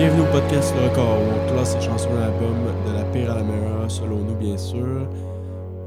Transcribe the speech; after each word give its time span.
Bienvenue 0.00 0.22
au 0.22 0.32
podcast 0.32 0.72
Le 0.76 0.88
Record, 0.88 1.20
où 1.20 1.24
on 1.26 1.52
classe 1.52 1.74
les 1.74 1.82
chansons 1.82 2.10
de 2.10 2.20
l'album 2.20 2.56
de 2.86 2.92
la 2.94 3.04
pire 3.12 3.32
à 3.32 3.34
la 3.34 3.42
meilleure, 3.42 3.90
selon 3.90 4.24
nous, 4.24 4.34
bien 4.34 4.56
sûr. 4.56 5.06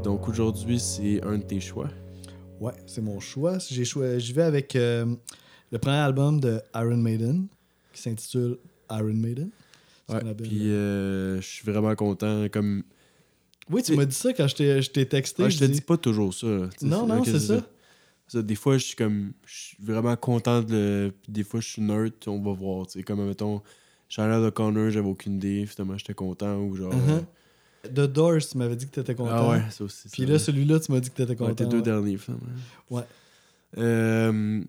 Donc 0.04 0.30
aujourd'hui, 0.30 0.80
c'est 0.80 1.20
un 1.24 1.40
de 1.40 1.44
tes 1.44 1.60
choix. 1.60 1.90
Ouais, 2.60 2.74
c'est 2.86 3.02
mon 3.02 3.20
choix. 3.20 3.58
J'ai 3.58 3.86
choisi, 3.86 4.24
j'y 4.24 4.34
vais 4.34 4.44
avec 4.44 4.76
euh, 4.76 5.16
le 5.72 5.80
premier 5.80 5.98
album 5.98 6.40
de 6.40 6.62
Iron 6.76 6.98
Maiden, 6.98 7.48
qui 7.92 8.04
s'intitule 8.04 8.60
Iron 8.92 9.16
Maiden. 9.16 9.50
C'est 10.08 10.24
Ouais, 10.24 10.36
puis 10.36 10.70
euh, 10.70 11.42
je 11.42 11.48
suis 11.48 11.66
vraiment 11.66 11.96
content. 11.96 12.46
Comme... 12.50 12.84
Oui, 13.72 13.82
tu 13.82 13.96
m'as 13.96 14.06
dit 14.06 14.14
ça 14.14 14.32
quand 14.32 14.46
je 14.46 14.56
t'ai, 14.56 14.80
je 14.80 14.92
texté. 14.92 15.42
Ouais, 15.42 15.50
je 15.50 15.58
te 15.58 15.66
dis- 15.66 15.82
pas 15.82 15.98
toujours 15.98 16.36
ça. 16.36 16.46
Non, 16.84 17.08
non, 17.08 17.24
c'est 17.24 17.40
ça. 17.40 17.66
Ça, 18.28 18.44
Des 18.44 18.56
fois, 18.56 18.78
je 18.78 18.86
suis 18.86 18.96
comme. 18.96 19.34
Je 19.44 19.56
suis 19.56 19.78
vraiment 19.82 20.16
content 20.16 20.62
de 20.62 20.72
le. 20.72 21.14
Des 21.28 21.44
fois, 21.44 21.62
je 21.62 21.68
suis 21.68 21.82
nerd, 21.82 22.14
on 22.28 22.40
va 22.40 22.54
voir. 22.54 22.88
sais, 22.88 23.02
Comme, 23.02 23.26
mettons, 23.26 23.62
Charlotte 24.16 24.48
O'Connor, 24.50 24.92
j'avais 24.92 25.08
aucune 25.08 25.36
idée. 25.38 25.66
Finalement, 25.66 25.98
j'étais 25.98 26.14
content. 26.14 26.58
Ou 26.60 26.76
genre. 26.76 26.94
Uh-huh. 26.94 27.90
The 27.90 28.02
Doors, 28.12 28.42
tu 28.50 28.58
m'avais 28.60 28.76
dit 28.76 28.86
que 28.86 28.92
t'étais 28.92 29.16
content. 29.16 29.32
Ah 29.34 29.50
ouais, 29.50 29.64
ça 29.72 29.84
aussi. 29.84 30.08
Puis 30.10 30.26
là, 30.28 30.38
celui-là, 30.38 30.80
tu 30.80 30.92
m'as 30.92 31.00
dit 31.00 31.10
que 31.10 31.16
t'étais 31.16 31.32
Ouais, 31.32 31.38
content. 31.38 31.56
tes 31.56 31.66
deux 31.66 31.78
ouais. 31.78 31.82
derniers, 31.82 32.18
finalement. 32.18 32.46
Ouais. 32.92 33.02
Euh, 33.80 34.62
tu 34.62 34.68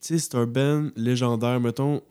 sais, 0.00 0.18
c'est 0.18 0.34
un 0.34 0.46
band 0.46 0.90
légendaire, 0.96 1.58
mettons. 1.60 2.02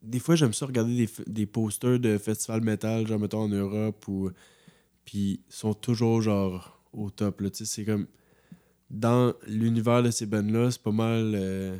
Des 0.00 0.20
fois, 0.20 0.36
j'aime 0.36 0.52
ça 0.52 0.66
regarder 0.66 0.94
des, 0.94 1.10
des 1.26 1.46
posters 1.46 1.98
de 1.98 2.16
festival 2.16 2.60
metal, 2.60 3.04
genre, 3.08 3.18
mettons, 3.18 3.40
en 3.40 3.48
Europe, 3.48 4.06
ou. 4.06 4.30
Puis, 5.04 5.40
ils 5.48 5.52
sont 5.52 5.74
toujours, 5.74 6.22
genre, 6.22 6.80
au 6.92 7.10
top, 7.10 7.40
là. 7.40 7.50
Tu 7.50 7.58
sais, 7.58 7.64
c'est 7.64 7.84
comme. 7.84 8.06
Dans 8.88 9.34
l'univers 9.48 10.02
de 10.04 10.10
ces 10.12 10.26
bands-là, 10.26 10.70
c'est 10.70 10.80
pas 10.82 10.92
mal. 10.92 11.32
euh, 11.34 11.76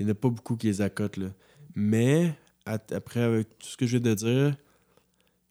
Il 0.00 0.06
y 0.06 0.08
en 0.08 0.12
a 0.12 0.14
pas 0.14 0.30
beaucoup 0.30 0.56
qui 0.56 0.68
les 0.68 0.80
accotent, 0.80 1.18
là. 1.18 1.28
Mais, 1.74 2.34
après, 2.66 3.20
avec 3.20 3.58
tout 3.58 3.66
ce 3.68 3.76
que 3.76 3.86
je 3.86 3.96
viens 3.98 4.10
de 4.10 4.14
dire, 4.14 4.56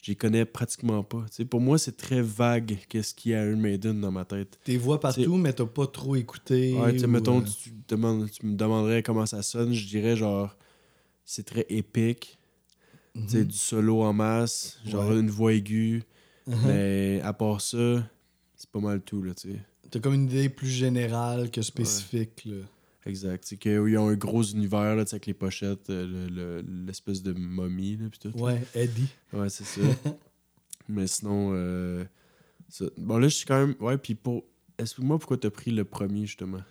j'y 0.02 0.16
connais 0.16 0.46
pratiquement 0.46 1.04
pas. 1.04 1.26
Pour 1.50 1.62
moi, 1.62 1.78
c'est 1.78 1.96
très 1.98 2.22
vague, 2.22 2.78
qu'est-ce 2.90 3.14
qu'il 3.14 3.32
y 3.32 3.36
a 3.36 3.46
Iron 3.46 3.58
Maiden 3.58 4.00
dans 4.02 4.12
ma 4.12 4.26
tête. 4.26 4.60
T'es 4.64 4.78
voix 4.78 5.00
partout, 5.00 5.36
mais 5.38 5.54
t'as 5.54 5.66
pas 5.66 5.88
trop 5.88 6.16
écouté. 6.16 6.74
Ouais, 6.74 7.04
ou, 7.04 7.08
mettons, 7.08 7.42
euh, 7.42 7.46
tu, 7.46 7.72
demandes, 7.88 8.30
tu 8.32 8.46
me 8.46 8.56
demanderais 8.56 9.04
comment 9.04 9.26
ça 9.26 9.42
sonne, 9.42 9.74
je 9.74 9.88
dirais 9.88 10.16
genre, 10.16 10.56
c'est 11.26 11.46
très 11.46 11.66
épique, 11.70 12.38
tu 13.16 13.28
sais, 13.28 13.46
du 13.46 13.56
solo 13.58 14.02
en 14.02 14.14
masse, 14.14 14.80
genre 14.86 15.10
Ouais. 15.10 15.20
une 15.20 15.30
voix 15.30 15.54
aiguë, 15.54 16.04
Uh-huh. 16.48 16.56
mais 16.66 17.22
à 17.24 17.34
part 17.34 17.62
ça, 17.62 18.04
c'est 18.56 18.70
pas 18.72 18.80
mal 18.80 19.02
tout, 19.02 19.22
là, 19.22 19.34
tu 19.36 19.52
sais. 19.52 19.60
T'as 19.92 20.00
comme 20.00 20.16
une 20.16 20.24
idée 20.24 20.50
plus 20.50 20.68
générale 20.70 21.52
que 21.52 21.62
spécifique. 21.62 22.46
Là. 22.46 22.64
Exact. 23.06 23.44
C'est 23.46 23.58
qu'ils 23.58 23.98
ont 23.98 24.10
un 24.10 24.16
gros 24.16 24.44
univers, 24.44 24.96
là, 24.96 25.04
avec 25.10 25.26
les 25.26 25.34
pochettes, 25.34 25.90
euh, 25.90 26.06
le- 26.06 26.62
le- 26.62 26.86
l'espèce 26.86 27.24
de 27.24 27.34
momie, 27.34 27.98
là, 27.98 28.06
tout. 28.20 28.38
Ouais, 28.40 28.62
Eddie. 28.76 29.10
Ouais, 29.34 29.50
c'est 29.50 29.64
ça. 29.64 29.82
mais 30.88 31.08
sinon, 31.08 31.52
euh, 31.54 32.04
ça- 32.70 32.86
bon, 32.98 33.18
là, 33.18 33.28
je 33.28 33.36
suis 33.36 33.46
quand 33.46 33.66
même, 33.66 33.76
ouais, 33.80 33.98
puis 33.98 34.14
pour, 34.16 34.44
explique-moi 34.78 35.18
pourquoi 35.18 35.38
t'as 35.38 35.50
pris 35.50 35.72
le 35.72 35.84
premier, 35.84 36.26
justement? 36.28 36.62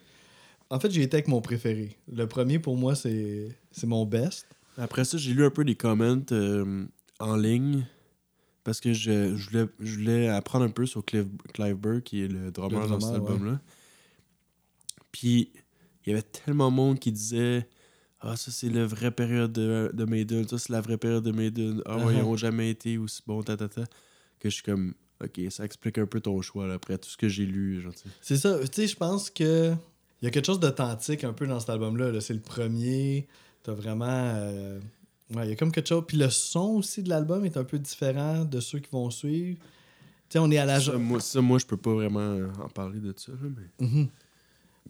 En 0.69 0.79
fait, 0.79 0.91
j'ai 0.93 1.03
été 1.03 1.17
avec 1.17 1.27
mon 1.27 1.41
préféré. 1.41 1.97
Le 2.13 2.27
premier, 2.29 2.61
pour 2.61 2.77
moi, 2.77 2.95
c'est, 2.95 3.49
mon 3.83 4.07
best. 4.07 4.47
Après 4.77 5.05
ça, 5.05 5.19
j'ai 5.19 5.35
lu 5.35 5.45
un 5.45 5.51
peu 5.51 5.65
des 5.65 5.75
comments 5.75 6.23
euh, 6.31 6.87
en 7.19 7.37
ligne 7.37 7.85
parce 8.63 8.81
que 8.81 8.93
je, 8.93 9.35
je, 9.37 9.51
voulais, 9.51 9.67
je 9.81 9.95
voulais 9.97 10.29
apprendre 10.29 10.65
un 10.65 10.71
peu 10.71 10.87
sur 10.87 11.05
Clive, 11.05 11.29
Clive 11.55 11.75
Burr, 11.75 12.03
qui 12.05 12.23
est 12.23 12.29
le 12.29 12.53
drummer, 12.53 12.83
Le 12.83 12.89
dans 12.89 13.01
cet 13.01 13.15
album-là. 13.17 13.61
Puis, 15.11 15.51
il 16.11 16.17
y 16.17 16.19
avait 16.19 16.23
tellement 16.23 16.71
de 16.71 16.77
monde 16.77 16.99
qui 16.99 17.13
disait 17.13 17.67
Ah, 18.21 18.37
ça, 18.37 18.51
c'est 18.51 18.69
la 18.69 18.87
vraie 18.87 19.11
période 19.11 19.53
de, 19.53 19.91
de 19.95 20.05
Maiden, 20.05 20.47
ça, 20.49 20.59
c'est 20.59 20.73
la 20.73 20.81
vraie 20.81 20.99
période 20.99 21.25
de 21.25 21.33
Maiden. 21.33 21.83
Ah, 21.87 21.97
ouais, 21.97 22.15
ils 22.15 22.19
Uh-huh. 22.19 22.23
n'ont 22.23 22.37
jamais 22.37 22.71
été 22.71 22.99
aussi 22.99 23.23
bons, 23.27 23.43
tatata. 23.43 23.85
Que 24.39 24.49
je 24.49 24.55
suis 24.55 24.63
comme 24.63 24.95
Ok, 25.23 25.39
ça 25.51 25.65
explique 25.67 25.99
un 25.99 26.07
peu 26.07 26.21
ton 26.21 26.41
choix, 26.41 26.67
là, 26.67 26.75
après 26.75 26.97
tout 26.97 27.09
ce 27.11 27.17
que 27.17 27.29
j'ai 27.29 27.45
lu. 27.45 27.85
C'est 28.23 28.37
ça. 28.39 28.59
Tu 28.61 28.67
sais, 28.73 28.87
je 28.87 28.97
pense 28.97 29.29
que 29.31 29.73
il 30.23 30.25
y 30.25 30.29
a 30.29 30.31
quelque 30.31 30.47
chose 30.47 30.61
d'authentique 30.61 31.25
un 31.25 31.33
peu 31.35 31.47
dans 31.47 31.61
cet 31.61 31.71
album-là. 31.71 32.11
là. 32.13 32.21
C'est 32.21 32.35
le 32.35 32.41
premier. 32.41 33.27
T'as 33.63 33.73
vraiment. 33.73 34.07
euh, 34.09 34.79
Ouais, 35.35 35.47
il 35.47 35.51
y 35.51 35.53
a 35.53 35.57
comme 35.57 35.71
quelque 35.73 35.89
chose. 35.89 36.05
Puis 36.09 36.17
le 36.17 36.29
son 36.29 36.71
aussi 36.79 37.03
de 37.05 37.09
l'album 37.09 37.45
est 37.45 37.57
un 37.57 37.63
peu 37.65 37.79
différent 37.79 38.45
de 38.45 38.59
ceux 38.61 38.81
qui 38.81 38.91
vont 38.91 39.11
suivre. 39.11 39.59
Tu 39.61 39.65
sais, 40.31 40.39
on 40.41 40.51
est 40.51 40.59
à 40.59 40.65
la. 40.65 40.81
ça, 40.81 40.97
moi, 40.99 41.21
ça, 41.21 41.41
moi, 41.41 41.59
je 41.59 41.67
peux 41.67 41.77
pas 41.77 41.93
vraiment 41.95 42.37
en 42.63 42.69
parler 42.69 42.99
de 42.99 43.15
ça. 43.17 43.33
mais... 43.43 43.87
Mhm. 43.87 44.09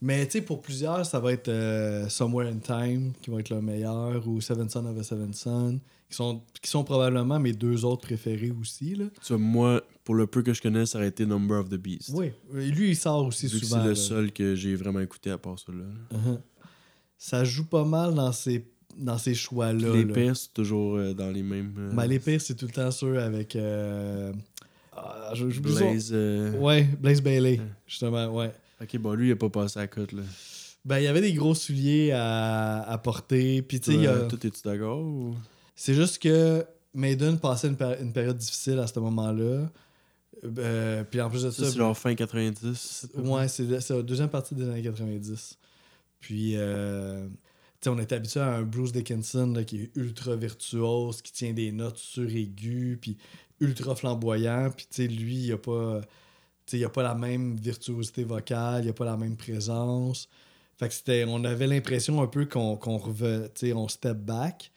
Mais 0.03 0.25
tu 0.27 0.33
sais, 0.33 0.41
pour 0.43 0.63
plusieurs, 0.63 1.05
ça 1.05 1.21
va 1.21 1.33
être 1.33 1.49
euh, 1.49 2.09
Somewhere 2.09 2.49
in 2.49 2.59
Time 2.59 3.13
qui 3.21 3.31
va 3.31 3.41
être 3.41 3.51
le 3.51 3.61
meilleur 3.61 4.27
ou 4.27 4.41
Seven 4.41 4.69
Son 4.71 4.87
of 4.87 4.99
a 4.99 5.03
Seven 5.03 5.35
Son, 5.35 5.79
qui 6.09 6.17
sont, 6.17 6.43
qui 6.63 6.71
sont 6.71 6.85
probablement 6.85 7.39
mes 7.39 7.53
deux 7.53 7.85
autres 7.85 8.03
préférés 8.07 8.51
aussi. 8.51 8.95
Là. 8.95 9.05
Tu 9.23 9.33
vois, 9.35 9.39
moi, 9.39 9.83
pour 10.05 10.15
le 10.15 10.27
peu 10.27 10.43
que 10.43 10.55
je 10.55 10.63
connais, 10.63 10.87
ça 10.87 10.99
aurait 10.99 11.09
été 11.09 11.27
Number 11.27 11.59
of 11.61 11.69
the 11.69 11.75
Beast. 11.77 12.11
Oui, 12.15 12.33
et 12.57 12.67
lui, 12.71 12.91
il 12.91 12.97
sort 12.97 13.27
aussi 13.27 13.47
Vu 13.47 13.59
souvent. 13.59 13.77
c'est 13.79 13.83
le 13.85 13.89
là. 13.91 13.95
seul 13.95 14.33
que 14.33 14.55
j'ai 14.55 14.75
vraiment 14.75 15.01
écouté 15.01 15.31
à 15.31 15.37
part 15.39 15.59
celui-là. 15.59 15.85
Uh-huh. 16.15 16.39
Ça 17.19 17.45
joue 17.45 17.67
pas 17.67 17.85
mal 17.85 18.15
dans 18.15 18.33
ces, 18.33 18.65
dans 18.97 19.19
ces 19.19 19.35
choix-là. 19.35 19.93
Les 19.93 20.05
là. 20.07 20.15
pires, 20.15 20.37
c'est 20.37 20.55
toujours 20.55 20.97
euh, 20.97 21.13
dans 21.13 21.31
les 21.31 21.43
mêmes. 21.43 21.75
euh, 21.79 21.93
Ben, 21.93 22.07
les 22.07 22.19
pires, 22.19 22.41
c'est 22.41 22.55
tout 22.55 22.65
le 22.67 22.73
temps 22.73 22.91
ceux 22.91 23.21
avec. 23.21 23.55
Euh... 23.55 24.33
Ah, 24.97 25.33
je- 25.35 25.45
Blaze. 25.61 26.13
Ouais, 26.59 26.85
Blaze 26.99 27.21
Bailey, 27.21 27.61
justement, 27.87 28.27
ouais. 28.35 28.51
Ok, 28.83 28.97
bon, 28.99 29.13
lui, 29.15 29.29
il 29.29 29.33
a 29.33 29.37
pas 29.37 29.49
passé 29.51 29.79
à 29.79 29.83
la 29.83 29.89
cote. 29.89 30.13
Là. 30.13 30.23
Ben, 30.85 30.99
il 30.99 31.05
y 31.05 31.07
avait 31.09 31.21
des 31.21 31.33
gros 31.35 31.55
souliers 31.55 32.13
à, 32.13 32.83
à 32.83 32.99
porter. 32.99 33.61
Puis, 33.63 33.81
tu 33.81 33.93
sais, 34.01 34.07
a- 34.07 34.21
Toi, 34.27 34.39
es-tu 34.43 34.63
d'accord 34.65 35.01
ou... 35.01 35.35
c'est 35.77 35.95
juste 35.95 36.19
que 36.23 36.65
Maiden 36.95 37.39
passait 37.39 37.69
une, 37.69 37.77
péri- 37.77 38.01
une 38.01 38.13
période 38.13 38.39
difficile 38.39 38.79
à 38.79 38.87
ce 38.87 38.99
moment-là. 39.01 39.71
Euh, 40.59 41.05
puis 41.05 41.21
en 41.21 41.29
plus 41.29 41.43
de 41.43 41.51
Ça, 41.51 41.65
ça, 41.65 41.71
c'est 41.71 41.77
genre 41.77 41.97
fin 41.97 42.15
90. 42.15 43.05
à 43.05 43.09
peu 43.09 43.23
près? 43.23 43.31
ouais, 43.31 43.49
c'est 43.49 43.65
la 43.91 44.03
deuxième 44.03 44.31
partie 44.31 44.55
des 44.55 44.65
années 44.69 44.83
90. 44.83 45.59
Puis, 46.21 46.53
euh, 46.57 47.27
tu 47.29 47.33
sais, 47.83 47.91
on 47.91 47.99
était 47.99 48.15
habitué 48.15 48.41
à 48.41 48.55
un 48.57 48.63
Bruce 48.63 48.93
Dickinson 48.93 49.53
là, 49.55 49.65
qui 49.65 49.83
est 49.83 49.91
ultra 49.97 50.37
virtuose, 50.37 51.21
qui 51.21 51.33
tient 51.33 51.53
des 51.53 51.73
notes 51.73 51.99
sur-aiguës, 51.99 52.97
puis 53.01 53.19
ultra 53.61 53.95
flamboyant. 53.95 54.71
Puis, 54.75 54.87
tu 54.91 55.03
sais, 55.03 55.09
lui, 55.09 55.37
il 55.37 55.53
a 55.53 55.59
pas. 55.59 56.01
Il 56.73 56.85
a 56.85 56.89
pas 56.89 57.03
la 57.03 57.15
même 57.15 57.57
virtuosité 57.57 58.25
vocale, 58.25 58.85
il 58.85 58.91
a 58.91 58.93
pas 58.93 59.05
la 59.05 59.17
même 59.17 59.37
présence. 59.37 60.29
Fait 60.79 60.89
que 60.89 60.95
c'était. 60.95 61.25
On 61.27 61.45
avait 61.45 61.67
l'impression 61.67 62.23
un 62.23 62.27
peu 62.27 62.47
qu'on 62.47 62.77
qu'on 62.77 62.97
reve- 62.99 63.51
tu 63.55 63.67
sais, 63.67 63.73
on 63.73 63.89
step 63.89 64.19
back. 64.19 64.71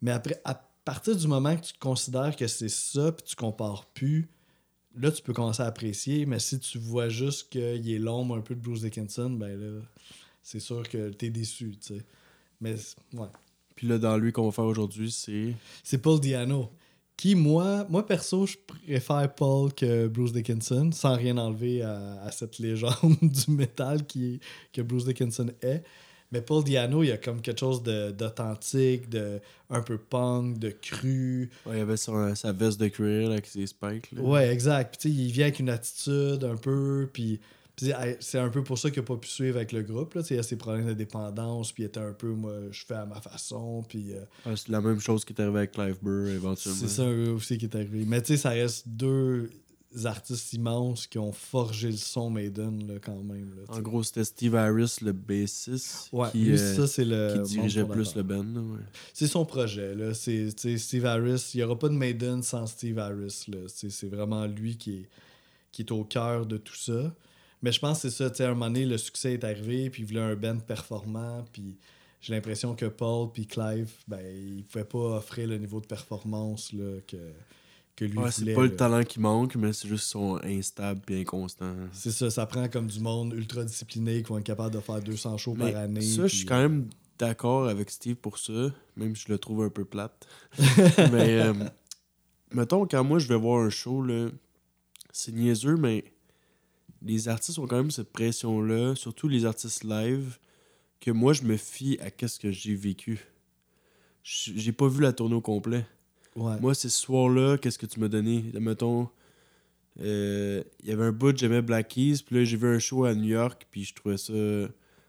Mais 0.00 0.12
après, 0.12 0.40
à 0.44 0.54
partir 0.84 1.16
du 1.16 1.26
moment 1.26 1.56
que 1.56 1.62
tu 1.66 1.74
considères 1.78 2.36
que 2.36 2.46
c'est 2.46 2.68
ça, 2.68 3.12
puis 3.12 3.24
tu 3.26 3.36
compares 3.36 3.86
plus, 3.86 4.28
là, 4.94 5.10
tu 5.10 5.22
peux 5.22 5.32
commencer 5.32 5.62
à 5.62 5.66
apprécier. 5.66 6.26
Mais 6.26 6.38
si 6.38 6.58
tu 6.58 6.78
vois 6.78 7.08
juste 7.08 7.50
qu'il 7.50 7.90
est 7.90 7.98
l'ombre 7.98 8.36
un 8.36 8.40
peu 8.40 8.54
de 8.54 8.60
Bruce 8.60 8.82
Dickinson, 8.82 9.30
ben 9.30 9.58
là, 9.58 9.80
c'est 10.42 10.60
sûr 10.60 10.88
que 10.88 11.10
t'es 11.10 11.30
déçu, 11.30 11.76
tu 11.80 11.94
sais. 11.94 12.04
Mais, 12.60 12.74
ouais. 13.14 13.28
Puis 13.74 13.86
là, 13.86 13.98
dans 13.98 14.16
lui 14.16 14.32
qu'on 14.32 14.46
va 14.46 14.52
faire 14.52 14.64
aujourd'hui, 14.64 15.10
c'est? 15.10 15.54
C'est 15.84 15.98
Paul 15.98 16.18
Diano. 16.20 16.72
Qui, 17.18 17.34
moi, 17.34 17.84
moi 17.90 18.06
perso, 18.06 18.46
je 18.46 18.56
préfère 18.66 19.34
Paul 19.34 19.74
que 19.74 20.06
Bruce 20.06 20.32
Dickinson, 20.32 20.90
sans 20.92 21.16
rien 21.16 21.36
enlever 21.36 21.82
à, 21.82 22.22
à 22.22 22.30
cette 22.30 22.58
légende 22.60 22.94
du 23.20 23.50
métal 23.50 24.06
qui 24.06 24.38
que 24.72 24.80
Bruce 24.82 25.04
Dickinson 25.04 25.48
est. 25.60 25.82
Mais 26.30 26.40
Paul 26.42 26.62
Diano, 26.62 27.02
il 27.02 27.08
y 27.08 27.12
a 27.12 27.16
comme 27.16 27.40
quelque 27.40 27.58
chose 27.58 27.82
d'authentique, 27.82 29.08
de, 29.08 29.40
un 29.70 29.80
peu 29.80 29.98
punk, 29.98 30.58
de 30.58 30.70
cru. 30.70 31.50
Ouais, 31.66 31.78
il 31.78 31.80
avait 31.80 31.96
son- 31.96 32.34
sa 32.34 32.52
veste 32.52 32.78
de 32.80 32.88
cuir 32.88 33.30
avec 33.30 33.46
ses 33.46 33.66
spikes. 33.66 34.12
Là. 34.12 34.20
Ouais, 34.22 34.50
exact. 34.52 34.90
Puis, 34.98 35.10
tu 35.10 35.16
sais, 35.16 35.22
il 35.22 35.32
vient 35.32 35.46
avec 35.46 35.58
une 35.58 35.70
attitude 35.70 36.44
un 36.44 36.56
peu, 36.56 37.08
puis 37.12 37.40
c'est- 37.78 38.38
un 38.38 38.48
peu 38.50 38.62
pour 38.62 38.78
ça 38.78 38.90
qu'il 38.90 39.00
n'a 39.02 39.06
pas 39.06 39.16
pu 39.16 39.28
suivre 39.28 39.56
avec 39.56 39.72
le 39.72 39.82
groupe. 39.82 40.14
Là. 40.14 40.22
Il 40.30 40.38
a 40.38 40.42
ses 40.42 40.56
problèmes 40.56 40.86
de 40.88 40.92
dépendance, 40.94 41.72
puis 41.72 41.84
il 41.84 41.86
était 41.86 42.00
un 42.00 42.12
peu, 42.12 42.28
moi, 42.28 42.52
je 42.70 42.84
fais 42.84 42.94
à 42.94 43.06
ma 43.06 43.20
façon, 43.20 43.84
puis... 43.88 44.12
euh, 44.12 44.20
Ouais, 44.46 44.56
c'est 44.56 44.68
la 44.68 44.80
même 44.80 45.00
chose 45.00 45.24
qui 45.24 45.32
est 45.32 45.40
arrivé 45.40 45.58
avec 45.58 45.72
Clive 45.72 45.98
Burr 46.02 46.28
éventuellement. 46.28 46.78
C'est 46.80 46.88
ça 46.88 47.06
aussi 47.08 47.58
qui 47.58 47.64
est 47.66 47.74
arrivé. 47.74 48.04
Mais 48.06 48.20
tu 48.22 48.28
sais, 48.28 48.36
ça 48.36 48.50
reste 48.50 48.88
deux 48.88 49.50
artistes 50.04 50.52
immenses 50.52 51.06
qui 51.06 51.18
ont 51.18 51.32
forgé 51.32 51.90
le 51.90 51.96
son 51.96 52.28
Maiden 52.28 52.86
là, 52.86 52.94
quand 53.02 53.22
même. 53.22 53.54
là, 53.56 53.62
En 53.74 53.80
gros, 53.80 54.02
c'était 54.02 54.22
Steve 54.24 54.54
Harris, 54.54 54.96
le 55.00 55.12
bassiste, 55.12 56.10
ouais, 56.12 56.30
qui, 56.30 56.44
lui, 56.44 56.58
euh, 56.58 56.74
ça, 56.76 56.86
c'est 56.86 57.06
le. 57.06 57.40
qui 57.42 57.54
dirigeait 57.54 57.84
plus 57.86 58.14
le 58.14 58.22
band. 58.22 58.44
ouais. 58.44 58.80
C'est 59.14 59.26
son 59.26 59.46
projet. 59.46 59.94
Là. 59.94 60.12
C'est, 60.12 60.50
Steve 60.78 61.06
Harris. 61.06 61.52
Il 61.54 61.58
n'y 61.58 61.62
aura 61.62 61.78
pas 61.78 61.88
de 61.88 61.94
Maiden 61.94 62.42
sans 62.42 62.66
Steve 62.66 62.98
Harris. 62.98 63.44
Là. 63.48 63.58
C'est 63.66 64.08
vraiment 64.10 64.44
lui 64.46 64.76
qui 64.76 64.92
est, 64.96 65.08
qui 65.72 65.82
est 65.82 65.90
au 65.92 66.04
cœur 66.04 66.44
de 66.44 66.58
tout 66.58 66.76
ça. 66.76 67.14
Mais 67.62 67.72
je 67.72 67.80
pense 67.80 68.02
que 68.02 68.08
c'est 68.08 68.16
ça. 68.16 68.30
tu 68.30 68.36
sais, 68.36 68.44
À 68.44 68.50
un 68.50 68.54
moment 68.54 68.66
donné, 68.66 68.86
le 68.86 68.98
succès 68.98 69.34
est 69.34 69.44
arrivé, 69.44 69.90
puis 69.90 70.02
il 70.02 70.06
voulait 70.06 70.20
un 70.20 70.36
band 70.36 70.58
performant, 70.58 71.44
puis 71.52 71.76
j'ai 72.20 72.34
l'impression 72.34 72.74
que 72.74 72.86
Paul 72.86 73.30
puis 73.32 73.46
Clive, 73.46 73.90
ben, 74.06 74.20
ils 74.20 74.64
pouvaient 74.64 74.84
pas 74.84 75.16
offrir 75.16 75.48
le 75.48 75.58
niveau 75.58 75.80
de 75.80 75.86
performance 75.86 76.72
là, 76.72 77.00
que, 77.06 77.16
que 77.96 78.04
lui 78.04 78.18
Ouais, 78.18 78.30
c'est 78.30 78.52
pas 78.54 78.62
le 78.62 78.74
talent 78.74 79.02
qui 79.04 79.20
manque, 79.20 79.56
mais 79.56 79.72
c'est 79.72 79.88
juste 79.88 80.04
qu'ils 80.04 80.10
sont 80.10 80.40
instables 80.44 81.00
et 81.08 81.20
inconstants. 81.20 81.74
C'est 81.92 82.10
ça, 82.10 82.30
ça 82.30 82.46
prend 82.46 82.68
comme 82.68 82.86
du 82.86 83.00
monde 83.00 83.34
ultra 83.34 83.64
discipliné 83.64 84.22
qui 84.22 84.28
vont 84.28 84.38
être 84.38 84.44
capable 84.44 84.74
de 84.74 84.80
faire 84.80 85.00
200 85.00 85.36
shows 85.38 85.54
Mais 85.56 85.72
par 85.72 85.82
année. 85.82 86.00
ça, 86.02 86.26
je 86.26 86.36
suis 86.36 86.46
quand 86.46 86.60
même 86.60 86.88
d'accord 87.18 87.68
avec 87.68 87.90
Steve 87.90 88.16
pour 88.16 88.38
ça, 88.38 88.72
même 88.96 89.14
si 89.14 89.24
je 89.26 89.32
le 89.32 89.38
trouve 89.38 89.62
un 89.62 89.70
peu 89.70 89.84
plate. 89.84 90.26
mais 91.12 91.40
euh, 91.40 91.54
mettons, 92.52 92.86
quand 92.86 93.04
moi 93.04 93.18
je 93.18 93.28
vais 93.28 93.36
voir 93.38 93.64
un 93.64 93.70
show, 93.70 94.02
là, 94.02 94.28
c'est 95.12 95.32
niaiseux, 95.32 95.76
mais 95.76 96.04
les 97.02 97.28
artistes 97.28 97.58
ont 97.58 97.66
quand 97.66 97.76
même 97.76 97.90
cette 97.90 98.12
pression-là, 98.12 98.94
surtout 98.94 99.28
les 99.28 99.44
artistes 99.44 99.84
live, 99.84 100.38
que 101.00 101.10
moi 101.10 101.32
je 101.32 101.42
me 101.42 101.56
fie 101.56 101.98
à 102.00 102.10
qu'est-ce 102.10 102.38
que 102.38 102.50
j'ai 102.50 102.74
vécu. 102.74 103.20
J'ai 104.22 104.72
pas 104.72 104.88
vu 104.88 105.02
la 105.02 105.12
tournée 105.12 105.36
au 105.36 105.40
complet. 105.40 105.86
Ouais. 106.36 106.60
Moi, 106.60 106.74
ce 106.74 106.88
soir-là, 106.88 107.56
qu'est-ce 107.56 107.78
que 107.78 107.86
tu 107.86 107.98
m'as 107.98 108.08
donné? 108.08 108.44
Mettons, 108.54 109.08
euh, 110.00 110.62
il 110.80 110.88
y 110.88 110.92
avait 110.92 111.04
un 111.04 111.12
bout, 111.12 111.36
j'aimais 111.36 111.62
Black 111.62 111.88
Keys, 111.88 112.18
puis 112.24 112.36
là, 112.36 112.44
j'ai 112.44 112.56
vu 112.56 112.68
un 112.68 112.78
show 112.78 113.04
à 113.04 113.14
New 113.14 113.28
York, 113.28 113.66
puis 113.70 113.84
je 113.84 113.94
trouvais 113.94 114.16
ça. 114.16 114.32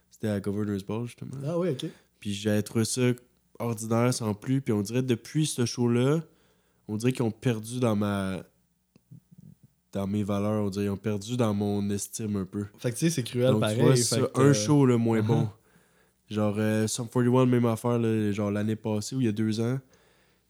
C'était 0.10 0.30
à 0.30 0.40
Governor's 0.40 0.84
Ball, 0.84 1.06
justement. 1.06 1.36
Ah 1.46 1.58
oui, 1.58 1.70
ok. 1.70 1.86
Puis 2.20 2.34
j'avais 2.34 2.64
trouvé 2.64 2.86
ça 2.86 3.02
ordinaire 3.60 4.14
sans 4.14 4.34
plus, 4.34 4.62
puis 4.62 4.74
on 4.74 4.82
dirait 4.82 5.04
depuis 5.04 5.46
ce 5.46 5.66
show-là, 5.66 6.22
on 6.88 6.98
dirait 6.98 7.12
qu'ils 7.12 7.24
ont 7.24 7.32
perdu 7.32 7.80
dans 7.80 7.96
ma. 7.96 8.44
Dans 9.92 10.08
mes 10.08 10.24
valeurs, 10.24 10.64
on 10.66 10.70
dirait 10.70 10.86
qu'ils 10.86 10.92
ont 10.92 10.98
perdu 10.98 11.36
dans 11.38 11.54
mon 11.54 11.90
estime 11.90 12.36
un 12.36 12.46
peu. 12.46 12.66
Fait 12.78 12.92
que 12.92 12.96
tu 12.98 13.06
sais, 13.06 13.10
c'est 13.10 13.24
cruel 13.24 13.52
Donc, 13.52 13.62
pareil. 13.62 13.78
que, 13.78 14.40
un 14.40 14.54
show 14.54 14.86
le 14.86 14.98
moins 14.98 15.20
uh-huh. 15.22 15.26
bon. 15.26 15.50
Genre, 16.30 16.56
euh, 16.60 16.86
Sum 16.88 17.08
41, 17.08 17.48
même 17.48 17.66
affaire, 17.66 17.98
là, 17.98 18.32
genre 18.32 18.52
l'année 18.52 18.76
passée 18.76 19.16
ou 19.16 19.22
il 19.22 19.26
y 19.26 19.30
a 19.30 19.32
deux 19.32 19.60
ans. 19.62 19.80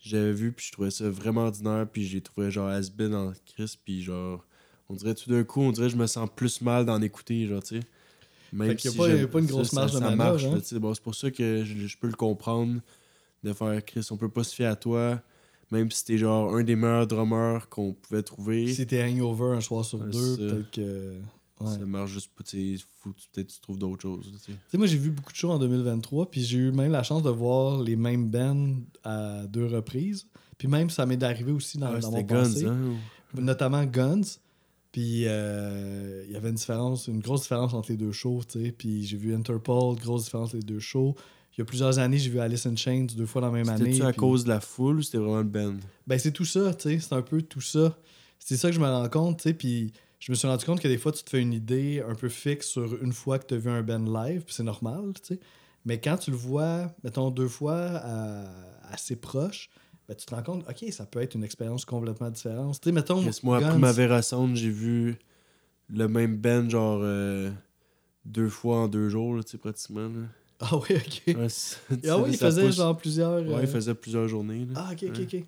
J'avais 0.02 0.34
vu, 0.34 0.52
puis 0.52 0.66
je 0.68 0.72
trouvais 0.74 0.92
ça 0.92 1.10
vraiment 1.10 1.42
ordinaire, 1.46 1.88
puis 1.92 2.06
j'ai 2.06 2.22
trouvé 2.22 2.52
genre 2.52 2.68
Asbin 2.70 3.14
en 3.14 3.34
Chris, 3.46 3.78
puis 3.84 4.02
genre, 4.02 4.46
on 4.90 4.94
dirait 4.94 5.14
tout 5.16 5.30
d'un 5.30 5.44
coup, 5.44 5.62
on 5.62 5.72
dirait 5.72 5.88
que 5.88 5.94
je 5.94 5.98
me 5.98 6.08
sens 6.08 6.30
plus 6.36 6.62
mal 6.62 6.86
d'en 6.86 7.02
écouter, 7.02 7.48
genre, 7.48 7.62
tu 7.64 7.80
sais. 7.80 7.86
Même 8.52 8.70
Fait 8.70 8.76
qu'il 8.78 8.86
y 8.86 8.88
a 8.90 8.92
si 8.92 8.98
pas- 8.98 9.10
j'aime- 9.10 9.28
pas 9.28 9.40
une 9.40 9.46
grosse 9.46 9.70
ça- 9.70 9.76
marge 9.76 9.92
de 9.94 10.00
ça 10.00 10.04
manœuvre, 10.10 10.32
marche, 10.32 10.46
hein. 10.46 10.56
là, 10.56 10.60
tu 10.62 10.68
sais. 10.68 10.80
Bon, 10.80 10.94
c'est 10.94 11.04
pour 11.04 11.16
ça 11.16 11.32
que 11.32 11.64
je, 11.64 11.88
je 11.88 11.98
peux 11.98 12.08
le 12.08 12.14
comprendre, 12.14 12.82
de 13.44 13.54
faire 13.54 13.86
Chris, 13.86 14.06
on 14.12 14.18
peut 14.18 14.28
pas 14.30 14.44
se 14.44 14.54
fier 14.56 14.66
à 14.68 14.76
toi, 14.76 15.22
même 15.72 15.92
si 15.92 16.06
t'es 16.06 16.18
genre 16.18 16.56
un 16.56 16.64
des 16.64 16.76
meilleurs 16.76 17.08
drummers 17.08 17.70
qu'on 17.70 17.94
pouvait 17.94 18.24
trouver. 18.24 18.74
Si 18.74 18.86
t'es 18.88 19.04
hangover 19.04 19.56
un 19.58 19.62
soir 19.62 19.86
sur 19.86 20.00
Ouais, 20.02 20.10
deux, 20.10 20.38
peut-être 20.38 20.72
que. 20.72 21.14
Ouais. 21.62 21.68
Ça 21.78 21.86
marche 21.86 22.12
juste 22.12 22.32
pas, 22.38 22.44
tu 22.46 22.80
peut-être 23.34 23.48
tu 23.48 23.60
trouves 23.60 23.78
d'autres 23.78 24.02
choses, 24.02 24.32
tu 24.46 24.54
sais. 24.72 24.78
Moi, 24.78 24.88
j'ai 24.88 24.98
vu 24.98 25.10
beaucoup 25.12 25.32
de 25.34 25.38
shows 25.38 25.50
en 25.52 25.60
2023, 25.60 26.32
puis 26.32 26.42
j'ai 26.42 26.58
eu 26.58 26.72
même 26.72 26.92
la 26.94 27.04
chance 27.04 27.22
de 27.22 27.30
voir 27.30 27.82
les 27.82 27.98
mêmes 27.98 28.30
bands 28.30 28.78
à 29.04 29.46
deux 29.46 29.66
reprises. 29.66 30.26
Puis 30.58 30.70
même, 30.70 30.90
ça 30.90 31.06
m'est 31.06 31.22
arrivé 31.22 31.52
aussi 31.52 31.78
dans, 31.78 31.88
Ah, 31.88 32.00
dans 32.00 32.12
c'était 32.12 32.22
mon 32.22 32.28
Guns, 32.28 32.44
passé. 32.44 32.66
hein? 32.66 32.78
Notamment 33.36 33.84
Guns. 33.86 34.22
Puis 34.94 35.24
euh, 35.28 36.24
il 36.28 36.32
y 36.32 36.36
avait 36.38 36.50
une 36.50 36.56
différence, 36.56 37.08
une 37.08 37.20
grosse 37.20 37.42
différence 37.42 37.74
entre 37.74 37.92
les 37.92 37.98
deux 37.98 38.12
shows, 38.14 38.42
tu 38.50 38.64
sais. 38.64 38.72
Puis 38.72 39.04
j'ai 39.06 39.18
vu 39.18 39.36
Interpol, 39.36 39.96
grosse 39.98 40.24
différence 40.26 40.48
entre 40.48 40.56
les 40.58 40.64
deux 40.64 40.80
shows. 40.80 41.14
Il 41.60 41.64
y 41.64 41.64
a 41.64 41.66
plusieurs 41.66 42.00
années, 42.00 42.18
j'ai 42.18 42.30
vu 42.30 42.40
Alice 42.40 42.66
in 42.66 42.76
Chains 42.78 43.06
deux 43.18 43.26
fois 43.26 43.42
dans 43.42 43.48
la 43.52 43.54
même 43.62 43.68
année. 43.68 43.84
C'était-tu 43.92 44.04
à 44.04 44.12
puis- 44.12 44.20
cause 44.20 44.46
de 44.46 44.50
la 44.50 44.62
foule 44.62 45.00
ou 45.00 45.02
c'était 45.02 45.18
vraiment 45.18 45.40
le 45.40 45.44
band? 45.44 45.76
Ben, 46.08 46.18
c'est 46.18 46.32
tout 46.32 46.46
ça, 46.46 46.74
tu 46.74 46.84
sais. 46.90 47.00
C'est 47.00 47.14
un 47.14 47.22
peu 47.22 47.42
tout 47.42 47.60
ça. 47.60 47.98
C'est 48.40 48.56
ça 48.56 48.70
que 48.70 48.76
je 48.76 48.80
me 48.80 48.86
rends 48.86 49.10
compte, 49.10 49.40
tu 49.42 49.50
sais. 49.50 49.54
Puis 49.54 49.92
je 50.20 50.32
me 50.32 50.38
suis 50.38 50.48
rendu 50.48 50.64
compte 50.64 50.80
que 50.80 50.88
des 50.88 50.98
fois, 50.98 51.12
tu 51.12 51.22
te 51.22 51.30
fais 51.30 51.42
une 51.42 51.52
idée 51.52 52.02
un 52.08 52.16
peu 52.16 52.30
fixe 52.30 52.66
sur 52.68 53.04
une 53.04 53.12
fois 53.12 53.40
que 53.40 53.46
tu 53.48 53.56
as 53.56 53.58
vu 53.58 53.70
un 53.70 53.82
band 53.84 54.06
live, 54.24 54.44
puis 54.46 54.54
c'est 54.56 54.64
normal, 54.64 55.12
tu 55.22 55.34
sais. 55.36 55.40
Mais 55.84 56.00
quand 56.00 56.16
tu 56.16 56.32
le 56.32 56.38
vois, 56.38 56.96
mettons, 57.04 57.30
deux 57.30 57.50
fois 57.50 57.76
à- 57.76 58.94
assez 58.94 59.18
proche, 59.18 59.70
ben, 60.08 60.16
tu 60.16 60.26
te 60.26 60.34
rends 60.34 60.44
compte, 60.44 60.66
OK, 60.70 60.86
ça 60.94 61.06
peut 61.06 61.22
être 61.22 61.36
une 61.36 61.44
expérience 61.44 61.84
complètement 61.84 62.30
différente. 62.30 62.80
Tu 62.80 62.86
sais, 62.88 62.94
mettons. 62.94 63.22
Moi, 63.44 63.58
après 63.58 63.72
Guns- 63.72 63.80
ma 63.80 63.92
Vera 63.92 64.22
Sound, 64.22 64.56
j'ai 64.56 64.70
vu 64.70 65.18
le 65.90 66.08
même 66.08 66.38
band, 66.38 66.70
genre, 66.70 67.02
euh, 67.04 67.52
deux 68.24 68.48
fois 68.48 68.78
en 68.78 68.88
deux 68.88 69.10
jours, 69.10 69.36
là, 69.36 69.44
tu 69.44 69.52
sais, 69.52 69.58
pratiquement. 69.58 70.08
Là. 70.08 70.22
Ah 70.60 70.76
oui, 70.76 70.96
OK. 70.96 71.22
Ouais, 71.28 71.48
Ah 72.10 72.18
oui, 72.20 72.32
il 72.32 72.38
faisait 72.38 72.66
pousse. 72.66 72.76
genre 72.76 72.98
plusieurs. 72.98 73.42
Ouais, 73.48 73.54
euh, 73.56 73.62
il 73.62 73.68
faisait 73.68 73.96
plusieurs 73.96 74.28
journées. 74.28 74.66
Là. 74.66 74.74
Ah, 74.76 74.90
OK, 74.92 75.06
OK. 75.08 75.20
OK. 75.22 75.44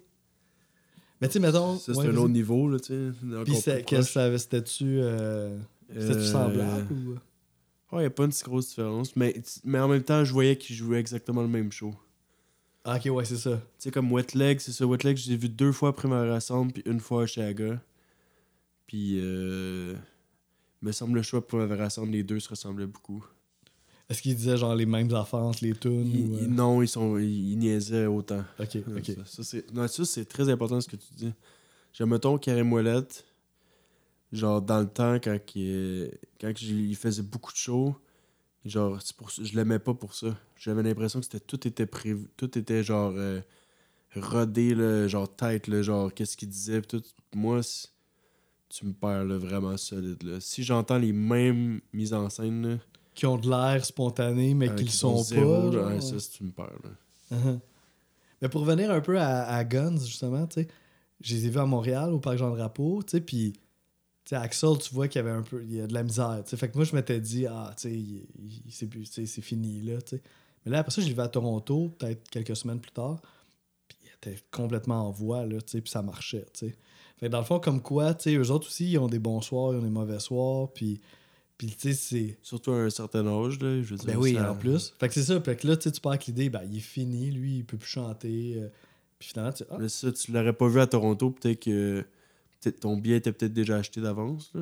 Mais 1.19 1.27
tu 1.27 1.33
sais, 1.33 1.39
mettons. 1.39 1.77
Ça, 1.77 1.93
c'est 1.93 1.99
ouais, 1.99 2.07
un 2.07 2.15
autre 2.15 2.29
niveau, 2.29 2.69
là, 2.69 2.79
tu 2.79 2.87
sais. 2.93 3.11
Puis 3.45 3.55
c'était-tu. 3.55 4.99
euh, 5.01 5.57
C'était-tu 5.89 6.19
Euh, 6.19 6.31
semblable 6.31 6.93
ou? 6.93 7.11
Ouais, 7.91 7.97
il 7.97 7.99
n'y 7.99 8.05
a 8.05 8.09
pas 8.09 8.23
une 8.23 8.31
si 8.31 8.43
grosse 8.43 8.69
différence. 8.69 9.15
Mais, 9.17 9.35
mais 9.65 9.79
en 9.79 9.89
même 9.89 10.01
temps, 10.03 10.23
je 10.23 10.31
voyais 10.31 10.57
qu'ils 10.57 10.75
jouaient 10.77 10.99
exactement 10.99 11.41
le 11.41 11.49
même 11.49 11.71
show. 11.73 11.93
Ah, 12.85 12.95
ok, 12.97 13.13
ouais, 13.13 13.25
c'est 13.25 13.35
ça. 13.37 13.57
Tu 13.57 13.63
sais, 13.79 13.91
comme 13.91 14.11
Wet 14.11 14.33
Leg, 14.33 14.59
c'est 14.59 14.71
ça. 14.71 14.87
Wet 14.87 15.03
Leg, 15.03 15.17
je 15.17 15.29
l'ai 15.29 15.35
vu 15.37 15.49
deux 15.49 15.73
fois 15.73 15.89
après 15.89 16.07
ma 16.07 16.39
Sound, 16.39 16.71
puis 16.73 16.81
une 16.85 17.01
fois 17.01 17.27
chez 17.27 17.43
Aga. 17.43 17.79
Puis, 18.87 19.19
euh, 19.19 19.93
il 20.81 20.85
me 20.87 20.91
semble 20.91 21.15
le 21.15 21.21
choix 21.21 21.45
pour 21.45 21.59
ma 21.59 21.89
Sound, 21.89 22.11
les 22.11 22.23
deux 22.23 22.39
se 22.39 22.49
ressemblaient 22.49 22.87
beaucoup. 22.87 23.23
Est-ce 24.11 24.21
qu'il 24.21 24.35
disait 24.35 24.57
genre 24.57 24.75
les 24.75 24.85
mêmes 24.85 25.13
affaires 25.15 25.39
entre 25.39 25.63
les 25.63 25.73
tunes 25.73 26.33
ou, 26.33 26.35
euh, 26.35 26.45
non, 26.45 26.81
ils, 26.81 26.87
sont, 26.89 27.17
ils, 27.17 27.51
ils 27.51 27.57
niaisaient 27.57 28.07
autant. 28.07 28.43
Ok, 28.59 28.77
ok. 28.93 29.11
Ça, 29.25 29.57
non, 29.73 29.87
ça, 29.87 30.03
c'est 30.03 30.25
très 30.25 30.49
important 30.49 30.81
ce 30.81 30.89
que 30.89 30.97
tu 30.97 31.13
dis. 31.15 31.31
J'ai, 31.93 32.03
mettons, 32.05 32.37
Karim 32.37 32.73
Ouellet, 32.73 33.07
genre, 34.33 34.61
dans 34.61 34.81
le 34.81 34.89
temps, 34.89 35.15
quand, 35.15 35.37
il, 35.55 36.11
quand 36.41 36.61
il 36.61 36.93
faisait 36.97 37.21
beaucoup 37.21 37.53
de 37.53 37.57
shows, 37.57 37.95
genre, 38.65 39.01
c'est 39.01 39.15
pour, 39.15 39.29
je 39.29 39.55
l'aimais 39.55 39.79
pas 39.79 39.93
pour 39.93 40.13
ça. 40.13 40.35
J'avais 40.57 40.83
l'impression 40.83 41.21
que 41.21 41.25
c'était, 41.25 41.39
tout 41.39 41.65
était 41.65 41.85
prévu, 41.85 42.27
tout 42.35 42.57
était, 42.59 42.83
genre, 42.83 43.13
euh, 43.15 43.39
rodé, 44.17 44.75
là, 44.75 45.07
genre, 45.07 45.33
tête, 45.33 45.67
là, 45.67 45.81
genre, 45.81 46.13
qu'est-ce 46.13 46.35
qu'il 46.35 46.49
disait, 46.49 46.81
tout. 46.81 47.01
Moi, 47.33 47.61
tu 48.67 48.85
me 48.85 48.91
perds, 48.91 49.23
là, 49.23 49.37
vraiment 49.37 49.77
solide, 49.77 50.21
là. 50.23 50.41
Si 50.41 50.63
j'entends 50.63 50.97
les 50.97 51.13
mêmes 51.13 51.79
mises 51.93 52.13
en 52.13 52.29
scène, 52.29 52.67
là, 52.67 52.77
Qui 53.13 53.25
ont 53.25 53.37
de 53.37 53.49
l'air 53.49 53.83
spontané, 53.85 54.53
mais 54.53 54.69
euh, 54.69 54.75
qui 54.75 54.83
le 54.83 54.89
qui 54.89 54.95
sont 54.95 55.21
zéro, 55.21 55.69
pas. 55.69 55.77
là, 55.77 55.99
genre, 55.99 56.01
ça, 56.03 56.19
c'est- 56.19 56.31
tu 56.31 56.43
me. 56.43 56.51
Uh-huh. 56.51 57.59
Mais 58.41 58.49
pour 58.49 58.61
revenir 58.61 58.89
un 58.91 59.01
peu 59.01 59.19
à, 59.19 59.43
à 59.43 59.63
Guns, 59.63 59.97
justement, 59.99 60.47
tu 60.47 60.61
sais, 60.61 60.67
je 61.21 61.35
les 61.35 61.45
ai 61.45 61.49
vus 61.49 61.59
à 61.59 61.65
Montréal, 61.65 62.13
au 62.13 62.19
Parc 62.19 62.37
Jean-Drapeau, 62.37 63.03
tu 63.03 63.11
sais, 63.11 63.21
puis, 63.21 63.53
tu 63.53 63.59
sais, 64.25 64.35
Axel, 64.35 64.77
tu 64.79 64.93
vois 64.93 65.07
qu'il 65.07 65.19
y 65.19 65.23
avait 65.25 65.35
un 65.37 65.43
peu, 65.43 65.61
il 65.63 65.75
y 65.75 65.81
a 65.81 65.87
de 65.87 65.93
la 65.93 66.03
misère, 66.03 66.39
tu 66.43 66.49
sais, 66.49 66.57
fait 66.57 66.69
que 66.69 66.77
moi, 66.77 66.85
je 66.85 66.95
m'étais 66.95 67.19
dit, 67.19 67.45
ah, 67.45 67.73
tu 67.77 68.25
sais, 68.69 69.25
c'est 69.25 69.41
fini, 69.41 69.81
là, 69.81 70.01
tu 70.01 70.15
sais. 70.15 70.21
Mais 70.65 70.71
là, 70.71 70.79
après 70.79 70.91
ça, 70.91 71.01
je 71.01 71.07
l'ai 71.07 71.13
vu 71.13 71.19
à 71.21 71.27
Toronto, 71.27 71.89
peut-être 71.97 72.29
quelques 72.29 72.55
semaines 72.55 72.79
plus 72.79 72.91
tard, 72.91 73.21
puis 73.87 73.97
il 74.03 74.07
était 74.15 74.41
complètement 74.51 75.07
en 75.07 75.11
voix, 75.11 75.45
là, 75.45 75.61
tu 75.61 75.71
sais, 75.71 75.81
puis 75.81 75.91
ça 75.91 76.01
marchait, 76.01 76.45
tu 76.53 76.67
sais. 76.67 76.75
Fait 77.17 77.27
que 77.27 77.31
dans 77.31 77.39
le 77.39 77.45
fond, 77.45 77.59
comme 77.59 77.81
quoi, 77.81 78.15
tu 78.15 78.31
sais, 78.31 78.35
eux 78.35 78.49
autres 78.51 78.67
aussi, 78.67 78.89
ils 78.91 78.97
ont 78.97 79.07
des 79.07 79.19
bons 79.19 79.41
soirs, 79.41 79.73
ils 79.73 79.77
ont 79.77 79.83
des 79.83 79.89
mauvais 79.89 80.19
soirs, 80.19 80.69
puis, 80.73 80.99
puis 81.67 81.75
tu 81.80 81.89
sais, 81.89 81.94
c'est... 81.94 82.37
Surtout 82.41 82.71
à 82.71 82.77
un 82.77 82.89
certain 82.89 83.25
âge, 83.27 83.59
là, 83.59 83.81
je 83.83 83.94
veux 83.94 83.97
Ben 83.97 84.06
dire, 84.13 84.19
oui, 84.19 84.33
ça- 84.33 84.51
en 84.51 84.56
plus. 84.56 84.94
Fait 84.99 85.07
que 85.07 85.13
c'est 85.13 85.23
ça. 85.23 85.39
Fait 85.41 85.56
que 85.56 85.68
là, 85.68 85.77
tu 85.77 85.91
pars 86.01 86.13
avec 86.13 86.25
l'idée, 86.25 86.49
ben, 86.49 86.61
il 86.68 86.77
est 86.77 86.80
fini, 86.80 87.30
lui, 87.30 87.57
il 87.57 87.65
peut 87.65 87.77
plus 87.77 87.89
chanter. 87.89 88.56
euh, 88.57 88.68
puis 89.19 89.30
finalement, 89.30 89.53
tu 89.53 89.63
ah, 89.69 89.77
Mais 89.80 89.87
ça, 89.89 90.11
tu 90.11 90.31
l'aurais 90.31 90.53
pas 90.53 90.68
vu 90.68 90.80
à 90.80 90.87
Toronto, 90.87 91.30
peut-être 91.30 91.59
que 91.63 92.03
peut-être 92.59 92.80
ton 92.80 92.97
billet 92.97 93.18
était 93.18 93.31
peut-être 93.31 93.53
déjà 93.53 93.75
acheté 93.77 94.01
d'avance. 94.01 94.49
là. 94.56 94.61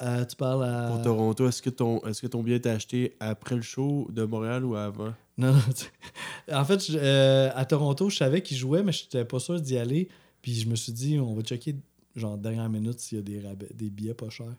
euh, 0.00 0.24
tu 0.24 0.36
parles 0.36 0.64
à. 0.64 0.88
Pour 0.88 1.02
Toronto, 1.02 1.46
est-ce 1.48 1.60
que 1.60 1.68
ton 1.68 2.00
est-ce 2.06 2.22
que 2.22 2.26
ton 2.28 2.42
billet 2.42 2.56
était 2.56 2.70
acheté 2.70 3.14
après 3.20 3.56
le 3.56 3.62
show 3.62 4.08
de 4.10 4.24
Montréal 4.24 4.64
ou 4.64 4.74
avant? 4.74 5.12
Non, 5.36 5.52
non. 5.52 5.60
tu- 5.76 6.52
En 6.54 6.64
fait, 6.64 6.82
je- 6.90 6.96
euh, 6.98 7.50
à 7.54 7.64
Toronto, 7.66 8.08
je 8.08 8.16
savais 8.16 8.42
qu'il 8.42 8.56
jouait, 8.56 8.82
mais 8.82 8.92
je 8.92 9.02
n'étais 9.04 9.24
pas 9.26 9.38
sûr 9.38 9.60
d'y 9.60 9.76
aller. 9.76 10.08
Puis 10.40 10.54
je 10.54 10.66
me 10.68 10.74
suis 10.76 10.92
dit, 10.92 11.18
on 11.20 11.34
va 11.34 11.42
checker, 11.42 11.76
genre, 12.16 12.36
dernière 12.38 12.68
minute, 12.70 12.98
s'il 13.00 13.18
y 13.18 13.20
a 13.20 13.22
des, 13.22 13.40
rabais, 13.46 13.68
des 13.74 13.90
billets 13.90 14.14
pas 14.14 14.28
chers. 14.30 14.56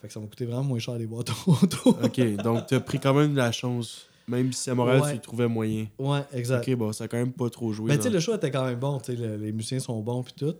Fait 0.00 0.08
que 0.08 0.12
ça 0.12 0.20
m'a 0.20 0.26
coûté 0.26 0.44
vraiment 0.44 0.64
moins 0.64 0.78
cher 0.78 0.94
d'aller 0.94 1.06
voir 1.06 1.24
Toronto. 1.24 1.96
Ok, 2.02 2.36
donc 2.42 2.66
t'as 2.66 2.80
pris 2.80 2.98
quand 3.00 3.14
même 3.14 3.32
de 3.32 3.36
la 3.38 3.52
chance. 3.52 4.06
Même 4.28 4.52
si 4.52 4.68
à 4.70 4.74
Montréal, 4.74 5.00
Ouais. 5.02 5.10
tu 5.10 5.16
le 5.16 5.22
trouvais 5.22 5.46
moyen. 5.48 5.86
ouais, 6.00 6.20
exact. 6.32 6.68
Ok, 6.68 6.74
bon, 6.76 6.92
ça 6.92 7.04
a 7.04 7.08
quand 7.08 7.16
même 7.16 7.32
pas 7.32 7.48
trop 7.48 7.72
joué. 7.72 7.88
Mais 7.88 7.96
tu 7.96 8.04
sais, 8.04 8.10
le 8.10 8.18
show 8.18 8.34
était 8.34 8.50
quand 8.50 8.64
même 8.64 8.78
bon. 8.78 8.98
tu 8.98 9.12
sais, 9.14 9.16
le- 9.16 9.36
les 9.36 9.52
musiciens 9.52 9.78
sont 9.78 10.00
bons, 10.00 10.22
puis 10.24 10.34
tout. 10.36 10.54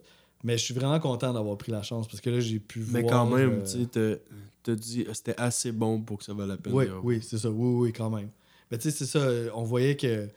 Mais 0.44 0.56
je 0.56 0.64
suis 0.64 0.74
vraiment 0.74 1.00
content 1.00 1.32
d'avoir 1.32 1.56
pris 1.58 1.72
la 1.72 1.82
chance 1.82 2.06
parce 2.06 2.20
que 2.20 2.30
là, 2.30 2.38
j'ai 2.38 2.60
pu 2.60 2.84
Mais 2.92 3.00
voir. 3.00 3.12
quand 3.12 3.36
même, 3.36 3.62
euh, 3.66 3.86
tu 3.90 4.20
t'as 4.62 4.74
dit 4.74 5.04
c'était 5.12 5.34
assez 5.40 5.72
bon 5.72 6.00
pour 6.00 6.18
que 6.18 6.24
ça 6.24 6.32
vaille 6.34 6.46
la 6.48 6.56
peine. 6.56 6.72
Oui, 6.72 6.84
oui, 7.02 7.20
c'est 7.22 7.38
ça. 7.38 7.50
Oui, 7.50 7.86
oui, 7.88 7.92
quand 7.92 8.10
même. 8.10 8.28
Mais 8.70 8.78
tu 8.78 8.90
sais, 8.90 8.96
c'est 8.96 9.06
ça. 9.06 9.26
On 9.54 9.62
voyait 9.64 9.96
que. 9.96 10.28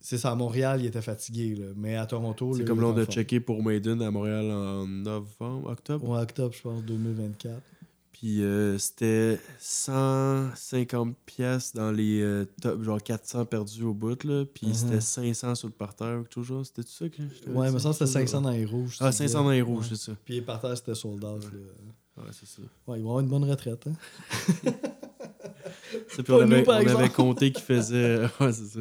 C'est 0.00 0.18
ça, 0.18 0.32
à 0.32 0.34
Montréal, 0.34 0.80
il 0.80 0.86
était 0.86 1.00
fatigué. 1.02 1.54
Là. 1.54 1.66
Mais 1.76 1.96
à 1.96 2.06
Toronto. 2.06 2.54
C'est 2.56 2.64
comme 2.64 2.78
il 2.78 2.82
là, 2.82 2.88
on 2.88 2.92
était 2.92 3.00
en 3.02 3.04
a 3.04 3.06
checké 3.06 3.38
pour 3.40 3.62
Maiden 3.62 4.02
à 4.02 4.10
Montréal 4.10 4.50
en 4.50 4.84
novembre, 4.86 5.70
octobre? 5.70 6.08
Ouais, 6.08 6.20
octobre, 6.20 6.52
je 6.56 6.62
pense, 6.62 6.82
2024. 6.84 7.60
Puis 8.22 8.44
euh, 8.44 8.78
c'était 8.78 9.40
150 9.58 11.16
pièces 11.26 11.72
dans 11.74 11.90
les 11.90 12.20
euh, 12.22 12.44
top, 12.60 12.80
genre 12.84 13.02
400 13.02 13.46
perdus 13.46 13.82
au 13.82 13.94
bout, 13.94 14.22
là. 14.22 14.44
Puis 14.44 14.68
Mhm. 14.68 14.74
c'était 14.74 15.00
500 15.00 15.56
sur 15.56 15.66
le 15.66 15.72
parterre 15.74 16.20
ou 16.20 16.22
quelque 16.22 16.44
chose. 16.46 16.68
C'était 16.68 16.84
tout 16.84 16.92
ça 16.92 17.08
que 17.08 17.16
je 17.20 17.50
Ouais, 17.50 17.72
mais 17.72 17.80
ça, 17.80 17.92
c'était 17.92 18.06
500 18.06 18.42
dans 18.42 18.50
les 18.50 18.64
rouges. 18.64 18.96
Ah, 19.00 19.10
tu 19.10 19.16
500 19.16 19.24
disais. 19.24 19.34
dans 19.34 19.50
les 19.50 19.62
rouges, 19.62 19.84
Ouais. 19.90 19.96
c'est 19.96 20.10
ça. 20.10 20.12
Puis 20.24 20.34
les 20.34 20.42
parterres, 20.42 20.76
c'était 20.76 20.94
sold 20.94 21.24
out. 21.24 21.42
là. 21.42 22.22
Ouais, 22.22 22.30
c'est 22.30 22.46
ça. 22.46 22.62
Ouais, 22.86 22.98
ils 22.98 23.02
vont 23.02 23.08
avoir 23.10 23.20
une 23.24 23.28
bonne 23.28 23.44
retraite. 23.44 23.88
Hein? 23.88 23.94
Ça, 26.08 26.22
puis 26.22 26.32
on 26.32 26.40
avait, 26.42 26.64
on 26.68 26.70
avait 26.70 27.08
compté 27.08 27.50
qu'il 27.50 27.64
faisait. 27.64 28.20
ouais, 28.40 28.52
c'est 28.52 28.66
ça. 28.66 28.80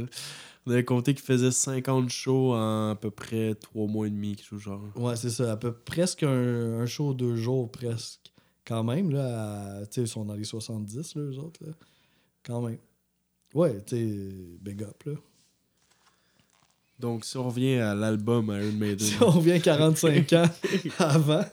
On 0.68 0.72
avait 0.72 0.86
compté 0.86 1.16
qu'il 1.16 1.24
faisait 1.24 1.50
50 1.50 2.10
shows 2.10 2.54
en 2.54 2.92
à 2.92 2.96
peu 2.96 3.10
près 3.10 3.56
3 3.56 3.88
mois 3.88 4.06
et 4.06 4.12
demi, 4.12 4.36
quelque 4.36 4.46
chose 4.50 4.62
genre. 4.62 4.84
Ouais, 4.96 5.16
c'est 5.16 5.32
ça. 5.32 5.52
À 5.54 5.58
peu 5.58 5.74
presque 5.74 6.22
un, 6.22 6.80
un 6.82 6.86
show 6.86 7.16
deux 7.16 7.36
jours, 7.36 7.72
presque. 7.72 8.20
Quand 8.66 8.84
même, 8.84 9.12
là. 9.12 9.82
Tu 9.86 9.96
sais, 9.96 10.02
ils 10.02 10.08
sont 10.08 10.26
dans 10.26 10.36
les 10.36 10.44
70, 10.44 11.16
là, 11.16 11.22
eux 11.22 11.38
autres. 11.40 11.66
Là. 11.66 11.74
Quand 12.44 12.62
même. 12.62 12.78
Ouais, 13.54 13.82
tu 13.84 13.96
sais, 13.98 14.30
big 14.62 14.84
up, 14.84 15.04
là. 15.06 15.14
Donc, 17.00 17.26
si 17.26 17.36
on 17.36 17.50
revient 17.50 17.78
à 17.78 17.96
l'album 17.96 18.46
Iron 18.48 18.78
Maiden. 18.78 19.00
Si 19.08 19.16
on 19.22 19.32
revient 19.32 19.60
45 19.60 20.34
ans 20.34 20.46
avant. 21.00 21.46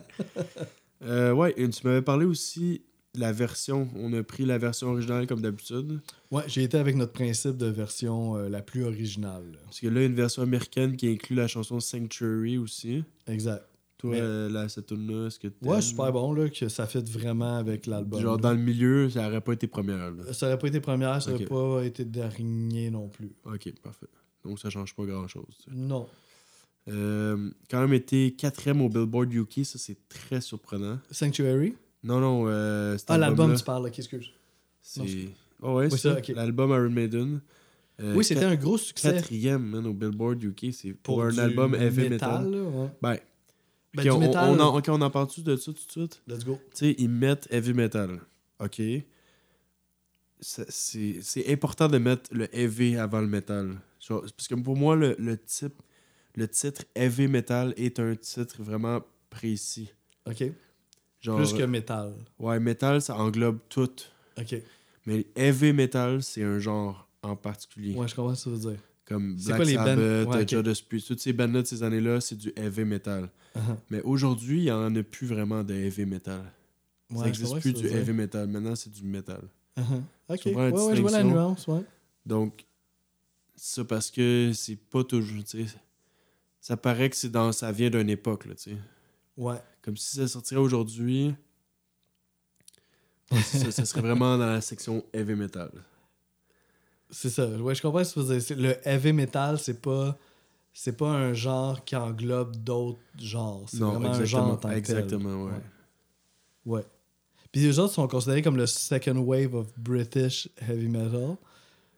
Euh, 1.03 1.33
ouais, 1.33 1.53
et 1.57 1.67
tu 1.69 1.87
m'avais 1.87 2.03
parlé 2.03 2.25
aussi 2.25 2.83
de 3.15 3.19
la 3.19 3.31
version. 3.31 3.89
On 3.95 4.13
a 4.13 4.21
pris 4.21 4.45
la 4.45 4.59
version 4.59 4.89
originale 4.89 5.25
comme 5.25 5.41
d'habitude. 5.41 5.99
Ouais, 6.29 6.43
j'ai 6.47 6.63
été 6.63 6.77
avec 6.77 6.95
notre 6.95 7.13
principe 7.13 7.57
de 7.57 7.65
version 7.65 8.35
euh, 8.35 8.47
la 8.47 8.61
plus 8.61 8.83
originale. 8.83 9.43
là. 9.51 9.57
Parce 9.65 9.79
que 9.79 9.87
là, 9.87 10.01
il 10.01 10.03
y 10.03 10.05
a 10.05 10.09
une 10.09 10.15
version 10.15 10.43
américaine 10.43 10.95
qui 10.95 11.07
inclut 11.09 11.35
la 11.35 11.47
chanson 11.47 11.79
Sanctuary 11.79 12.59
aussi. 12.59 13.03
Exact. 13.27 13.65
Toi, 13.99 14.11
Mais- 14.11 14.21
euh, 14.21 14.49
là, 14.49 14.67
cette 14.69 14.87
tune-là, 14.87 15.27
est-ce 15.27 15.37
que 15.39 15.47
Ouais, 15.61 15.81
super 15.81 16.11
bon, 16.13 16.31
là, 16.33 16.49
que 16.49 16.69
ça 16.69 16.87
fait 16.87 17.07
vraiment 17.07 17.57
avec 17.57 17.85
l'album. 17.85 18.21
Genre, 18.21 18.37
là. 18.37 18.41
dans 18.41 18.51
le 18.53 18.57
milieu, 18.59 19.09
ça 19.09 19.27
aurait 19.27 19.41
pas 19.41 19.51
été 19.53 19.67
première. 19.67 20.09
Là. 20.11 20.33
Ça 20.33 20.47
aurait 20.47 20.57
pas 20.57 20.67
été 20.67 20.79
première, 20.79 21.21
ça 21.21 21.31
aurait 21.33 21.43
Ok. 21.43 21.49
pas 21.49 21.85
été 21.85 22.05
dernier 22.05 22.89
non 22.89 23.09
plus. 23.09 23.31
Ok, 23.45 23.71
parfait. 23.83 24.07
Donc, 24.45 24.57
ça 24.57 24.69
change 24.69 24.95
pas 24.95 25.03
grand-chose. 25.05 25.65
Non. 25.69 26.07
Euh, 26.87 27.51
quand 27.69 27.81
même 27.81 27.93
été 27.93 28.31
quatrième 28.31 28.81
au 28.81 28.89
Billboard 28.89 29.33
UK, 29.33 29.65
ça, 29.65 29.77
c'est 29.77 29.97
très 30.07 30.41
surprenant. 30.41 30.97
Sanctuary? 31.11 31.75
Non, 32.03 32.19
non, 32.19 32.45
euh, 32.47 32.97
Ah, 33.07 33.17
l'album, 33.17 33.53
tu 33.53 33.63
parles, 33.63 33.85
ok, 33.87 33.99
excuse. 33.99 34.31
C'est. 34.81 35.01
Oh 35.61 35.75
ouais, 35.75 35.85
Oui, 35.85 35.91
c'est 35.91 35.97
ça. 35.97 36.17
L'album 36.33 36.71
Iron 36.71 36.89
Maiden. 36.89 37.41
Euh, 38.01 38.15
oui, 38.15 38.23
c'était 38.23 38.45
un 38.45 38.55
gros 38.55 38.77
succès 38.77 39.11
Quatrième, 39.11 39.61
man, 39.61 39.85
au 39.85 39.93
Billboard 39.93 40.41
UK. 40.41 40.67
C'est 40.71 40.93
pour, 40.93 41.21
un 41.21 41.37
album 41.37 41.75
heavy 41.75 42.07
metal. 42.09 42.49
là, 42.49 42.61
ouais. 42.63 42.87
Ben, 43.01 43.17
Ben, 43.93 44.03
du 44.03 44.11
on, 44.11 44.21
on 44.21 44.59
en, 44.59 44.77
ok, 44.77 44.85
on 44.89 45.01
en 45.01 45.09
parle-tu 45.09 45.41
de 45.41 45.55
ça 45.55 45.71
tout 45.73 45.85
de 45.85 45.91
suite? 45.91 46.21
let's 46.27 46.45
go. 46.45 46.59
Tu 46.71 46.85
sais, 46.85 46.95
ils 46.99 47.09
mettent 47.09 47.47
heavy 47.51 47.73
metal. 47.73 48.21
OK? 48.59 48.81
C'est 50.41 51.51
important 51.51 51.87
de 51.87 51.97
mettre 51.97 52.29
le 52.33 52.53
heavy 52.55 52.95
avant 52.97 53.19
le 53.21 53.27
metal. 53.27 53.77
Parce 54.07 54.47
que 54.47 54.55
pour 54.55 54.75
moi, 54.77 54.95
le, 54.95 55.15
le 55.19 55.37
type, 55.37 55.81
le 56.35 56.47
titre 56.47 56.83
heavy 56.95 57.27
metal 57.27 57.73
est 57.77 57.99
un 57.99 58.15
titre 58.15 58.61
vraiment 58.63 59.01
précis. 59.29 59.91
Ok. 60.25 60.43
Genre, 61.19 61.37
Plus 61.37 61.53
que 61.53 61.63
métal. 61.63 62.13
Ouais, 62.37 62.59
metal, 62.59 63.01
ça 63.01 63.17
englobe 63.17 63.59
tout. 63.67 63.89
Ok. 64.37 64.55
Mais 65.05 65.25
heavy 65.35 65.73
metal, 65.73 66.23
c'est 66.23 66.43
un 66.43 66.59
genre 66.59 67.09
en 67.21 67.35
particulier. 67.35 67.95
Ouais, 67.95 68.07
je 68.07 68.15
comprends 68.15 68.35
ce 68.35 68.45
que 68.49 68.55
tu 68.55 68.61
veux 68.61 68.71
dire. 68.71 68.79
Comme 69.09 69.35
Black 69.35 69.65
Sabbath, 69.65 70.27
Ouais. 70.27 70.47
Judas 70.47 70.81
Priest, 70.87 71.07
toutes 71.07 71.19
ces 71.19 71.33
bandes-là 71.33 71.63
de 71.63 71.67
ces 71.67 71.81
années-là, 71.81 72.21
c'est 72.21 72.35
du 72.35 72.53
heavy 72.55 72.85
metal. 72.85 73.27
Uh-huh. 73.55 73.75
Mais 73.89 74.01
aujourd'hui, 74.03 74.59
il 74.59 74.63
n'y 74.65 74.71
en 74.71 74.95
a 74.95 75.03
plus 75.03 75.25
vraiment 75.25 75.63
de 75.63 75.73
heavy 75.73 76.05
metal. 76.05 76.43
Ouais, 77.09 77.17
ça 77.17 77.25
n'existe 77.25 77.59
plus 77.59 77.73
du 77.73 77.87
heavy 77.87 78.13
metal. 78.13 78.47
Maintenant, 78.47 78.75
c'est 78.75 78.91
du 78.91 79.03
metal. 79.03 79.41
Uh-huh. 79.75 80.03
Ok. 80.29 80.41
Ouais, 80.45 80.71
ouais, 80.71 80.95
je 80.95 81.01
vois 81.01 81.11
la 81.11 81.23
nuance, 81.23 81.67
ouais. 81.67 81.81
Donc, 82.23 82.65
ça 83.55 83.83
parce 83.83 84.11
que 84.11 84.51
c'est 84.53 84.75
pas 84.75 85.03
toujours, 85.03 85.43
ça 86.61 86.77
paraît 86.77 87.09
que 87.09 87.15
c'est 87.15 87.31
dans, 87.31 87.51
ça 87.51 87.71
vient 87.71 87.89
d'une 87.89 88.09
époque, 88.11 88.45
là. 88.45 88.53
Ouais. 89.35 89.57
Comme 89.81 89.97
si 89.97 90.17
ça 90.17 90.27
sortirait 90.27 90.61
aujourd'hui, 90.61 91.33
ça 93.31 93.85
serait 93.85 94.01
vraiment 94.01 94.37
dans 94.37 94.45
la 94.45 94.61
section 94.61 95.03
heavy 95.13 95.33
metal. 95.33 95.71
C'est 97.09 97.29
ça. 97.29 97.47
Ouais, 97.47 97.73
je 97.75 97.81
comprends 97.81 98.03
ce 98.03 98.15
que. 98.19 98.39
C'est- 98.39 98.55
Le 98.55 98.75
heavy 98.87 99.13
metal, 99.13 99.57
c'est 99.59 99.81
pas. 99.81 100.17
C'est 100.71 100.95
pas 100.95 101.09
un 101.09 101.33
genre 101.33 101.83
qui 101.83 101.95
englobe 101.95 102.55
d'autres 102.57 102.99
genres. 103.19 103.63
C'est 103.67 103.79
vraiment 103.79 104.09
un 104.11 104.23
genre 104.23 104.47
en 104.51 104.55
tant 104.57 104.69
que 104.69 104.73
tel. 104.75 104.77
exactement, 104.77 105.43
ouais. 105.45 105.51
Ouais. 106.65 106.77
Ouais. 106.77 106.85
Puis 107.51 107.61
les 107.61 107.79
autres 107.79 107.93
sont 107.93 108.07
considérés 108.07 108.41
comme 108.43 108.55
le 108.57 108.67
second 108.67 109.17
wave 109.17 109.55
of 109.55 109.67
British 109.77 110.47
heavy 110.61 110.87
metal. 110.87 111.35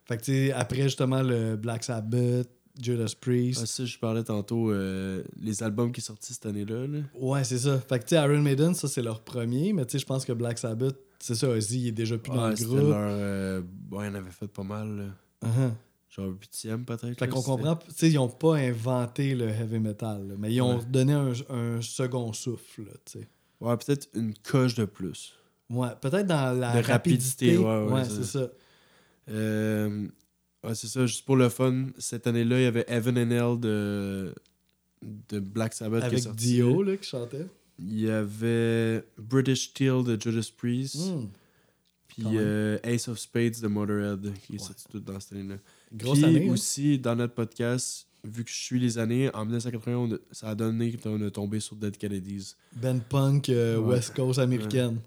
Fait 0.06 0.18
que, 0.18 0.24
tu 0.24 0.32
sais, 0.48 0.54
après 0.54 0.84
justement 0.84 1.22
le 1.22 1.58
Black 1.58 1.84
Sabbath, 1.84 2.50
Judas 2.82 3.14
Priest. 3.20 3.60
Ah, 3.64 3.66
ça, 3.66 3.84
je 3.86 3.98
parlais 4.00 4.24
tantôt, 4.24 4.72
euh, 4.72 5.22
les 5.42 5.62
albums 5.62 5.92
qui 5.92 6.00
sont 6.00 6.14
sortis 6.14 6.34
cette 6.34 6.46
année-là, 6.46 6.88
là. 6.88 7.00
Ouais, 7.20 7.44
c'est 7.44 7.60
ça. 7.60 7.78
Fait 7.80 8.00
que, 8.00 8.06
tu 8.06 8.16
sais, 8.16 8.24
Iron 8.24 8.42
Maiden, 8.42 8.74
ça, 8.74 8.88
c'est 8.88 9.02
leur 9.02 9.20
premier. 9.22 9.74
Mais, 9.74 9.86
tu 9.86 9.92
sais, 9.92 10.00
je 10.00 10.06
pense 10.06 10.24
que 10.24 10.32
Black 10.32 10.58
Sabbath, 10.58 10.96
c'est 11.22 11.36
ça, 11.36 11.48
Ozzy, 11.50 11.82
il 11.82 11.88
est 11.90 11.92
déjà 11.92 12.18
plus 12.18 12.32
dans 12.32 12.44
Ah, 12.44 12.50
le 12.52 12.56
groupe. 12.66 12.78
leur, 12.80 12.96
euh, 12.98 13.62
ouais, 13.92 14.08
on 14.12 14.16
avait 14.16 14.32
fait 14.32 14.48
pas 14.48 14.64
mal, 14.64 14.98
là. 14.98 15.48
Uh-huh. 15.48 15.72
genre 16.10 16.28
huitième 16.40 16.84
peut-être. 16.86 17.18
Fait 17.18 17.28
qu'on 17.28 17.42
comprend, 17.42 17.76
tu 17.78 17.86
sais, 17.96 18.10
ils 18.12 18.18
ont 18.20 18.28
pas 18.28 18.56
inventé 18.58 19.34
le 19.34 19.48
heavy 19.48 19.80
metal, 19.80 20.28
là, 20.28 20.36
mais 20.38 20.54
ils 20.54 20.62
ont 20.62 20.78
Ouais. 20.80 20.86
donné 20.86 21.14
un, 21.14 21.32
un 21.50 21.82
second 21.82 22.32
souffle, 22.34 22.84
tu 23.06 23.20
sais. 23.20 23.28
Ouais, 23.60 23.76
peut-être 23.78 24.10
une 24.16 24.34
coche 24.36 24.76
de 24.76 24.86
plus. 24.86 25.34
Ouais, 25.70 25.88
peut-être 26.02 26.28
dans 26.28 26.58
la 26.60 26.82
De 26.82 26.86
rapidité. 26.86 27.56
rapidité, 27.56 27.58
ouais, 27.58 27.84
ouais, 27.94 28.04
c'est 28.04 28.24
c'est- 28.24 28.40
ça. 28.40 28.50
Euh, 29.30 30.08
ouais, 30.64 30.76
c'est 30.76 30.88
ça, 30.88 31.06
juste 31.06 31.26
pour 31.26 31.38
le 31.38 31.48
fun, 31.50 31.88
cette 31.98 32.28
année-là, 32.28 32.60
il 32.60 32.64
y 32.64 32.66
avait 32.66 32.86
Evan 32.88 33.18
and 33.18 33.32
Hell 33.32 33.60
de, 33.60 34.36
de 35.30 35.40
Black 35.40 35.74
Sabbath 35.74 36.02
qui 36.02 36.06
est 36.06 36.08
Avec 36.10 36.24
sorti. 36.24 36.46
Dio, 36.46 36.84
là, 36.84 36.98
qui 36.98 37.08
chantait. 37.08 37.46
Il 37.82 38.00
y 38.00 38.10
avait 38.10 39.04
British 39.18 39.70
Steel 39.70 40.04
de 40.04 40.18
Judas 40.22 40.50
Priest. 40.56 40.96
Hmm. 40.98 41.28
Puis 42.08 42.24
euh, 42.28 42.78
Ace 42.84 43.08
of 43.08 43.18
Spades 43.18 43.60
de 43.62 43.68
Motorhead 43.68 44.34
qui 44.46 44.56
est 44.56 44.60
Ouais. 44.62 44.68
sorti 44.68 44.86
tout 44.92 45.00
dans 45.00 45.20
cette 45.20 45.34
année-là. 45.34 45.56
Grosse 45.94 46.18
Puis 46.20 46.26
année. 46.28 46.48
hein. 46.50 46.52
aussi, 46.52 47.00
dans 47.00 47.16
notre 47.16 47.34
podcast, 47.34 48.08
vu 48.26 48.44
que 48.44 48.52
je 48.52 48.56
suis 48.58 48.80
les 48.80 48.98
années, 48.98 49.34
en 49.34 49.46
1980, 49.46 49.98
on 49.98 50.14
a- 50.14 50.18
ça 50.32 50.50
a 50.50 50.56
donné 50.56 50.96
qu'on 50.98 51.22
a 51.26 51.32
tombé 51.32 51.60
sur 51.62 51.76
Dead 51.78 51.98
Kennedys. 51.98 52.56
Ben 52.76 53.00
punk 53.00 53.50
euh, 53.50 53.78
Ouais. 53.78 53.96
West 53.96 54.14
Coast 54.14 54.40
américaine. 54.40 55.00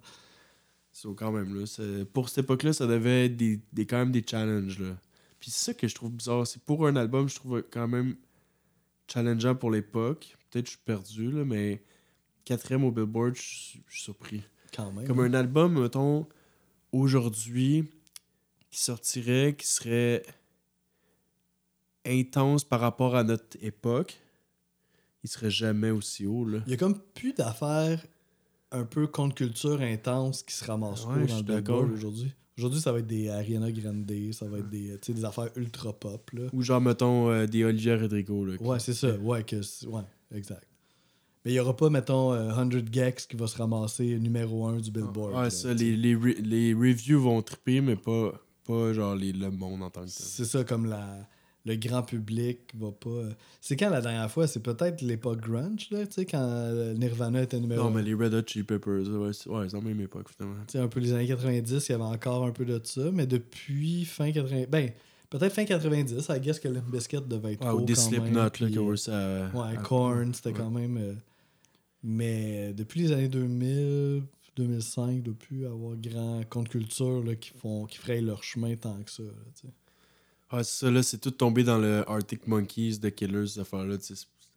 So, 0.93 1.13
quand 1.15 1.31
même, 1.33 1.55
là, 1.61 2.05
pour 2.13 2.29
cette 2.29 2.45
époque-là, 2.45 2.73
ça 2.73 2.87
devait 2.87 3.27
être 3.27 3.37
des, 3.37 3.61
des- 3.73 3.87
quand 3.87 3.99
même 3.99 4.13
des 4.13 4.25
challenges. 4.29 4.79
Là. 4.79 4.97
Puis 5.41 5.51
c'est 5.51 5.65
ça 5.67 5.75
que 5.75 5.87
je 5.87 5.95
trouve 5.95 6.11
bizarre. 6.13 6.47
C'est 6.47 6.63
pour 6.63 6.87
un 6.87 6.97
album, 6.97 7.29
je 7.29 7.35
trouve 7.35 7.63
quand 7.71 7.87
même 7.89 8.17
challengeant 9.13 9.55
pour 9.55 9.71
l'époque. 9.71 10.37
Peut-être 10.51 10.65
que 10.65 10.71
je 10.71 10.77
suis 10.77 10.85
perdu, 10.85 11.31
là, 11.33 11.45
mais 11.45 11.83
quatrième 12.45 12.85
au 12.85 12.91
Billboard, 12.91 13.35
je 13.37 13.43
suis 13.43 13.83
surpris. 13.89 14.43
Quand 14.75 14.91
même. 14.93 15.07
Comme 15.07 15.21
un 15.21 15.35
album, 15.35 15.81
mettons, 15.81 16.27
aujourd'hui, 16.93 17.85
qui 18.71 18.81
sortirait, 18.81 19.55
qui 19.57 19.67
serait 19.67 20.23
intense 22.07 22.65
par 22.65 22.81
rapport 22.81 23.17
à 23.17 23.25
notre 23.25 23.57
époque, 23.63 24.19
il 25.23 25.31
serait 25.31 25.51
jamais 25.51 25.91
aussi 25.91 26.27
haut. 26.27 26.45
Là. 26.45 26.59
Il 26.67 26.71
y 26.71 26.75
a 26.75 26.77
comme 26.77 26.99
plus 27.15 27.33
d'affaires 27.33 28.05
un 28.73 28.85
peu 28.85 29.07
contre 29.07 29.37
culture 29.37 29.81
intense 29.81 30.43
qui 30.43 30.55
se 30.55 30.65
ramassent 30.65 31.07
Ouais, 31.07 31.27
dans 31.27 31.37
le 31.39 31.43
Billboard 31.43 31.93
aujourd'hui. 31.93 32.33
Aujourd'hui, 32.59 32.81
ça 32.81 32.93
va 32.93 32.99
être 33.01 33.07
des 33.07 33.29
Ariana 33.31 33.73
Grande, 33.73 34.11
ça 34.33 34.47
va 34.47 34.59
être 34.59 34.69
des, 34.69 34.97
des 35.09 35.25
affaires 35.25 35.51
ultra 35.57 35.93
pop. 35.93 36.31
Là. 36.33 36.43
Ou 36.53 36.63
genre, 36.63 36.81
mettons, 36.81 37.29
euh, 37.31 37.47
des 37.47 37.65
Olivia 37.65 37.97
Rodrigo. 37.99 38.45
Là, 38.45 38.57
qui- 38.59 38.63
Ouais, 38.65 38.79
c'est 38.79 38.93
ça. 38.95 39.17
Ouais, 39.17 39.43
que 39.45 39.57
ouais, 39.87 40.03
exact. 40.33 40.67
Mais 41.45 41.51
il 41.51 41.55
n'y 41.55 41.61
aura 41.61 41.77
pas, 41.77 41.91
mettons, 41.91 42.33
euh, 42.33 42.51
100 42.55 42.71
Gex 42.91 43.27
qui 43.27 43.37
va 43.37 43.47
se 43.47 43.59
ramasser 43.59 44.19
numéro 44.19 44.67
1 44.67 44.79
du 44.81 44.91
Billboard. 44.91 45.35
Ouais, 45.35 45.43
là, 45.43 45.51
ça, 45.51 45.75
les, 45.75 45.95
les, 45.97 46.15
re- 46.17 46.41
les 46.43 46.73
reviews 46.73 47.21
vont 47.21 47.43
triper, 47.43 47.81
mais 47.83 47.97
pas, 47.97 48.33
pas 48.67 48.93
genre 48.95 49.15
les, 49.15 49.33
le 49.33 49.51
monde 49.51 49.83
en 49.83 49.91
tant 49.91 50.01
que 50.03 50.07
tel. 50.07 50.15
C'est 50.17 50.47
ça, 50.47 50.65
comme 50.65 50.87
la, 50.87 51.07
le 51.67 51.77
grand 51.77 52.03
public 52.03 52.61
va 52.79 52.93
pas. 52.93 53.11
euh, 53.11 53.31
C'est 53.61 53.77
quand 53.77 53.91
la 53.91 54.01
dernière 54.01 54.31
fois? 54.31 54.47
C'est 54.47 54.63
peut-être 54.63 55.03
l'époque 55.03 55.41
grunge, 55.43 55.89
là, 55.91 56.07
tu 56.07 56.15
sais, 56.15 56.25
quand 56.25 56.41
euh, 56.41 56.95
Nirvana 56.95 57.43
était 57.43 57.61
numéro 57.61 57.83
Non, 57.83 57.89
1. 57.91 57.93
mais 57.97 58.03
les 58.03 58.15
Red 58.15 58.33
Hot 58.33 58.43
Chili 58.47 58.65
Peppers, 58.65 59.07
ouais, 59.07 59.33
c'est 59.35 59.51
ouais, 59.51 59.67
la 59.71 59.81
même 59.83 60.01
époque, 60.01 60.31
finalement. 60.35 60.57
Tu 60.67 60.73
sais, 60.73 60.79
un 60.79 60.89
peu 60.89 61.01
les 61.01 61.13
années 61.13 61.27
90, 61.27 61.87
il 61.89 61.93
y 61.93 61.95
avait 61.95 62.05
encore 62.05 62.47
un 62.47 62.53
peu 62.53 62.65
de 62.65 62.81
ça, 62.85 63.11
mais 63.13 63.27
depuis 63.27 64.07
fin 64.07 64.33
80. 64.33 64.65
Ben, 64.71 64.93
peut-être 65.29 65.53
fin 65.53 65.67
90, 65.67 66.27
I 66.31 66.41
guess 66.41 66.59
que 66.59 66.69
Limp 66.69 66.91
Bizkit 66.91 67.19
devait 67.29 67.53
être. 67.53 67.63
Ouais, 67.67 67.71
haut 67.71 67.81
ou 67.81 67.85
des 67.85 67.95
Slipknot, 67.95 68.33
là, 68.41 68.51
qui 68.51 68.79
euh. 69.09 69.51
Ouais, 69.53 69.77
Korn, 69.83 70.33
c'était 70.33 70.49
ouais. 70.49 70.55
quand 70.57 70.71
même. 70.71 71.17
Euh, 72.05 72.09
mais 72.09 72.73
depuis 72.75 73.01
les 73.01 73.13
années 73.13 73.29
2000, 73.29 74.23
2005, 74.57 75.23
de 75.23 75.33
plus 75.33 75.67
avoir 75.67 75.97
grand 75.97 76.43
contre-culture 76.49 77.23
là, 77.25 77.35
qui, 77.35 77.51
font, 77.51 77.87
qui 77.87 77.99
frayent 77.99 78.23
leur 78.23 78.43
chemin 78.43 78.77
tant 78.77 79.03
que 79.03 79.11
ça. 79.11 79.23
là. 79.23 79.71
Ah, 80.51 80.63
c'est 80.63 80.85
ça, 80.87 80.91
là, 80.91 81.03
c'est 81.03 81.19
tout 81.19 81.31
tombé 81.33 81.65
dans 81.65 81.79
le 81.79 82.09
Arctic 82.09 82.47
Monkeys 82.47 82.99
de 82.99 83.09
Killers, 83.09 83.49
cette 83.49 83.59
affaire-là, 83.63 83.97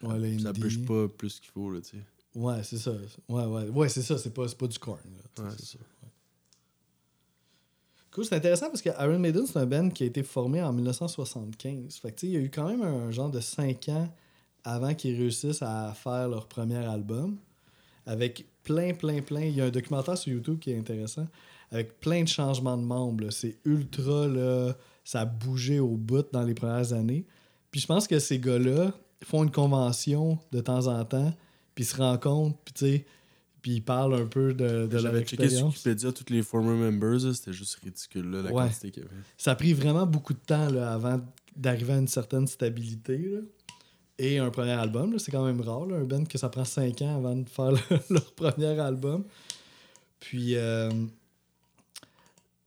Ouais, 0.04 0.38
ça 0.38 0.54
bouge 0.54 0.86
pas 0.86 1.08
plus 1.08 1.40
qu'il 1.40 1.50
faut, 1.50 1.72
là, 1.72 1.82
tu 1.82 1.98
sais. 1.98 2.04
Ouais, 2.36 2.62
c'est 2.64 2.78
ça. 2.78 2.92
Ouais, 3.28 3.46
ouais, 3.46 3.70
ouais 3.70 3.90
c'est 3.90 4.04
ça. 4.04 4.16
C'est 4.20 4.32
pas, 4.32 4.46
pas 4.48 4.68
du 4.68 4.78
corn. 4.78 5.00
là, 5.04 5.44
Ouais, 5.44 5.50
c'est 5.58 5.66
ça. 5.66 5.78
ouais. 5.80 6.10
Cool, 8.12 8.26
c'est 8.26 8.36
intéressant 8.36 8.68
parce 8.68 8.82
que 8.84 8.90
Iron 8.90 9.18
Maiden, 9.18 9.48
c'est 9.48 9.58
un 9.58 9.66
band 9.66 9.90
qui 9.90 10.04
a 10.04 10.06
été 10.06 10.22
formé 10.22 10.62
en 10.62 10.72
1975. 10.72 11.96
Fait 11.96 12.12
que, 12.12 12.20
tu 12.20 12.28
sais, 12.28 12.28
il 12.28 12.34
y 12.34 12.38
a 12.38 12.42
eu 12.42 12.50
quand 12.52 12.68
même 12.70 12.84
un 12.84 13.10
genre 13.10 13.32
de 13.32 13.40
5 13.40 13.90
ans 13.90 14.08
avant 14.64 14.94
qu'ils 14.94 15.16
réussissent 15.18 15.62
à 15.62 15.94
faire 15.94 16.28
leur 16.30 16.48
premier 16.48 16.78
album. 16.86 17.38
Avec 18.06 18.46
plein, 18.64 18.94
plein, 18.94 19.22
plein. 19.22 19.42
Il 19.42 19.56
y 19.56 19.62
a 19.62 19.66
un 19.66 19.70
documentaire 19.70 20.18
sur 20.18 20.32
YouTube 20.34 20.60
qui 20.60 20.72
est 20.72 20.78
intéressant. 20.78 21.28
Avec 21.72 22.00
plein 22.00 22.24
de 22.24 22.28
changements 22.28 22.78
de 22.78 22.84
membres. 22.84 23.30
C'est 23.32 23.58
ultra, 23.66 24.28
là. 24.28 24.74
Ça 25.04 25.22
a 25.22 25.26
bougé 25.26 25.80
au 25.80 25.96
bout 25.98 26.26
dans 26.32 26.44
les 26.44 26.54
premières 26.54 26.94
années. 26.94 27.26
Puis 27.72 27.82
je 27.82 27.88
pense 27.88 28.08
que 28.08 28.20
ces 28.20 28.40
gars-là 28.40 28.94
font 29.24 29.44
une 29.44 29.52
convention 29.52 30.38
de 30.52 30.62
temps 30.62 30.88
en 30.88 31.04
temps, 31.06 31.34
puis 31.76 31.84
ils 31.84 31.88
se 31.88 31.98
rencontrent, 31.98 32.58
puis 32.64 32.74
tu 32.74 32.86
sais, 32.86 33.06
puis 33.62 33.72
ils 33.76 33.82
parlent 33.82 34.14
un 34.16 34.26
peu 34.26 34.54
de, 34.54 34.86
de 34.88 34.94
leur 34.94 35.02
J'avais 35.02 35.24
checké 35.26 35.44
expérience. 35.44 35.74
Wikipédia 35.76 36.12
tous 36.12 36.32
les 36.32 36.44
former 36.44 36.76
members, 36.76 37.20
c'était 37.36 37.52
juste 37.54 37.76
ridicule 37.84 38.30
là, 38.30 38.42
la 38.44 38.52
Ouais. 38.54 38.64
quantité 38.68 38.92
qu'il 38.92 39.04
y 39.04 39.06
avait. 39.06 39.16
Ça 39.38 39.52
a 39.52 39.56
pris 39.56 39.74
vraiment 39.74 40.06
beaucoup 40.06 40.34
de 40.34 40.40
temps 40.40 40.70
là, 40.70 40.94
avant 40.94 41.20
d'arriver 41.56 41.94
à 41.94 41.98
une 41.98 42.08
certaine 42.08 42.48
stabilité. 42.48 43.18
là. 43.18 43.40
Et 44.20 44.40
un 44.40 44.50
premier 44.50 44.72
album, 44.72 45.18
c'est 45.20 45.32
quand 45.32 45.46
même 45.46 45.62
rare, 45.62 45.86
là, 45.86 45.98
un 45.98 46.04
band 46.04 46.24
que 46.26 46.38
ça 46.38 46.50
prend 46.50 46.66
5 46.66 47.02
ans 47.04 47.18
avant 47.18 47.36
de 47.36 47.48
faire 47.48 47.72
le- 47.72 47.80
leur 48.10 48.32
premier 48.34 48.80
album. 48.80 49.24
Puis, 50.20 50.56
euh, 50.56 50.90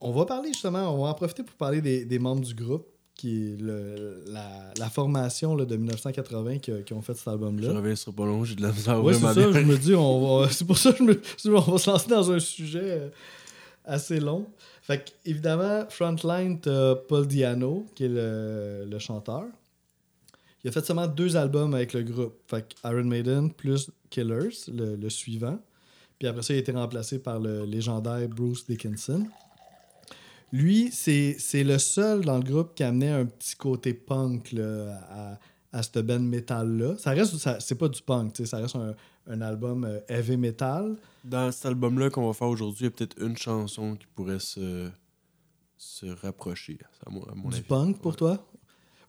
on 0.00 0.12
va 0.12 0.24
parler 0.24 0.48
justement, 0.52 0.94
on 0.94 1.02
va 1.04 1.10
en 1.10 1.14
profiter 1.14 1.42
pour 1.42 1.56
parler 1.56 1.80
des, 1.80 2.04
des 2.04 2.18
membres 2.18 2.42
du 2.44 2.54
groupe, 2.54 2.86
qui 3.14 3.48
est 3.52 3.60
le- 3.60 4.22
la, 4.28 4.72
la 4.78 4.88
formation 4.88 5.54
là, 5.54 5.64
de 5.66 5.76
1980 5.76 6.58
qui, 6.58 6.72
ont 6.94 7.02
fait 7.02 7.14
cet 7.14 7.24
Je 7.26 7.30
album-là. 7.30 7.72
reviens 7.72 7.96
sur 7.96 8.14
pas 8.14 8.24
long, 8.24 8.44
j'ai 8.44 8.54
de 8.54 8.62
la 8.62 8.72
misère 8.72 9.02
Ouais, 9.04 9.12
c'est 9.14 9.20
ça, 9.20 9.34
bien. 9.34 9.52
je 9.52 9.60
me 9.66 9.76
dis, 9.76 9.94
on 9.94 10.38
va, 10.40 10.48
c'est 10.50 10.64
pour 10.66 10.78
ça 10.78 10.92
que 10.92 10.98
je 10.98 11.02
me, 11.02 11.20
je 11.44 11.50
on 11.50 11.60
va 11.60 11.78
se 11.78 11.90
lancer 11.90 12.08
dans 12.08 12.30
un 12.32 12.38
sujet 12.38 12.80
euh, 12.82 13.08
assez 13.84 14.20
long. 14.20 14.46
Fait 14.82 15.12
évidemment, 15.26 15.84
Frontline, 15.90 16.60
t'as 16.60 16.94
Paul 16.94 17.26
Diano, 17.26 17.84
qui 17.94 18.04
est 18.04 18.08
le, 18.08 18.86
le 18.88 18.98
chanteur. 18.98 19.44
Il 20.64 20.68
a 20.68 20.72
fait 20.72 20.84
seulement 20.84 21.06
deux 21.06 21.36
albums 21.36 21.74
avec 21.74 21.92
le 21.92 22.02
groupe. 22.02 22.34
Fait 22.46 22.62
que 22.68 22.88
Iron 22.88 23.04
Maiden 23.04 23.52
plus 23.52 23.90
Killers, 24.10 24.50
le, 24.68 24.96
le 24.96 25.10
suivant. 25.10 25.58
Puis 26.18 26.28
après 26.28 26.42
ça, 26.42 26.52
il 26.52 26.56
a 26.56 26.60
été 26.60 26.72
remplacé 26.72 27.18
par 27.18 27.38
le 27.40 27.64
légendaire 27.64 28.28
Bruce 28.28 28.66
Dickinson. 28.66 29.26
Lui, 30.52 30.90
c'est 30.92 31.36
le 31.64 31.78
seul 31.78 32.24
dans 32.24 32.36
le 32.36 32.42
groupe 32.42 32.74
qui 32.74 32.82
amenait 32.82 33.10
un 33.10 33.24
petit 33.24 33.54
côté 33.56 33.94
punk 33.94 34.50
là, 34.52 34.98
à, 35.10 35.38
à 35.78 35.82
cette 35.82 35.98
band 36.04 36.18
métal-là. 36.18 36.96
Ça 36.98 37.10
reste, 37.12 37.36
c'est 37.60 37.78
pas 37.78 37.88
du 37.88 38.02
punk, 38.02 38.32
tu 38.34 38.42
sais, 38.42 38.50
ça 38.50 38.58
reste 38.58 38.74
un, 38.76 38.94
un 39.28 39.40
album 39.42 39.84
euh, 39.84 40.00
heavy 40.08 40.36
metal. 40.36 40.96
Dans 41.24 41.52
cet 41.52 41.66
album-là 41.66 42.10
qu'on 42.10 42.26
va 42.26 42.32
faire 42.32 42.48
aujourd'hui, 42.48 42.80
il 42.80 42.84
y 42.84 42.88
a 42.88 42.90
peut-être 42.90 43.16
une 43.22 43.36
chanson 43.38 43.94
qui 43.94 44.06
pourrait 44.14 44.40
se, 44.40 44.90
se 45.78 46.06
rapprocher, 46.06 46.78
à 47.06 47.10
mon, 47.10 47.22
à 47.22 47.34
mon 47.36 47.48
du 47.48 47.56
avis. 47.56 47.64
punk 47.64 47.98
pour 48.00 48.10
Ouais. 48.12 48.16
toi? 48.18 48.46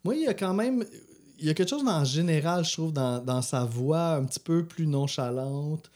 Moi, 0.03 0.15
il 0.15 0.22
y 0.22 0.27
a 0.27 0.34
quand 0.36 0.53
même. 0.53 0.86
Il 1.41 1.48
y 1.48 1.50
a 1.50 1.53
quelque 1.53 1.69
chose 1.69 1.83
en 1.86 2.03
général, 2.05 2.63
je 2.63 2.71
trouve, 2.74 2.93
dans, 2.93 3.19
dans 3.24 3.41
sa 3.41 3.65
voix 3.65 4.13
un 4.13 4.24
petit 4.25 4.39
peu 4.39 4.63
plus 4.63 4.86
nonchalante. 4.88 5.89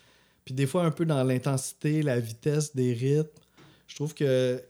Puis 0.43 0.53
des 0.53 0.65
fois, 0.67 0.83
un 0.85 0.91
peu 0.91 1.05
dans 1.05 1.23
l'intensité, 1.23 2.01
la 2.01 2.19
vitesse 2.19 2.75
des 2.75 2.93
rythmes. 2.93 3.29
Je 3.87 3.95
trouve 3.95 4.13
que 4.13 4.61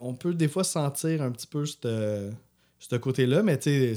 on 0.00 0.14
peut 0.14 0.32
des 0.34 0.48
fois 0.48 0.64
sentir 0.64 1.20
un 1.22 1.30
petit 1.30 1.46
peu 1.46 1.64
ce 1.66 2.96
côté-là, 3.00 3.42
mais 3.42 3.58
tu 3.58 3.94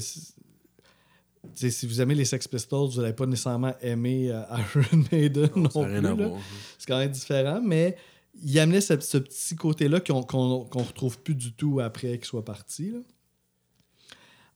si- 1.70 1.86
vous 1.86 2.00
aimez 2.00 2.14
les 2.14 2.24
Sex 2.24 2.46
Pistols, 2.48 2.88
vous 2.90 3.00
n'allez 3.00 3.12
pas 3.12 3.26
nécessairement 3.26 3.74
aimer 3.80 4.30
euh, 4.30 4.42
Iron 4.74 5.04
Maiden 5.12 5.50
non, 5.56 5.68
Non, 6.02 6.16
plus. 6.16 6.44
C'est 6.78 6.86
quand 6.88 6.98
même 6.98 7.10
différent, 7.10 7.60
mais 7.62 7.96
il 8.42 8.58
amenait 8.58 8.80
ce, 8.80 8.98
ce 9.00 9.18
petit 9.18 9.54
côté-là 9.56 10.00
qu'on 10.00 10.22
qu'on 10.22 10.64
qu'on 10.64 10.82
retrouve 10.82 11.18
plus 11.20 11.34
du 11.34 11.52
tout 11.52 11.80
après 11.80 12.16
qu'il 12.18 12.24
soit 12.24 12.44
parti. 12.44 12.90
là. 12.90 12.98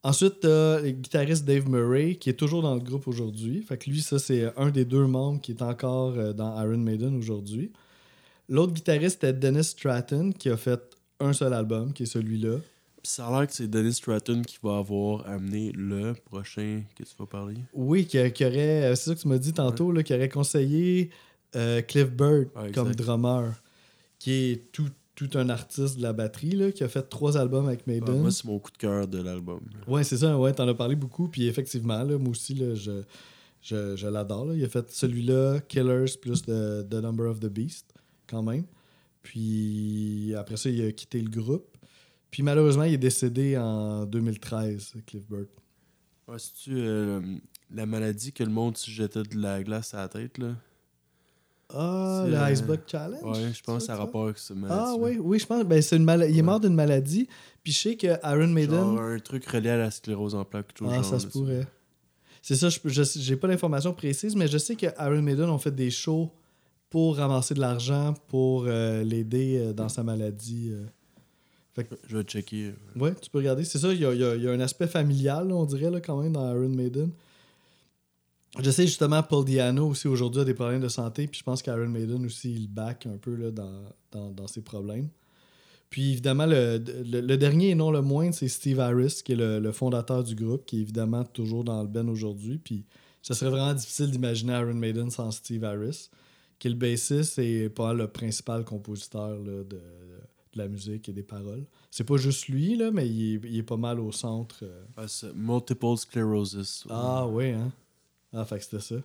Ensuite, 0.02 0.40
t'as 0.40 0.81
le 0.81 0.90
guitariste 0.90 1.45
Dave 1.45 1.69
Murray, 1.69 2.14
qui 2.14 2.31
est 2.31 2.35
toujours 2.35 2.62
dans 2.62 2.75
le 2.75 2.81
groupe 2.81 3.09
aujourd'hui. 3.09 3.62
Fait 3.62 3.76
que 3.76 3.90
lui, 3.90 4.00
ça, 4.00 4.19
c'est 4.19 4.52
un 4.57 4.71
des 4.71 4.85
deux 4.85 5.07
membres 5.07 5.40
qui 5.40 5.52
est 5.52 5.62
encore 5.62 6.14
euh, 6.17 6.33
dans 6.33 6.57
Iron 6.62 6.78
Maiden 6.78 7.17
aujourd'hui. 7.17 7.73
L'autre 8.49 8.73
guitariste 8.73 9.25
est 9.25 9.33
Dennis 9.33 9.64
Stratton, 9.64 10.33
qui 10.33 10.50
a 10.50 10.57
fait 10.57 10.81
un 11.21 11.33
seul 11.33 11.52
album, 11.52 11.93
qui 11.93 12.05
est 12.05 12.07
celui-là. 12.07 12.59
Ça 13.02 13.26
a 13.26 13.38
l'air 13.38 13.49
que 13.49 13.55
c'est 13.55 13.69
Dennis 13.69 13.95
Stratton 13.95 14.43
qui 14.43 14.59
va 14.62 14.78
avoir 14.78 15.28
amené 15.28 15.73
le 15.73 16.14
prochain 16.25 16.83
que 16.95 17.02
tu 17.02 17.11
vas 17.19 17.26
parler. 17.26 17.57
Oui, 17.73 18.07
qui, 18.07 18.19
qui 18.33 18.45
aurait, 18.45 18.85
euh, 18.85 18.95
c'est 18.95 19.11
ça 19.11 19.14
que 19.17 19.21
tu 19.21 19.28
m'as 19.28 19.38
dit 19.38 19.52
tantôt, 19.52 19.90
là, 19.90 20.02
qui 20.05 20.14
aurait 20.14 20.28
conseillé 20.28 21.11
euh, 21.57 21.83
Cliff 21.83 22.11
Bird 22.11 22.49
comme 22.73 22.95
drummer, 22.95 23.55
qui 24.19 24.33
est 24.33 24.73
tout, 24.73 24.88
tout 25.18 25.30
un 25.37 25.48
artiste 25.48 25.96
de 25.96 26.02
la 26.02 26.12
batterie, 26.12 26.52
là, 26.52 26.70
qui 26.70 26.84
a 26.84 26.88
fait 26.88 27.02
trois 27.02 27.37
albums 27.37 27.66
avec 27.66 27.84
Ouais, 27.88 27.94
Maiden. 27.94 28.20
moi, 28.20 28.30
c'est 28.30 28.45
mon 28.45 28.60
coup 28.60 28.71
de 28.71 28.76
cœur 28.76 29.08
de 29.08 29.21
l'album. 29.21 29.58
Ouais, 29.88 30.04
c'est 30.04 30.19
ça, 30.19 30.38
ouais, 30.38 30.52
t'en 30.52 30.69
as 30.69 30.75
parlé 30.75 30.95
beaucoup, 30.95 31.26
puis 31.26 31.49
effectivement, 31.49 32.04
là, 32.04 32.16
moi 32.19 32.30
aussi, 32.30 32.54
là, 32.54 32.76
je, 32.76 33.02
je, 33.60 33.97
je 33.97 34.06
l'adore. 34.06 34.54
Il 34.54 34.64
a 34.64 34.69
fait 34.69 34.88
celui-là, 34.93 35.58
Killers 35.66 36.16
plus 36.23 36.43
The, 36.43 36.88
The 36.88 36.95
Number 37.02 37.28
of 37.28 37.40
the 37.40 37.47
Beast, 37.49 37.93
quand 38.28 38.45
même. 38.45 38.64
Puis 39.23 40.34
après 40.36 40.56
ça, 40.56 40.71
il 40.71 40.80
a 40.84 40.93
quitté 40.93 41.21
le 41.21 41.28
groupe. 41.30 41.76
Puis 42.30 42.43
malheureusement, 42.43 42.84
il 42.84 42.95
est 42.95 42.99
décédé 42.99 43.56
en 43.58 44.04
2013, 44.06 44.95
Cliff 45.06 45.26
Burke. 45.28 45.49
Ouais, 46.28 46.38
c'est-tu 46.38 46.73
euh, 46.76 47.21
la 47.75 47.86
maladie 47.86 48.32
que 48.32 48.45
le 48.45 48.50
monde 48.50 48.76
se 48.76 48.90
jetait 48.90 49.23
de 49.23 49.36
la 49.40 49.62
glace 49.62 49.95
à 49.95 49.99
la 49.99 50.08
tête, 50.08 50.38
là? 50.38 50.54
Ah, 51.71 52.25
le 52.26 52.35
euh, 52.35 52.45
Iceberg 52.45 52.81
Challenge? 52.87 53.23
Ouais, 53.23 53.52
je 53.52 53.63
pense 53.63 53.78
que 53.83 53.87
ça 53.87 53.97
rapport 53.97 54.25
avec 54.25 54.39
ce 54.39 54.54
maladie. 54.54 54.81
Ah 54.89 54.95
oui, 54.99 55.19
oui, 55.21 55.39
je 55.39 55.47
pense. 55.47 55.65
Ben, 55.65 55.83
c'est 55.83 55.97
une 55.97 56.26
Il 56.31 56.39
est 56.39 56.43
mort 56.43 56.61
d'une 56.61 56.75
maladie. 56.75 57.28
Puis 57.63 57.73
je 57.73 57.78
sais 57.78 57.97
que 57.97 58.07
Iron 58.25 58.47
Maiden. 58.49 58.75
Genre 58.78 58.99
un 59.00 59.19
truc 59.19 59.45
relié 59.47 59.71
à 59.71 59.76
la 59.76 59.91
sclérose 59.91 60.35
en 60.35 60.45
plaques. 60.45 60.73
Ah, 60.81 60.95
genre, 60.95 61.04
ça 61.04 61.19
se 61.19 61.26
pourrait. 61.26 61.67
C'est 62.41 62.54
ça, 62.57 62.69
je 62.71 63.02
j'ai 63.17 63.37
pas 63.37 63.49
l'information 63.49 63.93
précise, 63.93 64.35
mais 64.35 64.49
je 64.49 64.57
sais 64.57 64.76
que 64.76 64.87
Iron 64.99 65.21
Maiden 65.21 65.50
ont 65.50 65.59
fait 65.59 65.75
des 65.75 65.91
shows 65.91 66.31
pour 66.89 67.17
ramasser 67.19 67.52
de 67.52 67.61
l'argent 67.61 68.15
pour 68.28 68.65
euh, 68.67 69.02
l'aider 69.02 69.59
euh, 69.59 69.73
dans 69.75 69.89
sa 69.91 70.02
maladie. 70.02 70.71
euh. 70.73 70.85
Je 72.09 72.17
vais 72.17 72.23
checker. 72.25 72.73
Ouais, 72.97 73.15
tu 73.21 73.28
peux 73.31 73.39
regarder. 73.39 73.63
C'est 73.65 73.78
ça, 73.78 73.93
il 73.93 74.00
y 74.00 74.04
a, 74.07 74.13
il 74.15 74.21
y 74.21 74.25
a- 74.25 74.35
il 74.35 74.43
y 74.43 74.49
a 74.49 74.52
un 74.52 74.61
aspect 74.61 74.87
familial, 74.89 75.49
là, 75.49 75.54
on 75.54 75.65
dirait, 75.65 75.91
là, 75.91 76.00
quand 76.00 76.21
même, 76.21 76.33
dans 76.33 76.50
Iron 76.50 76.69
Maiden. 76.71 77.11
Je 78.58 78.71
sais 78.71 78.87
justement, 78.87 79.23
Paul 79.23 79.45
Diano 79.45 79.89
aussi 79.89 80.08
aujourd'hui 80.08 80.41
a 80.41 80.45
des 80.45 80.54
problèmes 80.54 80.80
de 80.80 80.89
santé, 80.89 81.26
puis 81.26 81.39
je 81.39 81.45
pense 81.45 81.63
qu'Iron 81.63 81.89
Maiden 81.89 82.25
aussi, 82.25 82.52
il 82.52 82.69
back 82.69 83.06
un 83.06 83.19
peu 83.19 83.34
là, 83.37 83.50
dans, 83.50 83.82
dans, 84.11 84.30
dans 84.30 84.47
ses 84.47 84.63
problèmes. 84.63 85.08
Puis 85.91 86.13
évidemment, 86.13 86.47
le, 86.47 86.82
le, 87.04 87.21
le 87.21 87.37
dernier 87.37 87.71
et 87.71 87.75
non 87.75 87.91
le 87.91 88.02
moindre, 88.02 88.34
c'est 88.34 88.49
Steve 88.49 88.80
Harris, 88.80 89.21
qui 89.25 89.32
est 89.32 89.37
le, 89.37 89.58
le 89.58 89.73
fondateur 89.73 90.23
du 90.25 90.34
groupe, 90.34 90.67
qui 90.67 90.78
est 90.78 90.80
évidemment 90.80 91.25
toujours 91.25 91.65
dans 91.65 91.80
le 91.82 91.89
band 91.89 92.08
aujourd'hui. 92.08 92.58
Puis 92.58 92.84
ça 93.23 93.34
serait 93.34 93.50
vraiment 93.50 93.75
difficile 93.75 94.11
d'imaginer 94.11 94.52
Iron 94.54 94.75
Maiden 94.75 95.11
sans 95.11 95.30
Steve 95.30 95.65
Harris, 95.65 96.11
qui 96.58 96.69
est 96.69 96.71
le 96.71 96.76
bassiste 96.76 97.39
et 97.39 97.69
pas 97.69 97.95
le 97.95 98.08
principal 98.08 98.65
compositeur 98.65 99.30
là, 99.39 99.63
de, 99.65 99.65
de 99.65 100.56
la 100.56 100.69
musique 100.69 101.08
et 101.08 101.13
des 101.13 101.23
paroles. 101.23 101.65
C'est 101.91 102.04
pas 102.04 102.17
juste 102.17 102.49
lui, 102.49 102.76
là, 102.76 102.91
mais 102.91 103.08
il 103.08 103.34
est, 103.37 103.41
il 103.49 103.56
est 103.58 103.63
pas 103.63 103.76
mal 103.76 104.00
au 104.00 104.13
centre. 104.13 104.58
euh. 104.63 104.84
Ah, 104.97 105.06
multiple 105.34 105.97
sclerosis. 105.97 106.84
Ah 106.91 107.26
ouais, 107.28 107.52
hein? 107.52 107.73
Ah, 108.32 108.45
fait 108.45 108.58
que 108.58 108.64
c'était 108.64 108.80
ça. 108.80 108.97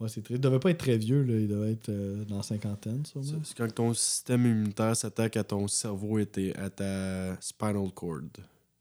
Ouais, 0.00 0.08
c'est 0.08 0.22
très... 0.22 0.34
Il 0.34 0.40
devait 0.40 0.58
pas 0.58 0.70
être 0.70 0.78
très 0.78 0.98
vieux, 0.98 1.22
là. 1.22 1.34
Il 1.34 1.48
devait 1.48 1.72
être 1.72 1.88
euh, 1.88 2.24
dans 2.24 2.38
la 2.38 2.42
cinquantaine, 2.42 3.06
sûrement. 3.06 3.26
C'est 3.26 3.48
c'est 3.48 3.56
quand 3.56 3.72
ton 3.72 3.94
système 3.94 4.44
immunitaire 4.44 4.96
s'attaque 4.96 5.36
à 5.36 5.44
ton 5.44 5.68
cerveau 5.68 6.18
et 6.18 6.52
à 6.56 6.68
ta 6.68 7.40
spinal 7.40 7.90
cord. 7.94 8.20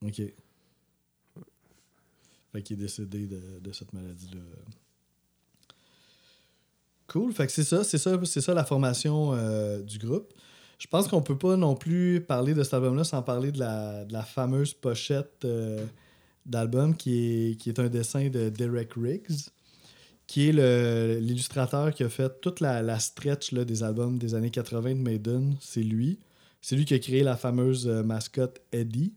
OK. 0.01 0.21
Fait 2.51 2.61
qu'il 2.61 2.77
est 2.77 2.83
décédé 2.83 3.25
de, 3.25 3.59
de 3.61 3.71
cette 3.71 3.93
maladie-là. 3.93 4.41
Cool. 7.07 7.31
Fait 7.33 7.45
que 7.45 7.51
c'est 7.51 7.63
ça, 7.63 7.83
c'est 7.83 7.97
ça, 7.97 8.19
c'est 8.25 8.41
ça 8.41 8.53
la 8.53 8.65
formation 8.65 9.33
euh, 9.33 9.81
du 9.81 9.99
groupe. 9.99 10.33
Je 10.79 10.87
pense 10.87 11.07
qu'on 11.07 11.21
peut 11.21 11.37
pas 11.37 11.55
non 11.55 11.75
plus 11.75 12.21
parler 12.21 12.53
de 12.53 12.63
cet 12.63 12.73
album-là 12.73 13.03
sans 13.03 13.21
parler 13.21 13.51
de 13.51 13.59
la, 13.59 14.03
de 14.03 14.13
la 14.13 14.23
fameuse 14.23 14.73
pochette 14.73 15.45
euh, 15.45 15.85
d'album 16.45 16.95
qui 16.95 17.51
est, 17.51 17.55
qui 17.59 17.69
est 17.69 17.79
un 17.79 17.87
dessin 17.89 18.29
de 18.29 18.49
Derek 18.49 18.93
Riggs, 18.95 19.49
qui 20.27 20.49
est 20.49 21.19
l'illustrateur 21.19 21.93
qui 21.93 22.03
a 22.03 22.09
fait 22.09 22.39
toute 22.41 22.59
la, 22.59 22.81
la 22.81 22.99
stretch 22.99 23.51
là, 23.51 23.65
des 23.65 23.83
albums 23.83 24.17
des 24.17 24.35
années 24.35 24.49
80 24.49 24.91
de 24.95 24.99
Maiden. 24.99 25.55
C'est 25.59 25.83
lui. 25.83 26.19
C'est 26.61 26.75
lui 26.75 26.85
qui 26.85 26.93
a 26.93 26.99
créé 26.99 27.23
la 27.23 27.35
fameuse 27.35 27.87
euh, 27.87 28.03
mascotte 28.03 28.61
Eddie. 28.71 29.13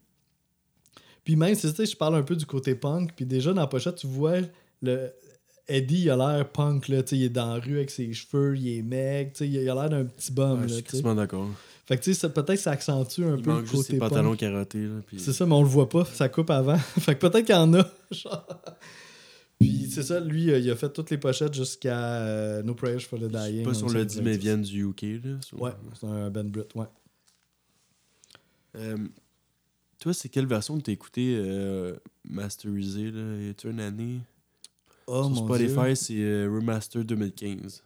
Puis 1.22 1.36
même, 1.36 1.54
c'est 1.54 1.74
ça, 1.74 1.84
je 1.84 1.96
parle 1.96 2.16
un 2.16 2.22
peu 2.22 2.34
du 2.36 2.46
côté 2.46 2.74
punk. 2.74 3.12
Puis 3.14 3.24
déjà, 3.24 3.52
dans 3.52 3.60
la 3.60 3.66
pochette, 3.66 3.96
tu 3.96 4.06
vois 4.08 4.38
le 4.82 5.12
Eddie, 5.68 6.02
il 6.02 6.10
a 6.10 6.16
l'air 6.16 6.48
punk, 6.50 6.88
là. 6.88 7.02
tu 7.02 7.10
sais, 7.10 7.16
Il 7.16 7.24
est 7.24 7.28
dans 7.28 7.54
la 7.54 7.60
rue 7.60 7.76
avec 7.76 7.90
ses 7.90 8.12
cheveux, 8.12 8.56
il 8.56 8.78
est 8.78 8.82
mec. 8.82 9.32
tu 9.32 9.38
sais, 9.38 9.48
Il 9.48 9.58
a 9.68 9.74
l'air 9.74 9.90
d'un 9.90 10.04
petit 10.04 10.32
bum. 10.32 10.60
Ouais, 10.62 10.68
je 10.68 10.74
suis 10.74 10.82
tu 10.82 10.96
sais. 10.98 11.14
d'accord. 11.14 11.48
Fait 11.87 11.96
que 11.96 12.03
tu 12.03 12.14
sais, 12.14 12.29
peut-être 12.31 12.55
que 12.55 12.57
ça 12.57 12.72
accentue 12.72 13.22
un 13.25 13.37
Il 13.37 13.42
peu 13.42 13.51
le 13.51 13.57
manque 13.57 13.64
juste 13.64 13.77
côté 13.77 13.92
ses 13.92 13.99
pantalons 13.99 14.35
carottés. 14.37 14.83
Là, 14.87 15.01
puis- 15.07 15.20
C'est 15.20 15.33
ça, 15.33 15.46
mais 15.46 15.55
on 15.55 15.62
le 15.62 15.68
voit 15.68 15.88
pas, 15.88 16.05
ça 16.05 16.29
coupe 16.29 16.51
avant. 16.51 16.77
fait 17.01 17.14
que 17.14 17.27
peut-être 17.27 17.46
qu'il 17.46 17.55
y 17.55 17.59
en 17.59 17.72
a. 17.75 17.88
genre. 18.11 18.46
Puis 19.59 19.88
c'est 19.90 20.03
ça, 20.03 20.20
lui, 20.20 20.51
euh, 20.51 20.59
il 20.59 20.70
a 20.70 20.77
fait 20.77 20.92
toutes 20.92 21.11
les 21.11 21.16
pochettes 21.18 21.55
jusqu'à 21.55 21.96
euh, 22.20 22.62
No 22.62 22.75
Prayers 22.75 22.99
for 23.01 23.18
the 23.18 23.22
Je 23.22 23.29
Dying. 23.29 23.59
sais 23.59 23.62
pas 23.62 23.75
si 23.75 23.85
on 23.85 23.88
l'a 23.88 24.05
dit, 24.05 24.16
mais 24.20 24.37
1990. 24.37 24.38
viennent 24.38 24.62
du 24.62 24.85
UK. 24.85 25.25
Là, 25.25 25.38
Ouais, 25.59 25.70
c'est 25.99 26.07
un 26.07 26.29
Ben 26.31 26.49
Britt, 26.51 26.75
ouais. 26.75 26.87
Euh, 28.77 28.96
toi, 29.99 30.12
c'est 30.12 30.29
quelle 30.29 30.46
version 30.46 30.77
que 30.77 30.83
t'as 30.83 30.92
écouté 30.92 31.40
masterisée? 32.29 33.11
Là? 33.11 33.40
Y 33.42 33.49
a-tu 33.51 33.70
une 33.70 33.81
année? 33.81 34.20
Oh 35.07 35.22
Sur 35.22 35.31
mon 35.31 35.46
Spotify, 35.46 35.94
c'est 35.96 36.46
Remaster 36.46 37.05
2015. 37.05 37.83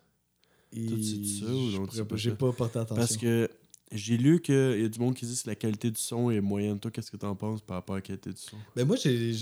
Et- 0.73 0.87
Toi, 0.87 0.97
tu 0.97 1.05
sais 1.05 1.45
ça 1.45 1.53
ou 1.53 1.71
non, 1.71 1.87
je 1.91 1.99
pas- 2.03 2.05
pas 2.07 2.17
J'ai 2.17 2.31
ça? 2.31 2.37
pas 2.37 2.53
porté 2.53 2.79
attention. 2.79 2.97
Parce 2.97 3.17
que 3.17 3.49
j'ai 3.93 4.17
lu 4.17 4.41
qu'il 4.41 4.55
y 4.55 4.85
a 4.85 4.89
du 4.89 4.99
monde 4.99 5.15
qui 5.15 5.27
dit 5.27 5.41
que 5.43 5.49
la 5.49 5.57
qualité 5.57 5.91
du 5.91 6.01
son 6.01 6.31
est 6.31 6.41
moyenne. 6.41 6.79
Toi, 6.79 6.91
qu'est-ce 6.91 7.11
que 7.11 7.17
t'en 7.17 7.35
penses 7.35 7.61
par 7.61 7.77
rapport 7.77 7.95
à 7.97 7.99
la 7.99 8.03
qualité 8.03 8.31
du 8.31 8.41
son? 8.41 8.57
Ben 8.77 8.87
moi, 8.87 8.97
j'ai, 8.97 9.35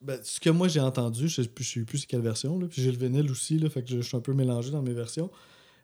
ben, 0.00 0.20
ce 0.22 0.38
que 0.40 0.50
moi 0.50 0.68
j'ai 0.68 0.80
entendu, 0.80 1.28
je 1.28 1.42
sais 1.42 1.48
plus, 1.48 1.64
je 1.64 1.72
sais 1.72 1.84
plus 1.84 1.98
c'est 1.98 2.06
quelle 2.06 2.20
version, 2.20 2.58
là, 2.58 2.66
puis 2.68 2.82
j'ai 2.82 2.92
le 2.92 2.98
vinyle 2.98 3.30
aussi, 3.30 3.58
là, 3.58 3.68
fait 3.68 3.82
que 3.82 3.90
je, 3.90 3.96
je 3.96 4.06
suis 4.08 4.16
un 4.16 4.20
peu 4.20 4.32
mélangé 4.32 4.70
dans 4.70 4.82
mes 4.82 4.92
versions. 4.92 5.30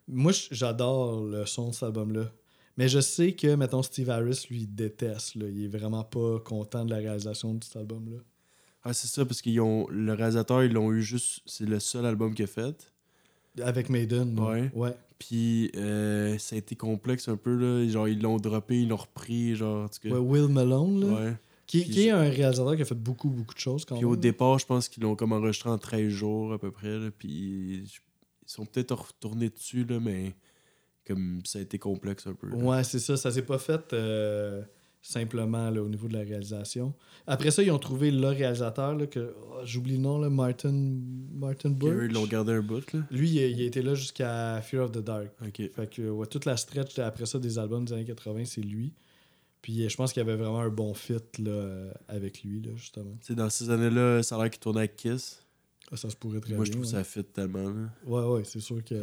moi, 0.06 0.32
j'adore 0.50 1.24
le 1.24 1.46
son 1.46 1.68
de 1.68 1.74
cet 1.74 1.84
album-là. 1.84 2.30
Mais 2.76 2.88
je 2.88 3.00
sais 3.00 3.34
que, 3.34 3.54
mettons, 3.54 3.82
Steve 3.82 4.10
Harris, 4.10 4.46
lui, 4.48 4.62
il 4.62 4.74
déteste. 4.74 5.34
Là. 5.34 5.46
Il 5.48 5.64
est 5.64 5.68
vraiment 5.68 6.04
pas 6.04 6.40
content 6.40 6.84
de 6.84 6.90
la 6.90 6.96
réalisation 6.96 7.54
de 7.54 7.62
cet 7.62 7.76
album-là. 7.76 8.18
Ah, 8.84 8.94
c'est 8.94 9.08
ça, 9.08 9.24
parce 9.24 9.42
ont. 9.46 9.86
Le 9.90 10.12
réalisateur, 10.14 10.64
ils 10.64 10.72
l'ont 10.72 10.92
eu 10.92 11.02
juste. 11.02 11.42
C'est 11.46 11.66
le 11.66 11.78
seul 11.80 12.06
album 12.06 12.34
qu'il 12.34 12.44
a 12.44 12.48
fait. 12.48 12.91
Avec 13.60 13.88
Maiden. 13.90 14.38
Ouais. 14.38 14.70
Ouais. 14.74 14.94
Puis 15.18 15.70
euh, 15.76 16.36
ça 16.38 16.56
a 16.56 16.58
été 16.58 16.74
complexe 16.74 17.28
un 17.28 17.36
peu, 17.36 17.54
là. 17.54 17.86
Genre, 17.88 18.08
ils 18.08 18.20
l'ont 18.20 18.38
droppé, 18.38 18.80
ils 18.82 18.88
l'ont 18.88 18.96
repris, 18.96 19.54
genre. 19.54 19.88
Ouais, 20.04 20.10
Will 20.18 20.48
Malone, 20.48 21.00
là. 21.00 21.06
Ouais. 21.24 21.36
Qui, 21.66 21.84
qui 21.84 22.08
est 22.08 22.10
un 22.10 22.28
réalisateur 22.28 22.76
qui 22.76 22.82
a 22.82 22.84
fait 22.84 22.94
beaucoup, 22.94 23.30
beaucoup 23.30 23.54
de 23.54 23.58
choses 23.58 23.84
quand 23.84 23.94
Puis 23.94 24.04
même. 24.04 24.12
au 24.12 24.16
départ, 24.16 24.58
je 24.58 24.66
pense 24.66 24.88
qu'ils 24.88 25.04
l'ont 25.04 25.14
comme 25.16 25.32
enregistré 25.32 25.70
en 25.70 25.78
13 25.78 26.08
jours 26.08 26.52
à 26.52 26.58
peu 26.58 26.70
près. 26.70 26.98
Là, 26.98 27.10
puis 27.16 27.84
ils 27.84 27.90
sont 28.46 28.66
peut-être 28.66 28.94
retournés 28.94 29.48
dessus, 29.48 29.84
là, 29.84 29.98
mais 30.00 30.34
comme 31.06 31.40
ça 31.44 31.60
a 31.60 31.62
été 31.62 31.78
complexe 31.78 32.26
un 32.26 32.34
peu. 32.34 32.48
là. 32.48 32.56
Ouais, 32.56 32.84
c'est 32.84 32.98
ça. 32.98 33.16
Ça 33.16 33.30
s'est 33.30 33.42
pas 33.46 33.58
fait 33.58 33.92
euh, 33.92 34.62
simplement 35.02 35.68
là, 35.70 35.82
au 35.82 35.88
niveau 35.88 36.06
de 36.08 36.12
la 36.14 36.20
réalisation. 36.20 36.94
Après 37.26 37.50
ça, 37.50 37.62
ils 37.62 37.70
ont 37.72 37.78
trouvé 37.78 38.10
le 38.12 38.28
réalisateur, 38.28 38.94
là, 38.96 39.06
que 39.06 39.34
oh, 39.50 39.56
j'oublie 39.64 39.96
le 39.96 40.02
nom, 40.02 40.18
là, 40.18 40.30
Martin, 40.30 40.72
Martin 41.34 41.70
eux, 41.70 41.74
Birch. 41.74 42.04
ils 42.08 42.12
l'ont 42.14 42.26
gardé 42.26 42.52
un 42.52 42.62
bout, 42.62 42.92
là. 42.92 43.00
Lui, 43.10 43.28
il, 43.30 43.36
il 43.36 43.60
a 43.62 43.64
été 43.64 43.82
là 43.82 43.94
jusqu'à 43.94 44.60
Fear 44.62 44.84
of 44.84 44.92
the 44.92 44.98
Dark. 44.98 45.28
Fait 45.52 45.90
que 45.90 46.08
ouais, 46.08 46.26
toute 46.26 46.44
la 46.44 46.56
stretch 46.56 46.98
après 47.00 47.26
ça 47.26 47.38
des 47.38 47.58
albums 47.58 47.84
des 47.84 47.92
années 47.92 48.04
80, 48.04 48.44
c'est 48.44 48.60
lui. 48.60 48.92
Puis 49.60 49.88
je 49.88 49.96
pense 49.96 50.12
qu'il 50.12 50.20
y 50.20 50.26
avait 50.28 50.36
vraiment 50.36 50.60
un 50.60 50.68
bon 50.70 50.94
fit 50.94 51.14
là, 51.38 51.92
avec 52.08 52.42
lui, 52.42 52.60
là, 52.62 52.70
justement. 52.76 53.16
Sais, 53.20 53.34
dans 53.34 53.50
ces 53.50 53.70
années-là, 53.70 54.22
ça 54.22 54.36
a 54.36 54.42
l'air 54.42 54.50
qu'ils 54.50 54.60
tournaient 54.60 54.80
avec 54.80 54.96
Kiss. 54.96 55.44
Ah, 55.90 55.96
ça 55.96 56.08
se 56.08 56.16
pourrait 56.16 56.40
très 56.40 56.54
Moi, 56.54 56.64
bien. 56.64 56.72
je 56.72 56.72
trouve 56.72 56.84
ouais. 56.84 56.90
ça 56.90 57.04
fit 57.04 57.24
tellement. 57.24 57.68
Là. 57.70 57.90
Ouais, 58.06 58.24
ouais, 58.24 58.44
c'est 58.44 58.60
sûr 58.60 58.82
que. 58.84 58.94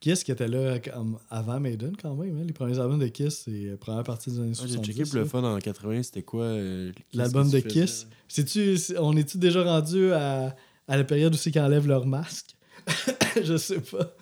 Kiss 0.00 0.22
qui 0.24 0.30
était 0.30 0.46
là 0.48 0.78
comme 0.78 1.18
avant 1.28 1.58
Maiden 1.58 1.96
quand 2.00 2.14
même. 2.14 2.38
hein. 2.38 2.44
Les 2.46 2.52
premiers 2.52 2.78
albums 2.78 2.98
de 3.00 3.08
Kiss, 3.08 3.42
c'est 3.44 3.70
la 3.70 3.76
première 3.76 4.04
partie 4.04 4.30
des 4.30 4.38
années 4.38 4.48
Ouais, 4.50 4.54
J'ai 4.54 4.68
70. 4.74 4.86
checké 4.86 5.04
pour 5.10 5.18
le 5.18 5.24
fun 5.24 5.42
en 5.44 5.58
80, 5.58 6.02
c'était 6.04 6.22
quoi 6.22 6.44
euh, 6.44 6.92
L'album 7.12 7.50
de 7.50 7.58
Kiss. 7.60 8.06
c'est- 8.28 8.98
on 8.98 9.16
est-tu 9.16 9.38
déjà 9.38 9.62
rendu 9.64 10.12
à, 10.12 10.54
à 10.86 10.96
la 10.96 11.04
période 11.04 11.34
où 11.34 11.36
c'est 11.36 11.50
qu'ils 11.50 11.60
enlèvent 11.62 11.88
leur 11.88 12.06
masque? 12.06 12.54
Je 13.42 13.56
sais 13.56 13.80
pas. 13.80 14.14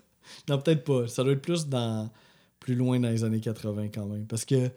Non, 0.49 0.59
peut-être 0.61 0.85
pas. 0.85 1.07
Ça 1.09 1.23
doit 1.23 1.33
être 1.33 1.43
plus 1.43 1.67
dans 1.67 2.11
plus 2.61 2.75
loin 2.75 2.99
dans 2.99 3.09
les 3.11 3.23
années 3.23 3.41
80 3.41 3.89
quand 3.95 4.07
même. 4.07 4.27
Parce 4.27 4.45
que 4.45 4.71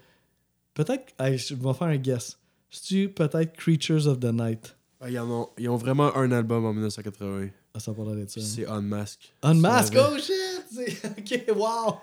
peut-être. 0.74 1.14
je 1.20 1.56
vais 1.56 1.74
faire 1.74 1.88
un 1.88 1.98
guess. 1.98 2.38
C'est-tu 2.70 3.10
peut-être 3.10 3.54
Creatures 3.56 4.06
of 4.08 4.20
the 4.20 4.26
Night? 4.34 4.76
Ah, 5.02 5.10
ils, 5.10 5.18
en 5.18 5.30
ont, 5.30 5.50
ils 5.58 5.70
ont 5.70 5.78
vraiment 5.78 6.16
un 6.16 6.32
album 6.32 6.66
en 6.66 6.74
1980. 6.74 7.48
Ah, 7.74 7.80
ça 7.80 7.94
parle 7.94 8.20
ça. 8.28 8.34
Puis 8.34 8.42
c'est 8.42 8.68
Unmask. 8.68 9.34
Unmask, 9.44 9.94
oh 9.98 10.18
shit! 10.18 10.34
Ok, 11.18 11.44
wow! 11.56 11.96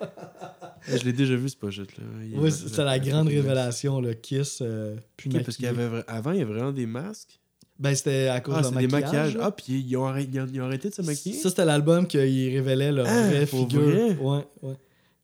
Je 0.88 1.04
l'ai 1.04 1.12
déjà 1.12 1.36
vu, 1.36 1.48
ce 1.48 1.56
pochette-là. 1.56 2.04
Oui, 2.34 2.50
c'était 2.52 2.84
la 2.84 2.98
grande 2.98 3.28
révélation, 3.28 4.00
le 4.00 4.14
Kiss. 4.14 4.58
euh, 4.62 4.96
Ok, 5.26 5.42
parce 5.44 5.56
qu'il 5.56 5.64
y 5.64 5.68
maquillé. 5.68 5.84
avait 5.86 5.98
vra- 6.00 6.04
avant, 6.06 6.32
il 6.32 6.38
y 6.38 6.42
avait 6.42 6.52
vraiment 6.54 6.72
des 6.72 6.86
masques? 6.86 7.40
Ben, 7.78 7.94
c'était 7.94 8.28
à 8.28 8.40
cause 8.40 8.54
Ah, 8.56 8.62
de 8.62 8.68
des 8.68 8.74
maquillage. 8.88 9.02
maquillages. 9.34 9.38
Ah, 9.40 9.50
puis 9.50 9.80
ils 9.86 9.96
ont, 9.96 10.06
arrêté, 10.06 10.30
ils 10.32 10.40
ont- 10.40 10.46
ils 10.52 10.60
ont 10.60 10.64
arrêté 10.64 10.88
de 10.88 10.94
se 10.94 11.02
maquiller? 11.02 11.36
Ça, 11.36 11.50
c'était 11.50 11.64
l'album 11.64 12.06
qui 12.06 12.18
révélait 12.18 12.90
leur 12.92 13.06
Ah, 13.06 13.28
vraie 13.28 13.46
figure. 13.46 13.80
vrai? 13.82 14.16
Ouais, 14.18 14.46
ouais. 14.62 14.74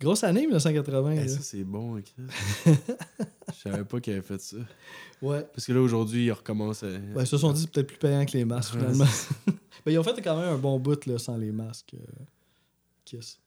Grosse 0.00 0.24
année, 0.24 0.42
1980. 0.46 1.12
Eh, 1.12 1.28
ça, 1.28 1.38
c'est 1.40 1.64
bon. 1.64 1.96
ok. 1.98 2.04
Je 2.66 3.70
savais 3.70 3.84
pas 3.84 4.00
qu'il 4.00 4.12
avait 4.14 4.22
fait 4.22 4.40
ça. 4.40 4.56
Ouais. 5.20 5.46
Parce 5.54 5.66
que 5.66 5.72
là, 5.72 5.80
aujourd'hui, 5.80 6.26
il 6.26 6.32
recommence 6.32 6.82
à. 6.82 6.88
Ben, 6.88 7.20
ils 7.20 7.26
se 7.26 7.38
sont 7.38 7.52
dit 7.52 7.62
c'est 7.62 7.70
peut-être 7.70 7.86
plus 7.86 7.98
payant 7.98 8.24
que 8.26 8.32
les 8.36 8.44
masques, 8.44 8.74
Ouais, 8.74 8.80
finalement. 8.80 9.04
ben, 9.86 9.92
ils 9.92 9.98
ont 9.98 10.02
fait 10.02 10.20
quand 10.20 10.36
même 10.36 10.54
un 10.54 10.58
bon 10.58 10.78
bout 10.80 11.06
là, 11.06 11.18
sans 11.18 11.36
les 11.36 11.52
masques. 11.52 11.94
Kiss. 13.16 13.38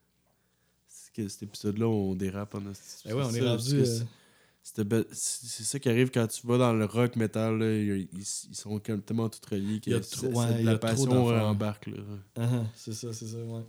C'est 0.87 1.13
que 1.13 1.27
cet 1.27 1.43
épisode-là, 1.43 1.87
on 1.87 2.15
dérape 2.15 2.55
en 2.55 2.69
esti. 2.71 3.07
Ben 3.07 3.15
ouais, 3.15 3.23
on 3.23 3.29
C'est 3.31 3.37
est 3.37 3.41
ça, 3.41 3.49
rendu. 3.51 3.75
euh, 3.79 3.85
c'est- 3.85 5.63
ça 5.63 5.79
qui 5.79 5.89
arrive 5.89 6.09
quand 6.11 6.27
tu 6.27 6.45
vas 6.47 6.57
dans 6.57 6.73
le 6.73 6.85
rock 6.85 7.15
metal. 7.15 7.57
Là, 7.59 7.71
ils, 7.75 8.25
sont 8.25 8.79
tellement 8.79 9.29
tous 9.29 9.41
reliés 9.49 9.79
que 9.79 9.91
trop- 9.99 10.27
ouais, 10.27 10.63
la 10.63 10.77
passion 10.77 11.27
embarque. 11.27 11.89
Ah, 12.35 12.63
c'est 12.75 12.93
ça, 12.93 13.13
c'est 13.13 13.27
ça, 13.27 13.37
ouais. 13.37 13.61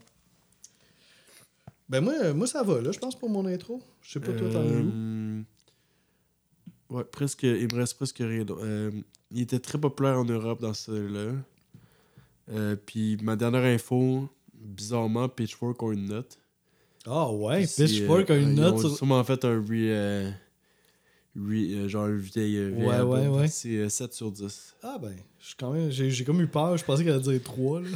Ben, 1.88 2.00
moi, 2.00 2.32
moi, 2.34 2.46
ça 2.46 2.62
va, 2.62 2.80
là, 2.80 2.90
je 2.92 2.98
pense, 2.98 3.16
pour 3.16 3.30
mon 3.30 3.46
intro. 3.46 3.80
Je 4.02 4.12
sais 4.12 4.20
pas, 4.20 4.32
toi, 4.32 4.48
t'en? 4.50 4.60
Euh, 4.64 5.42
Ouais, 6.88 7.04
presque. 7.04 7.42
Il 7.42 7.66
me 7.72 7.78
reste 7.78 7.94
presque 7.94 8.18
rien. 8.18 8.44
Euh, 8.48 8.90
il 9.32 9.40
était 9.40 9.58
très 9.58 9.78
populaire 9.78 10.18
en 10.18 10.24
Europe 10.24 10.60
dans 10.60 10.72
ce 10.74 10.92
là 10.92 11.32
Euh, 12.48 12.76
Puis 12.76 13.16
ma 13.22 13.34
dernière 13.34 13.64
info, 13.64 14.28
bizarrement, 14.66 15.28
Pitchfork 15.28 15.82
ont 15.82 15.92
une 15.92 16.06
note. 16.06 16.38
Ah, 17.06 17.30
ouais, 17.30 17.64
Puis 17.66 17.84
Pitchfork 17.86 18.30
a 18.30 18.34
euh, 18.34 18.40
une 18.42 18.50
ils 18.50 18.54
note 18.56 18.74
ont 18.74 18.78
sur. 18.78 18.96
sûrement 18.96 19.22
fait 19.24 19.44
un 19.44 19.58
re, 19.60 19.64
euh, 19.72 20.30
re- 21.38 21.74
euh, 21.76 21.88
genre 21.88 22.04
un 22.06 22.16
vieil, 22.16 22.56
euh, 22.56 22.68
vieil 22.70 22.86
Ouais, 22.88 22.94
album. 22.94 23.18
ouais, 23.20 23.28
ouais. 23.40 23.48
C'est 23.48 23.76
euh, 23.76 23.88
7 23.88 24.12
sur 24.12 24.30
10. 24.32 24.74
Ah, 24.82 24.98
ben. 25.00 25.14
J'ai 25.90 26.24
comme 26.24 26.40
eu 26.40 26.46
peur, 26.48 26.76
je 26.76 26.84
pensais 26.84 27.04
qu'elle 27.04 27.12
allait 27.14 27.22
dire 27.22 27.42
3, 27.42 27.80
là. 27.82 27.88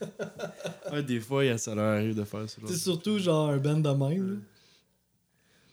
Ouais, 0.92 1.02
des 1.02 1.20
fois, 1.20 1.42
a- 1.42 1.58
ça 1.58 1.74
leur 1.74 1.84
arrive 1.96 2.14
de 2.16 2.24
faire 2.24 2.48
ça. 2.48 2.60
C'est 2.66 2.74
surtout 2.76 3.18
genre 3.18 3.48
un 3.50 3.58
band 3.58 3.78
de 3.78 3.88
même, 3.90 4.30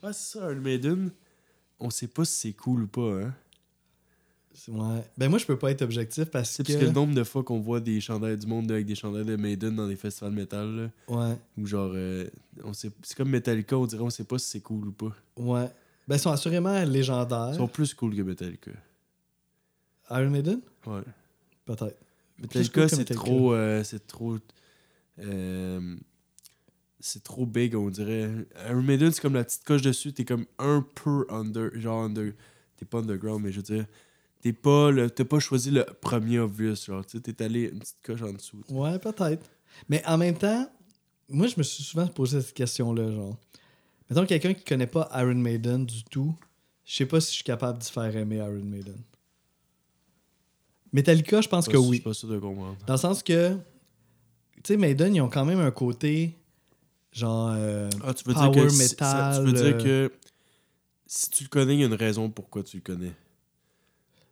là. 0.01 0.07
Ouais, 0.07 0.13
c'est 0.13 0.37
ça, 0.39 0.51
Iron 0.51 0.61
Maiden. 0.61 1.11
On 1.79 1.89
sait 1.89 2.07
pas 2.07 2.25
si 2.25 2.39
c'est 2.39 2.53
cool 2.53 2.83
ou 2.83 2.87
pas, 2.87 3.21
hein. 3.23 3.33
Ouais. 4.67 5.03
Ben, 5.17 5.29
moi, 5.29 5.37
je 5.39 5.45
peux 5.45 5.57
pas 5.57 5.71
être 5.71 5.81
objectif 5.83 6.25
parce 6.25 6.49
C'est 6.49 6.63
que. 6.65 6.71
parce 6.73 6.83
que 6.83 6.87
le 6.87 6.91
nombre 6.93 7.13
de 7.13 7.23
fois 7.23 7.43
qu'on 7.43 7.59
voit 7.59 7.79
des 7.79 8.01
chandails 8.01 8.37
du 8.37 8.47
monde 8.47 8.69
avec 8.71 8.85
des 8.85 8.95
chandails 8.95 9.23
de 9.25 9.35
Maiden 9.35 9.75
dans 9.75 9.87
des 9.87 9.95
festivals 9.95 10.33
métal, 10.33 10.75
là, 10.75 10.89
Ouais. 11.07 11.37
ou 11.57 11.65
genre, 11.65 11.91
euh, 11.93 12.27
on 12.63 12.73
sait, 12.73 12.91
c'est 13.03 13.15
comme 13.15 13.29
Metallica, 13.29 13.77
on 13.77 13.85
dirait 13.85 14.01
on 14.03 14.09
sait 14.09 14.23
pas 14.25 14.37
si 14.39 14.49
c'est 14.49 14.59
cool 14.61 14.87
ou 14.87 14.91
pas. 14.91 15.15
Ouais. 15.37 15.69
Ben, 16.07 16.15
ils 16.15 16.19
sont 16.19 16.31
assurément 16.31 16.83
légendaires. 16.83 17.51
Ils 17.53 17.57
sont 17.57 17.67
plus 17.67 17.93
cool 17.93 18.15
que 18.15 18.21
Metallica. 18.21 18.71
Iron 20.11 20.29
Maiden? 20.31 20.61
Ouais. 20.87 21.01
Peut-être. 21.65 21.97
Metallica, 22.39 22.81
cool 22.87 22.89
c'est 22.89 23.05
trop. 23.05 23.53
euh, 23.53 23.83
c'est 23.83 24.07
trop. 24.07 24.37
euh, 25.19 25.95
c'est 26.99 27.23
trop 27.23 27.45
big, 27.45 27.75
on 27.75 27.89
dirait. 27.89 28.29
Iron 28.67 28.81
Maiden, 28.81 29.11
c'est 29.11 29.21
comme 29.21 29.35
la 29.35 29.43
petite 29.43 29.63
coche 29.63 29.81
dessus, 29.83 30.11
t'es 30.13 30.25
comme 30.25 30.45
un 30.57 30.85
peu 30.95 31.25
under. 31.29 31.69
Genre 31.79 32.03
under. 32.03 32.33
T'es 32.77 32.85
pas 32.85 32.99
underground, 32.99 33.43
mais 33.43 33.51
je 33.51 33.57
veux 33.57 33.63
dire. 33.63 33.85
T'es 34.41 34.53
pas 34.53 34.89
le, 34.91 35.09
pas 35.09 35.39
choisi 35.39 35.69
le 35.71 35.85
premier 36.01 36.39
obvious, 36.39 36.75
genre. 36.85 37.05
Tu 37.05 37.21
t'es 37.21 37.43
allé 37.43 37.63
une 37.73 37.79
petite 37.79 37.97
coche 38.01 38.21
en 38.21 38.31
dessous. 38.33 38.61
Ouais, 38.69 38.97
peut-être. 38.99 39.49
Mais 39.89 40.01
en 40.05 40.17
même 40.17 40.37
temps, 40.37 40.69
moi, 41.27 41.47
je 41.47 41.55
me 41.57 41.63
suis 41.63 41.83
souvent 41.83 42.07
posé 42.07 42.41
cette 42.41 42.53
question-là, 42.55 43.11
genre. 43.11 43.37
Mettons 44.09 44.25
quelqu'un 44.25 44.53
qui 44.53 44.63
connaît 44.63 44.87
pas 44.87 45.09
Iron 45.15 45.35
Maiden 45.35 45.85
du 45.85 46.03
tout, 46.05 46.33
je 46.85 46.95
sais 46.95 47.05
pas 47.05 47.19
si 47.21 47.31
je 47.31 47.35
suis 47.35 47.43
capable 47.43 47.79
d'y 47.79 47.91
faire 47.91 48.15
aimer 48.15 48.37
Iron 48.37 48.63
Maiden. 48.63 48.97
Metallica, 50.91 51.41
je 51.41 51.47
pense 51.47 51.67
que 51.67 51.73
sûr- 51.73 51.83
Je 51.83 51.87
oui. 51.89 51.95
suis 51.97 52.03
pas 52.03 52.13
sûr 52.13 52.29
de 52.29 52.39
comprendre. 52.39 52.77
Dans 52.87 52.93
le 52.93 52.99
sens 52.99 53.21
que, 53.21 53.51
tu 53.53 53.59
sais, 54.65 54.77
Maiden, 54.77 55.13
ils 55.13 55.21
ont 55.21 55.29
quand 55.29 55.45
même 55.45 55.59
un 55.59 55.69
côté, 55.71 56.35
genre, 57.11 57.51
euh, 57.55 57.89
Ah, 58.03 58.13
tu 58.13 58.23
veux 58.25 58.33
Power 58.33 58.51
dire 58.51 58.63
que. 58.63 58.69
si- 58.69 58.87
ça- 58.95 59.33
tu 59.35 59.41
veux 59.45 59.51
metal, 59.51 59.77
dire 59.77 59.83
que. 59.83 60.11
Si 61.05 61.29
tu 61.29 61.43
le 61.43 61.49
connais, 61.49 61.73
il 61.75 61.79
y 61.81 61.83
a 61.83 61.87
une 61.87 61.93
raison 61.93 62.29
pourquoi 62.29 62.63
tu 62.63 62.77
le 62.77 62.83
connais. 62.83 63.13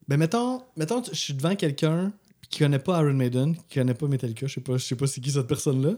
Ben, 0.08 0.18
mettons, 0.18 0.62
mettons 0.76 1.04
je 1.04 1.14
suis 1.16 1.34
devant 1.34 1.56
quelqu'un 1.56 2.12
qui 2.50 2.60
connaît 2.60 2.80
pas 2.80 3.02
Iron 3.02 3.14
Maiden, 3.14 3.56
qui 3.68 3.80
connaît 3.80 3.94
pas 3.94 4.08
Metallica, 4.08 4.48
je 4.48 4.54
sais 4.56 4.62
pas, 4.62 4.78
je 4.78 4.86
sais 4.86 4.96
pas 4.96 5.08
c'est 5.08 5.20
qui 5.22 5.32
cette 5.32 5.48
personne-là. 5.48 5.96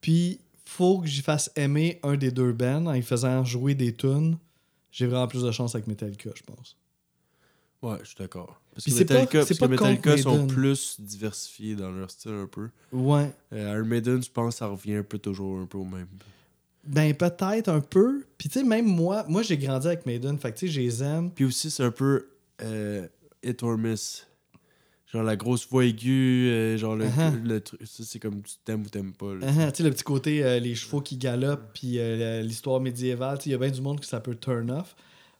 Puis, 0.00 0.40
faut 0.64 1.00
que 1.00 1.06
j'y 1.06 1.22
fasse 1.22 1.50
aimer 1.56 2.00
un 2.02 2.16
des 2.16 2.30
deux 2.30 2.52
bands 2.52 2.86
en 2.86 2.94
y 2.94 3.02
faisant 3.02 3.44
jouer 3.44 3.74
des 3.74 3.94
tunes. 3.94 4.36
J'ai 4.90 5.06
vraiment 5.06 5.28
plus 5.28 5.42
de 5.42 5.50
chance 5.52 5.74
avec 5.74 5.86
Metallica, 5.86 6.30
je 6.34 6.42
pense. 6.42 6.76
Ouais, 7.82 7.98
je 8.02 8.06
suis 8.08 8.16
d'accord. 8.18 8.60
Parce 8.72 8.84
Puis 8.84 8.92
que 8.94 8.98
pas- 9.04 9.14
Metallica, 9.14 9.44
c'est 9.44 9.58
parce 9.58 9.70
que 9.70 9.76
pas 9.76 9.88
Metallica 9.90 10.16
sont 10.22 10.46
plus 10.46 11.00
diversifiés 11.00 11.76
dans 11.76 11.90
leur 11.90 12.10
style 12.10 12.32
un 12.32 12.46
peu. 12.46 12.70
Ouais. 12.92 13.30
Euh, 13.52 13.74
Iron 13.76 13.84
Maiden, 13.86 14.22
je 14.22 14.30
pense 14.30 14.56
ça 14.56 14.66
revient 14.66 14.94
un 14.96 15.02
peu 15.02 15.18
toujours 15.18 15.58
un 15.60 15.66
peu 15.66 15.78
au 15.78 15.84
même. 15.84 16.08
Ben, 16.84 17.14
peut-être 17.14 17.68
un 17.68 17.80
peu. 17.80 18.24
Puis, 18.36 18.48
tu 18.48 18.58
sais, 18.58 18.64
même 18.64 18.86
moi, 18.86 19.24
moi, 19.28 19.42
j'ai 19.42 19.56
grandi 19.58 19.86
avec 19.86 20.06
Maiden. 20.06 20.38
Fait 20.38 20.52
que, 20.52 20.58
tu 20.58 20.66
sais, 20.66 20.72
je 20.72 20.80
les 20.80 21.02
aime. 21.02 21.30
Puis 21.30 21.44
aussi, 21.44 21.70
c'est 21.70 21.82
un 21.84 21.90
peu 21.90 22.28
euh, 22.62 23.06
hit 23.44 23.62
or 23.62 23.76
miss. 23.78 24.26
Genre 25.12 25.22
la 25.22 25.36
grosse 25.36 25.68
voix 25.68 25.84
aiguë, 25.84 26.48
euh, 26.50 26.76
genre 26.76 26.96
le, 26.96 27.04
Uh-huh. 27.06 27.42
le 27.44 27.60
truc. 27.60 27.80
Ça, 27.84 28.02
c'est 28.04 28.18
comme 28.18 28.42
tu 28.42 28.54
t'aimes 28.64 28.82
ou 28.82 28.88
t'aimes 28.88 29.12
pas. 29.12 29.26
Uh-huh, 29.26 29.70
tu 29.70 29.76
sais, 29.76 29.82
le 29.84 29.90
petit 29.90 30.02
côté, 30.02 30.42
euh, 30.44 30.58
les 30.58 30.74
chevaux 30.74 31.00
qui 31.00 31.16
galopent, 31.16 31.72
puis 31.72 31.98
euh, 31.98 32.42
l'histoire 32.42 32.80
médiévale, 32.80 33.38
tu 33.38 33.44
sais, 33.44 33.50
il 33.50 33.52
y 33.52 33.54
a 33.54 33.58
bien 33.58 33.70
du 33.70 33.80
monde 33.80 34.00
que 34.00 34.06
ça 34.06 34.20
peut 34.20 34.34
turn 34.34 34.70
off. 34.70 34.96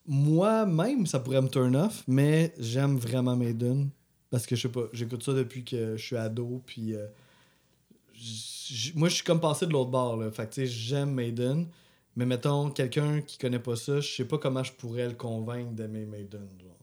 Moi-même, 0.07 1.07
ça 1.07 1.19
pourrait 1.19 1.43
me 1.43 1.49
turn 1.49 1.75
off, 1.75 2.05
mais 2.07 2.55
j'aime 2.59 2.97
vraiment 2.99 3.35
Maiden. 3.37 3.89
Parce 4.31 4.47
que 4.47 4.55
je 4.55 4.63
sais 4.63 4.69
pas, 4.69 4.85
j'écoute 4.93 5.23
ça 5.23 5.33
depuis 5.33 5.65
que 5.65 5.97
je 5.97 6.05
suis 6.05 6.17
ado, 6.17 6.63
puis 6.67 6.95
moi, 8.95 9.09
je 9.09 9.15
suis 9.15 9.25
comme 9.25 9.41
passé 9.41 9.67
de 9.67 9.73
l'autre 9.73 9.91
bord, 9.91 10.17
là. 10.17 10.31
Fait 10.31 10.47
que, 10.49 10.55
tu 10.55 10.61
sais, 10.63 10.67
j'aime 10.67 11.13
Maiden, 11.13 11.67
mais 12.17 12.27
mettons, 12.27 12.71
quelqu'un 12.71 13.21
qui 13.21 13.39
connaît 13.39 13.59
pas 13.59 13.77
ça, 13.77 14.01
je 14.01 14.09
sais 14.15 14.25
pas 14.25 14.39
comment 14.39 14.63
je 14.63 14.73
pourrais 14.73 15.09
le 15.09 15.15
convaincre 15.15 15.73
d'aimer 15.73 16.07
Maiden, 16.07 16.49
genre. 16.61 16.74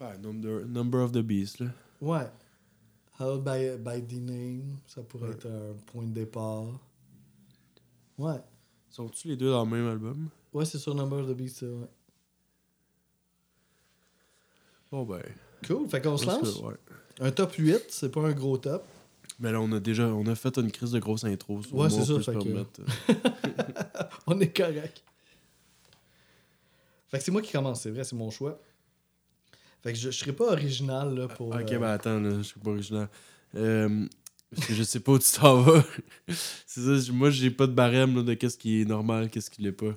Ben, 0.00 0.16
number, 0.20 0.64
number 0.66 1.00
of 1.00 1.12
the 1.12 1.22
Beast, 1.22 1.60
là. 1.60 1.66
Ouais. 2.00 2.26
Held 3.18 3.44
by, 3.44 3.76
by 3.78 4.02
the 4.02 4.20
name, 4.20 4.78
ça 4.86 5.02
pourrait 5.02 5.30
être 5.30 5.46
un 5.46 5.74
point 5.86 6.02
de 6.04 6.12
départ. 6.12 6.66
Ouais. 8.18 8.40
Sont-tu 8.90 9.28
les 9.28 9.36
deux 9.36 9.50
dans 9.50 9.64
le 9.64 9.70
même 9.70 9.86
album? 9.88 10.28
Ouais, 10.52 10.64
c'est 10.64 10.78
sur 10.78 10.94
Number 10.94 11.20
of 11.20 11.28
the 11.28 11.34
Beast, 11.36 11.58
ça, 11.60 11.66
ouais. 11.66 11.88
Bon, 14.90 15.04
ben. 15.04 15.22
Cool, 15.66 15.88
fait 15.88 16.00
qu'on 16.00 16.16
se 16.16 16.24
que, 16.26 16.30
lance? 16.30 16.60
ouais. 16.60 16.74
Un 17.20 17.30
top 17.30 17.52
8, 17.52 17.84
c'est 17.88 18.10
pas 18.10 18.20
un 18.22 18.32
gros 18.32 18.58
top. 18.58 18.84
Mais 19.40 19.50
là, 19.50 19.60
on 19.60 19.70
a 19.72 19.80
déjà 19.80 20.06
on 20.06 20.26
a 20.26 20.34
fait 20.34 20.56
une 20.58 20.70
crise 20.70 20.92
de 20.92 20.98
grosse 21.00 21.24
intro. 21.24 21.60
so 21.62 21.74
Ouais, 21.76 21.90
c'est 21.90 22.04
ça, 22.04 22.20
fait 22.20 22.34
que- 22.38 22.64
On 24.26 24.38
est 24.40 24.56
correct. 24.56 25.02
Fait 27.08 27.18
que 27.18 27.24
c'est 27.24 27.30
moi 27.32 27.42
qui 27.42 27.50
commence, 27.52 27.80
c'est 27.82 27.90
vrai, 27.90 28.04
c'est 28.04 28.14
mon 28.16 28.30
choix. 28.30 28.60
Fait 29.84 29.92
que 29.92 29.98
je, 29.98 30.10
je 30.10 30.18
serai 30.18 30.32
pas 30.32 30.46
original 30.46 31.14
là, 31.14 31.28
pour. 31.28 31.48
Ok, 31.48 31.70
euh, 31.72 31.78
ben 31.78 31.88
attends, 31.88 32.18
là, 32.18 32.38
je 32.38 32.42
suis 32.42 32.58
pas 32.58 32.70
original. 32.70 33.06
Euh, 33.54 34.06
parce 34.50 34.66
que 34.68 34.72
je 34.72 34.82
sais 34.82 34.98
pas 34.98 35.12
où 35.12 35.18
tu 35.18 35.30
t'en 35.30 35.60
vas. 35.60 35.84
c'est 36.66 36.80
ça, 36.80 37.12
moi 37.12 37.28
j'ai 37.28 37.50
pas 37.50 37.66
de 37.66 37.72
barème 37.72 38.16
là, 38.16 38.22
de 38.22 38.32
qu'est-ce 38.32 38.56
qui 38.56 38.80
est 38.80 38.86
normal, 38.86 39.28
qu'est-ce 39.28 39.50
qui 39.50 39.60
l'est 39.60 39.72
pas. 39.72 39.94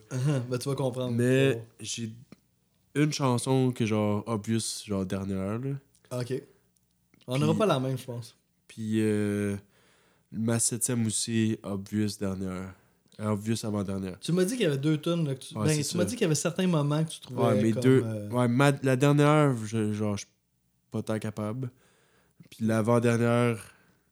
ben, 0.50 0.58
tu 0.60 0.68
vas 0.68 0.76
comprendre. 0.76 1.14
Mais 1.14 1.64
j'ai 1.80 2.12
une 2.96 3.14
chanson 3.14 3.72
que 3.72 3.86
genre 3.86 4.26
obvious, 4.28 4.84
genre 4.86 5.06
dernière 5.06 5.58
là. 5.58 6.20
Ok. 6.20 6.34
On 7.26 7.38
n'aura 7.38 7.56
pas 7.58 7.66
la 7.66 7.80
même, 7.80 7.98
je 7.98 8.04
pense. 8.04 8.36
Puis 8.68 9.00
euh, 9.00 9.56
ma 10.34 10.60
septième 10.60 11.06
aussi, 11.06 11.58
obvious 11.64 12.18
dernière. 12.20 12.74
Obvious 13.20 13.58
avant-dernière. 13.64 14.20
Tu 14.20 14.32
m'as 14.32 14.44
dit 14.46 14.54
qu'il 14.54 14.64
y 14.64 14.66
avait 14.68 14.78
deux 14.78 14.98
tonnes. 14.98 15.24
Tu 15.40 15.58
Ouais, 15.58 15.66
ben, 15.76 15.84
tu 15.84 15.98
m'as 15.98 16.06
dit 16.06 16.14
qu'il 16.16 16.22
y 16.22 16.26
avait 16.26 16.36
certains 16.36 16.68
moments 16.68 17.04
que 17.04 17.10
tu 17.10 17.20
trouvais. 17.20 17.42
Ouais, 17.42 17.62
mais 17.62 17.72
comme, 17.72 17.82
deux. 17.82 18.04
euh, 18.06 18.30
Ouais, 18.30 18.48
ma- 18.48 18.72
la 18.84 18.96
dernière, 18.96 19.56
je, 19.66 19.92
genre, 19.94 20.16
je 20.18 20.26
suis 20.26 20.32
pas 20.92 21.02
tant 21.02 21.18
capable. 21.18 21.72
Puis 22.52 22.66
l'avant-dernière. 22.66 23.58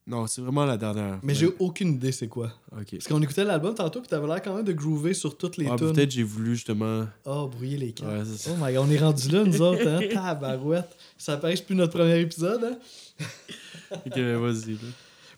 Non, 0.08 0.28
c'est 0.28 0.42
vraiment 0.42 0.66
la 0.66 0.78
dernière. 0.78 1.20
Mais 1.24 1.34
j'ai 1.34 1.50
aucune 1.58 1.94
idée 1.94 2.12
c'est 2.12 2.28
quoi. 2.28 2.52
Ok. 2.80 2.92
Parce 2.92 3.08
qu'on 3.08 3.20
écoutait 3.24 3.44
l'album 3.44 3.74
tantôt, 3.74 4.02
puis 4.02 4.08
t'avais 4.10 4.28
l'air 4.28 4.40
quand 4.42 4.56
même 4.56 4.64
de 4.66 4.74
groover 4.74 5.16
sur 5.16 5.36
toutes 5.36 5.58
les 5.58 5.66
Ah, 5.68 5.76
tunes. 5.78 5.94
Peut-être 5.94 6.12
j'ai 6.12 6.22
voulu 6.22 6.54
justement. 6.56 7.08
Oh, 7.26 7.48
brouiller 7.48 7.78
les 7.78 7.92
cartes. 7.92 8.12
Ouais. 8.12 8.22
Oh 8.50 8.56
my 8.64 8.74
god, 8.74 8.86
on 8.88 8.92
est 8.92 9.00
rendu 9.00 9.30
là, 9.30 9.44
nous 9.44 9.62
autres, 9.64 9.88
hein? 9.88 10.00
Tabarouette. 10.14 10.96
Ça 11.18 11.38
paraît 11.38 11.54
que 11.54 11.60
c'est 11.60 11.66
plus 11.66 11.76
notre 11.76 11.94
premier 11.98 12.20
épisode, 12.20 12.64
hein? 12.64 12.78
Ok, 14.06 14.18
vas-y. 14.18 14.74
là. 14.74 14.80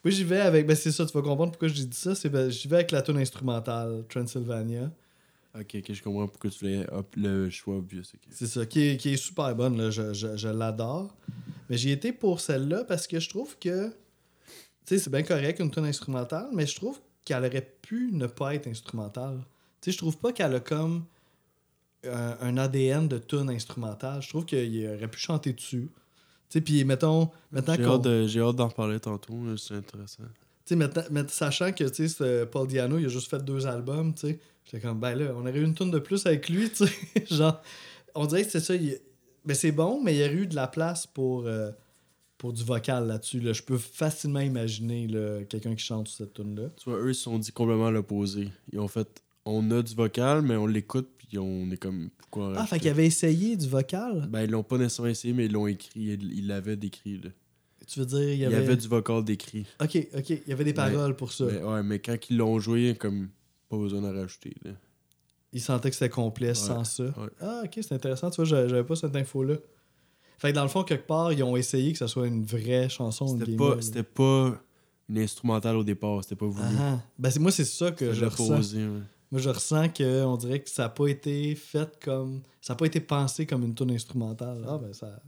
Moi, 0.07 0.13
j'y 0.15 0.23
vais 0.23 0.39
avec. 0.39 0.65
Ben, 0.65 0.73
c'est 0.73 0.93
ça, 0.93 1.05
tu 1.05 1.11
vas 1.11 1.21
comprendre 1.21 1.51
pourquoi 1.51 1.67
j'ai 1.67 1.83
dit 1.83 1.97
ça. 1.97 2.15
C'est 2.15 2.29
ben, 2.29 2.49
j'y 2.49 2.69
vais 2.69 2.77
avec 2.77 2.91
la 2.91 3.01
tune 3.01 3.17
instrumentale, 3.17 4.05
Transylvania. 4.07 4.89
Ok, 5.53 5.75
ok, 5.79 5.91
je 5.93 6.01
comprends 6.01 6.29
pourquoi 6.29 6.49
tu 6.49 6.59
voulais 6.59 6.85
hop, 6.93 7.13
le 7.17 7.49
choix 7.49 7.75
obvious. 7.75 8.03
ok. 8.13 8.21
C'est 8.29 8.47
ça, 8.47 8.65
qui 8.65 8.87
est, 8.87 8.95
qui 8.95 9.09
est 9.11 9.17
super 9.17 9.53
bonne, 9.53 9.77
là. 9.77 9.89
Je, 9.91 10.13
je- 10.13 10.37
je 10.37 10.47
l'adore. 10.47 11.13
Mais 11.69 11.75
j'ai 11.77 11.91
été 11.91 12.13
pour 12.13 12.39
celle-là 12.39 12.85
parce 12.85 13.05
que 13.05 13.19
je 13.19 13.27
trouve 13.27 13.57
que. 13.59 13.89
Tu 13.89 14.95
sais, 14.95 14.99
c'est 14.99 15.09
bien 15.09 15.23
correct, 15.23 15.59
une 15.59 15.71
tune 15.71 15.83
instrumentale, 15.83 16.47
mais 16.53 16.65
je 16.65 16.75
trouve 16.77 17.01
qu'elle 17.25 17.43
aurait 17.43 17.69
pu 17.81 18.09
ne 18.13 18.27
pas 18.27 18.55
être 18.55 18.67
instrumentale. 18.67 19.39
Tu 19.81 19.87
sais, 19.87 19.91
je 19.91 19.97
trouve 19.97 20.17
pas 20.17 20.31
qu'elle 20.31 20.55
a 20.55 20.61
comme 20.61 21.03
un, 22.05 22.37
un 22.39 22.57
ADN 22.57 23.09
de 23.09 23.17
tune 23.17 23.49
instrumentale. 23.49 24.21
Je 24.21 24.29
trouve 24.29 24.45
qu'il 24.45 24.87
aurait 24.87 25.09
pu 25.09 25.19
chanter 25.19 25.51
dessus. 25.51 25.89
Tu 26.49 26.59
sais, 26.59 26.61
puis 26.61 26.83
mettons, 26.85 27.29
maintenant 27.51 27.75
J'ai 27.75 27.83
hâte, 27.83 28.01
de- 28.01 28.39
hâte 28.49 28.55
d'en 28.55 28.67
reparler 28.67 28.99
tantôt, 28.99 29.33
là, 29.45 29.55
c'est 29.57 29.73
intéressant. 29.75 30.23
Tu 30.23 30.73
sais, 30.73 30.75
maintenant- 30.75 31.03
maintenant- 31.11 31.29
sachant 31.29 31.71
que, 31.71 31.83
tu 31.85 31.93
sais, 31.93 32.07
ce 32.07 32.45
Paul 32.45 32.67
Diano, 32.67 32.97
il 32.97 33.05
a 33.05 33.09
juste 33.09 33.29
fait 33.29 33.43
deux 33.43 33.67
albums, 33.67 34.13
tu 34.13 34.27
sais. 34.27 34.39
J'étais 34.65 34.79
comme, 34.85 34.99
ben 34.99 35.15
là, 35.15 35.31
on 35.35 35.41
aurait 35.41 35.57
eu 35.57 35.63
une 35.63 35.73
tonne 35.73 35.91
de 35.91 35.99
plus 35.99 36.25
avec 36.25 36.49
lui, 36.49 36.69
tu 36.69 36.85
sais. 36.87 36.91
Genre, 37.31 37.61
on 38.15 38.25
dirait 38.25 38.43
que 38.45 38.51
c'est 38.51 38.59
ça. 38.59 38.75
il- 38.75 38.99
Ben, 39.45 39.53
c'est 39.53 39.71
bon, 39.71 40.01
mais 40.03 40.13
il 40.13 40.17
y 40.19 40.23
a 40.23 40.31
eu 40.31 40.45
de 40.47 40.55
la 40.55 40.67
place 40.67 41.07
pour, 41.07 41.45
euh, 41.47 41.71
pour 42.37 42.51
du 42.53 42.63
vocal 42.65 43.07
là-dessus. 43.07 43.39
Là. 43.39 43.53
Je 43.53 43.63
peux 43.63 43.77
facilement 43.77 44.41
imaginer 44.41 45.07
là, 45.07 45.43
quelqu'un 45.45 45.73
qui 45.73 45.83
chante 45.85 46.07
sur 46.09 46.17
cette 46.17 46.33
tune-là. 46.33 46.69
Tu 46.75 46.89
vois, 46.89 46.99
eux, 46.99 47.09
ils 47.11 47.15
se 47.15 47.23
sont 47.23 47.39
dit 47.39 47.51
complètement 47.53 47.89
l'opposé. 47.89 48.49
Ils 48.73 48.79
ont 48.79 48.87
fait. 48.89 49.07
On 49.45 49.71
a 49.71 49.81
du 49.81 49.95
vocal, 49.95 50.41
mais 50.41 50.57
on 50.57 50.67
l'écoute, 50.67 51.07
puis 51.27 51.37
on 51.39 51.69
est 51.71 51.77
comme. 51.77 52.09
Pourquoi 52.17 52.47
Ah, 52.49 52.53
fait 52.53 52.59
rajouter? 52.59 52.79
qu'il 52.79 52.89
avait 52.89 53.05
essayé 53.05 53.55
du 53.57 53.67
vocal? 53.67 54.27
Ben, 54.29 54.43
ils 54.43 54.49
l'ont 54.49 54.63
pas 54.63 54.77
nécessairement 54.77 55.11
essayé, 55.11 55.33
mais 55.33 55.45
ils 55.45 55.51
l'ont 55.51 55.67
écrit. 55.67 55.91
Ils 55.99 56.23
ils 56.33 56.47
l'avaient 56.47 56.75
décrit, 56.77 57.19
là. 57.19 57.29
Tu 57.87 57.99
veux 57.99 58.05
dire, 58.05 58.19
il 58.19 58.29
y 58.31 58.33
Il 58.33 58.39
y 58.39 58.45
avait. 58.45 58.57
avait 58.57 58.75
du 58.75 58.87
vocal 58.87 59.23
décrit. 59.23 59.65
Ok, 59.81 59.95
ok, 60.17 60.29
il 60.29 60.41
y 60.47 60.51
avait 60.51 60.65
des 60.65 60.73
paroles 60.73 61.15
pour 61.15 61.31
ça. 61.31 61.45
Mais, 61.45 61.63
ouais, 61.63 61.83
mais 61.83 61.99
quand 61.99 62.17
ils 62.29 62.37
l'ont 62.37 62.59
joué, 62.59 62.95
comme. 62.95 63.29
Pas 63.69 63.77
besoin 63.77 64.01
d'en 64.01 64.13
rajouter, 64.13 64.53
là. 64.63 64.71
Il 65.53 65.61
sentait 65.61 65.89
que 65.89 65.95
c'était 65.95 66.09
complet 66.09 66.53
sans 66.53 66.83
ça. 66.83 67.03
ouais. 67.05 67.11
Ah, 67.39 67.61
ok, 67.65 67.71
c'est 67.81 67.93
intéressant. 67.93 68.29
Tu 68.29 68.35
vois, 68.37 68.45
j'avais 68.45 68.83
pas 68.83 68.95
cette 68.95 69.15
info-là. 69.15 69.55
Fait 70.37 70.49
que 70.51 70.55
dans 70.55 70.63
le 70.63 70.69
fond, 70.69 70.83
quelque 70.83 71.07
part, 71.07 71.31
ils 71.33 71.41
ont 71.43 71.55
essayé 71.57 71.93
que 71.93 71.97
ça 71.97 72.07
soit 72.07 72.27
une 72.27 72.43
vraie 72.45 72.89
chanson. 72.89 73.25
C'était 73.39 73.55
pas, 73.55 73.81
c'était 73.81 74.03
pas 74.03 74.61
une 75.09 75.17
instrumentale 75.19 75.77
au 75.77 75.83
départ, 75.83 76.21
c'était 76.23 76.35
pas 76.35 76.45
voulu. 76.45 76.67
Ah, 76.77 76.95
ah. 76.97 77.01
Ben, 77.17 77.29
c'est- 77.31 77.39
moi, 77.39 77.51
c'est 77.51 77.63
ça 77.65 77.91
que 77.91 78.13
je 78.13 78.25
ressens. 78.25 78.55
posé, 78.57 78.85
ouais. 78.85 78.99
Moi, 79.31 79.41
je 79.41 79.49
ressens 79.49 79.89
que 79.89 80.23
on 80.23 80.37
dirait 80.37 80.61
que 80.61 80.69
ça 80.69 80.83
n'a 80.83 80.89
pas 80.89 81.07
été 81.07 81.53
fait 81.55 81.99
comme. 82.03 82.41
Ça 82.61 82.73
n'a 82.73 82.77
pas 82.77 82.85
été 82.85 82.99
pensé 83.01 83.45
comme 83.45 83.63
une 83.63 83.75
tune 83.75 83.91
instrumentale. 83.91 84.63
Ah, 84.67 84.77
ben, 84.77 84.93
ça, 84.93 85.21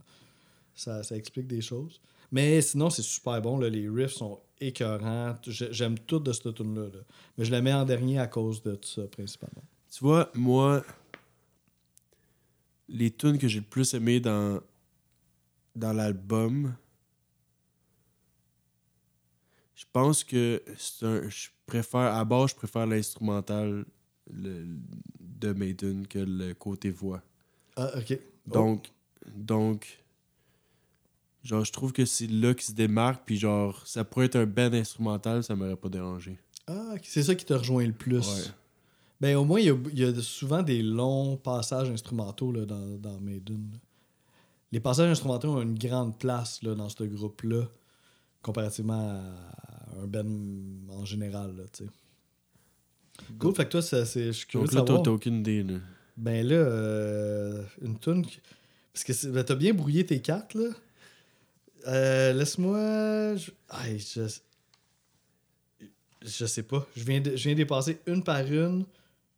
ça, 0.75 1.03
ça 1.03 1.15
explique 1.17 1.47
des 1.47 1.61
choses. 1.61 1.99
Mais 2.31 2.61
sinon, 2.61 2.89
c'est 2.89 3.01
super 3.01 3.41
bon. 3.41 3.57
Les 3.59 3.89
riffs 3.89 4.13
sont 4.13 4.39
écœurants. 4.61 5.35
J'ai- 5.47 5.73
J'aime 5.73 5.97
tout 5.99 6.19
de 6.19 6.31
cette 6.31 6.53
tune-là. 6.53 6.83
là. 6.83 6.99
Mais 7.37 7.43
je 7.45 7.51
la 7.51 7.61
mets 7.61 7.73
en 7.73 7.83
dernier 7.85 8.19
à 8.19 8.27
cause 8.27 8.61
de 8.63 8.75
tout 8.75 8.87
ça, 8.87 9.01
principalement. 9.07 9.63
Tu 9.91 9.99
vois, 10.03 10.29
moi, 10.35 10.83
les 12.87 13.11
tunes 13.11 13.37
que 13.37 13.47
j'ai 13.47 13.59
le 13.59 13.65
plus 13.65 13.93
aimé 13.93 14.19
dans, 14.19 14.59
dans 15.75 15.93
l'album, 15.93 16.73
je 19.79 19.85
pense 19.93 20.25
que 20.25 20.61
c'est 20.77 21.05
un. 21.05 21.29
Je 21.29 21.47
préfère. 21.65 22.13
À 22.13 22.25
base, 22.25 22.49
je 22.49 22.55
préfère 22.55 22.85
l'instrumental 22.85 23.85
le- 24.29 24.65
de 25.21 25.53
Maiden 25.53 26.05
que 26.05 26.19
le 26.19 26.53
côté 26.53 26.89
voix. 26.91 27.21
Ah, 27.77 27.89
ok. 27.97 28.19
Donc, 28.45 28.91
donc, 29.33 30.03
genre, 31.43 31.63
je 31.63 31.71
trouve 31.71 31.93
que 31.93 32.03
c'est 32.03 32.27
là 32.27 32.53
qu'il 32.53 32.63
se 32.63 32.73
démarque, 32.73 33.23
puis 33.25 33.37
genre, 33.37 33.81
ça 33.87 34.03
pourrait 34.03 34.25
être 34.25 34.35
un 34.35 34.45
band 34.45 34.73
instrumental, 34.73 35.45
ça 35.45 35.55
m'aurait 35.55 35.77
pas 35.77 35.87
dérangé. 35.87 36.37
Ah, 36.67 36.95
c'est 37.01 37.23
ça 37.23 37.33
qui 37.35 37.45
te 37.45 37.53
rejoint 37.53 37.85
le 37.85 37.93
plus. 37.93 38.17
Ouais. 38.27 38.51
Ben, 39.21 39.37
au 39.37 39.45
moins, 39.45 39.61
il 39.61 39.67
y 39.67 39.69
a, 39.69 39.77
il 39.93 39.99
y 39.99 40.03
a 40.03 40.13
souvent 40.21 40.61
des 40.61 40.81
longs 40.81 41.37
passages 41.37 41.89
instrumentaux 41.89 42.51
là, 42.51 42.65
dans, 42.65 42.97
dans 42.97 43.17
Maiden. 43.21 43.69
Les 44.73 44.81
passages 44.81 45.09
instrumentaux 45.09 45.51
ont 45.53 45.61
une 45.61 45.79
grande 45.79 46.17
place 46.19 46.61
là, 46.63 46.75
dans 46.75 46.89
ce 46.89 47.03
groupe-là, 47.05 47.63
comparativement 48.41 49.21
à 49.21 49.99
un 50.01 50.07
band 50.07 50.25
en 50.89 51.05
général. 51.05 51.55
Là, 51.55 51.63
tu 51.71 51.85
sais. 51.85 51.89
cool, 53.37 53.55
fait 53.55 53.65
que 53.65 53.71
toi, 53.71 53.81
c'est, 53.81 54.05
je 54.27 54.31
suis 54.31 54.47
curieux 54.47 54.65
Donc 54.65 54.71
de 54.73 54.79
là, 54.79 54.85
savoir. 54.85 55.03
t'as 55.03 55.11
aucune 55.11 55.39
idée, 55.39 55.63
là. 55.63 55.79
Ben 56.17 56.45
là, 56.45 56.55
euh, 56.55 57.63
une 57.81 57.97
qui- 57.99 58.41
Parce 58.93 59.03
que 59.03 59.27
ben, 59.27 59.43
t'as 59.43 59.55
bien 59.55 59.73
brouillé 59.73 60.05
tes 60.05 60.21
cartes, 60.21 60.53
là. 60.53 60.69
Euh, 61.87 62.33
laisse-moi. 62.33 63.35
Je... 63.37 63.51
Aïe, 63.69 63.99
je... 63.99 64.23
je 66.21 66.45
sais 66.45 66.63
pas. 66.63 66.85
Je 66.95 67.03
viens, 67.03 67.21
de... 67.21 67.35
je 67.35 67.43
viens 67.43 67.53
de 67.53 67.59
les 67.59 67.65
passer 67.65 67.99
une 68.05 68.23
par 68.23 68.45
une, 68.45 68.85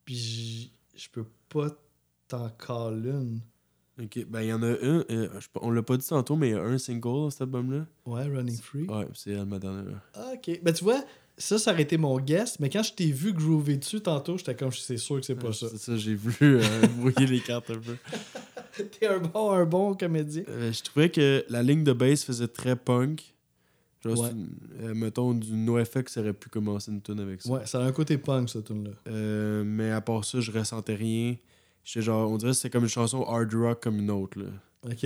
puis 0.05 0.71
je 0.95 1.07
peux 1.11 1.25
pas 1.49 1.67
t'en 2.27 2.49
caler 2.49 3.09
une. 3.11 3.41
Ok, 4.01 4.25
ben 4.29 4.41
il 4.41 4.47
y 4.47 4.53
en 4.53 4.63
a 4.63 4.67
un, 4.67 5.03
euh, 5.09 5.27
je- 5.39 5.47
on 5.61 5.69
l'a 5.71 5.83
pas 5.83 5.97
dit 5.97 6.07
tantôt, 6.07 6.35
mais 6.35 6.49
il 6.49 6.51
y 6.51 6.55
a 6.55 6.61
un 6.63 6.77
single 6.77 7.01
dans 7.01 7.29
cet 7.29 7.41
album-là. 7.41 7.85
Ouais, 8.05 8.23
Running 8.23 8.57
Free. 8.59 8.85
Ouais, 8.87 9.07
c'est 9.13 9.31
elle, 9.31 9.45
ma 9.45 9.59
dernière. 9.59 10.01
Ah, 10.13 10.31
ok. 10.33 10.59
Ben 10.63 10.73
tu 10.73 10.83
vois, 10.83 11.03
ça, 11.37 11.57
ça 11.59 11.71
aurait 11.73 11.83
été 11.83 11.97
mon 11.97 12.19
guess, 12.19 12.59
mais 12.59 12.69
quand 12.69 12.83
je 12.83 12.93
t'ai 12.93 13.11
vu 13.11 13.33
groover 13.33 13.77
dessus 13.77 13.99
tantôt, 14.01 14.37
j'étais 14.37 14.55
comme, 14.55 14.71
c'est 14.71 14.97
sûr 14.97 15.19
que 15.19 15.25
c'est 15.25 15.35
pas 15.35 15.51
ça. 15.53 15.67
C'est 15.69 15.77
ça, 15.77 15.97
j'ai 15.97 16.15
voulu 16.15 16.35
euh, 16.41 16.61
brouiller 16.97 17.27
les 17.27 17.41
cartes 17.41 17.69
un 17.69 17.79
peu. 17.79 17.95
T'es 18.99 19.07
un 19.07 19.19
bon, 19.19 19.51
un 19.51 19.65
bon 19.65 19.93
comédien. 19.93 20.43
Euh, 20.47 20.71
je 20.71 20.81
trouvais 20.81 21.09
que 21.11 21.43
la 21.49 21.61
ligne 21.61 21.83
de 21.83 21.93
bass 21.93 22.23
faisait 22.23 22.47
très 22.47 22.75
punk. 22.77 23.33
Genre, 24.03 24.17
Ouais. 24.19 24.31
une- 24.31 24.49
euh, 24.81 24.93
mettons, 24.95 25.33
du 25.33 25.51
NoFX 25.53 26.17
aurait 26.17 26.33
pu 26.33 26.49
commencer 26.49 26.89
une 26.91 27.01
tune 27.01 27.19
avec 27.19 27.41
ça. 27.41 27.51
Ouais, 27.51 27.65
ça 27.67 27.79
a 27.79 27.83
un 27.83 27.91
côté 27.91 28.17
punk, 28.17 28.49
cette 28.49 28.65
tune-là. 28.65 29.63
Mais 29.63 29.91
à 29.91 30.01
part 30.01 30.23
ça, 30.25 30.39
je 30.39 30.49
ressentais 30.51 30.95
rien. 30.95 31.35
Genre, 31.83 32.31
on 32.31 32.37
dirait 32.37 32.51
que 32.51 32.57
c'était 32.57 32.69
comme 32.69 32.83
une 32.83 32.89
chanson 32.89 33.23
hard 33.23 33.53
rock 33.53 33.83
comme 33.83 33.99
une 33.99 34.11
autre. 34.11 34.39
Là. 34.39 34.47
Ok. 34.89 35.05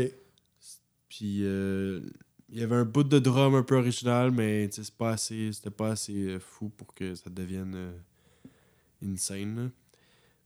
Puis 1.10 1.40
euh, 1.44 2.02
il 2.50 2.60
y 2.60 2.64
avait 2.64 2.76
un 2.76 2.86
bout 2.86 3.04
de 3.04 3.20
drum 3.20 3.56
un 3.56 3.64
peu 3.64 3.76
original, 3.78 4.32
mais 4.32 4.70
c'est 4.72 4.92
pas 4.92 5.12
assez, 5.12 5.52
c'était 5.54 5.70
pas 5.70 5.90
assez 5.92 6.14
euh, 6.14 6.40
fou 6.40 6.70
pour 6.70 6.94
que 6.94 7.16
ça 7.16 7.30
devienne 7.30 7.74
euh, 7.76 7.92
insane. 9.04 9.56
là. 9.56 9.70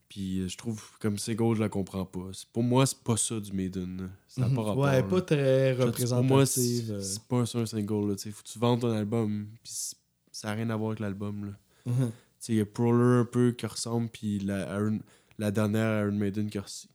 Puis 0.07 0.39
euh, 0.41 0.47
je 0.47 0.57
trouve 0.57 0.83
comme 0.99 1.17
single, 1.17 1.55
je 1.55 1.59
la 1.61 1.69
comprends 1.69 2.05
pas. 2.05 2.29
C'est- 2.33 2.47
Pour 2.51 2.63
moi, 2.63 2.85
c'est 2.85 2.97
pas 2.99 3.17
ça 3.17 3.39
du 3.39 3.51
Maiden. 3.51 3.97
là. 4.03 4.09
Ça 4.27 4.41
n'a 4.41 4.47
Mhm. 4.47 4.55
pas 4.55 4.61
rapport. 4.63 4.83
ouais, 4.83 5.01
là. 5.01 5.03
pas 5.03 5.21
très 5.21 5.75
tu- 5.75 5.77
Pour 6.07 6.23
moi, 6.23 6.45
c'est 6.45 6.61
représentative. 6.61 6.99
c'est 7.01 7.23
pas 7.23 7.45
ça 7.45 7.59
un 7.59 7.65
single. 7.65 8.09
Là, 8.09 8.15
faut 8.17 8.43
que 8.43 8.47
tu 8.49 8.59
vendes 8.59 8.81
ton 8.81 8.91
album. 8.91 9.47
Puis 9.63 9.71
c'est- 9.73 9.95
ça 10.31 10.47
n'a 10.49 10.53
rien 10.55 10.69
à 10.69 10.75
voir 10.75 10.91
avec 10.91 10.99
l'album. 10.99 11.45
là. 11.45 11.51
Mhm. 11.91 12.11
Il 12.47 12.55
y 12.55 12.61
a 12.61 12.65
Prowler 12.65 13.19
un 13.19 13.25
peu 13.25 13.51
qui 13.51 13.65
ressemble, 13.65 14.09
puis 14.09 14.39
la, 14.39 14.79
Iron- 14.79 15.01
la 15.39 15.49
dernière 15.51 16.05
Iron 16.05 16.11
Maiden 16.15 16.49
qui 16.49 16.59
ressemble. 16.59 16.93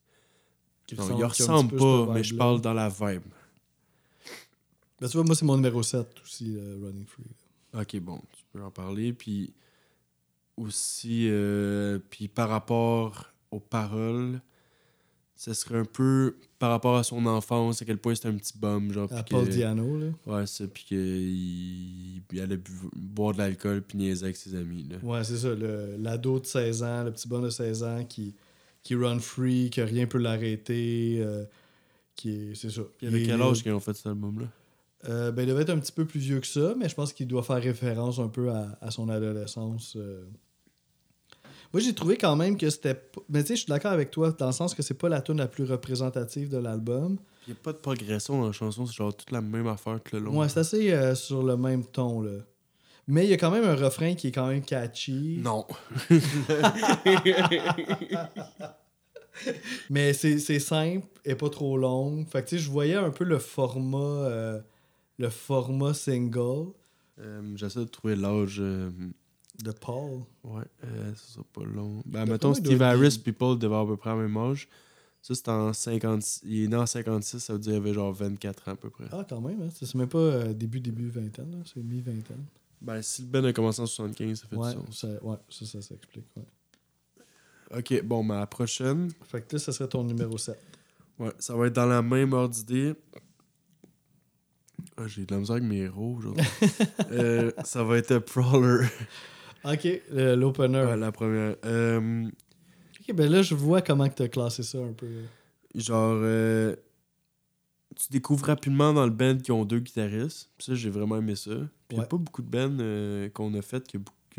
Qui 0.86 0.94
Non, 0.96 1.02
ressemble- 1.02 1.14
il 1.14 1.32
qui 1.32 1.42
a 1.42 1.44
un 1.46 1.48
ressemble 1.54 1.76
pas, 1.76 2.12
mais 2.14 2.22
je 2.22 2.34
parle 2.36 2.60
dans 2.60 2.74
la 2.74 2.88
vibe. 2.88 3.22
Ben, 5.00 5.08
tu 5.08 5.16
vois, 5.16 5.24
moi, 5.24 5.34
c'est 5.34 5.44
mon 5.44 5.56
numéro 5.56 5.82
7 5.82 6.06
aussi, 6.22 6.54
euh, 6.56 6.78
Running 6.82 7.06
Free. 7.06 7.24
Ok, 7.74 7.96
bon, 8.00 8.20
tu 8.32 8.44
peux 8.52 8.62
en 8.62 8.70
parler. 8.70 9.12
Puis 9.12 9.52
aussi, 10.56 11.26
euh, 11.28 11.98
puis 12.10 12.28
par 12.28 12.48
rapport 12.48 13.26
aux 13.50 13.60
paroles, 13.60 14.40
ce 15.36 15.52
serait 15.52 15.78
un 15.78 15.84
peu 15.84 16.36
par 16.58 16.70
rapport 16.70 16.96
à 16.96 17.02
son 17.04 17.26
enfance, 17.26 17.82
à 17.82 17.84
quel 17.84 17.98
point 17.98 18.14
c'était 18.14 18.28
un 18.28 18.36
petit 18.36 18.56
bum. 18.56 18.92
Genre, 18.92 19.12
À 19.12 19.22
Paul 19.22 19.46
que- 19.46 19.50
Diano, 19.50 19.98
là. 19.98 20.06
Ouais, 20.26 20.46
ça, 20.46 20.64
puis 20.68 20.84
qu'il 20.84 20.98
il 22.32 22.40
allait 22.40 22.58
boire 22.94 23.32
de 23.34 23.38
l'alcool 23.38 23.82
puis 23.82 23.98
niaiser 23.98 24.24
avec 24.24 24.36
ses 24.36 24.54
amis. 24.54 24.86
Là. 24.90 24.96
Ouais, 25.02 25.24
c'est 25.24 25.36
ça. 25.38 25.54
le- 25.54 25.96
L'ado 25.98 26.38
de 26.40 26.46
16 26.46 26.82
ans, 26.82 27.04
le 27.04 27.12
petit 27.12 27.28
bon 27.28 27.40
de 27.40 27.50
16 27.50 27.82
ans 27.82 28.04
qui, 28.04 28.34
qui 28.82 28.94
run 28.94 29.18
free, 29.18 29.70
que 29.70 29.80
rien 29.80 30.06
peut 30.06 30.18
l'arrêter. 30.18 31.18
euh, 31.20 31.44
qui 32.16 32.30
est- 32.30 32.54
c'est 32.54 32.70
ça. 32.70 32.82
Puis 32.96 33.06
il 33.06 33.08
avait 33.08 33.22
est 33.24 33.26
quel 33.26 33.42
âge 33.42 33.62
qu'ils 33.62 33.72
ont 33.72 33.80
fait 33.80 33.92
cet 33.94 34.06
album-là? 34.06 34.46
Euh, 35.08 35.32
ben, 35.32 35.42
il 35.42 35.48
devait 35.48 35.62
être 35.62 35.70
un 35.70 35.78
petit 35.80 35.90
peu 35.92 36.04
plus 36.06 36.20
vieux 36.20 36.38
que 36.40 36.46
ça, 36.46 36.74
mais 36.78 36.88
je 36.88 36.94
pense 36.94 37.12
qu'il 37.12 37.26
doit 37.26 37.42
faire 37.42 37.60
référence 37.60 38.18
un 38.20 38.28
peu 38.28 38.50
à, 38.50 38.78
à 38.80 38.90
son 38.92 39.08
adolescence. 39.08 39.96
euh. 39.96 40.24
Moi, 41.74 41.80
j'ai 41.82 41.92
trouvé 41.92 42.16
quand 42.16 42.36
même 42.36 42.56
que 42.56 42.70
c'était. 42.70 42.98
Mais 43.28 43.42
tu 43.42 43.48
sais, 43.48 43.56
je 43.56 43.60
suis 43.62 43.68
d'accord 43.68 43.92
avec 43.92 44.10
toi, 44.10 44.30
dans 44.30 44.46
le 44.46 44.52
sens 44.52 44.74
que 44.74 44.82
c'est 44.82 44.94
pas 44.94 45.08
la 45.08 45.20
tune 45.20 45.36
la 45.38 45.48
plus 45.48 45.64
représentative 45.64 46.48
de 46.48 46.56
l'album. 46.58 47.18
Il 47.46 47.50
n'y 47.50 47.56
a 47.58 47.60
pas 47.62 47.72
de 47.72 47.78
progression 47.78 48.40
dans 48.40 48.46
la 48.46 48.52
chanson, 48.52 48.86
c'est 48.86 48.94
genre 48.94 49.14
toute 49.14 49.30
la 49.32 49.40
même 49.42 49.66
affaire 49.66 50.00
tout 50.02 50.14
le 50.16 50.22
long. 50.22 50.38
Ouais, 50.38 50.48
c'est 50.48 50.60
assez 50.60 50.92
euh, 50.92 51.14
sur 51.14 51.42
le 51.42 51.56
même 51.58 51.84
ton, 51.84 52.20
là. 52.22 52.30
Mais 53.06 53.24
il 53.26 53.30
y 53.30 53.34
a 53.34 53.36
quand 53.36 53.50
même 53.50 53.64
un 53.64 53.74
refrain 53.74 54.14
qui 54.14 54.28
est 54.28 54.32
quand 54.32 54.46
même 54.46 54.62
catchy. 54.64 55.38
Non. 55.42 55.66
Mais 59.90 60.12
c'est 60.12 60.38
c'est 60.38 60.60
simple 60.60 61.06
et 61.24 61.34
pas 61.34 61.50
trop 61.50 61.76
long. 61.76 62.24
Fait 62.26 62.42
que 62.44 62.48
tu 62.50 62.56
sais, 62.56 62.62
je 62.62 62.70
voyais 62.70 62.94
un 62.94 63.10
peu 63.10 63.24
le 63.24 63.38
format. 63.38 63.98
euh, 63.98 64.60
le 65.18 65.28
format 65.28 65.94
single 65.94 66.72
Euh, 67.20 67.42
J'essaie 67.56 67.80
de 67.80 67.84
trouver 67.84 68.16
l'âge. 68.16 68.60
De 69.62 69.70
Paul. 69.72 70.22
Ouais, 70.42 70.64
euh, 70.84 71.14
ça 71.14 71.34
sera 71.34 71.44
pas 71.52 71.64
long. 71.64 72.02
Ben, 72.06 72.26
mettons, 72.26 72.54
Steve 72.54 72.82
Harris 72.82 73.20
puis 73.22 73.32
Paul 73.32 73.58
devaient 73.58 73.74
avoir 73.74 73.82
à 73.84 73.86
peu 73.88 73.96
près 73.96 74.10
le 74.10 74.28
même 74.28 74.36
âge. 74.36 74.68
Ça, 75.22 75.34
c'était 75.34 75.50
en 75.50 75.72
56. 75.72 76.42
Il 76.44 76.64
est 76.64 76.68
né 76.68 76.76
en 76.76 76.84
56, 76.86 77.38
ça 77.40 77.52
veut 77.54 77.58
dire 77.58 77.72
qu'il 77.72 77.80
avait 77.80 77.94
genre 77.94 78.12
24 78.12 78.68
ans 78.68 78.72
à 78.72 78.76
peu 78.76 78.90
près. 78.90 79.04
Ah, 79.10 79.24
quand 79.28 79.40
même, 79.40 79.62
hein. 79.62 79.68
C'est 79.72 79.94
même 79.94 80.08
pas 80.08 80.18
euh, 80.18 80.52
début, 80.52 80.80
début 80.80 81.08
vingtaine, 81.08 81.50
là. 81.50 81.58
C'est 81.64 81.82
mi-vingtaine. 81.82 82.44
Ben, 82.82 83.00
si 83.00 83.22
le 83.22 83.28
Ben 83.28 83.44
a 83.46 83.52
commencé 83.54 83.80
en 83.80 83.86
75, 83.86 84.40
ça 84.40 84.46
fait 84.48 84.56
Ouais, 84.56 84.74
du 84.74 84.80
sens. 84.86 84.98
ça, 85.00 85.08
ouais, 85.24 85.36
ça, 85.48 85.64
ça 85.64 85.80
s'explique. 85.80 86.26
Ouais. 86.36 87.78
Ok, 87.78 88.02
bon, 88.04 88.22
ben, 88.22 88.38
la 88.40 88.46
prochaine. 88.46 89.10
Fait 89.22 89.40
que 89.40 89.54
là, 89.56 89.58
ça 89.58 89.72
serait 89.72 89.88
ton 89.88 90.04
numéro 90.04 90.36
7. 90.36 90.58
Ouais, 91.18 91.30
ça 91.38 91.54
va 91.56 91.68
être 91.68 91.72
dans 91.72 91.86
la 91.86 92.02
même 92.02 92.34
ordre 92.34 92.54
d'idée. 92.54 92.92
Ah, 94.96 95.06
j'ai 95.06 95.24
de 95.24 95.32
la 95.32 95.40
misère 95.40 95.56
avec 95.56 95.66
mes 95.68 95.78
héros 95.78 96.16
aujourd'hui. 96.18 96.44
Euh, 97.10 97.50
ça 97.64 97.82
va 97.84 97.98
être 97.98 98.18
Prowler, 98.18 98.86
Ok, 99.64 99.88
le- 100.12 100.34
l'opener. 100.36 100.84
ouais, 100.84 100.96
la 100.96 101.12
première. 101.12 101.56
Euh, 101.64 102.26
Ok, 103.08 103.14
ben 103.14 103.30
là, 103.30 103.42
je 103.42 103.54
vois 103.54 103.82
comment 103.82 104.08
tu 104.08 104.22
as 104.22 104.28
classé 104.28 104.62
ça 104.62 104.78
un 104.78 104.92
peu. 104.92 105.06
genre, 105.74 106.14
euh, 106.22 106.74
tu 107.96 108.06
découvres 108.10 108.46
rapidement 108.46 108.92
dans 108.92 109.04
le 109.04 109.10
band 109.12 109.36
qu'ils 109.38 109.52
ont 109.52 109.64
deux 109.64 109.78
guitaristes. 109.80 110.50
Puis 110.56 110.64
ça, 110.66 110.74
j'ai 110.74 110.90
vraiment 110.90 111.16
aimé 111.18 111.34
ça. 111.36 111.50
Puis 111.50 111.60
il 111.90 111.94
n'y 111.94 111.98
Ouais. 112.00 112.04
a 112.04 112.08
pas 112.08 112.16
beaucoup 112.16 112.42
de 112.42 112.48
bands 112.48 112.76
euh, 112.80 113.28
qu'on 113.30 113.52
a 113.54 113.62
fait 113.62 113.86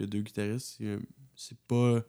a 0.03 0.07
deux 0.07 0.21
guitaristes. 0.21 0.75
C'est, 0.77 0.97
C'est 1.35 1.57
pas. 1.67 2.01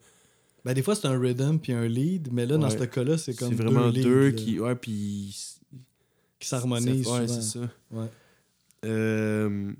Ben, 0.65 0.73
des 0.75 0.83
fois, 0.83 0.95
c'est 0.95 1.07
un 1.07 1.19
rhythm 1.19 1.59
puis 1.59 1.73
un 1.73 1.87
lead, 1.87 2.29
mais 2.33 2.47
là, 2.47 2.57
dans 2.59 2.71
ce 2.71 2.85
cas-là, 2.85 3.17
c'est 3.19 3.33
C'est 3.33 3.39
comme 3.39 3.55
vraiment 3.55 3.91
deux, 3.91 4.03
deux, 4.03 4.27
leads, 4.29 4.37
là, 4.39 4.43
qui. 4.45 4.61
Ouais, 4.61 4.75
puis. 4.75 5.37
qui 6.39 6.49
s'harmonisent. 6.49 7.07
Ouais, 7.09 7.29
c'est 7.29 7.43
ça. 7.43 7.61
Ouais. 7.91 8.07
Euh, 8.85 9.73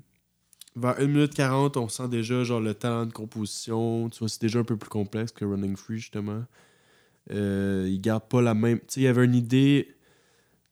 vers 0.77 0.99
1 0.99 1.07
minute 1.07 1.33
40, 1.33 1.77
on 1.77 1.89
sent 1.89 2.07
déjà 2.09 2.43
genre 2.43 2.61
le 2.61 2.73
talent 2.73 3.05
de 3.05 3.13
composition. 3.13 4.09
Tu 4.09 4.19
vois, 4.19 4.29
c'est 4.29 4.41
déjà 4.41 4.59
un 4.59 4.63
peu 4.63 4.77
plus 4.77 4.89
complexe 4.89 5.31
que 5.31 5.43
Running 5.43 5.75
Free, 5.75 5.97
justement. 5.97 6.43
Euh, 7.31 7.87
il 7.89 7.99
garde 7.99 8.23
pas 8.29 8.41
la 8.41 8.53
même. 8.53 8.79
Tu 8.79 8.85
sais, 8.87 8.99
il 9.01 9.03
y 9.03 9.07
avait 9.07 9.25
une 9.25 9.35
idée. 9.35 9.93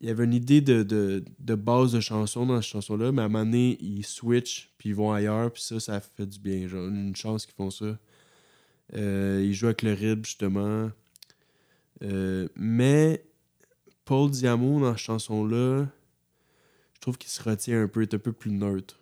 Il 0.01 0.07
y 0.07 0.11
avait 0.11 0.25
une 0.25 0.33
idée 0.33 0.61
de, 0.61 0.83
de, 0.83 1.23
de 1.39 1.55
base 1.55 1.93
de 1.93 1.99
chanson 1.99 2.45
dans 2.45 2.61
cette 2.61 2.71
chanson-là, 2.71 3.11
mais 3.11 3.23
à 3.23 3.25
un 3.25 3.29
moment 3.29 3.45
donné, 3.45 3.77
ils 3.81 4.05
switchent, 4.05 4.69
puis 4.77 4.89
ils 4.89 4.95
vont 4.95 5.11
ailleurs, 5.11 5.51
puis 5.51 5.63
ça, 5.63 5.79
ça 5.79 5.99
fait 5.99 6.25
du 6.25 6.37
bien. 6.37 6.67
Genre, 6.67 6.87
une 6.87 7.15
chance 7.15 7.45
qu'ils 7.45 7.55
font 7.55 7.71
ça. 7.71 7.97
Euh, 8.95 9.41
ils 9.43 9.53
jouent 9.53 9.67
avec 9.67 9.81
le 9.81 9.93
rythme, 9.93 10.25
justement. 10.25 10.91
Euh, 12.03 12.47
mais 12.55 13.25
Paul 14.03 14.29
Diamo, 14.29 14.79
dans 14.79 14.91
cette 14.91 14.99
chanson-là, 14.99 15.85
je 16.93 16.99
trouve 16.99 17.17
qu'il 17.17 17.29
se 17.29 17.41
retient 17.41 17.81
un 17.83 17.87
peu, 17.87 18.01
est 18.01 18.13
un 18.13 18.19
peu 18.19 18.33
plus 18.33 18.51
neutre. 18.51 18.99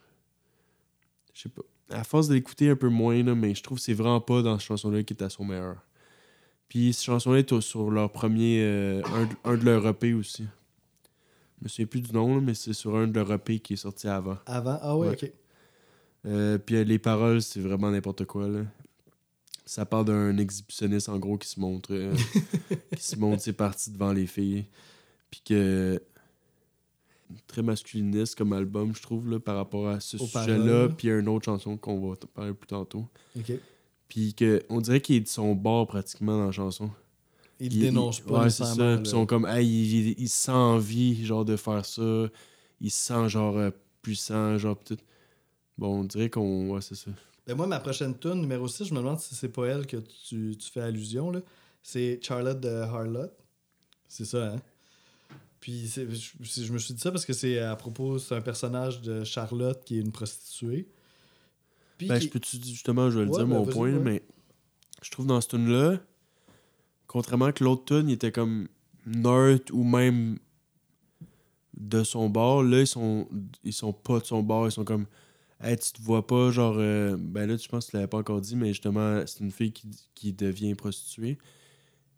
Je 1.33 1.41
sais 1.43 1.49
pas. 1.49 1.61
À 1.89 2.03
force 2.03 2.27
de 2.27 2.33
l'écouter 2.35 2.69
un 2.69 2.75
peu 2.75 2.89
moins, 2.89 3.21
là, 3.23 3.35
mais 3.35 3.53
je 3.55 3.61
trouve 3.63 3.77
que 3.77 3.83
c'est 3.83 3.93
vraiment 3.93 4.21
pas 4.21 4.41
dans 4.41 4.57
cette 4.57 4.67
chanson-là 4.67 5.03
qui 5.03 5.13
est 5.13 5.21
à 5.23 5.29
son 5.29 5.45
meilleur. 5.45 5.77
Puis 6.69 6.93
cette 6.93 7.05
chanson-là 7.05 7.39
est 7.39 7.59
sur 7.61 7.91
leur 7.91 8.11
premier. 8.11 8.61
euh, 8.63 9.01
un, 9.13 9.25
de- 9.25 9.35
un 9.43 9.57
de 9.57 9.65
leurs 9.65 9.87
EP 9.87 10.13
aussi. 10.13 10.43
Je 11.59 11.63
me 11.65 11.69
souviens 11.69 11.85
plus 11.85 12.01
du 12.01 12.11
nom, 12.13 12.35
là, 12.35 12.41
mais 12.41 12.53
c'est 12.53 12.73
sur 12.73 12.95
un 12.95 13.07
de 13.07 13.13
leurs 13.13 13.31
EP 13.31 13.59
qui 13.59 13.73
est 13.73 13.77
sorti 13.77 14.07
avant. 14.07 14.37
Avant? 14.45 14.79
Ah 14.81 14.97
ouais, 14.97 15.09
Ouais. 15.09 15.13
ok. 15.23 15.31
Euh, 16.25 16.57
puis 16.57 16.75
euh, 16.77 16.83
les 16.83 16.99
paroles, 16.99 17.41
c'est 17.41 17.59
vraiment 17.59 17.91
n'importe 17.91 18.25
quoi. 18.25 18.47
Là. 18.47 18.61
Ça 19.65 19.85
parle 19.85 20.05
d'un 20.05 20.37
exhibitionniste, 20.37 21.09
en 21.09 21.19
gros, 21.19 21.37
qui 21.37 21.47
se 21.47 21.59
montre 21.59 21.89
euh, 21.93 22.13
qui 22.95 23.03
se 23.03 23.15
montre 23.17 23.41
ses 23.41 23.53
parties 23.53 23.91
devant 23.91 24.13
les 24.13 24.27
filles. 24.27 24.65
Puis 25.29 25.41
que. 25.45 26.01
Très 27.47 27.61
masculiniste 27.63 28.35
comme 28.35 28.53
album, 28.53 28.93
je 28.95 29.01
trouve, 29.01 29.29
là, 29.29 29.39
par 29.39 29.55
rapport 29.55 29.87
à 29.87 29.99
ce 29.99 30.17
sujet-là. 30.45 30.89
Puis 30.97 31.09
à 31.09 31.17
une 31.17 31.27
autre 31.29 31.45
chanson 31.45 31.77
qu'on 31.77 32.09
va 32.09 32.15
parler 32.33 32.53
plus 32.53 32.67
tantôt. 32.67 33.07
Ok. 33.37 33.53
Puis 34.07 34.33
que 34.33 34.61
on 34.69 34.81
dirait 34.81 35.01
qu'il 35.01 35.15
est 35.15 35.21
de 35.21 35.27
son 35.27 35.55
bord 35.55 35.87
pratiquement 35.87 36.37
dans 36.37 36.45
la 36.47 36.51
chanson. 36.51 36.89
Il 37.59 37.69
dénonce 37.79 38.19
pas 38.19 38.43
Ouais, 38.43 38.49
c'est 38.49 38.63
ça. 38.75 38.95
ils 38.99 39.07
sont 39.07 39.25
comme, 39.25 39.45
hey, 39.47 39.65
il, 39.65 40.07
il- 40.09 40.15
il 40.19 40.29
se 40.29 40.37
sent 40.45 40.51
envie, 40.51 41.25
genre, 41.25 41.45
de 41.45 41.55
faire 41.55 41.85
ça. 41.85 42.27
Il 42.81 42.91
se 42.91 42.97
sent, 43.05 43.29
genre, 43.29 43.57
euh, 43.57 43.71
puissant, 44.01 44.57
genre, 44.57 44.77
tout. 44.83 44.97
Bon, 45.77 46.01
on 46.01 46.03
dirait 46.03 46.29
qu'on. 46.29 46.69
Ouais, 46.71 46.81
c'est 46.81 46.95
ça. 46.95 47.09
Ben 47.47 47.55
moi, 47.55 47.65
ma 47.67 47.79
prochaine 47.79 48.17
tune, 48.17 48.35
numéro 48.41 48.67
6, 48.67 48.85
je 48.85 48.93
me 48.93 48.99
demande 48.99 49.19
si 49.19 49.33
c'est 49.35 49.49
pas 49.49 49.65
elle 49.67 49.85
que 49.87 49.97
tu, 49.97 50.55
tu 50.57 50.71
fais 50.71 50.81
allusion. 50.81 51.31
là. 51.31 51.39
C'est 51.81 52.19
Charlotte 52.21 52.59
de 52.59 52.69
Harlot. 52.69 53.27
C'est 54.07 54.25
ça, 54.25 54.53
hein? 54.53 54.61
Puis 55.63 55.87
je, 55.87 56.61
je 56.61 56.73
me 56.73 56.77
suis 56.77 56.93
dit 56.93 56.99
ça 56.99 57.09
parce 57.09 57.25
que 57.25 57.31
c'est 57.31 57.57
à 57.59 57.77
propos, 57.77 58.19
c'est 58.19 58.35
un 58.35 58.41
personnage 58.41 59.01
de 59.01 59.23
Charlotte 59.23 59.81
qui 59.85 59.97
est 59.97 60.01
une 60.01 60.11
prostituée. 60.11 60.89
Puis 61.97 62.09
Ben, 62.09 62.19
qui- 62.19 62.25
je 62.25 62.31
peux-tu 62.31 62.57
justement, 62.61 63.09
je 63.09 63.19
vais 63.19 63.23
le 63.23 63.31
dire, 63.31 63.47
ben, 63.47 63.59
mon 63.59 63.65
point, 63.65 63.93
ouais. 63.93 63.97
mais 63.99 64.23
je 65.01 65.09
trouve 65.09 65.25
dans 65.25 65.39
ce 65.39 65.47
tune-là, 65.47 66.01
contrairement 67.07 67.53
que 67.53 67.63
l'autre 67.63 67.85
tune, 67.85 68.09
il 68.09 68.13
était 68.15 68.33
comme 68.33 68.67
neutre 69.05 69.73
ou 69.73 69.85
même 69.85 70.37
de 71.77 72.03
son 72.03 72.27
bord, 72.29 72.61
là, 72.61 72.81
ils 72.81 72.87
sont, 72.87 73.29
ils 73.63 73.71
sont 73.71 73.93
pas 73.93 74.19
de 74.19 74.25
son 74.25 74.43
bord, 74.43 74.67
ils 74.67 74.71
sont 74.73 74.83
comme, 74.83 75.05
hey, 75.61 75.77
tu 75.77 75.93
te 75.93 76.01
vois 76.01 76.27
pas, 76.27 76.51
genre, 76.51 76.75
euh, 76.77 77.15
ben 77.17 77.47
là, 77.47 77.55
je 77.55 77.69
pense 77.69 77.85
que 77.85 77.91
tu 77.91 77.95
l'avais 77.95 78.07
pas 78.09 78.17
encore 78.17 78.41
dit, 78.41 78.57
mais 78.57 78.67
justement, 78.67 79.23
c'est 79.25 79.39
une 79.39 79.51
fille 79.51 79.71
qui, 79.71 79.87
qui 80.13 80.33
devient 80.33 80.75
prostituée. 80.75 81.37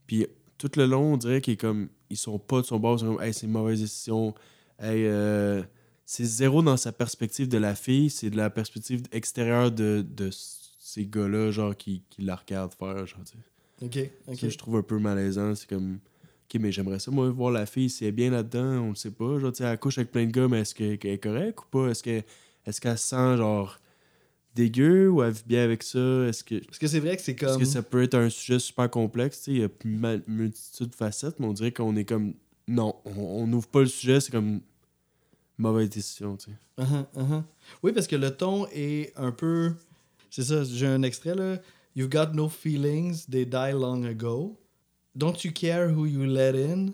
Puis 0.08 0.26
tout 0.58 0.72
le 0.78 0.86
long, 0.86 1.14
on 1.14 1.18
dirait 1.18 1.42
qu'ils 1.42 1.54
est 1.54 1.58
comme, 1.58 1.90
ils 2.10 2.18
sont 2.18 2.40
pas 2.40 2.62
de 2.62 2.66
son 2.66 2.80
bord, 2.80 2.96
ils 2.96 3.00
sont 3.00 3.16
comme, 3.16 3.24
hey, 3.24 3.34
c'est 3.34 3.46
une 3.46 3.52
mauvaise 3.52 3.82
décision, 3.82 4.34
hey, 4.80 5.06
euh, 5.06 5.62
c'est 6.06 6.24
zéro 6.26 6.62
dans 6.62 6.78
sa 6.78 6.92
perspective 6.92 7.48
de 7.48 7.58
la 7.58 7.76
fille, 7.76 8.10
c'est 8.10 8.30
de 8.30 8.38
la 8.38 8.50
perspective 8.50 9.04
extérieure 9.12 9.72
de, 9.72 10.06
de 10.08 10.30
ces 10.32 11.06
gars-là, 11.06 11.52
genre, 11.52 11.76
qui, 11.76 12.04
qui 12.10 12.22
la 12.22 12.36
regardent 12.36 12.74
faire, 12.74 13.06
genre, 13.06 13.20
tu 13.26 13.34
sais. 13.34 13.38
Ok, 13.82 14.10
ok. 14.28 14.38
Ça, 14.40 14.50
je 14.50 14.58
trouve 14.58 14.78
un 14.78 14.84
peu 14.84 14.98
malaisant. 15.00 15.54
C'est 15.56 15.68
comme, 15.68 15.96
ok, 16.46 16.62
mais 16.62 16.72
j'aimerais 16.72 17.00
ça, 17.00 17.12
moi, 17.12 17.30
voir 17.30 17.52
la 17.52 17.66
fille, 17.66 17.90
si 17.90 18.06
elle 18.06 18.10
est 18.10 18.12
bien 18.14 18.30
là-dedans, 18.32 18.84
on 18.84 18.90
le 18.90 18.96
sait 18.96 19.12
pas. 19.12 19.38
Genre, 19.40 19.52
tu 19.52 19.58
sais, 19.58 19.64
elle 19.66 19.78
couche 19.80 19.98
avec 19.98 20.12
plein 20.12 20.26
de 20.26 20.32
gars, 20.32 20.48
mais 20.48 20.62
est-ce 20.62 20.74
que- 20.74 20.96
qu'elle 20.96 21.12
est 21.12 21.18
correcte 21.20 21.60
ou 21.60 21.66
pas? 21.70 21.90
Est-ce 21.90 22.02
que- 22.04 22.22
est-ce 22.66 22.80
qu'elle 22.80 22.98
se 22.98 23.08
sent, 23.08 23.38
genre, 23.38 23.78
dégueu 24.56 25.10
ou 25.10 25.22
elle 25.22 25.34
vit 25.34 25.44
bien 25.46 25.64
avec 25.64 25.84
ça? 25.84 26.00
Est-ce 26.28 26.44
que. 26.44 26.64
Parce 26.66 26.80
que 26.80 26.88
c'est 26.88 27.00
vrai 27.00 27.16
que 27.16 27.22
c'est 27.22 27.34
Parce 27.34 27.54
comme. 27.54 27.62
que 27.62 27.68
ça 27.68 27.84
peut 27.84 28.02
être 28.02 28.16
un 28.16 28.30
sujet 28.30 28.60
super 28.60 28.90
complexe, 28.90 29.40
tu 29.40 29.44
sais, 29.44 29.52
il 29.52 29.60
y 29.60 29.64
a 29.64 29.70
une 29.84 30.24
multitude 30.28 30.90
de 30.90 30.96
facettes, 30.96 31.40
mais 31.40 31.46
on 31.46 31.54
dirait 31.54 31.72
qu'on 31.72 31.96
est 31.96 32.06
comme, 32.06 32.34
non, 32.68 32.96
on 33.06 33.46
n'ouvre 33.46 33.68
pas 33.68 33.82
le 33.82 33.88
sujet, 33.88 34.20
c'est 34.20 34.32
comme 34.32 34.62
mauvaise 35.58 35.90
décision, 35.90 36.38
tu 36.38 36.52
sais. 36.52 36.84
Uh-huh, 36.84 37.06
uh-huh. 37.16 37.44
Oui, 37.84 37.92
parce 37.94 38.08
que 38.08 38.16
le 38.16 38.32
ton 38.32 38.68
est 38.74 39.14
un 39.18 39.32
peu. 39.32 39.74
C'est 40.30 40.44
ça, 40.44 40.64
j'ai 40.64 40.88
un 40.88 41.04
extrait 41.04 41.36
là. 41.36 41.58
You've 41.96 42.10
got 42.10 42.34
no 42.34 42.50
feelings, 42.50 43.26
they 43.30 43.46
die 43.46 43.72
long 43.74 44.06
ago. 44.06 44.58
Don't 45.16 45.46
you 45.46 45.52
care 45.54 45.90
who 45.90 46.06
you 46.06 46.26
let 46.26 46.56
in? 46.56 46.94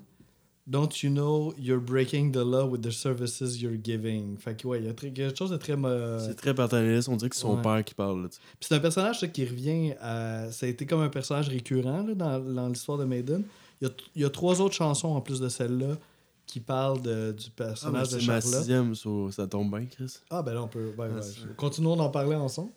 Don't 0.67 0.89
you 1.01 1.09
know 1.09 1.53
you're 1.57 1.81
breaking 1.81 2.31
the 2.33 2.43
law 2.45 2.65
with 2.65 2.81
the 2.83 2.91
services 2.91 3.59
you're 3.61 3.77
giving? 3.83 4.37
Fait 4.37 4.55
que 4.55 4.67
ouais, 4.67 4.79
il 4.79 4.85
y 4.85 4.89
a 4.89 4.93
très- 4.93 5.11
quelque 5.11 5.35
chose 5.37 5.49
de 5.49 5.57
très. 5.57 5.75
C'est 6.19 6.35
très 6.35 6.53
paternaliste, 6.53 7.09
on 7.09 7.15
dirait 7.15 7.29
que 7.29 7.35
c'est 7.35 7.41
son 7.41 7.55
ouais. 7.55 7.61
père 7.63 7.83
qui 7.83 7.93
parle, 7.95 8.29
c'est 8.59 8.75
un 8.75 8.79
personnage 8.79 9.19
ça, 9.21 9.27
qui 9.27 9.43
revient 9.45 9.93
à. 9.99 10.51
Ça 10.51 10.67
a 10.67 10.69
été 10.69 10.85
comme 10.85 11.01
un 11.01 11.09
personnage 11.09 11.49
récurrent 11.49 12.03
là, 12.03 12.13
dans, 12.13 12.39
dans 12.39 12.67
l'histoire 12.69 12.97
de 12.99 13.05
Maiden. 13.05 13.43
Il 13.81 13.87
y, 13.87 13.91
a, 13.91 13.93
il 14.15 14.21
y 14.21 14.25
a 14.25 14.29
trois 14.29 14.61
autres 14.61 14.75
chansons 14.75 15.07
en 15.09 15.21
plus 15.21 15.39
de 15.39 15.49
celle-là 15.49 15.97
qui 16.45 16.59
parlent 16.59 17.01
de- 17.01 17.31
du 17.31 17.45
Ah, 17.47 17.51
personnage 17.55 18.09
de 18.09 18.19
c'est 18.19 18.27
ma 18.27 18.39
Charlotte. 18.39 18.59
sixième, 18.59 18.93
so- 18.95 19.31
ça 19.31 19.47
tombe 19.47 19.75
bien, 19.75 19.87
Chris. 19.87 20.17
Ah, 20.29 20.43
ben 20.43 20.53
là, 20.53 20.61
on 20.63 20.67
peut. 20.67 20.93
ouais, 20.97 21.07
Ah, 21.11 21.15
ouais. 21.19 21.53
Continuons 21.57 21.95
d'en 21.95 22.09
parler 22.09 22.35
ensemble. 22.35 22.71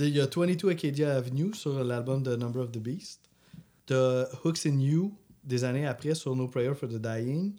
Il 0.00 0.08
y 0.08 0.20
a 0.20 0.26
22 0.26 0.68
Acadia 0.70 1.16
Avenue 1.16 1.54
sur 1.54 1.84
l'album 1.84 2.22
de 2.22 2.34
Number 2.36 2.62
of 2.62 2.72
the 2.72 2.78
Beast. 2.78 3.20
T'as 3.86 4.24
Hooks 4.44 4.66
in 4.66 4.80
You 4.80 5.12
des 5.44 5.64
années 5.64 5.86
après 5.86 6.14
sur 6.14 6.34
No 6.36 6.48
Prayer 6.48 6.74
for 6.74 6.88
the 6.88 7.00
Dying. 7.00 7.52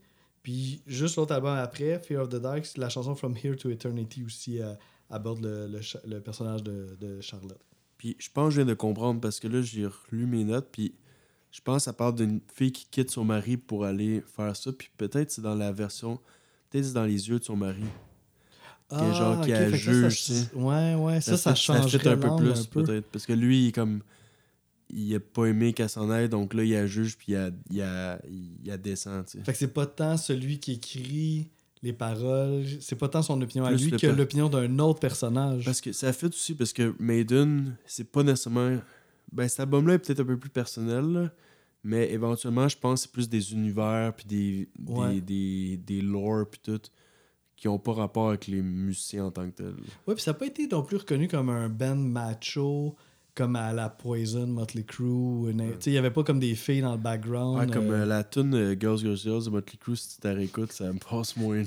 Puis 0.44 0.82
juste 0.88 1.18
l'autre 1.18 1.34
album 1.34 1.56
après, 1.58 2.00
Fear 2.00 2.22
of 2.24 2.30
the 2.30 2.36
Dark, 2.38 2.68
la 2.78 2.90
chanson 2.90 3.14
From 3.16 3.36
Here 3.36 3.56
to 3.56 3.70
Eternity 3.70 4.24
aussi 4.24 4.60
euh, 4.62 4.74
aborde 5.10 5.44
le, 5.44 5.68
le, 5.68 5.80
le 6.08 6.20
personnage 6.20 6.64
de, 6.64 6.98
de 7.00 7.22
Charlotte. 7.22 7.60
Puis 7.98 8.16
je 8.20 8.30
pense 8.34 8.46
que 8.50 8.52
je 8.56 8.62
viens 8.62 8.66
de 8.70 8.74
comprendre 8.74 9.22
parce 9.22 9.40
que 9.40 9.48
là, 9.48 9.62
j'ai 9.62 9.86
relu 9.86 10.26
mes 10.26 10.44
notes. 10.44 10.70
Puis 10.72 10.94
je 11.52 11.62
pense 11.62 11.78
que 11.78 11.84
ça 11.84 11.94
parle 11.94 12.16
d'une 12.16 12.40
fille 12.54 12.72
qui 12.72 12.88
quitte 12.90 13.12
son 13.12 13.24
mari 13.24 13.58
pour 13.58 13.86
aller 13.86 14.24
faire 14.36 14.56
ça. 14.56 14.72
Puis 14.72 14.90
peut-être 14.98 15.30
c'est 15.30 15.42
dans 15.44 15.54
la 15.56 15.72
version. 15.72 16.20
Peut-être 16.72 16.86
c'est 16.86 16.94
dans 16.94 17.06
les 17.06 17.30
yeux 17.30 17.38
de 17.38 17.44
son 17.44 17.56
mari. 17.56 17.84
Que 18.90 19.14
genre 19.14 19.40
qui 19.42 19.54
Ah, 19.54 19.58
a 19.60 19.72
juge, 19.72 20.22
ça. 20.24 20.34
Ouais, 20.58 20.96
ouais, 20.96 21.22
ça, 21.22 21.38
ça, 21.38 21.56
fit- 21.56 21.62
change 21.62 21.98
fit 21.98 22.10
un 22.10 22.18
peu 22.18 22.36
plus, 22.36 22.66
peut-être. 22.68 23.06
Parce 23.10 23.26
que 23.26 23.32
lui, 23.34 23.66
il 23.66 23.68
est 23.70 23.72
comme. 23.72 24.02
Il 24.94 25.16
a 25.16 25.20
pas 25.20 25.46
aimé 25.46 25.74
qu'elle 25.74 25.90
s'en 25.90 26.10
aille, 26.10 26.30
donc 26.30 26.54
là, 26.54 26.64
il 26.64 26.76
a 26.76 26.86
juge, 26.86 27.18
puis 27.18 27.34
il 27.34 27.36
a, 27.36 27.50
il 27.70 27.82
a, 27.82 28.20
il 28.30 28.70
a 28.72 28.78
descend, 28.78 29.26
tu 29.26 29.38
sais. 29.38 29.44
Fait 29.44 29.54
que 29.54 29.58
c'est 29.58 29.74
pas 29.74 29.86
tant 29.86 30.18
celui 30.18 30.60
qui 30.60 30.74
écrit 30.74 31.50
les 31.84 31.94
paroles, 31.94 32.66
c'est 32.80 32.96
pas 32.96 33.08
tant 33.10 33.22
son 33.22 33.42
opinion 33.42 33.66
à 33.66 33.72
lui 33.72 33.92
que 33.92 34.08
l'opinion 34.08 34.50
d'un 34.50 34.78
autre 34.80 35.00
personnage. 35.00 35.66
Parce 35.66 35.82
que 35.82 35.92
ça 35.92 36.14
fait 36.14 36.28
aussi, 36.28 36.54
parce 36.54 36.74
que 36.74 36.94
Maiden, 37.00 37.76
c'est 37.86 38.12
pas 38.12 38.24
nécessairement. 38.24 38.78
Ben, 39.32 39.48
cet 39.48 39.62
album-là 39.62 39.94
est 39.94 40.00
peut-être 40.00 40.20
un 40.20 40.26
peu 40.26 40.38
plus 40.38 40.50
personnel, 40.50 41.06
là, 41.06 41.32
mais 41.84 42.12
éventuellement, 42.12 42.68
je 42.68 42.78
pense 42.78 43.02
que 43.02 43.08
c'est 43.08 43.12
plus 43.12 43.30
des 43.30 43.54
univers, 43.54 44.14
puis 44.16 44.26
des, 44.26 44.70
des, 44.78 45.22
des, 45.22 45.78
des 45.78 46.02
lore, 46.02 46.46
puis 46.50 46.60
tout, 46.62 46.82
qui 47.56 47.68
ont 47.68 47.80
pas 47.80 47.94
rapport 47.94 48.30
avec 48.30 48.48
les 48.48 48.62
musiciens 48.62 49.26
en 49.26 49.32
tant 49.32 49.50
que 49.50 49.56
tels. 49.56 49.76
Ouais, 50.06 50.14
puis 50.14 50.22
ça 50.22 50.32
n'a 50.32 50.38
pas 50.38 50.48
été 50.48 50.68
non 50.68 50.84
plus 50.84 50.98
reconnu 50.98 51.28
comme 51.28 51.50
un 51.50 51.70
band 51.70 51.96
macho, 51.96 52.96
comme 53.36 53.56
à 53.56 53.72
la 53.74 53.90
Poison, 53.90 54.48
Motley 54.48 54.84
Crue. 54.84 55.54
il 55.86 55.94
y 55.94 55.98
avait 55.98 56.12
pas 56.12 56.24
comme 56.24 56.40
des 56.40 56.56
filles 56.56 56.82
dans 56.82 56.92
le 56.92 56.98
background. 56.98 57.60
Ouais, 57.60 57.68
comme 57.74 57.90
euh, 57.90 58.04
euh, 58.04 58.06
la 58.06 58.24
tune 58.24 58.54
euh, 58.54 58.76
Girls, 58.80 59.00
Girls, 59.00 59.18
Girls 59.18 59.46
de 59.46 59.50
Motley 59.50 59.78
Crue, 59.80 59.96
si 59.96 60.20
tu 60.20 60.28
réécoutes, 60.28 60.72
ça 60.72 60.92
me 60.92 61.00
passe 61.00 61.36
moins. 61.38 61.64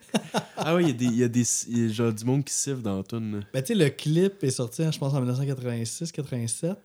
ah 0.56 0.74
ouais, 0.74 0.84
il 0.84 0.88
y 0.88 0.90
a 0.90 0.94
des, 0.94 1.04
il 1.04 1.16
y 1.16 1.24
a 1.24 1.28
des 1.28 1.44
il 1.68 1.86
y 1.86 1.90
a 1.90 1.92
genre 1.92 2.12
du 2.12 2.24
monde 2.24 2.44
qui 2.44 2.54
siffle 2.54 2.82
dans 2.82 2.96
la 2.96 3.02
tune. 3.02 3.44
Ben, 3.52 3.62
tu 3.62 3.68
sais, 3.68 3.74
le 3.74 3.90
clip 3.90 4.42
est 4.42 4.50
sorti, 4.50 4.82
je 4.90 4.98
pense, 4.98 5.12
en 5.12 5.24
1986-87, 5.24 6.76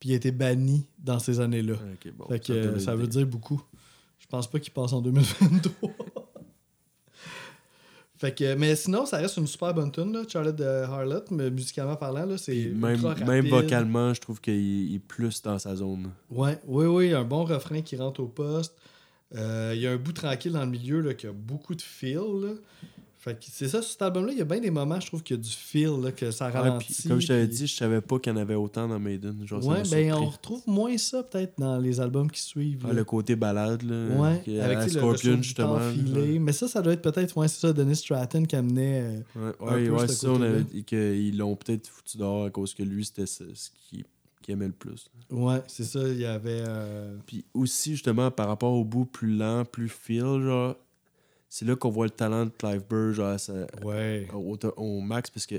puis 0.00 0.08
il 0.08 0.12
a 0.12 0.16
été 0.16 0.32
banni 0.32 0.84
dans 0.98 1.18
ces 1.18 1.40
années-là. 1.40 1.74
Ah, 1.80 2.10
bon, 2.16 2.26
que 2.38 2.78
ça 2.78 2.84
ça 2.86 2.96
veut 2.96 3.06
dire 3.06 3.26
beaucoup. 3.26 3.62
Je 4.18 4.26
pense 4.26 4.50
pas 4.50 4.58
qu'il 4.58 4.72
passe 4.72 4.92
en 4.92 5.00
2023. 5.00 5.90
Fait 8.18 8.34
que, 8.34 8.54
mais 8.56 8.74
sinon, 8.74 9.06
ça 9.06 9.18
reste 9.18 9.36
une 9.36 9.46
super 9.46 9.72
bonne 9.72 9.92
tune, 9.92 10.12
là, 10.12 10.22
Charlotte 10.28 10.56
de 10.56 10.64
Harlot, 10.64 11.22
mais 11.30 11.50
musicalement 11.50 11.94
parlant, 11.94 12.26
là, 12.26 12.36
c'est. 12.36 12.72
Même, 12.74 13.00
même 13.24 13.46
vocalement, 13.46 14.12
je 14.12 14.20
trouve 14.20 14.40
qu'il 14.40 14.54
il 14.54 14.96
est 14.96 14.98
plus 14.98 15.40
dans 15.40 15.56
sa 15.58 15.76
zone. 15.76 16.10
Ouais, 16.28 16.58
oui, 16.66 16.86
oui, 16.86 17.14
un 17.14 17.22
bon 17.22 17.44
refrain 17.44 17.80
qui 17.80 17.96
rentre 17.96 18.20
au 18.20 18.26
poste. 18.26 18.74
Euh, 19.36 19.72
Il 19.74 19.80
y 19.80 19.86
a 19.86 19.92
un 19.92 19.96
bout 19.96 20.12
tranquille 20.12 20.52
dans 20.52 20.64
le 20.64 20.70
milieu 20.70 21.00
là, 21.00 21.14
qui 21.14 21.28
a 21.28 21.32
beaucoup 21.32 21.76
de 21.76 21.82
feel. 21.82 22.18
Là. 22.42 22.48
C'est 23.40 23.68
ça, 23.68 23.82
sur 23.82 23.90
cet 23.92 24.02
album-là, 24.02 24.32
il 24.32 24.38
y 24.38 24.40
a 24.40 24.44
bien 24.44 24.60
des 24.60 24.70
moments, 24.70 24.98
je 25.00 25.06
trouve, 25.06 25.22
qu'il 25.22 25.36
y 25.36 25.38
a 25.38 25.42
du 25.42 25.48
feel, 25.50 25.90
là, 26.02 26.12
que 26.12 26.30
ça 26.30 26.50
ralentit. 26.50 27.08
comme 27.08 27.20
je 27.20 27.28
t'avais 27.28 27.46
dit, 27.46 27.66
je 27.66 27.74
savais 27.76 28.00
pas 28.00 28.18
qu'il 28.18 28.32
y 28.32 28.36
en 28.36 28.38
avait 28.38 28.54
autant 28.54 28.86
dans 28.88 28.98
Maiden. 28.98 29.36
Genre, 29.46 29.64
Ouais, 29.66 29.82
ben 29.90 30.12
on 30.14 30.26
retrouve 30.26 30.62
moins 30.66 30.96
ça 30.98 31.22
peut-être 31.22 31.54
dans 31.58 31.78
les 31.78 32.00
albums 32.00 32.30
qui 32.30 32.40
suivent. 32.42 32.84
Ah, 32.88 32.92
le 32.92 33.04
côté 33.04 33.36
balade, 33.36 33.82
là. 33.82 34.16
Ouais, 34.16 34.40
qui- 34.44 34.58
avec 34.60 34.78
sais, 34.80 34.84
le- 34.94 35.00
Scorpion, 35.00 35.36
le 35.36 35.42
justement. 35.42 35.80
filé. 35.92 36.38
Mais 36.38 36.52
ça, 36.52 36.68
ça 36.68 36.82
doit 36.82 36.92
être 36.92 37.02
peut-être, 37.02 37.36
ouais, 37.36 37.48
c'est 37.48 37.60
ça, 37.60 37.72
Dennis 37.72 37.96
Stratton 37.96 38.44
qui 38.44 38.56
amenait. 38.56 39.22
euh, 39.36 39.52
Ouais, 39.60 40.06
ça, 40.08 40.30
on 40.30 40.42
avait 40.42 40.64
qu'ils 40.84 41.36
l'ont 41.36 41.56
peut-être 41.56 41.86
foutu 41.88 42.18
dehors 42.18 42.44
à 42.44 42.50
cause 42.50 42.74
que 42.74 42.82
lui, 42.82 43.04
c'était 43.04 43.26
ce, 43.26 43.44
qu'il 43.88 44.04
aimait 44.48 44.66
le 44.66 44.72
plus. 44.72 45.10
Ouais, 45.30 45.62
c'est 45.66 45.84
ça, 45.84 46.00
il 46.08 46.18
y 46.18 46.24
avait. 46.24 46.62
euh, 46.66 47.14
Puis 47.26 47.44
aussi, 47.52 47.92
justement, 47.92 48.30
par 48.30 48.48
rapport 48.48 48.72
au 48.72 48.84
bout 48.84 49.04
plus 49.04 49.36
lent, 49.36 49.64
plus 49.66 49.88
feel, 49.90 50.40
genre, 50.42 50.74
c'est 51.48 51.64
là 51.64 51.76
qu'on 51.76 51.90
voit 51.90 52.06
le 52.06 52.10
talent 52.10 52.46
de 52.46 52.50
Clive 52.50 52.84
Burr, 52.88 53.12
genre, 53.14 53.36
Ouais. 53.82 54.28
au, 54.34 54.56
au 54.76 55.00
max, 55.00 55.30
parce 55.30 55.46
que 55.46 55.56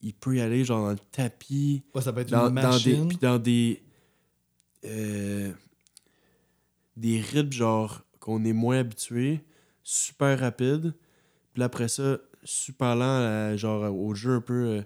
il 0.00 0.14
peut 0.14 0.36
y 0.36 0.40
aller, 0.40 0.64
genre, 0.64 0.84
dans 0.84 0.92
le 0.92 0.98
tapis, 1.10 1.82
Ouais, 1.94 2.02
ça 2.02 2.12
peut 2.12 2.20
être 2.20 2.30
dans, 2.30 2.48
une 2.48 2.54
dans 2.54 2.78
des, 2.78 3.06
puis 3.08 3.18
dans 3.20 3.38
des. 3.38 3.82
euh, 4.84 5.52
des 6.96 7.20
rythmes, 7.20 7.52
genre, 7.52 8.02
qu'on 8.20 8.44
est 8.44 8.52
moins 8.52 8.78
habitué, 8.78 9.40
super 9.82 10.38
rapide. 10.38 10.94
Puis 11.54 11.62
après 11.62 11.88
ça, 11.88 12.18
super 12.44 12.96
lent, 12.96 13.04
euh, 13.20 13.56
genre, 13.56 13.92
au 13.96 14.14
jeu 14.14 14.34
un 14.34 14.40
peu. 14.40 14.54
euh, 14.66 14.82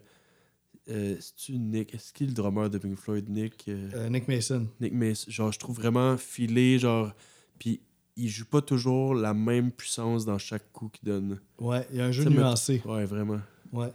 euh, 0.89 1.17
C'est-tu 1.21 1.59
Nick 1.59 1.95
Est-ce 1.95 2.13
qu'il 2.13 2.27
est 2.27 2.31
le 2.31 2.35
drummer 2.35 2.69
de 2.71 2.79
Pink 2.79 2.97
Floyd 2.99 3.29
Nick 3.29 3.67
euh, 3.69 3.89
Euh, 3.95 4.09
Nick 4.09 4.29
Mason. 4.29 4.67
Nick 4.81 4.93
Mason, 4.93 5.31
genre, 5.31 5.53
je 5.53 5.59
trouve 5.59 5.77
vraiment 5.77 6.17
filé, 6.17 6.79
genre. 6.79 7.13
Puis 7.59 7.81
il 8.17 8.29
joue 8.29 8.45
pas 8.47 8.61
toujours 8.63 9.15
la 9.15 9.33
même 9.35 9.71
puissance 9.73 10.25
dans 10.25 10.39
chaque 10.39 10.71
coup 10.73 10.89
qu'il 10.89 11.07
donne. 11.09 11.41
Ouais, 11.59 11.87
il 11.91 11.97
y 11.99 12.01
a 12.01 12.07
un 12.07 12.13
jeu 12.13 12.25
me- 12.25 12.31
nuancé. 12.31 12.83
Ouais, 12.85 13.05
vraiment. 13.05 13.41
Ouais. 13.73 13.93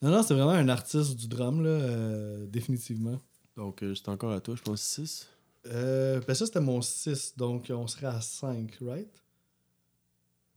Non, 0.00 0.10
non, 0.10 0.22
c'est 0.22 0.34
vraiment 0.34 0.50
un 0.50 0.68
artiste 0.68 1.14
du 1.16 1.28
drum, 1.28 1.62
là, 1.62 1.70
euh, 1.70 2.46
définitivement. 2.46 3.20
Donc, 3.56 3.82
euh, 3.82 3.94
c'est 3.94 4.08
encore 4.08 4.32
à 4.32 4.40
toi, 4.40 4.54
je 4.56 4.62
pense 4.62 4.80
6. 4.82 5.28
Euh, 5.66 6.20
ben 6.26 6.34
ça, 6.34 6.44
c'était 6.46 6.60
mon 6.60 6.82
6, 6.82 7.34
donc 7.36 7.70
on 7.70 7.86
serait 7.86 8.06
à 8.08 8.20
5, 8.20 8.78
right? 8.80 9.08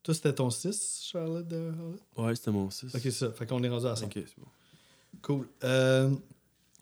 Toi, 0.02 0.14
c'était 0.14 0.34
ton 0.34 0.50
6, 0.50 1.02
Charlotte? 1.12 1.48
de? 1.48 1.72
Ouais, 2.18 2.36
c'était 2.36 2.52
mon 2.52 2.70
6. 2.70 2.94
Ok, 2.96 3.12
ça. 3.12 3.32
Fait 3.32 3.46
qu'on 3.46 3.62
est 3.64 3.70
rendu 3.70 3.86
à 3.88 3.96
5. 3.96 4.06
Ok, 4.06 4.14
c'est 4.26 4.40
bon. 4.40 4.48
Cool. 5.22 5.48
Euh, 5.64 6.10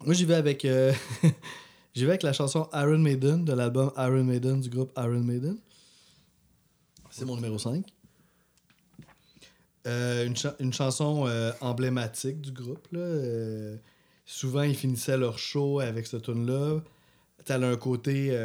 moi, 0.05 0.13
j'y 0.13 0.25
vais 0.25 0.35
avec... 0.35 0.63
euh, 0.65 0.93
j'y 1.93 2.03
vais 2.03 2.11
avec 2.11 2.23
la 2.23 2.33
chanson 2.33 2.67
Iron 2.73 2.97
Maiden 2.99 3.43
de 3.45 3.53
l'album 3.53 3.91
Iron 3.97 4.23
Maiden 4.23 4.59
du 4.61 4.69
groupe 4.69 4.91
Iron 4.97 5.19
Maiden. 5.23 5.57
C'est 7.13 7.25
mon 7.25 7.35
numéro 7.35 7.59
5. 7.59 7.85
Euh, 9.85 10.25
une, 10.25 10.35
cha- 10.35 10.55
une 10.59 10.73
chanson 10.73 11.27
euh, 11.27 11.51
emblématique 11.61 12.41
du 12.41 12.51
groupe. 12.51 12.87
Euh, 12.95 13.77
souvent, 14.25 14.63
ils 14.63 14.75
finissaient 14.75 15.17
leur 15.17 15.37
show 15.37 15.79
avec 15.79 16.07
ce 16.07 16.17
tune-là. 16.17 16.81
T'as 17.45 17.59
un 17.59 17.75
côté 17.75 18.35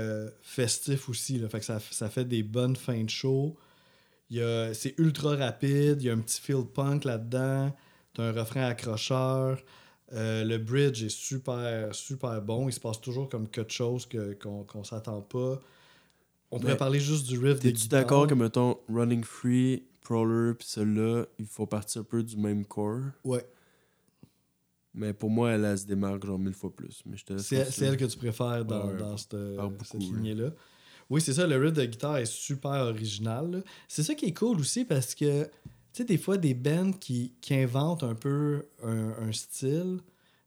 festif 0.43 1.09
aussi. 1.09 1.39
Là. 1.39 1.49
Fait 1.49 1.61
que 1.61 1.65
ça, 1.65 1.79
fait 2.11 2.25
des 2.27 2.43
bonnes 2.43 2.77
fins 2.77 3.05
de 3.05 3.09
show. 3.09 3.57
C'est 4.31 4.95
ultra 4.99 5.37
rapide. 5.37 6.03
Il 6.03 6.07
y 6.07 6.11
a 6.11 6.13
un 6.13 6.19
petit 6.19 6.41
feel 6.41 6.65
punk 6.67 7.05
là-dedans. 7.05 7.75
T'as 8.13 8.25
un 8.25 8.33
refrain 8.33 8.65
accrocheur. 8.67 9.63
Le 10.11 10.57
bridge 10.59 11.05
est 11.05 11.09
super, 11.11 11.95
super 11.95 12.43
bon. 12.43 12.69
Il 12.69 12.73
se 12.73 12.81
passe 12.81 13.01
toujours 13.01 13.29
comme 13.29 13.49
quelque 13.49 13.73
chose 13.73 14.07
qu'on 14.43 14.65
qu'on 14.65 14.83
s'attend 14.85 15.23
pas. 15.23 15.59
On 16.51 16.59
pourrait 16.59 16.77
parler 16.77 17.01
juste 17.01 17.27
du 17.27 17.39
riff 17.39 17.61
des 17.61 17.73
guitares. 17.73 18.01
d'accord 18.03 18.27
que, 18.27 18.35
mettons, 18.35 18.79
Running 18.89 19.23
Free, 19.25 19.85
Prowler, 20.03 20.55
puis 20.55 20.67
celle-là, 20.67 21.27
il 21.39 21.47
faut 21.47 21.67
partir 21.67 22.01
un 22.01 22.05
peu 22.05 22.23
du 22.23 22.37
même 22.37 22.65
corps? 22.65 23.01
Ouais. 23.25 23.45
Mais 24.95 25.13
pour 25.13 25.31
moi, 25.31 25.53
elle, 25.53 25.65
elle 25.65 25.79
se 25.79 25.87
démarque 25.87 26.25
genre 26.27 26.39
mille 26.39 26.55
fois 26.55 26.75
plus. 26.75 27.03
Mais 27.07 27.17
je 27.17 27.25
te 27.25 27.33
laisse 27.35 27.47
C'est 27.47 27.83
elle 27.85 27.97
que 27.97 28.05
tu 28.07 28.17
préfères 28.19 28.65
dans, 28.65 28.87
Ouais, 28.89 28.97
dans 28.97 29.17
cette, 29.17 29.37
cette 29.85 30.01
lignée-là. 30.01 30.51
Oui, 31.11 31.21
c'est 31.21 31.33
ça, 31.35 31.47
le 31.47 31.57
riff 31.57 31.73
de 31.73 31.85
guitare 31.85 32.19
est 32.19 32.27
super 32.27 32.71
original. 32.73 33.63
C'est 33.87 34.03
ça 34.03 34.15
qui 34.15 34.27
est 34.27 34.35
cool 34.37 34.59
aussi 34.59 34.85
parce 34.85 35.15
que, 35.15 35.45
tu 35.45 35.51
sais, 35.93 36.05
des 36.05 36.19
fois, 36.19 36.37
des 36.37 36.55
bands 36.55 36.93
qui, 36.93 37.33
qui 37.41 37.55
inventent 37.55 38.03
un 38.03 38.15
peu 38.15 38.67
un, 38.83 39.15
un 39.21 39.33
style, 39.33 40.01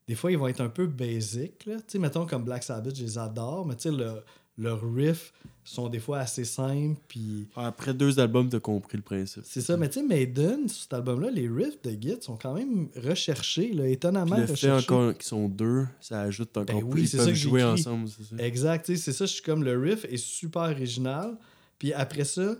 des 0.07 0.15
fois, 0.15 0.31
ils 0.31 0.37
vont 0.37 0.47
être 0.47 0.61
un 0.61 0.69
peu 0.69 0.85
basic. 0.87 1.57
Tu 1.59 1.71
sais, 1.87 1.99
mettons 1.99 2.25
comme 2.25 2.43
Black 2.43 2.63
Sabbath, 2.63 2.95
je 2.95 3.03
les 3.03 3.17
adore, 3.17 3.65
mais 3.65 3.75
tu 3.75 3.83
sais, 3.83 3.91
le- 3.91 4.21
leurs 4.61 4.81
riffs 4.93 5.33
sont 5.63 5.89
des 5.89 5.99
fois 5.99 6.19
assez 6.19 6.43
simples. 6.43 6.99
Puis 7.07 7.47
Après 7.55 7.93
deux 7.93 8.19
albums, 8.19 8.49
t'as 8.49 8.59
compris 8.59 8.97
le 8.97 9.03
principe. 9.03 9.43
c'est 9.45 9.61
ça, 9.61 9.77
mais 9.77 9.89
tu 9.89 9.99
sais, 9.99 10.05
Maiden, 10.05 10.67
sur 10.67 10.83
cet 10.83 10.93
album-là, 10.93 11.29
les 11.31 11.47
riffs 11.47 11.81
de 11.83 11.91
Git 11.91 12.21
sont 12.21 12.35
quand 12.37 12.53
même 12.53 12.89
recherchés, 12.95 13.73
là, 13.73 13.83
Puis 13.83 13.93
étonnamment 13.93 14.37
le 14.37 14.45
fait 14.45 14.51
recherchés. 14.53 14.91
encore 14.91 15.13
qu'ils 15.13 15.23
sont 15.25 15.47
deux, 15.47 15.85
ça 15.99 16.21
ajoute 16.21 16.55
encore 16.57 16.75
Ben 16.75 16.83
oui, 16.83 16.91
plus. 16.91 17.01
Ils 17.03 17.07
c'est 17.07 17.17
ça 17.17 17.25
peuvent 17.25 17.33
jouer 17.35 17.63
ensemble, 17.63 18.07
c'est 18.09 18.35
ça. 18.35 18.43
Exact, 18.43 18.85
tu 18.85 18.95
sais, 18.95 19.01
c'est 19.01 19.13
ça, 19.13 19.25
je 19.25 19.33
suis 19.33 19.43
comme 19.43 19.63
le 19.63 19.77
riff 19.77 20.05
est 20.05 20.17
super 20.17 20.63
original. 20.63 21.37
Puis 21.77 21.93
après 21.93 22.25
ça, 22.25 22.55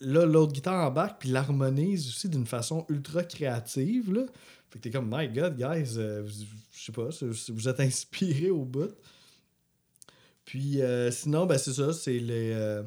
là, 0.00 0.26
l'autre 0.26 0.52
guitare 0.52 0.86
embarque, 0.86 1.20
puis 1.20 1.30
l'harmonise 1.30 2.08
aussi 2.08 2.28
d'une 2.28 2.46
façon 2.46 2.84
ultra 2.88 3.22
créative. 3.24 4.12
Là. 4.12 4.22
Fait 4.70 4.78
que 4.78 4.84
t'es 4.84 4.90
comme, 4.90 5.08
my 5.10 5.28
god, 5.28 5.56
guys, 5.56 5.94
euh, 5.96 6.26
je 6.72 6.84
sais 6.84 6.92
pas, 6.92 7.08
vous 7.48 7.68
êtes 7.68 7.80
inspiré 7.80 8.50
au 8.50 8.64
bout. 8.64 8.90
Puis 10.44 10.82
euh, 10.82 11.10
sinon, 11.10 11.46
ben 11.46 11.58
c'est 11.58 11.72
ça, 11.72 11.92
c'est 11.92 12.18
les. 12.18 12.52
euh, 12.52 12.82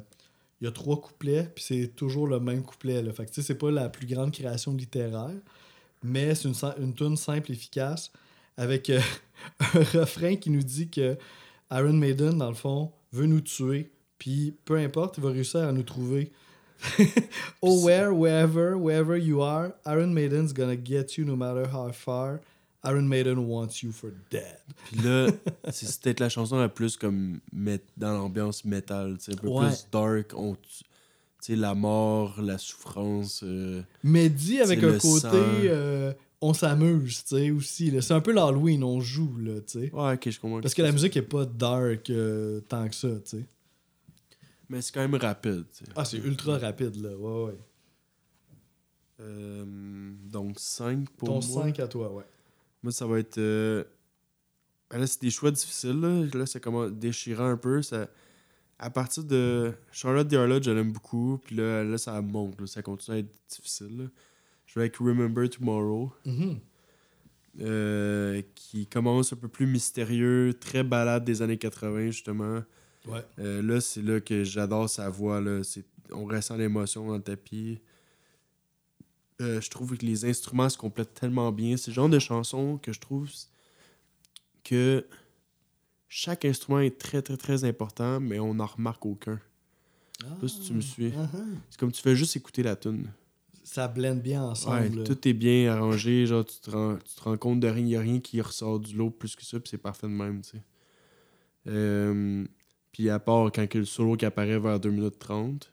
Il 0.60 0.64
y 0.64 0.68
a 0.68 0.72
trois 0.72 1.00
couplets, 1.00 1.50
puis 1.54 1.64
c'est 1.64 1.88
toujours 1.96 2.26
le 2.28 2.40
même 2.40 2.62
couplet. 2.62 3.02
Là. 3.02 3.12
Fait 3.12 3.26
que 3.26 3.42
c'est 3.42 3.54
pas 3.58 3.70
la 3.70 3.88
plus 3.88 4.06
grande 4.06 4.32
création 4.32 4.74
littéraire, 4.74 5.30
mais 6.02 6.34
c'est 6.34 6.48
une, 6.48 6.54
une 6.82 6.94
tune 6.94 7.16
simple, 7.16 7.52
efficace, 7.52 8.12
avec 8.56 8.90
euh, 8.90 9.00
un 9.74 9.82
refrain 10.00 10.36
qui 10.36 10.50
nous 10.50 10.62
dit 10.62 10.88
que 10.88 11.16
Iron 11.70 11.92
Maiden, 11.92 12.38
dans 12.38 12.48
le 12.48 12.54
fond, 12.54 12.92
veut 13.12 13.26
nous 13.26 13.40
tuer, 13.40 13.90
puis 14.18 14.54
peu 14.64 14.76
importe, 14.76 15.18
il 15.18 15.24
va 15.24 15.30
réussir 15.30 15.60
à 15.60 15.72
nous 15.72 15.82
trouver. 15.82 16.32
oh, 17.62 17.82
where, 17.84 18.12
wherever, 18.14 18.76
wherever 18.76 19.16
you 19.18 19.42
are, 19.42 19.72
Iron 19.84 20.12
Maiden's 20.14 20.52
gonna 20.52 20.76
get 20.76 21.16
you 21.18 21.24
no 21.24 21.34
matter 21.34 21.66
how 21.72 21.90
far. 21.90 22.40
Iron 22.90 23.02
Maiden 23.02 23.38
wants 23.38 23.82
you 23.82 23.92
for 23.92 24.10
dead. 24.30 24.58
Puis 24.86 24.98
là, 25.00 25.28
c'est 25.70 26.00
peut-être 26.00 26.20
la 26.20 26.28
chanson 26.28 26.56
la 26.58 26.68
plus 26.68 26.96
comme 26.96 27.40
met- 27.52 27.82
dans 27.96 28.12
l'ambiance 28.14 28.64
métal, 28.64 29.16
un 29.30 29.36
peu 29.36 29.48
Ouais. 29.48 29.66
plus 29.68 29.86
dark. 29.92 30.32
On, 30.36 30.54
tu 30.54 30.84
sais, 31.40 31.56
la 31.56 31.74
mort, 31.74 32.40
la 32.40 32.58
souffrance. 32.58 33.42
euh, 33.44 33.82
Mais 34.02 34.28
dit 34.28 34.60
avec 34.60 34.82
un 34.82 34.98
côté, 34.98 35.28
euh, 35.32 36.12
on 36.40 36.54
s'amuse, 36.54 37.24
tu 37.24 37.36
sais, 37.36 37.50
aussi. 37.50 37.92
C'est 38.02 38.14
un 38.14 38.20
peu 38.20 38.32
l'Halloween, 38.32 38.82
on 38.84 39.00
joue, 39.00 39.36
là, 39.38 39.60
tu 39.60 39.80
sais. 39.80 39.92
Ouais, 39.92 40.14
ok, 40.14 40.30
je 40.30 40.40
comprends. 40.40 40.60
Parce 40.60 40.74
que 40.74 40.82
la 40.82 40.92
musique 40.92 41.16
est 41.16 41.22
pas 41.22 41.44
dark 41.44 42.10
euh, 42.10 42.60
tant 42.68 42.88
que 42.88 42.94
ça, 42.94 43.08
tu 43.24 43.38
sais. 43.38 43.44
Mais 44.70 44.82
c'est 44.82 44.92
quand 44.92 45.00
même 45.00 45.14
rapide, 45.14 45.64
tu 45.72 45.84
sais. 45.84 45.90
Ah, 45.96 46.04
c'est 46.04 46.18
ultra 46.18 46.58
rapide, 46.58 46.94
là. 47.02 47.16
Ouais, 47.16 47.44
ouais. 47.46 47.58
Donc 50.30 50.58
5 50.60 51.08
pour 51.16 51.28
Ton 51.28 51.46
moi. 51.54 51.64
5 51.64 51.80
à 51.80 51.88
toi, 51.88 52.12
ouais. 52.12 52.24
Moi, 52.82 52.92
ça 52.92 53.06
va 53.06 53.18
être. 53.18 53.38
euh, 53.38 53.84
Là, 54.90 55.06
c'est 55.06 55.20
des 55.20 55.30
choix 55.30 55.50
difficiles. 55.50 56.00
Là, 56.00 56.24
là 56.32 56.46
c'est 56.46 56.60
comme 56.60 56.98
déchirant 56.98 57.46
un 57.48 57.56
peu. 57.56 57.82
Ça... 57.82 58.08
À 58.78 58.90
partir 58.90 59.24
de 59.24 59.72
Charlotte 59.90 60.28
Diarlott, 60.28 60.62
je 60.62 60.70
l'aime 60.70 60.92
beaucoup. 60.92 61.38
Puis 61.44 61.56
là, 61.56 61.82
là, 61.84 61.98
ça 61.98 62.20
monte. 62.22 62.60
là, 62.60 62.66
Ça 62.66 62.80
continue 62.80 63.16
à 63.16 63.20
être 63.20 63.30
difficile. 63.48 63.98
là. 63.98 64.04
Je 64.66 64.74
vais 64.74 64.82
avec 64.82 64.96
Remember 64.96 65.48
Tomorrow. 65.50 66.12
Mhm. 66.24 66.58
euh, 67.60 68.40
qui 68.54 68.86
commence 68.86 69.32
un 69.32 69.36
peu 69.36 69.48
plus 69.48 69.66
mystérieux. 69.66 70.54
Très 70.60 70.84
balade 70.84 71.24
des 71.24 71.42
années 71.42 71.58
80, 71.58 72.06
justement. 72.10 72.62
Ouais. 73.06 73.24
Euh, 73.40 73.62
là, 73.62 73.80
c'est 73.80 74.02
là 74.02 74.20
que 74.20 74.44
j'adore 74.44 74.88
sa 74.88 75.10
voix. 75.10 75.40
Là. 75.40 75.60
On 76.12 76.24
ressent 76.26 76.56
l'émotion 76.56 77.06
dans 77.08 77.16
le 77.16 77.22
tapis. 77.22 77.80
Euh, 79.40 79.60
je 79.60 79.70
trouve 79.70 79.96
que 79.96 80.04
les 80.04 80.24
instruments 80.24 80.68
se 80.68 80.76
complètent 80.76 81.14
tellement 81.14 81.52
bien. 81.52 81.76
C'est 81.76 81.90
le 81.90 81.94
genre 81.94 82.08
de 82.08 82.18
chanson 82.18 82.78
que 82.78 82.92
je 82.92 83.00
trouve 83.00 83.28
que 84.64 85.06
chaque 86.08 86.44
instrument 86.44 86.80
est 86.80 86.98
très, 86.98 87.22
très, 87.22 87.36
très 87.36 87.64
important, 87.64 88.18
mais 88.18 88.40
on 88.40 88.54
n'en 88.54 88.66
remarque 88.66 89.06
aucun. 89.06 89.40
sais 90.20 90.26
pas 90.40 90.48
si 90.48 90.60
tu 90.60 90.72
me 90.72 90.80
suis. 90.80 91.12
Mhm. 91.12 91.58
C'est 91.70 91.78
comme 91.78 91.92
tu 91.92 92.02
fais 92.02 92.16
juste 92.16 92.36
écouter 92.36 92.62
la 92.62 92.74
tune. 92.74 93.10
Ça 93.62 93.86
blende 93.86 94.22
bien 94.22 94.42
ensemble. 94.42 95.04
tout 95.04 95.28
est 95.28 95.34
bien 95.34 95.70
arrangé. 95.72 96.26
Genre, 96.26 96.44
tu 96.44 96.58
te 96.58 96.70
rends, 96.70 96.96
tu 96.96 97.14
te 97.14 97.20
rends 97.20 97.36
compte 97.36 97.60
de 97.60 97.68
rien. 97.68 97.82
Il 97.82 97.84
n'y 97.84 97.96
a 97.96 98.00
rien 98.00 98.18
qui 98.18 98.40
ressort 98.40 98.80
du 98.80 98.96
lot 98.96 99.10
plus 99.10 99.36
que 99.36 99.44
ça, 99.44 99.60
puis 99.60 99.68
c'est 99.68 99.78
parfait 99.78 100.06
de 100.06 100.12
même, 100.12 100.40
tu 100.40 100.52
sais. 100.52 100.62
Euh, 101.66 102.46
puis 102.92 103.10
à 103.10 103.18
part 103.18 103.52
quand 103.52 103.68
que 103.68 103.78
le 103.78 103.84
solo 103.84 104.16
qui 104.16 104.24
apparaît 104.24 104.58
vers 104.58 104.80
2 104.80 104.90
minutes 104.90 105.18
30. 105.18 105.70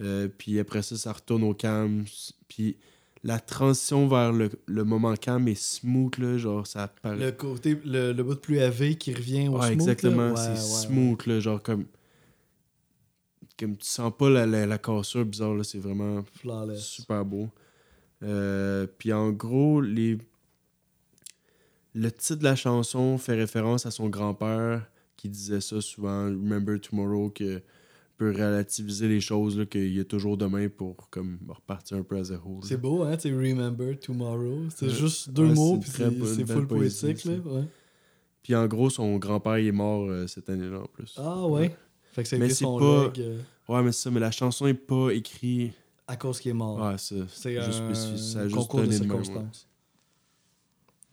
Euh, 0.00 0.28
puis 0.28 0.58
après 0.58 0.82
ça, 0.82 0.96
ça 0.96 1.12
retourne 1.12 1.42
au 1.42 1.54
calme. 1.54 2.04
Puis 2.48 2.76
la 3.22 3.40
transition 3.40 4.06
vers 4.08 4.32
le, 4.32 4.50
le 4.66 4.84
moment 4.84 5.14
calme 5.14 5.48
est 5.48 5.60
smooth, 5.60 6.18
là. 6.18 6.38
Genre, 6.38 6.66
ça 6.66 6.84
apparaît. 6.84 7.16
Le 7.16 7.32
côté, 7.32 7.80
le, 7.84 8.12
le 8.12 8.22
bout 8.22 8.34
de 8.34 8.40
plus 8.40 8.56
élevé 8.58 8.96
qui 8.96 9.14
revient 9.14 9.48
au 9.48 9.58
Ouais, 9.58 9.68
smooth, 9.68 9.72
exactement. 9.80 10.30
Ouais, 10.30 10.36
c'est 10.36 10.50
ouais, 10.50 10.86
smooth, 10.86 11.26
là. 11.26 11.40
Genre, 11.40 11.62
comme. 11.62 11.86
Comme 13.58 13.76
tu 13.76 13.86
sens 13.86 14.12
pas 14.16 14.28
la, 14.28 14.44
la, 14.44 14.66
la 14.66 14.78
cassure 14.78 15.24
bizarre, 15.24 15.54
là. 15.54 15.64
C'est 15.64 15.78
vraiment. 15.78 16.24
Flawless. 16.40 16.82
Super 16.82 17.24
beau. 17.24 17.48
Euh, 18.22 18.86
puis 18.98 19.12
en 19.12 19.30
gros, 19.30 19.80
les... 19.80 20.18
le 21.94 22.10
titre 22.10 22.40
de 22.40 22.44
la 22.44 22.56
chanson 22.56 23.18
fait 23.18 23.34
référence 23.34 23.86
à 23.86 23.90
son 23.90 24.08
grand-père 24.08 24.86
qui 25.16 25.28
disait 25.28 25.60
ça 25.60 25.80
souvent, 25.80 26.24
Remember 26.24 26.80
Tomorrow, 26.80 27.30
que 27.30 27.62
peut 28.16 28.30
relativiser 28.30 29.08
les 29.08 29.20
choses, 29.20 29.66
qu'il 29.70 29.92
y 29.94 30.00
a 30.00 30.04
toujours 30.04 30.36
demain 30.36 30.68
pour 30.68 31.08
comme 31.10 31.38
repartir 31.48 31.98
un 31.98 32.02
peu 32.02 32.16
à 32.16 32.24
zéro. 32.24 32.60
C'est 32.62 32.76
beau, 32.80 33.02
hein, 33.02 33.18
sais, 33.18 33.30
Remember 33.30 33.98
Tomorrow. 33.98 34.62
C'est 34.74 34.86
Ouais. 34.86 34.92
juste 34.92 35.30
deux 35.30 35.48
Ouais, 35.48 35.54
mots, 35.54 35.80
c'est 35.84 36.10
puis 36.10 36.26
c'est 36.26 36.34
c'est 36.46 36.52
full 36.52 36.66
poétique, 36.66 37.24
là. 37.24 37.32
Ouais. 37.34 37.64
Puis 38.42 38.54
en 38.54 38.66
gros, 38.66 38.88
son 38.90 39.16
grand-père 39.18 39.54
est 39.56 39.72
mort 39.72 40.08
euh, 40.08 40.26
cette 40.26 40.48
année-là 40.48 40.80
en 40.80 40.86
plus. 40.86 41.14
Ah 41.18 41.46
ouais. 41.46 41.76
Fait 42.12 42.22
que 42.22 42.36
Mais 42.36 42.48
c'est 42.48 42.64
son 42.64 42.78
pas- 42.78 43.04
leg 43.08 43.20
euh, 43.20 43.38
Ouais, 43.68 43.82
mais 43.82 43.92
c'est 43.92 44.02
ça, 44.04 44.10
mais 44.10 44.20
la 44.20 44.30
chanson 44.30 44.66
est 44.66 44.74
pas 44.74 45.10
écrite. 45.10 45.72
à 46.06 46.16
cause 46.16 46.38
qu'il 46.40 46.52
est 46.52 46.54
mort. 46.54 46.78
Ouais, 46.80 46.96
ça. 46.98 47.16
C'est 47.28 47.60
juste 47.62 47.80
un 47.80 47.94
ça 48.16 48.40
a 48.42 48.48
concours 48.48 48.82
de 48.82 48.90
circonstances. 48.92 49.68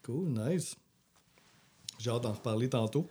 Cool, 0.03 0.29
nice. 0.29 0.75
J'ai 1.97 2.09
hâte 2.11 2.23
d'en 2.23 2.33
reparler 2.33 2.69
tantôt. 2.69 3.07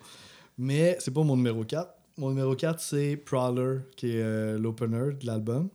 Mais 0.59 0.97
c'est 1.01 1.11
pas 1.11 1.22
mon 1.24 1.36
numéro 1.36 1.64
4. 1.64 1.93
Mon 2.18 2.28
numéro 2.30 2.54
4, 2.54 2.78
c'est 2.80 3.16
Prowler, 3.16 3.78
qui 3.96 4.10
est 4.16 4.22
euh, 4.22 4.58
l'opener 4.58 5.14
de 5.14 5.26
l'album. 5.26 5.68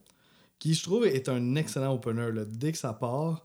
Qui, 0.58 0.74
je 0.74 0.82
trouve, 0.82 1.06
est 1.06 1.28
un 1.28 1.54
excellent 1.56 1.94
opener. 1.94 2.30
là. 2.32 2.44
Dès 2.44 2.72
que 2.72 2.78
ça 2.78 2.92
part. 2.92 3.44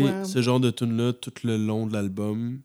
point. 0.00 0.24
ce 0.24 0.42
genre 0.42 0.58
de 0.58 0.70
tune 0.70 0.96
là 0.96 1.12
tout 1.12 1.32
le 1.44 1.56
long 1.56 1.86
de 1.86 1.92
l'album, 1.92 2.60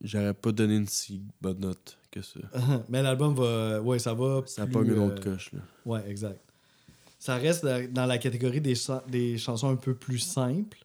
j'aurais 0.00 0.34
pas 0.34 0.52
donné 0.52 0.76
une 0.76 0.86
si 0.86 1.22
bonne 1.40 1.58
note 1.60 1.98
que 2.12 2.22
ça. 2.22 2.38
Mais 2.88 3.02
l'album 3.02 3.34
va. 3.34 3.80
Ouais, 3.82 3.98
ça 3.98 4.14
va. 4.14 4.42
Ça 4.46 4.64
plus, 4.64 4.72
pas 4.72 4.80
une 4.82 4.90
euh, 4.92 5.06
autre 5.06 5.22
coche. 5.22 5.52
Là. 5.52 5.60
Ouais, 5.84 6.08
exact. 6.08 6.38
Ça 7.18 7.34
reste 7.36 7.64
dans- 7.64 7.92
dans 7.92 8.06
la 8.06 8.18
catégorie 8.18 8.60
des, 8.60 8.76
cha- 8.76 9.04
des 9.08 9.36
chansons 9.36 9.70
un 9.70 9.76
peu 9.76 9.94
plus 9.94 10.20
simples. 10.20 10.78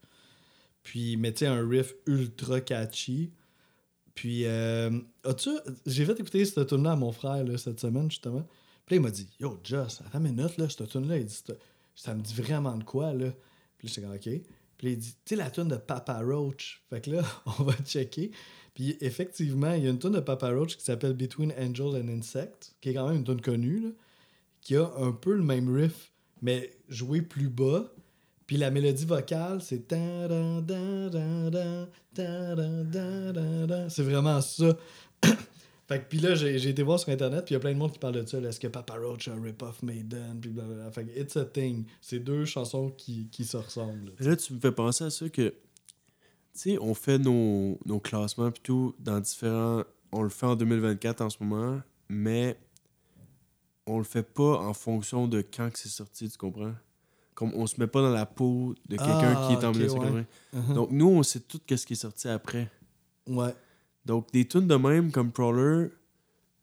Puis, 0.85 1.17
mais 1.17 1.33
tu 1.33 1.45
un 1.45 1.67
riff 1.67 1.93
ultra 2.05 2.61
catchy. 2.61 3.31
Puis, 4.13 4.45
euh, 4.45 4.91
as-tu. 5.23 5.49
J'ai 5.85 6.05
fait 6.05 6.17
écouter 6.19 6.45
cette 6.45 6.67
tune 6.67 6.83
là 6.83 6.91
à 6.91 6.95
mon 6.95 7.11
frère 7.11 7.43
cette 7.59 7.79
semaine, 7.81 8.09
justement. 8.09 8.47
Puis 8.85 8.95
là, 8.95 8.97
il 8.97 9.01
m'a 9.01 9.09
dit 9.11 9.27
Yo, 9.39 9.59
Joss, 9.63 10.01
attends 10.05 10.19
une 10.23 10.35
minute, 10.35 10.55
là, 10.57 10.69
cette 10.69 10.87
tune 10.87 11.07
là 11.09 11.17
il 11.17 11.25
dit 11.25 11.33
Ça- 11.45 11.53
Ça 11.95 12.13
me 12.15 12.21
dit 12.21 12.33
vraiment 12.35 12.77
de 12.77 12.83
quoi, 12.83 13.13
là. 13.13 13.31
Puis 13.77 13.87
là, 13.87 13.93
j'étais 13.93 14.01
comme 14.01 14.15
OK. 14.15 14.21
Puis 14.77 14.87
là, 14.87 14.93
il 14.93 14.97
dit 14.99 15.11
Tu 15.13 15.19
sais, 15.25 15.35
la 15.35 15.49
tune 15.49 15.67
de 15.67 15.75
Papa 15.75 16.21
Roach. 16.21 16.83
Fait 16.89 17.01
que 17.01 17.09
là, 17.09 17.23
on 17.59 17.63
va 17.63 17.73
checker. 17.83 18.31
Puis 18.75 18.95
effectivement, 19.01 19.73
il 19.73 19.83
y 19.85 19.87
a 19.87 19.89
une 19.89 19.99
tune 19.99 20.11
de 20.11 20.19
Papa 20.19 20.49
Roach 20.51 20.77
qui 20.77 20.83
s'appelle 20.83 21.13
Between 21.13 21.51
Angel 21.57 21.87
and 21.99 22.07
Insect, 22.09 22.75
qui 22.79 22.89
est 22.89 22.93
quand 22.93 23.07
même 23.07 23.17
une 23.17 23.23
tune 23.25 23.41
connue, 23.41 23.79
là, 23.79 23.89
qui 24.61 24.75
a 24.75 24.91
un 24.97 25.13
peu 25.13 25.33
le 25.33 25.43
même 25.43 25.73
riff, 25.75 26.11
mais 26.41 26.69
joué 26.89 27.21
plus 27.23 27.49
bas. 27.49 27.91
Puis 28.47 28.57
la 28.57 28.69
mélodie 28.69 29.05
vocale, 29.05 29.61
c'est. 29.61 29.87
C'est 33.89 34.03
vraiment 34.03 34.41
ça. 34.41 34.77
fait 35.87 35.99
que 35.99 36.09
puis 36.09 36.19
là, 36.19 36.35
j'ai 36.35 36.69
été 36.69 36.83
voir 36.83 36.99
sur 36.99 37.09
Internet, 37.09 37.45
puis 37.45 37.53
il 37.53 37.55
y 37.55 37.57
a 37.57 37.59
plein 37.59 37.73
de 37.73 37.77
monde 37.77 37.91
qui 37.91 37.99
parle 37.99 38.21
de 38.21 38.25
ça. 38.25 38.37
Est-ce 38.39 38.59
que 38.59 38.67
Papa 38.67 38.95
Roach 38.95 39.27
a 39.27 39.33
rip-off 39.35 39.81
Maiden? 39.81 40.39
Puis 40.39 40.51
blablabla. 40.51 40.91
Fait 40.91 41.05
que 41.05 41.19
It's 41.19 41.35
a 41.37 41.45
Thing. 41.45 41.85
C'est 42.01 42.19
deux 42.19 42.45
chansons 42.45 42.91
qui, 42.91 43.29
qui 43.31 43.45
se 43.45 43.57
ressemblent. 43.57 44.13
là. 44.19 44.29
Là, 44.29 44.35
tu 44.35 44.53
me 44.53 44.59
fais 44.59 44.71
penser 44.71 45.05
à 45.05 45.09
ça 45.09 45.27
que, 45.29 45.49
tu 45.49 45.55
sais, 46.53 46.77
on 46.79 46.93
fait 46.93 47.17
nos, 47.17 47.79
nos 47.85 47.99
classements 47.99 48.51
plutôt 48.51 48.95
dans 48.99 49.19
différents. 49.19 49.83
On 50.11 50.21
le 50.21 50.29
fait 50.29 50.45
en 50.45 50.55
2024 50.55 51.21
en 51.21 51.29
ce 51.31 51.37
moment, 51.41 51.81
mais 52.09 52.57
on 53.87 53.97
le 53.97 54.03
fait 54.03 54.23
pas 54.23 54.59
en 54.59 54.73
fonction 54.73 55.27
de 55.27 55.41
quand 55.41 55.71
que 55.71 55.79
c'est 55.79 55.89
sorti, 55.89 56.29
tu 56.29 56.37
comprends? 56.37 56.73
Comme 57.35 57.51
on 57.53 57.67
se 57.67 57.79
met 57.79 57.87
pas 57.87 58.01
dans 58.01 58.11
la 58.11 58.25
peau 58.25 58.73
de 58.87 58.95
quelqu'un 58.95 59.35
Ah, 59.37 59.47
qui 59.47 59.53
est 59.53 59.65
en 59.65 59.69
ok, 59.71 59.75
1980. 59.77 60.25
Uh-huh. 60.55 60.73
Donc, 60.73 60.89
nous, 60.91 61.07
on 61.09 61.21
sait 61.21 61.41
tout 61.41 61.59
ce 61.69 61.85
qui 61.85 61.93
est 61.93 61.97
sorti 61.97 62.27
après. 62.29 62.69
ouais. 63.27 63.53
Donc, 64.05 64.31
des 64.31 64.47
tunes 64.47 64.67
de 64.67 64.75
même 64.75 65.11
comme 65.11 65.31
Prowler, 65.31 65.89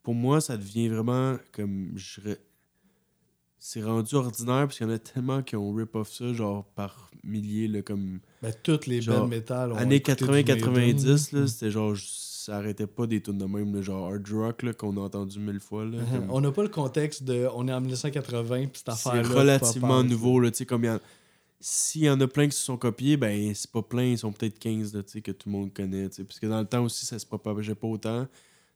pour 0.02 0.14
moi, 0.14 0.40
ça 0.40 0.56
devient 0.56 0.88
vraiment 0.88 1.36
comme. 1.52 1.92
je 1.96 2.20
C'est 3.58 3.82
rendu 3.82 4.14
ordinaire 4.14 4.66
parce 4.66 4.78
qu'il 4.78 4.86
y 4.86 4.90
en 4.90 4.92
a 4.94 4.98
tellement 4.98 5.42
qui 5.42 5.56
ont 5.56 5.72
rip 5.74 5.94
off 5.94 6.10
ça, 6.10 6.32
genre 6.32 6.64
par 6.64 7.10
milliers, 7.22 7.68
là, 7.68 7.82
comme. 7.82 8.20
Ben, 8.42 8.52
toutes 8.62 8.86
les 8.86 9.00
metal 9.28 9.72
ont 9.72 9.76
Années 9.76 9.96
écouté 9.96 10.24
du 10.24 10.30
Maiden. 10.30 10.56
80-90, 10.58 11.34
là, 11.36 11.40
Mm. 11.42 11.46
c'était 11.48 11.70
genre. 11.70 11.94
Ça 12.46 12.56
arrêtait 12.56 12.86
pas 12.86 13.06
des 13.06 13.20
tunes 13.20 13.38
de 13.38 13.44
même, 13.44 13.74
là, 13.74 13.82
genre 13.82 14.08
hard 14.12 14.26
rock, 14.32 14.64
qu'on 14.76 14.96
a 14.96 15.00
entendu 15.00 15.38
mille 15.38 15.60
fois. 15.60 15.84
Là, 15.84 15.98
Uh-huh. 15.98 16.10
comme- 16.20 16.30
On 16.30 16.40
n'a 16.40 16.50
pas 16.50 16.62
le 16.62 16.68
contexte 16.68 17.22
de 17.24 17.46
on 17.54 17.68
est 17.68 17.72
en 17.72 17.80
1980 17.80 18.66
puis 18.66 18.70
cette 18.84 18.88
affaire-là. 18.88 19.22
relativement 19.28 19.70
c'est 19.72 19.80
pas 19.80 20.02
nouveau, 20.02 20.40
là, 20.40 20.50
tu 20.50 20.58
sais, 20.58 20.66
comme 20.66 20.84
il 20.84 20.88
y 20.88 20.90
en- 20.90 21.00
S'il 21.64 22.02
y 22.02 22.10
en 22.10 22.20
a 22.20 22.26
plein 22.26 22.48
qui 22.48 22.56
se 22.56 22.64
sont 22.64 22.76
copiés, 22.76 23.16
ben 23.16 23.54
c'est 23.54 23.70
pas 23.70 23.82
plein, 23.82 24.02
ils 24.02 24.18
sont 24.18 24.32
peut-être 24.32 24.58
15 24.58 24.92
là, 24.94 25.04
tu 25.04 25.12
sais, 25.12 25.20
que 25.20 25.30
tout 25.30 25.48
le 25.48 25.52
monde 25.52 25.72
connaît. 25.72 26.08
tu 26.08 26.16
sais. 26.16 26.24
Parce 26.24 26.40
que 26.40 26.46
dans 26.48 26.58
le 26.58 26.66
temps 26.66 26.82
aussi, 26.82 27.06
ça 27.06 27.16
se 27.20 27.24
propageait 27.26 27.76
pas 27.76 27.86
autant. 27.86 28.26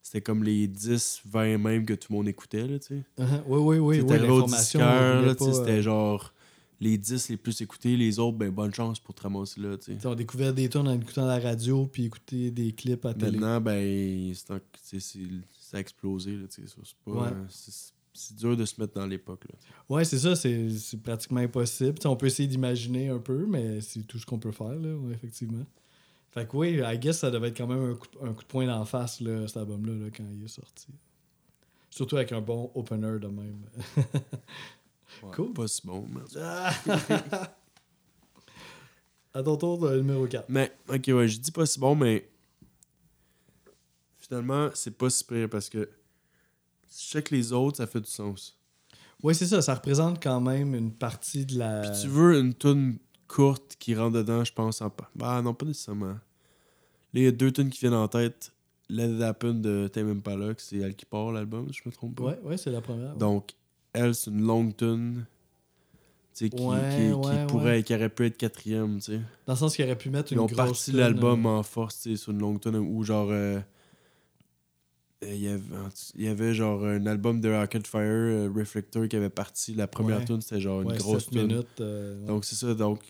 C'était 0.02 0.20
comme 0.20 0.44
les 0.44 0.68
10, 0.68 1.20
20 1.28 1.58
même 1.58 1.84
que 1.84 1.94
tout 1.94 2.12
le 2.12 2.16
monde 2.18 2.28
écoutait. 2.28 2.64
Là, 2.68 2.78
tu 2.78 2.86
sais. 2.86 3.02
Uh-huh. 3.18 3.42
Oui, 3.48 3.58
oui, 3.60 3.78
oui. 3.78 3.96
C'était 3.96 4.20
oui 4.20 5.34
c'était 5.52 5.70
euh, 5.72 5.82
genre 5.82 6.32
les 6.81 6.99
10 6.99 7.29
les 7.31 7.37
plus 7.37 7.61
écoutés, 7.62 7.97
les 7.97 8.18
autres, 8.18 8.37
ben 8.37 8.51
bonne 8.51 8.72
chance 8.74 9.01
pour 9.01 9.14
te 9.14 9.22
ramasser 9.22 9.61
là. 9.61 9.77
tu 9.79 9.85
sais. 9.87 9.95
tu 9.95 10.01
sais, 10.01 10.07
On 10.07 10.14
découvrait 10.14 10.53
des 10.53 10.68
tunes 10.68 10.87
en 10.89 10.93
écoutant 11.01 11.27
la 11.27 11.39
radio 11.39 11.87
puis 11.87 12.05
écouter 12.05 12.51
des 12.51 12.72
clips 12.72 13.05
à 13.07 13.14
télé. 13.14 13.33
Maintenant, 13.39 13.61
ben, 13.61 14.33
c'est 14.83 15.01
c'est- 15.01 15.20
ça 15.59 15.79
a 15.79 15.81
explosé. 15.81 16.33
Là, 16.37 16.45
c'est 16.49 16.62
pas, 17.05 17.11
Ouais. 17.12 17.31
c'est- 17.49 17.93
c'est 18.12 18.35
dur 18.37 18.57
de 18.57 18.64
se 18.64 18.81
mettre 18.81 18.95
dans 18.95 19.07
l'époque. 19.07 19.45
là. 19.49 19.55
Ouais, 19.89 20.05
c'est 20.05 20.18
ça, 20.18 20.35
c'est 20.37 20.70
c'est 20.70 21.03
pratiquement 21.03 21.41
impossible. 21.41 21.99
On 22.05 22.16
peut 22.16 22.27
essayer 22.27 22.49
d'imaginer 22.49 23.09
un 23.11 23.18
peu, 23.18 23.47
mais 23.47 23.81
c'est 23.81 24.03
tout 24.07 24.18
ce 24.18 24.24
qu'on 24.27 24.39
peut 24.39 24.53
faire, 24.53 24.74
là, 24.74 24.95
ouais, 24.97 25.12
effectivement. 25.14 25.64
Fait 26.31 26.47
que 26.47 26.57
oui, 26.57 26.81
I 26.85 26.99
guess 26.99 27.18
ça 27.20 27.31
devait 27.31 27.49
être 27.49 27.57
quand 27.57 27.66
même 27.66 27.93
un 27.93 27.95
coup, 27.95 28.07
un 28.22 28.33
coup 28.35 28.43
de 28.43 28.49
poing 28.49 28.66
d'en 28.66 28.85
face, 28.85 29.20
là, 29.22 29.47
cet 29.49 29.57
album-là, 29.57 29.95
là, 29.95 30.11
quand 30.14 30.24
il 30.35 30.45
est 30.45 30.49
sorti. 30.49 30.89
Surtout 31.91 32.16
avec 32.16 32.33
un 32.33 32.43
bon 32.43 32.70
opener 32.74 33.18
de 33.18 33.27
même. 33.29 33.61
Ouais, 35.22 35.30
Cool. 35.34 35.52
Pas 35.52 35.68
si 35.68 35.86
bon. 35.86 36.07
mais- 36.09 36.20
Ah! 36.40 36.72
À 39.34 39.42
ton 39.42 39.57
tour, 39.57 39.86
le 39.86 39.98
numéro 39.98 40.26
4. 40.26 40.46
Mais, 40.48 40.72
ok, 40.88 41.04
ouais, 41.09 41.28
je 41.28 41.38
dis 41.38 41.50
pas 41.52 41.66
si 41.66 41.78
bon, 41.78 41.94
mais 41.94 42.28
finalement, 44.18 44.70
c'est 44.74 44.96
pas 44.96 45.11
si 45.11 45.24
pire 45.24 45.48
parce 45.50 45.68
que 45.68 45.88
si 46.88 47.07
je 47.07 47.12
check 47.12 47.30
les 47.30 47.52
autres, 47.52 47.76
ça 47.76 47.86
fait 47.86 48.00
du 48.00 48.11
sens. 48.11 48.59
Oui, 49.22 49.34
c'est 49.34 49.46
ça. 49.46 49.61
Ça 49.62 49.74
représente 49.74 50.22
quand 50.22 50.40
même 50.40 50.74
une 50.74 50.92
partie 50.92 51.44
de 51.46 51.59
la. 51.59 51.80
Puis 51.82 52.00
tu 52.02 52.09
veux 52.09 52.38
une 52.38 52.54
tune 52.54 52.98
courte 53.28 53.76
qui 53.78 53.94
rentre 53.94 54.16
dedans, 54.18 54.44
je 54.44 54.52
pense 54.52 54.80
en 54.80 54.88
pas. 54.90 55.11
Bah 55.14 55.40
non, 55.42 55.52
pas 55.54 55.66
nécessairement. 55.66 56.07
Là, 56.14 56.20
il 57.14 57.22
y 57.22 57.26
a 57.26 57.32
deux 57.32 57.52
tunes 57.52 57.70
qui 57.70 57.80
viennent 57.80 57.94
en 57.94 58.09
tête. 58.09 58.52
Let 58.88 59.16
It 59.16 59.22
Happen 59.22 59.54
de 59.61 59.88
Tame 59.88 60.11
Impala, 60.12 60.54
que 60.54 60.62
c'est 60.62 60.76
elle 60.78 60.94
qui 60.94 61.04
part 61.07 61.32
l'album, 61.32 61.66
si 61.72 61.80
je 61.82 61.88
me 61.88 61.92
trompe 61.92 62.16
pas. 62.16 62.24
Ouais, 62.24 62.38
ouais, 62.44 62.57
c'est 62.57 62.70
la 62.70 62.80
première. 62.80 63.12
ouais. 63.12 63.18
Donc, 63.18 63.52
elle, 63.97 64.14
c'est 64.14 64.30
une 64.30 64.42
longue 64.47 64.76
tune. 64.76 65.24
Tu 66.34 66.44
sais, 66.44 66.51
qui, 66.51 66.62
Ouais, 66.62 66.90
qui, 66.94 67.12
ouais, 67.12 67.22
qui 67.40 67.47
pourrait, 67.49 67.82
qui 67.82 67.94
aurait 67.94 68.09
pu 68.11 68.26
être 68.26 68.36
quatrième, 68.36 68.97
tu 68.97 69.12
sais. 69.12 69.20
Dans 69.47 69.55
le 69.55 69.59
sens 69.59 69.74
qu'il 69.74 69.84
aurait 69.86 69.97
pu 69.97 70.11
mettre 70.11 70.32
une 70.32 70.38
Ils 70.38 70.42
ont 70.42 70.47
grosse. 70.47 70.57
parti 70.57 70.92
l'album 70.92 71.47
euh, 71.47 71.49
en 71.59 71.62
force, 71.62 72.14
sur 72.14 72.32
une 72.32 72.38
longue 72.40 72.61
tune 72.61 72.76
où 72.76 73.03
genre. 73.03 73.28
euh, 73.30 73.59
euh, 75.24 75.34
Il 75.34 75.40
y, 75.40 75.49
avait, 75.49 75.62
il 76.14 76.24
y 76.24 76.28
avait 76.28 76.53
genre 76.55 76.84
un 76.84 77.07
album 77.07 77.40
de 77.40 77.49
Rocket 77.51 77.86
Fire, 77.86 78.03
euh, 78.03 78.51
Reflector, 78.55 79.09
qui 79.09 79.16
avait 79.16 79.30
parti. 79.30 79.74
La 79.74 79.86
première 79.86 80.24
tune, 80.26 80.40
c'était 80.42 80.61
genre 80.61 80.82
une 80.82 80.92
grosse 80.99 81.24
7 81.24 81.32
tune. 81.32 81.47
minutes. 81.47 81.82
Donc 82.26 82.44
c'est 82.44 82.57
ça, 82.57 82.74
donc. 82.74 83.01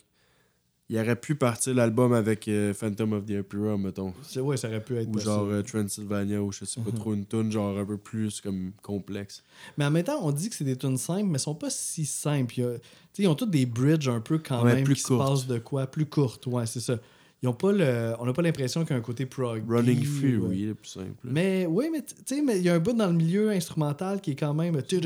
Il 0.89 0.97
aurait 0.97 1.17
pu 1.17 1.35
partir 1.35 1.75
l'album 1.75 2.13
avec 2.13 2.47
euh, 2.47 2.73
Phantom 2.73 3.11
of 3.13 3.25
the 3.25 3.31
Opera, 3.39 3.77
mettons. 3.77 4.13
C'est- 4.23 4.39
ouais, 4.39 4.55
ça 4.55 4.69
aurait 4.69 4.81
pu 4.83 4.95
être. 4.95 5.09
Ou 5.09 5.19
genre 5.19 5.43
euh, 5.47 5.61
Transylvania, 5.61 6.41
ou 6.41 6.53
je 6.53 6.63
sais 6.63 6.79
pas 6.79 6.91
Mhm. 6.91 6.95
trop, 6.97 7.13
une 7.13 7.25
tune 7.25 7.51
genre 7.51 7.77
un 7.77 7.85
peu 7.85 7.97
plus 7.97 8.39
comme 8.39 8.71
complexe. 8.81 9.43
Mais 9.77 9.83
en 9.85 9.91
même 9.91 10.05
temps, 10.05 10.19
on 10.25 10.31
dit 10.31 10.49
que 10.49 10.55
c'est 10.55 10.63
des 10.63 10.77
tunes 10.77 10.97
simples, 10.97 11.25
mais 11.25 11.33
elles 11.33 11.39
sont 11.39 11.55
pas 11.55 11.69
si 11.69 12.05
simples. 12.05 12.53
Il 12.59 12.63
a- 12.63 12.73
tu 12.79 12.81
sais, 13.13 13.23
ils 13.23 13.27
ont 13.27 13.35
tous 13.35 13.45
des 13.47 13.65
bridges 13.65 14.07
un 14.07 14.21
peu 14.21 14.37
quand 14.37 14.63
Ouais, 14.63 14.75
même 14.75 14.83
plus 14.85 14.95
qui 14.95 15.01
se 15.01 15.13
passent 15.13 15.45
de 15.45 15.57
quoi 15.59 15.87
Plus 15.87 16.05
courtes, 16.05 16.47
ouais, 16.47 16.65
c'est 16.65 16.79
ça. 16.79 16.97
Ils 17.43 17.49
ont 17.49 17.53
pas 17.53 17.71
le, 17.71 18.15
on 18.19 18.25
n'a 18.25 18.33
pas 18.33 18.41
l'impression 18.41 18.81
qu'il 18.83 18.91
y 18.91 18.93
a 18.95 18.97
un 18.97 19.01
côté 19.03 19.27
prog. 19.27 19.63
Running 19.69 19.99
ouais. 19.99 20.05
Fury, 20.05 20.65
le 20.65 20.73
plus 20.73 20.89
simple. 20.89 21.11
Mais 21.23 21.67
oui, 21.67 21.85
mais 21.91 22.01
tu 22.01 22.15
sais, 22.25 22.41
mais 22.41 22.57
il 22.57 22.63
y 22.63 22.69
a 22.69 22.73
un 22.73 22.79
bout 22.79 22.93
dans 22.93 23.05
le 23.07 23.13
milieu 23.13 23.51
instrumental 23.51 24.21
qui 24.21 24.31
est 24.31 24.35
quand 24.35 24.55
même. 24.55 24.73
Ouais, 24.75 24.81
c'est 24.89 24.99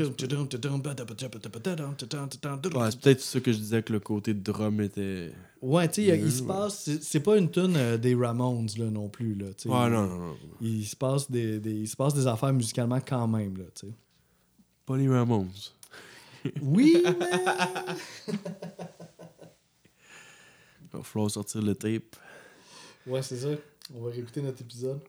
peut-être 3.00 3.20
ça 3.20 3.40
que 3.40 3.52
je 3.52 3.58
disais 3.58 3.82
que 3.82 3.92
le 3.92 4.00
côté 4.00 4.32
drum 4.32 4.80
était. 4.80 5.30
Ouais, 5.60 5.86
tu 5.88 6.06
sais, 6.06 6.18
il 6.18 6.32
se 6.32 6.42
passe. 6.42 6.88
C'est 7.02 7.20
pas 7.20 7.36
une 7.36 7.50
tune 7.50 7.76
euh, 7.76 7.98
des 7.98 8.14
Ramones 8.14 8.66
là, 8.78 8.86
non 8.86 9.10
plus. 9.10 9.34
Là. 9.34 9.48
Ouais, 9.66 9.90
non, 9.90 10.06
non, 10.06 10.18
non. 10.18 10.34
Il 10.62 10.86
se, 10.86 10.96
passe 10.96 11.30
des, 11.30 11.60
des- 11.60 11.80
il 11.82 11.88
se 11.88 11.96
passe 11.96 12.14
des 12.14 12.26
affaires 12.26 12.52
musicalement 12.54 13.00
quand 13.06 13.28
même. 13.28 13.58
Là, 13.58 13.64
tu 13.78 13.86
sais. 13.86 13.92
Pas 14.86 14.96
les 14.96 15.08
Ramones. 15.08 15.50
Oui, 16.60 16.96
mais. 17.20 18.34
Il 20.92 20.98
va 20.98 21.02
falloir 21.02 21.30
sortir 21.30 21.62
le 21.62 21.74
tape. 21.74 22.16
Ouais, 23.06 23.22
c'est 23.22 23.38
ça. 23.38 23.48
On 23.94 24.02
va 24.02 24.10
réécouter 24.10 24.42
notre 24.42 24.60
épisode. 24.62 25.00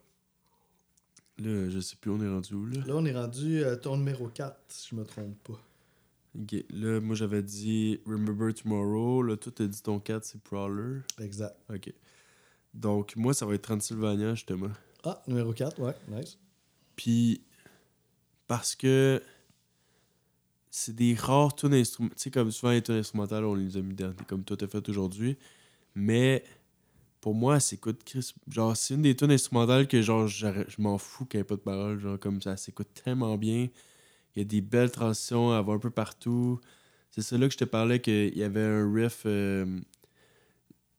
Là, 1.39 1.69
je 1.69 1.79
sais 1.79 1.95
plus, 1.95 2.11
on 2.11 2.21
est 2.21 2.29
rendu 2.29 2.53
où, 2.53 2.65
là? 2.65 2.79
Là, 2.85 2.95
on 2.95 3.05
est 3.05 3.13
rendu 3.13 3.63
à 3.63 3.75
ton 3.75 3.97
numéro 3.97 4.27
4, 4.27 4.55
si 4.67 4.89
je 4.91 4.95
me 4.95 5.03
trompe 5.03 5.35
pas. 5.43 5.59
Ok, 6.39 6.55
là, 6.69 6.99
moi, 6.99 7.15
j'avais 7.15 7.43
dit 7.43 7.99
Remember 8.05 8.53
Tomorrow. 8.53 9.21
Là, 9.23 9.37
toi, 9.37 9.51
t'as 9.55 9.67
dit 9.67 9.81
ton 9.81 9.99
4, 9.99 10.23
c'est 10.23 10.41
Prowler. 10.41 11.01
Exact. 11.19 11.55
Ok. 11.69 11.93
Donc, 12.73 13.15
moi, 13.15 13.33
ça 13.33 13.45
va 13.45 13.55
être 13.55 13.63
Transylvania, 13.63 14.35
justement. 14.35 14.71
Ah, 15.03 15.21
numéro 15.27 15.53
4, 15.53 15.79
ouais, 15.79 15.95
nice. 16.07 16.37
Puis, 16.95 17.41
parce 18.47 18.75
que 18.75 19.21
c'est 20.69 20.95
des 20.95 21.13
rares 21.13 21.55
tunes 21.55 21.73
instrumentales. 21.73 22.17
Tu 22.17 22.23
sais, 22.23 22.31
comme 22.31 22.51
souvent, 22.51 22.71
les 22.71 22.81
tunes 22.81 22.95
instrumentales, 22.95 23.45
on 23.45 23.53
les 23.53 23.77
a 23.77 23.81
mis 23.81 23.93
dans, 23.93 24.13
comme 24.27 24.43
toi 24.43 24.57
t'as 24.57 24.67
fait 24.67 24.87
aujourd'hui. 24.89 25.37
Mais 25.95 26.43
pour 27.21 27.33
moi, 27.35 27.59
c'est 27.59 27.69
s'écoute, 27.75 28.01
Chris? 28.03 28.33
Genre, 28.49 28.75
c'est 28.75 28.95
une 28.95 29.03
des 29.03 29.15
tunes 29.15 29.31
instrumentales 29.31 29.87
que, 29.87 30.01
genre, 30.01 30.27
je 30.27 30.47
m'en 30.79 30.97
fous 30.97 31.25
qu'il 31.25 31.39
n'y 31.39 31.41
ait 31.41 31.45
pas 31.45 31.55
de 31.55 31.61
paroles. 31.61 31.99
Genre, 31.99 32.19
comme 32.19 32.41
ça 32.41 32.57
s'écoute 32.57 32.89
tellement 33.03 33.37
bien. 33.37 33.69
Il 34.35 34.39
y 34.39 34.41
a 34.41 34.45
des 34.45 34.61
belles 34.61 34.91
transitions, 34.91 35.57
elle 35.57 35.65
va 35.65 35.73
un 35.73 35.79
peu 35.79 35.91
partout. 35.91 36.59
C'est 37.11 37.21
ça 37.21 37.37
là 37.37 37.47
que 37.47 37.53
je 37.53 37.59
te 37.59 37.65
parlais 37.65 38.01
qu'il 38.01 38.35
y 38.37 38.43
avait 38.43 38.63
un 38.63 38.91
riff 38.91 39.23
euh, 39.25 39.79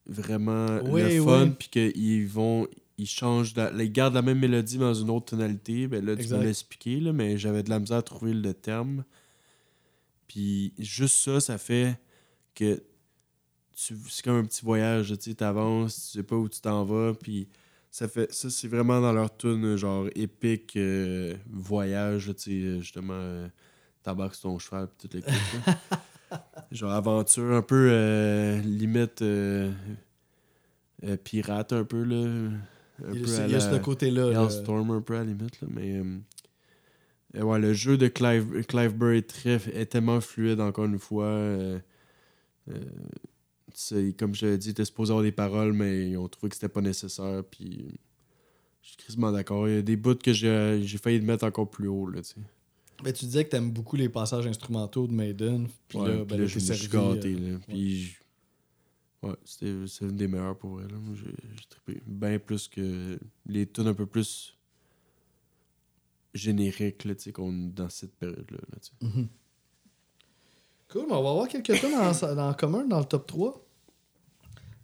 vraiment 0.06 0.78
Oui, 0.84 1.02
le 1.02 1.22
fun, 1.22 1.46
oui. 1.48 1.54
puis 1.58 1.68
qu'ils 1.68 2.28
vont. 2.28 2.66
Ils 2.96 3.08
changent, 3.08 3.56
la- 3.56 3.72
ils 3.82 3.90
gardent 3.90 4.14
la 4.14 4.22
même 4.22 4.38
mélodie 4.38 4.78
dans 4.78 4.94
une 4.94 5.10
autre 5.10 5.26
tonalité. 5.26 5.88
Ben 5.88 6.04
là, 6.04 6.14
tu 6.14 6.22
Exact. 6.22 6.44
expliqué, 6.46 7.00
là, 7.00 7.12
mais 7.12 7.36
j'avais 7.36 7.64
de 7.64 7.70
la 7.70 7.80
misère 7.80 7.96
à 7.96 8.02
trouver 8.02 8.32
le 8.32 8.54
terme. 8.54 9.04
Puis 10.28 10.72
juste 10.78 11.16
ça, 11.16 11.40
ça 11.40 11.58
fait 11.58 11.98
que 12.54 12.80
c'est 13.76 14.24
comme 14.24 14.36
un 14.36 14.44
petit 14.44 14.64
voyage. 14.64 15.08
Tu 15.18 15.30
sais, 15.30 15.34
t'avances, 15.34 16.10
tu 16.12 16.18
sais 16.18 16.22
pas 16.22 16.36
où 16.36 16.48
tu 16.48 16.60
t'en 16.60 16.84
vas, 16.84 17.12
puis 17.14 17.48
ça 17.90 18.08
fait 18.08 18.32
ça 18.32 18.50
c'est 18.50 18.66
vraiment 18.66 19.00
dans 19.00 19.12
leur 19.12 19.36
tune 19.36 19.76
genre 19.76 20.06
épique 20.16 20.74
euh, 20.76 21.36
voyage 21.48 22.32
tu 22.36 22.42
sais 22.74 22.80
justement 22.80 23.14
euh, 23.14 23.46
sur 24.32 24.40
ton 24.40 24.58
cheval 24.58 24.88
puis 24.88 25.08
toutes 25.08 25.14
les 25.14 25.32
genre 26.72 26.90
aventure 26.90 27.52
un 27.52 27.62
peu 27.62 27.88
euh, 27.92 28.58
limite 28.62 29.22
euh, 29.22 29.70
euh, 31.04 31.16
pirate 31.16 31.72
un 31.72 31.84
peu 31.84 32.02
là 32.02 32.50
un 33.06 33.12
Il 33.12 33.20
y 33.20 33.22
peu 33.22 33.32
a, 33.32 33.42
à 33.42 33.46
il 33.46 33.52
y 33.52 33.54
a 33.54 33.58
la 33.58 33.72
ce 33.76 33.78
côté-là. 33.80 34.30
là. 34.32 34.42
Hellstorm 34.42 34.90
un 34.90 35.00
peu 35.00 35.14
à 35.14 35.18
la 35.18 35.26
limite 35.26 35.60
là, 35.60 35.68
mais 35.70 35.96
euh, 35.98 36.18
euh, 37.36 37.42
ouais 37.42 37.60
le 37.60 37.74
jeu 37.74 37.96
de 37.96 38.08
Clive 38.08 38.64
Clive 38.66 38.94
Burr 38.96 39.12
est 39.12 39.28
très 39.28 39.54
est 39.72 39.86
tellement 39.86 40.20
fluide 40.20 40.60
encore 40.60 40.86
une 40.86 40.98
fois 40.98 41.26
euh, 41.26 41.78
euh, 42.70 42.80
comme 44.18 44.34
je 44.34 44.46
l'ai 44.46 44.58
dit, 44.58 44.70
était 44.70 44.84
supposé 44.84 45.10
avoir 45.10 45.22
des 45.24 45.32
paroles, 45.32 45.72
mais 45.72 46.10
ils 46.10 46.16
ont 46.16 46.28
trouvé 46.28 46.48
que 46.50 46.54
c'était 46.56 46.68
pas 46.68 46.80
nécessaire. 46.80 47.42
Puis 47.50 47.98
je 48.82 48.88
suis 48.88 48.96
crissement 48.96 49.32
d'accord. 49.32 49.68
Il 49.68 49.74
y 49.74 49.78
a 49.78 49.82
des 49.82 49.96
bouts 49.96 50.14
que 50.16 50.32
j'ai 50.32 50.98
failli 51.02 51.18
le 51.18 51.24
mettre 51.24 51.44
encore 51.44 51.68
plus 51.70 51.88
haut. 51.88 52.06
Là. 52.06 52.20
Ben, 53.02 53.12
tu 53.12 53.24
disais 53.24 53.44
que 53.44 53.50
t'aimes 53.50 53.70
beaucoup 53.72 53.96
les 53.96 54.08
passages 54.08 54.46
instrumentaux 54.46 55.06
de 55.06 55.12
Maiden. 55.12 55.68
Puis 55.88 55.98
Ouais, 55.98 56.08
là, 56.16 56.24
ben, 56.24 56.36
là, 56.36 56.42
là, 56.42 56.46
je 56.46 56.54
me 56.54 56.60
suis 56.74 56.88
gâté. 56.88 57.34
euh, 57.34 57.52
là. 57.54 57.58
Puis 57.68 58.16
ouais, 59.22 59.34
c'était 59.44 59.74
c'est 59.88 60.04
une 60.04 60.16
des 60.16 60.28
meilleures 60.28 60.56
pour 60.56 60.78
là. 60.78 60.86
Moi, 60.92 61.14
J'ai 61.16 61.66
trippé. 61.68 62.00
Bien 62.06 62.38
plus 62.38 62.68
que 62.68 63.18
les 63.46 63.66
tunes 63.66 63.88
un 63.88 63.94
peu 63.94 64.06
plus 64.06 64.56
génériques 66.34 67.04
là, 67.04 67.14
qu'on 67.32 67.52
dans 67.52 67.88
cette 67.88 68.14
période-là. 68.16 68.58
là. 68.72 69.08
Mhm. 69.08 69.28
Cool, 70.88 71.06
mais 71.08 71.14
on 71.14 71.22
va 71.22 71.30
avoir 71.30 71.48
quelques 71.48 71.78
tunes 71.80 71.94
en, 71.94 72.38
en 72.38 72.54
commun 72.54 72.84
dans 72.86 72.98
le 73.00 73.04
top 73.04 73.26
3. 73.26 73.63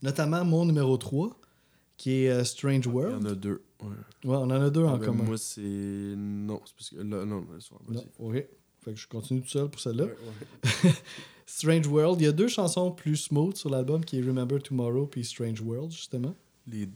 Notamment 0.03 0.44
mon 0.44 0.64
numéro 0.64 0.96
3, 0.96 1.30
qui 1.96 2.24
est 2.24 2.30
euh, 2.30 2.44
Strange 2.44 2.86
Il 2.86 2.90
y 2.90 2.94
World. 2.94 3.26
en 3.26 3.30
a 3.30 3.34
deux. 3.34 3.62
Ouais. 3.82 3.88
Ouais, 4.24 4.36
on 4.36 4.42
en 4.42 4.51
a 4.51 4.70
deux 4.70 4.84
en 4.84 4.94
Ah, 4.94 4.98
ben, 4.98 5.05
commun. 5.07 5.24
Moi, 5.24 5.38
c'est. 5.38 5.61
Non, 5.61 6.61
c'est 6.64 6.74
parce 6.74 6.90
que. 6.90 6.96
Là, 6.96 7.24
non, 7.24 7.44
le 7.53 7.61
soir. 7.61 7.80
Non, 7.88 8.05
ok. 8.18 8.44
Fait 8.82 8.94
que 8.94 8.98
je 8.98 9.07
continue 9.07 9.42
tout 9.42 9.48
seul 9.48 9.68
pour 9.68 9.80
celle-là. 9.80 10.05
Ouais, 10.05 10.16
ouais. 10.84 10.90
Strange 11.46 11.86
World, 11.86 12.20
il 12.20 12.24
y 12.24 12.26
a 12.28 12.32
deux 12.32 12.48
chansons 12.48 12.92
plus 12.92 13.16
smooth 13.16 13.57
sur 13.57 13.68
l'album 13.68 14.05
qui 14.05 14.18
est 14.18 14.22
Remember 14.22 14.62
Tomorrow 14.62 15.07
puis 15.07 15.24
Strange 15.24 15.61
World, 15.61 15.90
justement. 15.92 16.34
Les... 16.66 16.88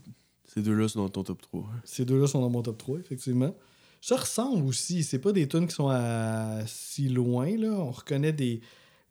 Ces 0.45 0.61
deux-là 0.61 0.87
sont 0.87 1.01
dans 1.01 1.09
ton 1.09 1.23
top 1.23 1.41
3. 1.41 1.61
hein. 1.61 1.81
Ces 1.83 2.05
deux-là 2.05 2.27
sont 2.27 2.39
dans 2.41 2.49
mon 2.49 2.61
top 2.61 2.77
3, 2.77 2.99
effectivement. 2.99 3.53
Ça 4.01 4.15
ressemble 4.15 4.65
aussi. 4.65 5.03
C'est 5.03 5.19
pas 5.19 5.31
des 5.31 5.47
tunes 5.47 5.67
qui 5.67 5.75
sont 5.75 5.89
à 5.89 6.61
si 6.65 7.09
loin, 7.09 7.55
là. 7.57 7.69
On 7.71 7.91
reconnaît 7.91 8.33
des... 8.33 8.61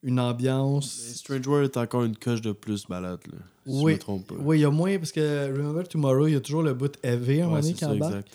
une 0.05 0.15
Mais 0.17 0.21
ambiance. 0.21 0.91
Strange 1.15 1.47
World 1.47 1.71
est 1.73 1.77
encore 1.79 2.05
une 2.05 2.17
coche 2.17 2.41
de 2.41 2.53
plus 2.53 2.87
balade, 2.87 3.21
là. 3.33 3.39
Si 3.67 3.73
Oui. 3.83 3.93
je 3.93 3.97
me 3.97 4.01
trompe 4.01 4.27
pas. 4.29 4.35
Oui, 4.39 4.59
il 4.59 4.61
y 4.61 4.65
a 4.65 4.71
moins, 4.71 4.97
parce 4.99 5.11
que 5.11 5.47
Remember 5.57 5.89
Tomorrow, 5.89 6.27
il 6.29 6.35
y 6.35 6.37
a 6.37 6.41
toujours 6.41 6.63
le 6.63 6.75
bout 6.75 6.93
heavy 7.03 7.41
à 7.41 7.45
un 7.45 7.49
moment 7.49 7.61
donné 7.61 7.73
qui 7.73 7.85
embarque. 7.85 8.27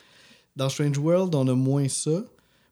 Dans 0.55 0.67
Strange 0.69 0.97
World, 0.97 1.33
on 1.35 1.47
a 1.47 1.53
moins 1.53 1.87
ça. 1.87 2.23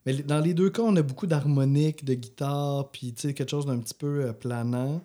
Mais 0.05 0.13
dans 0.15 0.39
les 0.39 0.53
deux 0.53 0.69
cas, 0.71 0.81
on 0.81 0.95
a 0.95 1.01
beaucoup 1.01 1.27
d'harmonique, 1.27 2.03
de 2.03 2.15
guitare, 2.15 2.89
puis 2.91 3.13
tu 3.13 3.21
sais, 3.27 3.33
quelque 3.33 3.51
chose 3.51 3.65
d'un 3.65 3.77
petit 3.79 3.93
peu 3.93 4.25
euh, 4.25 4.33
planant. 4.33 5.01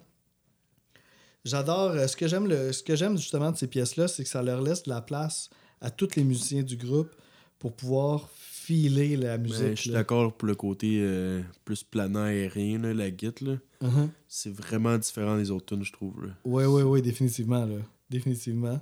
J'adore. 1.44 1.90
euh, 1.90 2.06
ce 2.06 2.16
que 2.16 2.28
j'aime 2.28 2.48
ce 2.72 2.82
que 2.82 2.94
j'aime 2.96 3.16
justement 3.18 3.50
de 3.50 3.56
ces 3.56 3.66
pièces-là, 3.66 4.08
c'est 4.08 4.22
que 4.22 4.28
ça 4.28 4.42
leur 4.42 4.62
laisse 4.62 4.84
de 4.84 4.90
la 4.90 5.00
place 5.02 5.50
à 5.80 5.90
tous 5.90 6.14
les 6.16 6.24
musiciens 6.24 6.62
du 6.62 6.76
groupe 6.76 7.10
pour 7.58 7.72
pouvoir 7.72 8.28
filer 8.64 9.16
la 9.16 9.38
Mais 9.38 9.48
musique. 9.48 9.76
je 9.76 9.80
suis 9.82 9.90
d'accord 9.90 10.32
pour 10.34 10.46
le 10.48 10.54
côté 10.54 10.98
euh, 11.00 11.40
plus 11.64 11.82
planant 11.82 12.22
aérien, 12.24 12.78
là, 12.78 12.94
la 12.94 13.10
guite, 13.10 13.40
là. 13.40 13.56
Mhm. 13.80 14.10
C'est 14.28 14.52
vraiment 14.54 14.96
différent 14.98 15.36
des 15.36 15.50
autres 15.50 15.66
tunes, 15.66 15.84
je 15.84 15.92
trouve. 15.92 16.24
Là. 16.26 16.32
Ouais, 16.44 16.66
ouais, 16.66 16.82
ouais, 16.82 17.02
définitivement, 17.02 17.64
là. 17.66 17.76
Définitivement. 18.10 18.80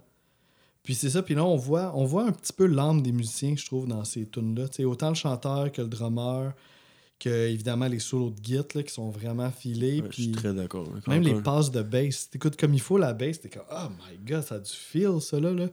Puis 0.83 0.95
c'est 0.95 1.11
ça, 1.11 1.23
puis 1.23 1.35
là, 1.35 1.45
on 1.45 1.57
voit, 1.57 1.93
on 1.95 2.05
voit 2.05 2.25
un 2.27 2.33
petit 2.33 2.53
peu 2.53 2.67
l'âme 2.67 3.03
des 3.03 3.13
musiciens, 3.13 3.55
je 3.57 3.65
trouve, 3.67 3.87
dans 3.87 4.05
ces 4.05 4.27
tunes-là. 4.27 4.67
Autant 4.87 5.11
le 5.11 5.15
chanteur 5.15 5.71
que 5.73 5.83
le 5.83 5.89
drummer, 5.89 6.53
que 7.19 7.49
évidemment 7.49 7.87
les 7.87 7.99
solos 7.99 8.31
de 8.31 8.43
git 8.43 8.57
là, 8.75 8.83
qui 8.83 8.93
sont 8.93 9.11
vraiment 9.11 9.51
filés. 9.51 10.01
Ouais, 10.01 10.09
je 10.11 10.23
suis 10.23 10.33
très 10.33 10.55
d'accord. 10.55 10.89
même 11.07 11.23
les 11.23 11.35
passes 11.43 11.71
de 11.71 11.83
bass. 11.83 12.31
T'écoutes 12.31 12.57
comme 12.57 12.73
il 12.75 12.81
faut 12.81 12.97
la 12.99 13.13
bass, 13.13 13.41
t'es 13.41 13.51
comme 13.51 13.63
Oh 13.71 13.89
my 13.91 14.19
god, 14.27 14.43
ça 14.43 14.55
a 14.57 14.59
du 14.59 14.73
feel, 14.73 15.21
ça 15.21 15.39
là. 15.39 15.53
là. 15.53 15.67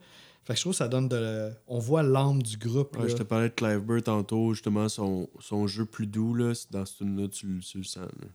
Fait 0.48 0.54
que 0.54 0.58
je 0.58 0.62
trouve 0.64 0.72
que 0.74 0.78
ça 0.78 0.88
donne 0.88 1.10
de. 1.10 1.52
On 1.68 1.78
voit 1.78 2.04
l'âme 2.04 2.41
du 2.41 2.56
groupe. 2.58 2.95
Ouais, 2.95 3.04
là. 3.04 3.08
je 3.10 3.16
te 3.16 3.24
parlais 3.24 3.50
de 3.50 3.54
Clive 3.54 3.80
Burr 3.82 4.02
tantôt, 4.02 4.54
justement, 4.54 4.88
son, 4.88 5.28
son 5.41 5.68
jeu 5.68 5.84
plus 5.86 6.08
doux, 6.08 6.34
là, 6.34 6.54
dans 6.72 6.86
ce 6.86 7.00
tune-là, 7.00 7.28
tu, 7.28 7.48
le- 7.48 7.60
tu 7.60 7.78
le 7.80 7.84
sens. 7.84 8.08
là. 8.22 8.28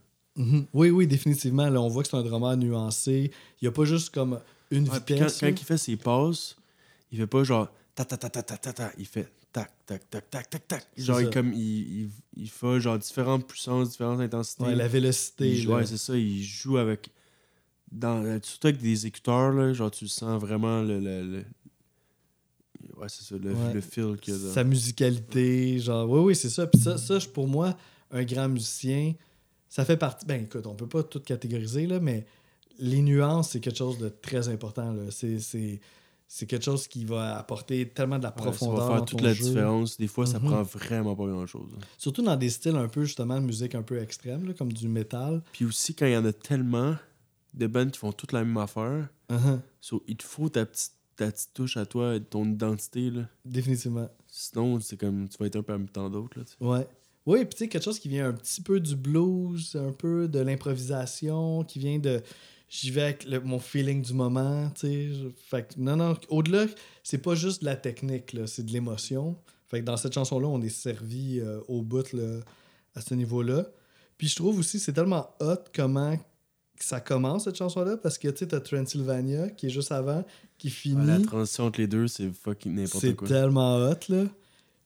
Mhm. 0.45 0.67
Oui, 0.75 0.91
oui, 0.91 1.07
définitivement. 1.07 1.71
Là, 1.71 1.81
on 1.81 1.89
voit 1.89 2.03
que 2.03 2.11
c'est 2.11 2.17
un 2.17 2.23
drummer 2.23 2.55
nuancé. 2.59 3.31
Il 3.61 3.65
n'y 3.65 3.69
a 3.69 3.73
pas 3.73 3.85
juste 3.87 4.11
comme 4.15 4.39
une 4.71 4.87
Ouais, 4.91 4.99
vitesse. 4.99 5.41
quand, 5.41 5.49
il 5.49 5.57
fait 5.65 5.79
ses 5.79 5.97
passes, 5.97 6.57
il 7.11 7.19
fait 7.19 7.27
pas 7.27 7.45
genre 7.45 7.69
ta 7.95 8.05
ta 8.05 8.17
ta 8.19 8.29
ta 8.29 8.43
ta 8.43 8.57
ta 8.59 8.73
ta, 8.75 8.93
il 8.99 9.07
fait 9.07 9.31
tac 9.53 9.71
tac 9.87 10.09
tac 10.11 10.31
tac 10.31 10.49
tac 10.51 10.69
tac. 10.69 10.87
Genre 10.97 11.21
il, 11.23 11.31
comme 11.31 11.53
il, 11.55 12.03
il, 12.05 12.11
il 12.37 12.49
fait 12.51 12.81
genre 12.81 12.99
différentes 12.99 13.47
puissances, 13.47 13.91
différentes 13.91 14.21
intensités. 14.21 14.65
Ouais, 14.65 14.75
la 14.75 14.89
vélocité. 14.89 15.51
Il 15.51 15.57
joue- 15.63 15.73
ouais, 15.75 15.85
c'est 15.87 15.97
ça, 15.99 16.15
il 16.17 16.43
joue 16.43 16.77
avec 16.79 17.11
dans 17.91 18.23
surtout 18.43 18.69
avec 18.69 18.81
des 18.81 19.07
écouteurs 19.07 19.53
là, 19.53 19.73
genre 19.75 19.91
tu 19.91 20.09
sens 20.09 20.41
vraiment 20.41 20.81
le, 20.83 20.99
le, 20.99 21.23
le- 21.23 21.45
ouais, 23.03 23.09
c'est 23.09 23.25
ça, 23.25 23.35
le, 23.37 23.53
Ouais. 23.53 23.73
le 23.75 23.81
feel 23.81 24.17
qu'il 24.21 24.35
y 24.35 24.37
a 24.37 24.41
dans- 24.41 24.53
sa 24.55 24.65
musicalité, 24.65 25.79
genre, 25.79 26.09
oui, 26.09 26.21
oui, 26.21 26.37
c'est 26.37 26.51
ça. 26.51 26.67
Puis 26.67 26.81
ça, 26.81 26.97
ça, 26.99 27.19
pour 27.35 27.47
moi, 27.49 27.77
un 28.11 28.25
grand 28.25 28.49
musicien, 28.49 29.15
ça 29.69 29.85
fait 29.85 29.97
partie. 29.97 30.25
Ben, 30.27 30.45
écoute, 30.45 30.67
on 30.67 30.75
peut 30.75 30.89
pas 30.89 31.03
tout 31.03 31.21
catégoriser, 31.21 31.87
là, 31.87 32.01
mais 32.01 32.27
les 32.79 33.03
nuances, 33.03 33.51
c'est 33.51 33.61
quelque 33.61 33.77
chose 33.79 33.99
de 33.99 34.09
très 34.09 34.49
important. 34.49 34.93
là. 34.93 35.05
C'est, 35.11 35.39
c'est, 35.41 35.81
c'est 36.27 36.47
quelque 36.47 36.65
chose 36.65 36.87
qui 36.89 37.05
va 37.05 37.37
apporter 37.39 37.87
tellement 37.89 38.19
de 38.19 38.23
la 38.23 38.31
Ouais, 38.31 38.37
ça 38.37 38.43
profondeur. 38.43 38.77
va 38.77 38.87
faire 38.87 38.97
dans 39.01 39.05
toute 39.05 39.19
ton 39.19 39.25
la 39.25 39.35
jeu. 39.35 39.45
différence. 39.45 39.97
Des 39.99 40.07
fois, 40.09 40.27
ça 40.27 40.39
Mhm. 40.39 40.47
prend 40.51 40.63
vraiment 40.63 41.15
pas 41.15 41.27
grand 41.27 41.47
chose. 41.47 41.71
Surtout 41.99 42.23
dans 42.23 42.37
des 42.37 42.49
styles 42.51 42.77
un 42.77 42.89
peu, 42.89 43.05
justement, 43.05 43.39
de 43.41 43.45
musique 43.47 43.75
un 43.75 43.83
peu 43.83 43.99
extrême, 44.01 44.47
là, 44.47 44.55
comme 44.55 44.73
du 44.73 44.89
métal. 44.89 45.43
Puis 45.53 45.65
aussi, 45.67 45.95
quand 45.95 46.07
il 46.07 46.13
y 46.13 46.17
en 46.17 46.25
a 46.25 46.33
tellement 46.33 46.97
de 47.55 47.67
bands 47.67 47.89
qui 47.91 47.99
font 47.99 48.13
toute 48.13 48.33
la 48.33 48.45
même 48.45 48.57
affaire, 48.57 49.09
Uh-huh. 49.31 49.61
so, 49.81 50.03
il 50.09 50.17
te 50.17 50.25
faut 50.25 50.49
ta 50.51 50.65
petite, 50.67 50.93
ta 51.17 51.31
petite 51.31 51.51
touche 51.55 51.77
à 51.77 51.87
toi, 51.87 52.19
ton 52.21 52.45
identité. 52.45 53.11
Là. 53.11 53.29
Définitivement. 53.45 54.09
Sinon, 54.27 54.81
c'est 54.81 54.97
comme 54.97 55.29
tu 55.29 55.37
vas 55.39 55.47
être 55.47 55.57
un 55.57 55.61
peu 55.61 55.73
parmi 55.73 55.87
tant 55.89 56.09
d'autres. 56.11 56.39
Là. 56.39 56.45
Ouais. 56.61 56.87
Oui, 57.25 57.45
puis 57.45 57.51
tu 57.51 57.59
sais, 57.59 57.69
quelque 57.69 57.85
chose 57.85 57.99
qui 58.01 58.09
vient 58.09 58.29
un 58.29 58.33
petit 58.33 58.61
peu 58.61 58.81
du 58.81 58.97
blues, 58.97 59.77
un 59.77 59.93
peu 59.93 60.27
de 60.27 60.41
l'improvisation, 60.41 61.63
qui 61.65 61.79
vient 61.79 61.99
de. 61.99 62.21
J'y 62.69 62.91
vais 62.91 63.03
avec 63.03 63.25
le- 63.27 63.41
mon 63.41 63.59
feeling 63.59 64.03
du 64.03 64.15
moment, 64.15 64.71
tu 64.71 64.81
sais. 64.81 65.09
Fait 65.37 65.69
que, 65.69 65.79
non, 65.79 65.97
non, 65.97 66.17
au-delà, 66.31 66.67
c'est 67.03 67.19
pas 67.19 67.35
juste 67.35 67.61
de 67.61 67.67
la 67.67 67.77
technique, 67.77 68.33
là, 68.33 68.47
c'est 68.47 68.65
de 68.65 68.73
l'émotion. 68.73 69.37
Fait 69.69 69.81
que 69.81 69.85
dans 69.85 69.97
cette 69.97 70.15
chanson-là, 70.15 70.49
on 70.49 70.61
est 70.63 70.69
servi 70.71 71.39
euh, 71.41 71.61
au 71.69 71.83
bout, 71.83 72.13
là, 72.13 72.41
à 72.95 73.01
ce 73.03 73.15
niveau-là. 73.15 73.67
Puis 74.19 74.29
je 74.29 74.37
trouve 74.37 74.59
aussi, 74.59 74.79
c'est 74.81 74.93
tellement 74.93 75.29
hot 75.41 75.57
comment 75.75 76.17
que 76.83 76.89
ça 76.89 77.01
commence, 77.01 77.45
cette 77.45 77.57
chanson-là, 77.57 77.97
parce 77.97 78.19
que, 78.19 78.29
tu 78.29 78.39
sais, 78.39 78.47
t'as 78.49 78.61
Transylvania, 78.61 79.49
qui 79.51 79.67
est 79.67 79.71
juste 79.71 79.93
avant, 79.93 80.25
qui 80.59 80.71
finit. 80.71 81.07
La 81.07 81.21
transition 81.21 81.65
entre 81.67 81.81
les 81.81 81.87
deux, 81.87 82.09
c'est 82.09 82.31
fucking 82.33 82.75
n'importe 82.75 83.01
c'est 83.05 83.15
quoi. 83.15 83.29
tellement 83.29 83.77
hot, 83.77 83.95
là, 84.09 84.25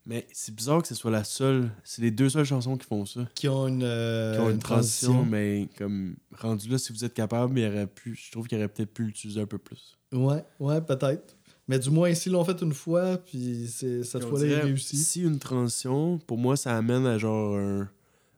Mais 0.07 0.27
c'est 0.33 0.55
bizarre 0.55 0.83
que 0.83 0.89
ce 0.89 0.95
soit 0.95 1.11
la 1.11 1.25
seule. 1.25 1.71
C'est 1.83 2.01
les 2.03 2.11
deux 2.13 2.29
seules 2.29 2.45
chansons 2.45 2.77
qui 2.77 2.87
font 2.87 3.05
ça. 3.07 3.27
qui 3.35 3.49
ont 3.49 3.67
une, 3.67 3.83
euh, 3.83 4.35
qui 4.35 4.41
ont 4.41 4.47
une, 4.49 4.55
une 4.55 4.59
transition, 4.61 5.25
mais 5.25 5.69
comme 5.77 6.15
rendu 6.39 6.69
là, 6.69 6.79
si 6.79 6.93
vous 6.93 7.05
êtes 7.05 7.15
capable, 7.15 7.59
il 7.59 7.67
aurait 7.67 7.87
pu, 7.89 8.15
je 8.15 8.31
trouve 8.31 8.47
qu'il 8.47 8.57
aurait 8.59 8.69
peut-être 8.69 8.93
pu 8.95 9.05
l'utiliser 9.05 9.41
un 9.41 9.47
peu 9.47 9.59
plus. 9.59 9.97
Ouais, 10.13 10.45
ouais, 10.61 10.81
peut-être. 10.81 11.37
Mais 11.69 11.81
du 11.81 11.91
moins, 11.91 12.09
ici, 12.09 12.31
l'ont 12.31 12.45
fait 12.45 12.63
une 12.63 12.73
fois, 12.73 13.17
puis 13.17 13.67
c'est- 13.67 14.05
cette 14.05 14.23
fois-là, 14.23 14.47
il 14.47 14.55
réussit. 14.55 15.01
Si 15.01 15.23
une 15.23 15.41
transition, 15.41 16.19
pour 16.19 16.39
moi, 16.39 16.57
ça 16.57 16.77
amène 16.77 17.05
à 17.07 17.19
genre 17.19 17.57
un, 17.57 17.89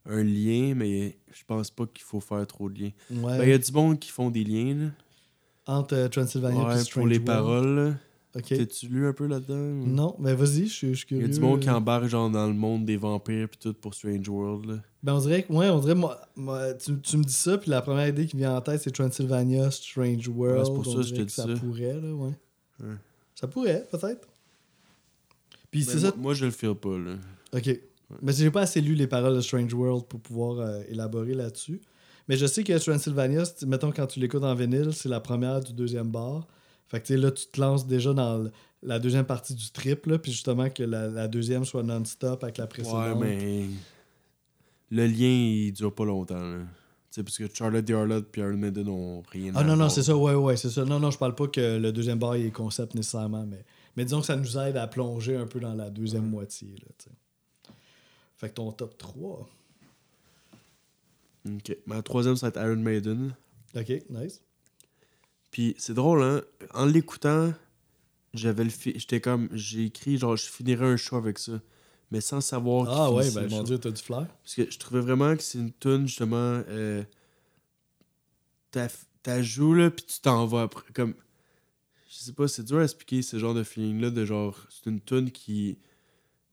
un 0.08 0.22
lien, 0.24 0.74
mais 0.74 1.16
je 1.30 1.42
pense 1.46 1.70
pas 1.70 1.86
qu'il 1.86 2.04
faut 2.04 2.20
faire 2.20 2.46
trop 2.46 2.68
de 2.68 2.78
liens. 2.80 2.90
Ouais. 3.10 3.38
Ben, 3.38 3.44
Il 3.44 3.50
y 3.50 3.52
a 3.52 3.58
du 3.58 3.72
monde 3.72 3.98
qui 3.98 4.10
font 4.10 4.30
des 4.30 4.42
liens, 4.44 4.74
là. 4.74 4.90
Entre 5.66 5.94
euh, 5.94 6.08
Transylvania 6.08 6.58
Ouais, 6.64 6.72
et 6.72 6.76
pour 6.76 6.80
Strange 6.82 7.08
les 7.10 7.18
World. 7.18 7.26
paroles. 7.26 7.74
là. 7.76 7.94
Ok. 8.36 8.44
T'as-tu 8.48 8.86
lu 8.88 9.06
un 9.06 9.12
peu 9.12 9.26
là-dedans? 9.26 9.54
ou- 9.56 9.86
Non, 9.86 10.14
mais 10.18 10.34
vas-y, 10.34 10.66
je 10.66 10.72
suis 10.72 10.72
suis 10.72 10.86
Il 10.86 10.92
y 10.92 11.04
curieux. 11.20 11.24
a 11.24 11.28
du 11.28 11.40
monde 11.40 11.60
qui 11.60 11.68
euh. 11.68 11.74
embarque 11.74 12.06
genre 12.06 12.30
dans 12.30 12.46
le 12.46 12.52
monde 12.54 12.84
des 12.84 12.96
vampires 12.96 13.48
puis 13.48 13.58
tout 13.58 13.72
pour 13.74 13.94
Strange 13.94 14.28
World. 14.28 14.66
Là. 14.66 14.76
Ben, 15.02 15.14
on 15.14 15.18
dirait 15.18 15.42
que, 15.42 15.52
ouais, 15.52 15.68
on 15.70 15.78
dirait, 15.78 15.94
moi, 15.94 16.20
moi, 16.36 16.72
tu, 16.74 16.98
tu 17.00 17.16
me 17.16 17.24
dis 17.24 17.32
ça, 17.32 17.58
puis 17.58 17.70
la 17.70 17.80
première 17.82 18.08
idée 18.08 18.26
qui 18.26 18.36
vient 18.36 18.54
en 18.56 18.60
tête, 18.60 18.80
c'est 18.82 18.90
Transylvania, 18.92 19.70
Strange 19.70 20.28
World. 20.28 20.58
Ouais, 20.58 20.64
c'est 20.64 20.74
pour 20.74 20.86
ça 20.86 20.96
que 20.98 21.02
je 21.02 21.14
te 21.14 21.22
dis 21.22 21.32
ça. 21.34 21.42
ça. 21.46 21.54
pourrait, 21.54 21.94
là, 22.00 22.12
ouais. 22.14 22.32
Ouais. 22.80 22.94
Ça 23.34 23.46
pourrait, 23.48 23.86
peut-être. 23.90 24.28
Puis 25.70 25.84
Ben, 25.84 25.86
c'est 25.86 26.00
moi, 26.00 26.10
ça. 26.10 26.16
moi, 26.18 26.34
je 26.34 26.44
le 26.46 26.50
feel 26.50 26.74
pas. 26.74 26.96
Là. 26.96 27.14
Ok. 27.54 27.78
Mais 28.22 28.32
j'ai 28.32 28.50
pas 28.50 28.62
assez 28.62 28.80
lu 28.80 28.94
les 28.94 29.06
paroles 29.06 29.34
de 29.36 29.40
Strange 29.40 29.72
World 29.74 30.06
pour 30.06 30.20
pouvoir 30.20 30.58
euh, 30.60 30.82
élaborer 30.88 31.34
là-dessus. 31.34 31.80
Mais 32.28 32.36
je 32.36 32.46
sais 32.46 32.64
que 32.64 32.76
Transylvania, 32.78 33.42
mettons 33.66 33.90
quand 33.92 34.06
tu 34.06 34.20
l'écoutes 34.20 34.44
en 34.44 34.54
vinyle, 34.54 34.92
c'est 34.92 35.08
la 35.08 35.20
première 35.20 35.60
du 35.60 35.72
deuxième 35.72 36.08
bar. 36.10 36.46
Fait 36.88 37.00
que 37.00 37.06
tu 37.06 37.14
sais, 37.14 37.18
là, 37.20 37.30
tu 37.30 37.46
te 37.46 37.60
lances 37.60 37.86
déjà 37.86 38.12
dans 38.14 38.44
la 38.82 38.98
deuxième 38.98 39.24
partie 39.26 39.54
du 39.54 39.70
trip, 39.70 40.06
là, 40.06 40.18
puis 40.18 40.32
justement 40.32 40.70
que 40.70 40.82
la, 40.82 41.08
la 41.08 41.28
deuxième 41.28 41.64
soit 41.64 41.82
non-stop 41.82 42.44
avec 42.44 42.56
la 42.58 42.64
Ouais, 42.64 42.68
précédente. 42.68 43.18
mais 43.20 43.64
le 44.90 45.06
lien, 45.06 45.26
il 45.28 45.72
dure 45.72 45.94
pas 45.94 46.04
longtemps. 46.04 46.38
Là. 46.40 46.58
Tu 46.60 46.66
sais, 47.10 47.22
parce 47.24 47.38
que 47.38 47.44
Charlotte 47.52 47.88
Harlot 47.90 48.22
puis 48.22 48.40
Iron 48.42 48.56
Maiden 48.56 48.84
n'ont 48.84 49.22
rien 49.32 49.52
Ah 49.54 49.64
non, 49.64 49.76
non, 49.76 49.88
c'est 49.88 50.02
ça, 50.02 50.16
ouais, 50.16 50.34
ouais, 50.34 50.56
c'est 50.56 50.70
ça. 50.70 50.84
Non, 50.84 51.00
non, 51.00 51.10
je 51.10 51.18
parle 51.18 51.34
pas 51.34 51.46
que 51.48 51.78
le 51.78 51.92
deuxième 51.92 52.18
bar 52.18 52.36
il 52.36 52.46
est 52.46 52.50
concept 52.50 52.94
nécessairement, 52.94 53.44
mais, 53.46 53.64
mais 53.96 54.04
disons 54.04 54.20
que 54.20 54.26
ça 54.26 54.36
nous 54.36 54.56
aide 54.58 54.76
à 54.76 54.86
plonger 54.86 55.36
un 55.36 55.46
peu 55.46 55.60
dans 55.60 55.74
la 55.74 55.90
deuxième 55.90 56.28
moitié, 56.28 56.68
là, 56.78 56.88
tu 56.98 57.06
sais. 57.06 57.10
Fait 58.38 58.48
que 58.48 58.54
ton 58.54 58.72
top 58.72 58.96
3. 58.96 59.48
Ok. 61.48 61.76
Ma 61.86 62.02
troisième, 62.02 62.36
ça 62.36 62.46
va 62.46 62.60
être 62.60 62.66
Iron 62.66 62.76
Maiden. 62.80 63.34
Ok, 63.76 63.92
nice. 64.10 64.42
Puis 65.50 65.74
c'est 65.78 65.94
drôle, 65.94 66.22
hein. 66.22 66.42
En 66.74 66.84
l'écoutant, 66.86 67.52
j'avais 68.34 68.64
le 68.64 68.70
fi- 68.70 68.98
J'étais 68.98 69.20
comme. 69.20 69.48
J'ai 69.52 69.84
écrit, 69.86 70.18
genre, 70.18 70.36
je 70.36 70.46
finirais 70.46 70.86
un 70.86 70.96
show 70.96 71.16
avec 71.16 71.38
ça. 71.38 71.60
Mais 72.10 72.20
sans 72.20 72.40
savoir. 72.40 72.88
Ah 72.88 73.12
ouais, 73.12 73.30
ben 73.32 73.48
mon 73.50 73.58
show. 73.58 73.64
dieu, 73.64 73.78
t'as 73.78 73.90
du 73.90 74.02
flair. 74.02 74.26
Parce 74.42 74.54
que 74.54 74.70
je 74.70 74.78
trouvais 74.78 75.00
vraiment 75.00 75.36
que 75.36 75.42
c'est 75.42 75.58
une 75.58 75.72
tune 75.72 76.06
justement. 76.06 76.62
Euh, 76.68 77.02
t'as 78.70 79.42
joué, 79.42 79.82
là, 79.82 79.90
puis 79.90 80.04
tu 80.06 80.20
t'en 80.20 80.46
vas 80.46 80.62
après. 80.62 80.90
Comme. 80.92 81.14
Je 82.10 82.16
sais 82.16 82.32
pas, 82.32 82.48
c'est 82.48 82.62
dur 82.64 82.78
à 82.78 82.84
expliquer 82.84 83.22
ce 83.22 83.38
genre 83.38 83.54
de 83.54 83.62
feeling-là, 83.62 84.10
de 84.10 84.24
genre. 84.24 84.56
C'est 84.70 84.88
une 84.90 85.00
tune 85.00 85.30
qui. 85.30 85.78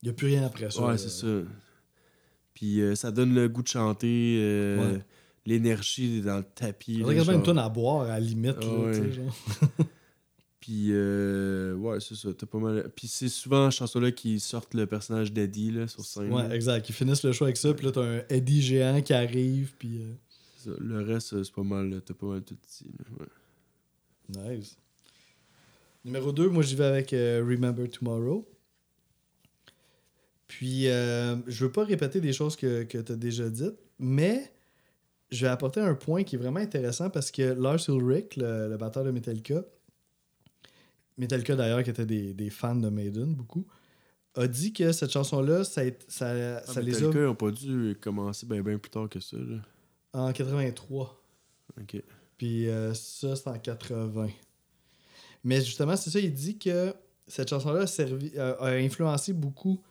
Il 0.02 0.08
y 0.08 0.10
a 0.10 0.14
plus 0.14 0.28
rien 0.28 0.46
après 0.46 0.70
ça. 0.70 0.86
Ouais, 0.86 0.98
c'est 0.98 1.10
ça. 1.10 1.28
Puis 2.56 2.82
euh, 2.82 2.96
ça 2.96 3.12
donne 3.12 3.36
le 3.36 3.48
goût 3.48 3.62
de 3.62 3.68
chanter, 3.68 4.40
euh, 4.42 4.94
Ouais. 4.96 5.02
l'énergie 5.46 6.22
dans 6.22 6.38
le 6.38 6.44
tapis. 6.44 6.96
On 7.02 7.04
dirait 7.04 7.16
quasiment 7.18 7.36
une 7.38 7.44
tonne 7.44 7.60
à 7.60 7.70
boire 7.70 8.02
à 8.04 8.08
la 8.08 8.20
limite. 8.20 8.56
Ah 8.62 8.66
là, 8.66 8.72
ouais. 8.86 9.12
genre. 9.12 9.36
Puis, 10.60 10.88
euh, 10.90 11.76
ouais, 11.76 12.00
c'est 12.00 12.16
ça. 12.16 12.30
T'as 12.34 12.48
pas 12.48 12.58
mal. 12.58 12.90
Puis 12.96 13.08
c'est 13.08 13.30
souvent 13.30 13.70
cette 13.70 13.78
chanson-là 13.80 14.12
qui 14.12 14.40
sortent 14.40 14.74
le 14.74 14.88
personnage 14.88 15.32
d'Eddie 15.32 15.70
là, 15.70 15.88
sur 15.88 16.04
scène. 16.04 16.34
Ouais, 16.34 16.48
là. 16.48 16.56
exact. 16.56 16.90
Ils 16.90 16.94
finissent 16.94 17.22
le 17.22 17.34
show 17.34 17.44
avec 17.44 17.58
ça, 17.58 17.72
puis 17.76 17.86
là, 17.86 17.92
t'as 17.92 18.02
un 18.02 18.22
Eddie 18.30 18.64
géant 18.64 19.00
qui 19.04 19.14
arrive, 19.14 19.74
puis. 19.78 20.02
ça. 20.58 20.72
Le 20.80 21.04
reste, 21.04 21.44
c'est 21.44 21.54
pas 21.54 21.62
mal. 21.62 22.02
T'as 22.04 22.16
pas 22.16 22.26
mal 22.26 22.42
tout 22.42 22.56
dit. 22.56 22.90
Ouais. 23.20 24.56
Nice. 24.58 24.76
Numéro 26.04 26.32
2, 26.32 26.50
moi 26.50 26.64
j'y 26.64 26.76
vais 26.76 26.86
avec 26.86 27.12
Remember 27.12 27.88
Tomorrow. 27.90 28.48
Puis, 30.48 30.88
euh, 30.88 31.36
je 31.48 31.66
veux 31.66 31.72
pas 31.72 31.84
répéter 31.84 32.22
des 32.22 32.34
choses 32.34 32.56
que, 32.56 32.84
que 32.84 32.98
tu 33.00 33.12
as 33.12 33.16
déjà 33.16 33.50
dites, 33.50 33.76
mais 34.00 34.52
je 35.32 35.46
vais 35.46 35.52
apporter 35.52 35.80
un 35.80 35.96
point 35.96 36.24
qui 36.24 36.36
est 36.36 36.40
vraiment 36.40 36.60
intéressant 36.60 37.10
parce 37.10 37.32
que 37.32 37.42
Lars 37.42 37.90
Ulrich, 37.90 38.36
le, 38.38 38.70
le 38.70 38.78
batteur 38.78 39.04
de 39.04 39.12
Metallica, 39.12 39.64
Metallica 41.18 41.56
d'ailleurs 41.56 41.84
qui 41.84 41.90
était 41.90 42.06
des, 42.06 42.34
des 42.34 42.50
fans 42.50 42.76
de 42.76 42.90
Maiden, 42.90 43.34
beaucoup, 43.34 43.66
a 44.36 44.48
dit 44.48 44.74
que 44.74 44.92
cette 44.92 45.12
chanson-là, 45.12 45.64
ça, 45.64 45.82
ça, 46.08 46.58
Ah, 46.58 46.62
ça 46.66 46.82
les 46.82 46.92
Metallica, 46.92 47.20
a 47.20 47.22
ils 47.24 47.28
ont 47.28 47.36
pas 47.36 47.52
dû 47.52 47.98
commencer 48.02 48.46
bien 48.46 48.62
ben 48.62 48.78
plus 48.78 48.90
tard 48.92 49.10
que 49.10 49.20
ça. 49.20 49.38
Là. 49.38 49.58
en 50.14 50.32
83. 50.32 51.22
Ok. 51.82 52.02
Puis 52.38 52.68
euh, 52.68 52.94
ça, 52.94 53.36
c'est 53.36 53.48
en 53.48 53.58
80. 53.58 54.28
Mais 55.44 55.62
justement, 55.62 55.96
c'est 55.96 56.10
ça, 56.10 56.20
il 56.20 56.34
dit 56.34 56.58
que 56.58 56.94
cette 57.28 57.50
chanson-là 57.50 57.82
a, 57.82 57.86
servi- 57.88 58.34
euh, 58.36 58.56
a 58.60 58.72
influencé 58.72 59.32
beaucoup 59.32 59.82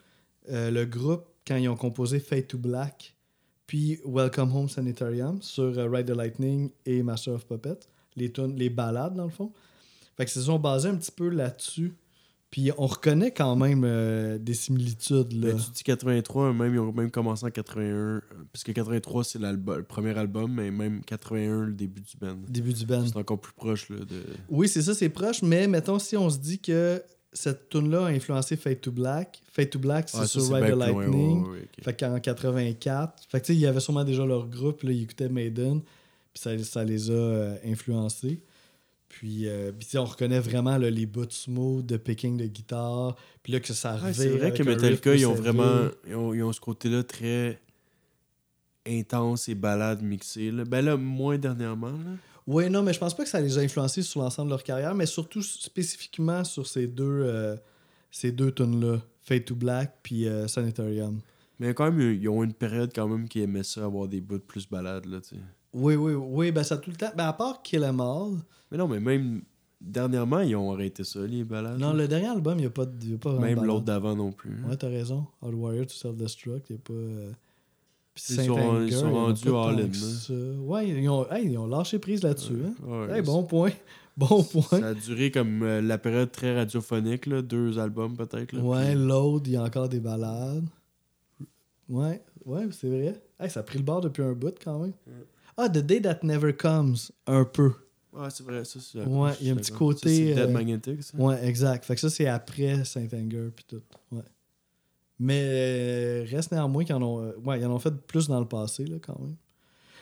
euh, 0.50 0.70
le 0.70 0.84
groupe 0.84 1.24
quand 1.46 1.56
ils 1.56 1.68
ont 1.68 1.76
composé 1.76 2.20
Fade 2.20 2.46
to 2.46 2.58
Black, 2.58 3.14
puis 3.66 3.98
Welcome 4.04 4.54
Home 4.54 4.68
Sanitarium 4.68 5.40
sur 5.42 5.64
euh, 5.78 5.88
Ride 5.88 6.06
the 6.06 6.16
Lightning 6.16 6.70
et 6.86 7.02
Master 7.02 7.34
of 7.34 7.46
Puppets, 7.46 7.80
les, 8.16 8.30
tunes- 8.32 8.56
les 8.56 8.70
balades 8.70 9.14
dans 9.14 9.24
le 9.24 9.30
fond. 9.30 9.52
Fait 10.16 10.24
que 10.24 10.30
se 10.30 10.42
sont 10.42 10.58
basés 10.58 10.88
un 10.88 10.96
petit 10.96 11.10
peu 11.12 11.28
là-dessus. 11.28 11.94
Puis 12.50 12.70
on 12.78 12.86
reconnaît 12.86 13.32
quand 13.32 13.56
même 13.56 13.82
euh, 13.84 14.38
des 14.38 14.54
similitudes. 14.54 15.32
Là. 15.32 15.52
Ben, 15.54 15.56
tu 15.58 15.70
dis 15.72 15.82
83, 15.82 16.52
même, 16.52 16.72
ils 16.72 16.78
ont 16.78 16.92
même 16.92 17.10
commencé 17.10 17.44
en 17.44 17.50
81. 17.50 17.82
euh, 17.84 18.20
Parce 18.52 18.62
que 18.62 18.70
83, 18.70 19.24
c'est 19.24 19.40
le 19.40 19.82
premier 19.82 20.16
album, 20.16 20.52
mais 20.54 20.70
même 20.70 21.02
81, 21.04 21.64
le 21.64 21.72
début 21.72 22.00
du 22.02 22.16
band. 22.16 22.36
Début 22.48 22.72
du 22.72 22.86
band. 22.86 23.04
C'est 23.08 23.16
encore 23.16 23.40
plus 23.40 23.54
proche 23.54 23.88
là, 23.90 23.96
de. 24.04 24.22
Oui, 24.48 24.68
c'est 24.68 24.82
ça, 24.82 24.94
c'est 24.94 25.08
proche, 25.08 25.42
mais 25.42 25.66
mettons 25.66 25.98
si 25.98 26.16
on 26.16 26.30
se 26.30 26.38
dit 26.38 26.60
que 26.60 27.02
cette 27.34 27.68
tune-là 27.68 28.06
a 28.06 28.08
influencé 28.08 28.56
Fade 28.56 28.80
to 28.80 28.92
Black. 28.92 29.42
Fade 29.52 29.70
to 29.70 29.78
Black, 29.78 30.08
c'est 30.08 30.18
Ouais, 30.20 30.26
sur 30.26 30.42
Ride 30.52 30.66
the 30.66 30.68
loin, 30.70 30.76
Lightning. 30.86 31.42
ouais, 31.42 31.48
ouais, 31.48 31.50
ouais, 31.58 31.68
ok. 31.78 31.84
Fait 31.84 31.98
qu'en 32.00 32.18
84, 32.20 33.12
fait 33.28 33.40
que 33.40 33.46
tu 33.46 33.52
sais, 33.52 33.56
il 33.58 33.60
y 33.60 33.66
avait 33.66 33.80
sûrement 33.80 34.04
déjà 34.04 34.24
leur 34.24 34.46
groupe, 34.48 34.82
là, 34.84 34.92
ils 34.92 35.02
écoutaient 35.02 35.28
Maiden, 35.28 35.80
puis 36.32 36.42
ça, 36.42 36.56
ça 36.62 36.84
les 36.84 37.10
a 37.10 37.14
euh, 37.14 37.56
influencés. 37.66 38.40
Puis, 39.08 39.46
euh, 39.48 39.70
puis 39.70 39.96
on 39.98 40.04
reconnaît 40.04 40.40
vraiment 40.40 40.76
là, 40.76 40.90
les 40.90 41.06
bouts 41.06 41.26
smooth 41.30 41.86
de 41.86 41.96
picking 41.96 42.36
de 42.36 42.46
guitare, 42.46 43.14
puis 43.44 43.52
là 43.52 43.60
que 43.60 43.72
ça 43.72 43.94
Ouais, 43.94 44.00
revient. 44.00 44.14
c'est 44.14 44.28
vrai 44.28 44.52
que 44.52 44.62
Metallica, 44.64 45.14
ils 45.14 45.26
ont 45.26 45.34
vraiment. 45.34 45.88
Ils 46.08 46.14
ont, 46.16 46.34
ils 46.34 46.42
ont 46.42 46.52
ce 46.52 46.60
côté-là 46.60 47.02
très 47.04 47.60
intense 48.86 49.48
et 49.48 49.54
balade 49.54 50.02
mixée. 50.02 50.50
Là. 50.50 50.64
Ben 50.64 50.84
là, 50.84 50.96
moins 50.96 51.38
dernièrement. 51.38 51.92
Là. 51.92 52.16
Oui, 52.46 52.68
non, 52.68 52.82
mais 52.82 52.92
je 52.92 52.98
pense 53.00 53.14
pas 53.16 53.22
que 53.24 53.28
ça 53.30 53.40
les 53.40 53.56
a 53.58 53.62
influencés 53.62 54.02
sur 54.02 54.20
l'ensemble 54.20 54.48
de 54.48 54.54
leur 54.54 54.62
carrière, 54.62 54.94
mais 54.94 55.06
surtout 55.06 55.40
spécifiquement 55.42 56.44
sur 56.44 56.66
ces 56.66 56.86
deux, 56.86 57.22
euh, 57.24 57.56
ces 58.10 58.32
deux 58.32 58.52
tunes-là, 58.52 58.98
Fade 59.22 59.44
to 59.46 59.54
Black 59.54 59.98
puis 60.02 60.26
euh, 60.28 60.46
Sanitarium. 60.46 61.20
Mais 61.58 61.72
quand 61.72 61.90
même, 61.90 62.12
ils 62.20 62.28
ont 62.28 62.42
une 62.42 62.52
période 62.52 62.90
quand 62.94 63.08
même 63.08 63.28
qui 63.28 63.40
aimait 63.40 63.62
ça, 63.62 63.84
avoir 63.84 64.08
des 64.08 64.20
bouts 64.20 64.38
plus 64.40 64.68
balades, 64.68 65.06
là, 65.06 65.20
tu 65.20 65.36
sais. 65.36 65.40
Oui, 65.72 65.94
oui, 65.96 66.12
oui, 66.14 66.52
ben 66.52 66.62
ça 66.62 66.76
tout 66.76 66.90
le 66.90 66.96
temps. 66.96 67.10
Ben 67.16 67.26
à 67.28 67.32
part 67.32 67.62
Kill 67.62 67.82
Em 67.82 67.98
All. 68.00 68.38
Mais 68.70 68.76
non, 68.78 68.86
mais 68.88 69.00
même 69.00 69.42
dernièrement, 69.80 70.40
ils 70.40 70.54
ont 70.54 70.72
arrêté 70.72 71.02
ça, 71.02 71.20
les 71.20 71.42
balades. 71.44 71.78
Non, 71.78 71.92
le 71.92 72.06
dernier 72.06 72.28
album, 72.28 72.58
il 72.58 72.62
n'y 72.62 72.66
a 72.66 72.70
pas, 72.70 72.86
de- 72.86 73.06
y 73.06 73.14
a 73.14 73.18
pas 73.18 73.32
vraiment 73.32 73.46
Même 73.60 73.64
l'autre 73.64 73.84
d'avant 73.84 74.14
non 74.14 74.30
plus. 74.32 74.62
Ouais, 74.64 74.76
t'as 74.76 74.88
raison. 74.88 75.26
Hardwired 75.42 75.86
to 75.88 75.94
Self-Destruct, 75.94 76.70
il 76.70 76.74
n'y 76.74 76.78
a 76.78 76.82
pas. 76.82 77.32
Puis 78.14 78.24
Ils 78.30 78.44
sont- 78.44 78.80
ils 78.82 78.92
sont 78.92 79.12
rendus 79.12 79.48
all-in, 79.48 79.92
ça. 79.92 80.32
Ouais, 80.60 80.88
ils 80.88 81.08
ont, 81.08 81.28
hey, 81.32 81.50
ils 81.50 81.58
ont 81.58 81.66
lâché 81.66 81.98
prise 81.98 82.22
là-dessus. 82.22 82.58
hein. 82.64 82.74
Ouais, 82.86 83.16
Hey, 83.16 83.22
bon 83.22 83.42
point. 83.42 83.70
Bon 84.16 84.44
point. 84.44 84.78
Ça 84.78 84.86
a 84.90 84.94
duré 84.94 85.32
comme 85.32 85.64
euh, 85.64 85.80
la 85.82 85.98
période 85.98 86.30
très 86.30 86.54
radiophonique, 86.54 87.26
là, 87.26 87.42
deux 87.42 87.80
albums 87.80 88.16
peut-être. 88.16 88.56
Ouais, 88.56 88.94
l'autre, 88.94 89.46
il 89.48 89.54
y 89.54 89.56
a 89.56 89.64
encore 89.64 89.88
des 89.88 89.98
balades. 89.98 90.64
Ouais, 91.88 92.22
ouais, 92.46 92.68
c'est 92.70 92.86
vrai. 92.88 93.20
Hey, 93.40 93.50
ça 93.50 93.58
a 93.60 93.62
pris 93.64 93.78
le 93.78 93.84
bord 93.84 94.00
depuis 94.00 94.22
un 94.22 94.32
bout 94.32 94.54
quand 94.62 94.78
même. 94.78 94.92
Ah, 95.56 95.68
The 95.68 95.78
Day 95.78 96.00
That 96.00 96.20
Never 96.22 96.52
Comes, 96.54 96.94
un 97.26 97.44
peu. 97.44 97.72
Ouais, 98.12 98.28
c'est 98.30 98.44
vrai, 98.44 98.64
ça 98.64 98.78
c'est. 98.80 99.02
Ouais, 99.04 99.32
il 99.40 99.48
y 99.48 99.50
a 99.50 99.54
un 99.54 99.56
petit. 99.56 99.72
Ça, 99.72 99.76
côté, 99.78 100.08
c'est 100.08 100.34
Dead 100.34 100.38
euh, 100.38 100.52
Magnetic, 100.52 101.02
ça. 101.02 101.18
Ouais, 101.18 101.44
exact. 101.46 101.84
Fait 101.84 101.96
que 101.96 102.00
ça, 102.00 102.08
c'est 102.10 102.26
après 102.28 102.84
Saint-Anger 102.84 103.50
puis 103.54 103.64
tout. 103.66 103.82
Ouais. 104.12 104.22
Mais 105.18 105.42
euh, 105.44 106.26
reste 106.30 106.52
néanmoins 106.52 106.84
qu'ils 106.84 106.94
en 106.94 107.02
ont. 107.02 107.22
euh, 107.22 107.32
ouais, 107.44 107.60
ils 107.60 107.66
en 107.66 107.70
ont 107.70 107.78
fait 107.78 107.94
plus 107.94 108.28
dans 108.28 108.40
le 108.40 108.48
passé, 108.48 108.84
là, 108.84 108.96
quand 109.00 109.18
même. 109.18 109.36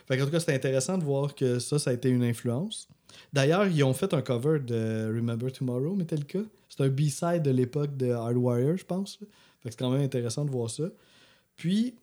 Fait 0.06 0.18
qu'en 0.18 0.24
tout 0.24 0.30
cas, 0.30 0.40
c'était 0.40 0.54
intéressant 0.54 0.98
de 0.98 1.04
voir 1.04 1.34
que 1.34 1.58
ça, 1.58 1.78
ça 1.78 1.90
a 1.90 1.92
été 1.92 2.08
une 2.08 2.24
influence. 2.24 2.88
D'ailleurs, 3.32 3.66
ils 3.66 3.84
ont 3.84 3.94
fait 3.94 4.12
un 4.14 4.22
cover 4.22 4.58
de 4.58 5.12
Remember 5.14 5.52
Tomorrow, 5.52 5.94
Metallica. 5.94 6.40
C'est 6.68 6.82
un 6.82 6.88
B-side 6.88 7.42
de 7.42 7.50
l'époque 7.50 7.96
de 7.96 8.10
Hardwire, 8.10 8.76
je 8.76 8.84
pense. 8.84 9.16
Fait 9.16 9.68
que 9.68 9.70
c'est 9.70 9.78
quand 9.78 9.90
même 9.90 10.02
intéressant 10.02 10.44
de 10.44 10.50
voir 10.50 10.70
ça. 10.70 10.84
Puis, 11.56 11.94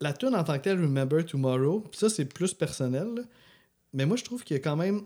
la 0.00 0.12
tune 0.12 0.34
en 0.34 0.44
tant 0.44 0.56
que 0.58 0.64
telle, 0.64 0.80
Remember 0.80 1.24
Tomorrow, 1.24 1.84
ça, 1.92 2.08
c'est 2.08 2.26
plus 2.26 2.54
personnel. 2.54 3.08
Mais 3.92 4.06
moi, 4.06 4.16
je 4.16 4.24
trouve 4.24 4.42
a 4.48 4.58
quand 4.58 4.76
même. 4.76 5.02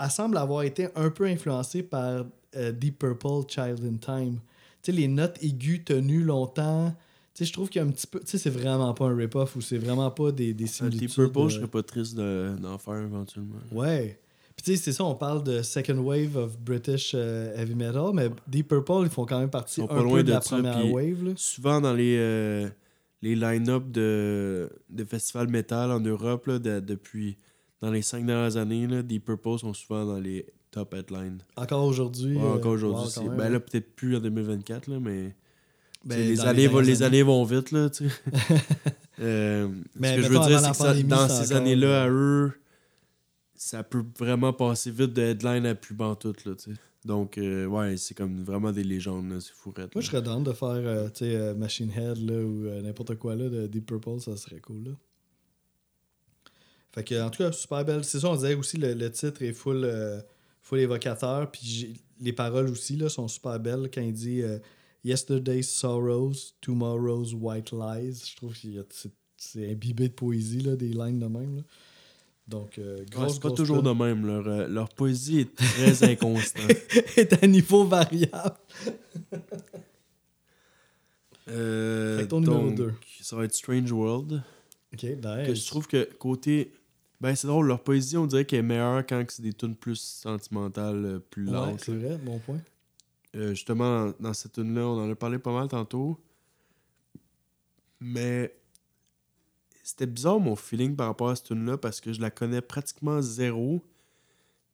Elle 0.00 0.10
semble 0.10 0.36
avoir 0.38 0.62
été 0.62 0.88
un 0.94 1.10
peu 1.10 1.26
influencée 1.26 1.82
par 1.82 2.24
euh, 2.56 2.72
Deep 2.72 2.98
Purple, 2.98 3.48
Child 3.48 3.84
in 3.84 3.96
Time. 3.96 4.38
Sais, 4.82 4.92
les 4.92 5.08
notes 5.08 5.36
aiguës 5.42 5.84
tenues 5.84 6.22
longtemps. 6.24 6.94
Tu 7.34 7.44
sais, 7.44 7.44
je 7.44 7.52
trouve 7.52 7.68
qu'il 7.68 7.80
y 7.80 7.84
a 7.84 7.86
un 7.86 7.90
petit 7.90 8.06
peu. 8.06 8.20
Tu 8.20 8.26
sais, 8.26 8.38
c'est 8.38 8.50
vraiment 8.50 8.94
pas 8.94 9.06
un 9.06 9.16
rip-off 9.16 9.54
ou 9.56 9.60
c'est 9.60 9.78
vraiment 9.78 10.10
pas 10.10 10.32
des, 10.32 10.54
des 10.54 10.64
Un 10.64 10.68
similitudes. 10.68 11.14
Purple, 11.14 11.38
euh, 11.38 11.48
je 11.48 11.54
serais 11.56 11.66
pas 11.68 11.82
triste 11.82 12.16
de- 12.16 12.56
d'en 12.60 12.78
faire 12.78 12.96
éventuellement. 13.02 13.56
Ouais. 13.72 14.18
Puis 14.56 14.64
tu 14.64 14.76
sais, 14.76 14.82
c'est 14.82 14.92
ça, 14.92 15.04
on 15.04 15.14
parle 15.14 15.44
de 15.44 15.62
second 15.62 15.98
wave 15.98 16.36
of 16.36 16.58
British 16.58 17.12
euh, 17.14 17.54
heavy 17.56 17.76
metal, 17.76 18.10
mais 18.12 18.28
Deep 18.48 18.66
Purple, 18.68 19.02
ils 19.04 19.08
font 19.10 19.24
quand 19.24 19.38
même 19.38 19.50
partie 19.50 19.80
un 19.82 19.86
pas 19.86 19.96
peu 19.98 20.02
loin 20.02 20.18
de, 20.18 20.22
de 20.28 20.32
la 20.32 20.40
ça, 20.40 20.56
première 20.56 20.92
wave. 20.92 21.22
Là. 21.24 21.30
Souvent 21.36 21.80
dans 21.80 21.92
les, 21.94 22.16
euh, 22.18 22.68
les 23.22 23.36
line-up 23.36 23.88
de, 23.90 24.68
de 24.90 25.04
festivals 25.04 25.46
metal 25.48 25.92
en 25.92 26.00
Europe, 26.00 26.46
là, 26.46 26.58
de- 26.58 26.80
depuis 26.80 27.36
dans 27.80 27.92
les 27.92 28.02
cinq 28.02 28.26
dernières 28.26 28.56
années, 28.56 28.88
là, 28.88 29.02
Deep 29.02 29.26
Purple 29.26 29.58
sont 29.60 29.74
souvent 29.74 30.04
dans 30.04 30.18
les 30.18 30.44
top 30.70 30.94
headlines. 30.94 31.38
Encore 31.56 31.84
aujourd'hui. 31.84 32.36
Ouais, 32.36 32.42
euh, 32.42 32.54
encore 32.54 32.72
aujourd'hui. 32.72 33.26
wow, 33.28 33.36
ben 33.36 33.48
là, 33.50 33.60
peut-être 33.60 33.94
plus 33.94 34.16
en 34.16 34.20
2024, 34.20 34.86
là, 34.88 34.98
mais. 35.00 35.34
Ben, 36.04 36.16
les, 36.18 36.36
dans 36.36 36.44
années, 36.44 36.68
les 36.82 37.02
années 37.02 37.22
vont 37.22 37.42
vite, 37.44 37.70
là, 37.72 37.90
tu 37.90 38.08
sais. 38.08 38.14
Euh, 39.20 39.68
Mais 39.96 40.12
ce 40.12 40.16
que 40.18 40.22
je 40.22 40.28
veux 40.28 40.46
dire, 40.46 40.60
c'est 40.60 40.70
que 40.70 40.76
ça- 40.76 41.02
dans 41.02 41.28
ces 41.28 41.46
encore, 41.46 41.56
années-là, 41.56 42.02
à 42.04 42.06
euh, 42.06 42.12
eux, 42.46 42.52
ça 43.56 43.82
peut 43.82 44.04
vraiment 44.16 44.52
passer 44.52 44.92
vite 44.92 45.12
de 45.12 45.22
headline 45.22 45.66
à 45.66 45.74
plus 45.74 45.96
bantoute, 45.96 46.44
là, 46.44 46.54
tu 46.54 46.70
sais. 46.72 46.78
Donc, 47.04 47.36
euh, 47.36 47.66
ouais, 47.66 47.96
c'est 47.96 48.14
comme 48.14 48.44
vraiment 48.44 48.70
des 48.70 48.84
légendes, 48.84 49.28
là, 49.30 49.40
c'est 49.40 49.52
fourrette. 49.52 49.92
Moi, 49.94 50.02
je 50.02 50.06
serais 50.08 50.22
down 50.22 50.44
de 50.44 50.52
faire 50.52 50.68
euh, 50.68 51.08
tu 51.08 51.24
sais, 51.24 51.34
euh, 51.34 51.52
Machine 51.54 51.90
Head 51.90 52.18
là, 52.18 52.34
ou 52.34 52.66
euh, 52.66 52.80
n'importe 52.80 53.16
quoi 53.16 53.34
là, 53.34 53.48
de 53.48 53.66
Deep 53.66 53.86
Purple, 53.86 54.20
ça 54.20 54.36
serait 54.36 54.60
cool. 54.60 54.84
Là. 54.84 54.90
Fait 56.92 57.02
que, 57.02 57.20
en 57.20 57.30
tout 57.30 57.42
cas, 57.42 57.50
super 57.50 57.84
belle. 57.84 58.04
C'est 58.04 58.20
ça, 58.20 58.28
on 58.28 58.34
disait 58.36 58.54
aussi, 58.54 58.76
le, 58.76 58.94
le 58.94 59.10
titre 59.10 59.42
est 59.42 59.52
full, 59.52 59.82
euh, 59.84 60.20
full 60.68 60.80
évocateur. 60.80 61.50
Puis 61.50 62.00
les 62.20 62.32
paroles 62.32 62.68
aussi 62.68 62.96
là, 62.96 63.08
sont 63.08 63.28
super 63.28 63.58
belles 63.58 63.90
quand 63.92 64.00
il 64.02 64.12
dit 64.12 64.42
euh, 64.42 64.58
Yesterday's 65.04 65.68
sorrows, 65.68 66.34
tomorrow's 66.60 67.32
white 67.34 67.72
lies. 67.72 68.22
Je 68.30 68.36
trouve 68.36 68.54
que 68.54 68.84
c'est 69.36 69.70
imbibé 69.70 70.08
de 70.08 70.14
poésie, 70.14 70.60
là, 70.60 70.76
des 70.76 70.88
lignes 70.88 71.18
de 71.20 71.26
même. 71.26 71.56
là. 71.56 71.62
Donc, 72.48 72.78
euh, 72.78 73.00
Ouais, 73.00 73.04
grosse, 73.10 73.34
c'est 73.34 73.40
pas 73.40 73.48
grosse 73.48 73.58
toujours 73.58 73.82
de 73.82 73.90
même. 73.92 74.26
Leur, 74.26 74.46
euh, 74.48 74.66
leur 74.68 74.88
poésie 74.88 75.40
est 75.40 75.54
très 75.54 76.02
inconstante. 76.10 76.70
est 77.16 77.42
à 77.42 77.46
niveau 77.46 77.84
variable. 77.84 78.56
Euh, 81.50 82.18
Fait 82.18 82.24
que 82.24 82.28
ton 82.28 82.40
numéro 82.40 82.60
donc, 82.66 82.74
deux. 82.74 82.94
Ça 83.22 83.34
va 83.34 83.44
être 83.44 83.54
Strange 83.54 83.90
World. 83.90 84.42
Ok, 84.92 85.00
Que 85.00 85.48
nice. 85.50 85.64
je 85.64 85.66
trouve 85.66 85.86
que 85.86 86.04
côté. 86.18 86.72
Ben, 87.20 87.34
c'est 87.34 87.48
drôle, 87.48 87.66
leur 87.66 87.82
poésie, 87.82 88.16
on 88.16 88.26
dirait 88.26 88.44
qu'elle 88.44 88.60
est 88.60 88.62
meilleure 88.62 89.04
quand 89.04 89.24
c'est 89.28 89.42
des 89.42 89.52
tunes 89.52 89.74
plus 89.74 89.96
sentimentales, 89.96 91.04
euh, 91.04 91.18
plus 91.18 91.46
Ouais, 91.46 91.52
lentes. 91.52 91.82
c'est 91.84 91.96
vrai, 91.96 92.16
bon 92.16 92.38
point. 92.38 92.60
Euh, 93.34 93.50
justement, 93.50 94.12
dans, 94.20 94.32
cette 94.32 94.52
tune-là, 94.52 94.82
on 94.86 95.04
en 95.04 95.10
a 95.10 95.14
parlé 95.14 95.38
pas 95.38 95.52
mal 95.52 95.68
tantôt. 95.68 96.18
Mais 98.00 98.54
c'était 99.82 100.06
bizarre 100.06 100.38
mon 100.38 100.54
feeling 100.54 100.94
par 100.94 101.08
rapport 101.08 101.30
à 101.30 101.36
cette 101.36 101.46
tune-là 101.46 101.76
parce 101.76 102.00
que 102.00 102.12
je 102.12 102.20
la 102.20 102.30
connais 102.30 102.60
pratiquement 102.60 103.20
zéro. 103.20 103.82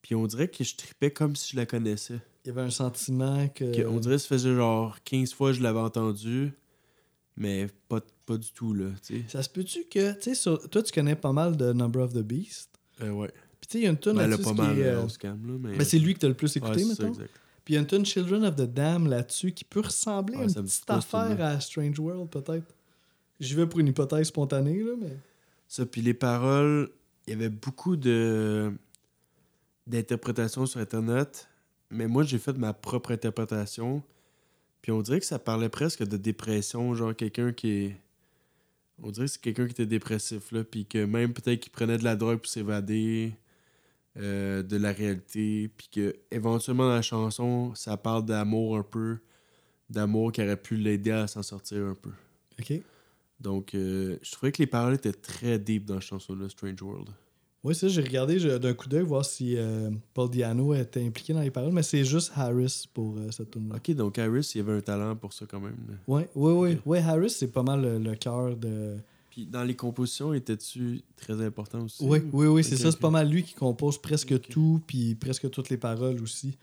Puis 0.02 0.14
on 0.14 0.26
dirait 0.26 0.48
que 0.48 0.62
je 0.62 0.76
tripais 0.76 1.10
comme 1.10 1.34
si 1.34 1.52
je 1.52 1.56
la 1.56 1.64
connaissais. 1.64 2.20
Il 2.44 2.48
y 2.48 2.50
avait 2.50 2.60
un 2.60 2.70
sentiment 2.70 3.48
que. 3.48 3.86
On 3.86 3.98
dirait 3.98 4.16
que 4.16 4.22
ça 4.22 4.28
faisait 4.28 4.54
genre 4.54 5.02
15 5.04 5.32
fois 5.32 5.50
que 5.50 5.56
je 5.56 5.62
l'avais 5.62 5.78
entendu, 5.78 6.52
mais 7.36 7.68
pas, 7.88 8.00
pas 8.26 8.36
du 8.38 8.50
tout, 8.52 8.72
là. 8.74 8.86
Ça 9.28 9.42
se 9.42 9.48
peut-tu 9.48 9.84
que, 9.84 10.12
tu 10.14 10.22
sais, 10.22 10.34
sur- 10.34 10.68
toi, 10.70 10.82
tu 10.82 10.92
connais 10.92 11.16
pas 11.16 11.32
mal 11.32 11.56
de 11.56 11.72
Number 11.72 12.02
of 12.02 12.12
the 12.12 12.22
Beast? 12.22 12.70
Euh, 13.02 13.10
ouais. 13.10 13.28
Puis, 13.60 13.68
tu 13.68 13.72
sais, 13.72 13.78
il 13.80 13.84
y 13.84 13.86
a 13.86 13.90
une 13.90 13.98
tune 13.98 14.12
Ben, 14.14 14.26
là-dessus 14.28 14.42
pas 14.44 14.50
qui 14.50 14.56
mal, 14.60 14.78
est, 14.78 14.82
euh, 14.84 15.00
euh, 15.02 15.06
là. 15.24 15.34
Mais... 15.60 15.76
ben, 15.76 15.84
c'est 15.84 15.98
lui 15.98 16.14
que 16.14 16.20
t'as 16.20 16.28
le 16.28 16.34
plus 16.34 16.54
Ouais, 16.56 16.62
écouté, 16.62 16.84
mettons. 16.84 17.08
exact. 17.08 17.30
Puis, 17.64 17.72
il 17.72 17.76
y 17.76 17.78
a 17.78 17.80
une 17.80 17.86
tune 17.86 18.04
Children 18.04 18.44
of 18.44 18.56
the 18.56 18.62
Dam 18.62 19.06
là-dessus 19.08 19.52
qui 19.52 19.64
peut 19.64 19.80
ressembler 19.80 20.36
à 20.36 20.40
Ouais, 20.40 20.52
une 20.52 20.64
petite 20.64 20.90
affaire 20.90 21.40
à 21.42 21.60
Strange 21.60 21.98
World, 21.98 22.28
peut-être. 22.30 22.74
J'y 23.40 23.54
vais 23.54 23.66
pour 23.66 23.80
une 23.80 23.88
hypothèse 23.88 24.28
spontanée, 24.28 24.82
là, 24.82 24.92
mais. 25.00 25.16
Ça, 25.66 25.84
puis 25.86 26.02
les 26.02 26.14
paroles, 26.14 26.90
il 27.26 27.30
y 27.32 27.36
avait 27.36 27.48
beaucoup 27.48 27.96
de 27.96 28.72
d'interprétations 29.86 30.66
sur 30.66 30.80
Internet, 30.80 31.48
mais 31.90 32.06
moi, 32.06 32.22
j'ai 32.22 32.38
fait 32.38 32.56
ma 32.56 32.72
propre 32.72 33.12
interprétation. 33.12 34.02
Puis 34.80 34.92
on 34.92 35.02
dirait 35.02 35.20
que 35.20 35.26
ça 35.26 35.38
parlait 35.38 35.68
presque 35.68 36.02
de 36.06 36.16
dépression, 36.16 36.94
genre 36.94 37.14
quelqu'un 37.16 37.52
qui 37.52 37.68
est... 37.70 37.96
On 39.02 39.10
dirait 39.10 39.26
que 39.26 39.32
c'est 39.32 39.40
quelqu'un 39.40 39.66
qui 39.66 39.72
était 39.72 39.86
dépressif, 39.86 40.52
là, 40.52 40.64
puis 40.64 40.86
que 40.86 41.04
même 41.04 41.32
peut-être 41.32 41.60
qu'il 41.60 41.72
prenait 41.72 41.98
de 41.98 42.04
la 42.04 42.16
drogue 42.16 42.38
pour 42.38 42.50
s'évader 42.50 43.34
euh, 44.16 44.62
de 44.62 44.76
la 44.76 44.92
réalité, 44.92 45.68
puis 45.76 45.88
que 45.90 46.16
éventuellement 46.30 46.84
dans 46.84 46.94
la 46.94 47.02
chanson, 47.02 47.74
ça 47.74 47.96
parle 47.96 48.24
d'amour 48.24 48.76
un 48.76 48.82
peu, 48.82 49.18
d'amour 49.90 50.32
qui 50.32 50.42
aurait 50.42 50.56
pu 50.60 50.76
l'aider 50.76 51.10
à 51.10 51.26
s'en 51.26 51.42
sortir 51.42 51.84
un 51.84 51.94
peu. 51.94 52.12
Ok. 52.60 52.80
Donc, 53.40 53.74
euh, 53.74 54.16
je 54.22 54.30
trouvais 54.30 54.52
que 54.52 54.62
les 54.62 54.66
paroles 54.66 54.94
étaient 54.94 55.12
très 55.12 55.58
deep 55.58 55.84
dans 55.84 55.96
la 55.96 56.00
chanson-là, 56.00 56.48
Strange 56.48 56.80
World. 56.80 57.10
Oui, 57.64 57.74
ça, 57.74 57.88
j'ai 57.88 58.02
regardé 58.02 58.38
d'un 58.58 58.74
coup 58.74 58.88
d'œil 58.90 59.02
voir 59.04 59.24
si 59.24 59.56
euh, 59.56 59.90
Paul 60.12 60.28
Diano 60.28 60.74
était 60.74 61.02
impliqué 61.02 61.32
dans 61.32 61.40
les 61.40 61.50
paroles, 61.50 61.72
mais 61.72 61.82
c'est 61.82 62.04
juste 62.04 62.30
Harris 62.36 62.84
pour 62.92 63.16
euh, 63.16 63.30
cette 63.30 63.50
tune 63.52 63.72
Ok, 63.74 63.90
donc 63.92 64.18
Harris, 64.18 64.52
il 64.54 64.58
y 64.58 64.60
avait 64.60 64.74
un 64.74 64.80
talent 64.82 65.16
pour 65.16 65.32
ça 65.32 65.46
quand 65.48 65.60
même. 65.60 65.74
oui, 66.06 66.24
oui. 66.36 66.72
Ok. 66.74 66.80
Ouais, 66.84 66.98
Harris, 67.00 67.30
c'est 67.30 67.50
pas 67.50 67.62
mal 67.62 67.80
le, 67.80 67.98
le 67.98 68.14
cœur 68.16 68.54
de. 68.54 68.96
Puis 69.30 69.46
dans 69.46 69.64
les 69.64 69.74
compositions, 69.74 70.34
étais-tu 70.34 71.00
très 71.16 71.40
important 71.44 71.82
aussi? 71.84 72.04
Oui, 72.06 72.20
oui, 72.32 72.46
oui, 72.46 72.62
c'est 72.62 72.76
ça. 72.76 72.92
C'est 72.92 73.00
pas 73.00 73.10
mal 73.10 73.28
lui 73.28 73.42
qui 73.42 73.54
compose 73.54 73.96
presque 74.00 74.38
tout, 74.42 74.80
puis 74.86 75.14
presque 75.14 75.50
toutes 75.50 75.70
les 75.70 75.78
paroles 75.78 76.22
aussi. 76.22 76.56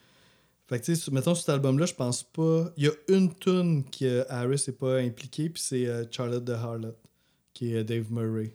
Fait 0.68 0.80
que, 0.80 0.86
tu 0.86 0.96
sais, 0.96 1.12
mettons, 1.12 1.36
cet 1.36 1.50
album-là, 1.50 1.86
je 1.86 1.96
pense 1.96 2.24
pas. 2.24 2.72
Il 2.78 2.86
y 2.86 2.88
a 2.88 2.92
une 3.10 3.34
tune 3.34 3.84
que 3.90 4.24
Harris 4.30 4.64
n'est 4.68 4.74
pas 4.74 5.00
impliqué, 5.00 5.50
puis 5.50 5.62
c'est 5.62 5.86
euh, 5.88 6.06
Charlotte 6.10 6.46
the 6.46 6.52
Harlot, 6.52 6.96
qui 7.54 7.74
est 7.74 7.84
Dave 7.84 8.06
Murray. 8.10 8.54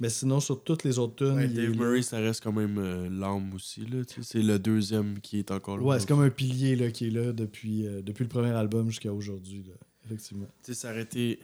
Mais 0.00 0.08
sinon, 0.08 0.40
sur 0.40 0.62
toutes 0.64 0.82
les 0.82 0.98
autres 0.98 1.14
tunes. 1.16 1.36
Ouais, 1.36 1.46
il 1.46 1.58
est 1.58 1.68
Dave. 1.68 1.76
Murray, 1.78 2.02
ça 2.02 2.18
reste 2.18 2.42
quand 2.42 2.52
même 2.52 2.78
euh, 2.78 3.08
l'âme 3.08 3.54
aussi. 3.54 3.86
là, 3.86 3.98
C'est 4.22 4.42
le 4.42 4.58
deuxième 4.58 5.20
qui 5.20 5.38
est 5.38 5.50
encore 5.52 5.76
là. 5.78 5.84
Ouais, 5.84 6.00
c'est 6.00 6.08
comme 6.08 6.22
un 6.22 6.30
pilier 6.30 6.74
là, 6.74 6.90
qui 6.90 7.06
est 7.06 7.10
là 7.10 7.32
depuis, 7.32 7.86
euh, 7.86 8.02
depuis 8.02 8.24
le 8.24 8.28
premier 8.28 8.50
album 8.50 8.90
jusqu'à 8.90 9.12
aujourd'hui, 9.12 9.62
là, 9.68 9.74
effectivement. 10.04 10.46
Tu 10.64 10.74
sais, 10.74 10.80
ça 10.80 10.90
aurait 10.90 11.02
été 11.02 11.38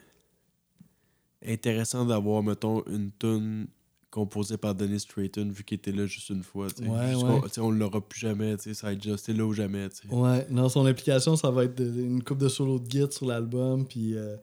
intéressant 1.46 2.04
d'avoir, 2.04 2.42
mettons, 2.42 2.84
une 2.86 3.10
tune 3.18 3.66
composée 4.10 4.56
par 4.56 4.74
Dennis 4.74 5.00
Stratton, 5.00 5.48
vu 5.52 5.62
qu'il 5.62 5.76
était 5.76 5.92
là 5.92 6.04
juste 6.06 6.30
une 6.30 6.42
fois. 6.42 6.66
tu 6.70 6.82
sais. 6.82 6.88
Ouais, 6.88 7.14
On 7.58 7.70
l'aura 7.70 8.00
plus 8.00 8.18
jamais. 8.18 8.56
tu 8.56 8.64
sais, 8.64 8.74
Ça 8.74 8.88
va 8.88 8.92
être 8.94 9.02
juste 9.02 9.28
là 9.28 9.46
ou 9.46 9.52
jamais. 9.52 9.88
tu 9.90 10.08
sais. 10.08 10.12
Ouais, 10.14 10.46
non, 10.50 10.68
son 10.68 10.84
implication, 10.86 11.36
ça 11.36 11.50
va 11.52 11.64
être 11.64 11.80
une 11.80 12.22
coupe 12.24 12.38
de 12.38 12.48
solo 12.48 12.80
de 12.80 12.88
guitare 12.88 13.12
sur 13.12 13.26
l'album, 13.26 13.86
puis. 13.86 14.16
euh, 14.16 14.36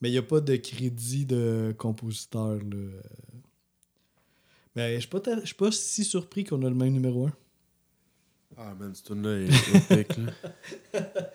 mais 0.00 0.08
il 0.08 0.12
n'y 0.12 0.18
a 0.18 0.22
pas 0.22 0.40
de 0.40 0.56
crédit 0.56 1.24
de 1.26 1.72
compositeur, 1.78 2.56
là. 2.56 2.88
Mais 4.74 4.94
je 4.96 5.00
suis 5.00 5.08
pas, 5.08 5.20
je 5.40 5.46
suis 5.46 5.54
pas 5.54 5.70
si 5.72 6.04
surpris 6.04 6.44
qu'on 6.44 6.62
a 6.64 6.68
le 6.68 6.74
même 6.74 6.92
numéro 6.92 7.26
1. 7.26 7.32
Ah, 8.56 8.74
man, 8.78 8.94
cette 8.94 9.06
tune-là 9.06 9.38
est 9.40 9.94
épique, 9.96 10.16
là. 10.18 10.32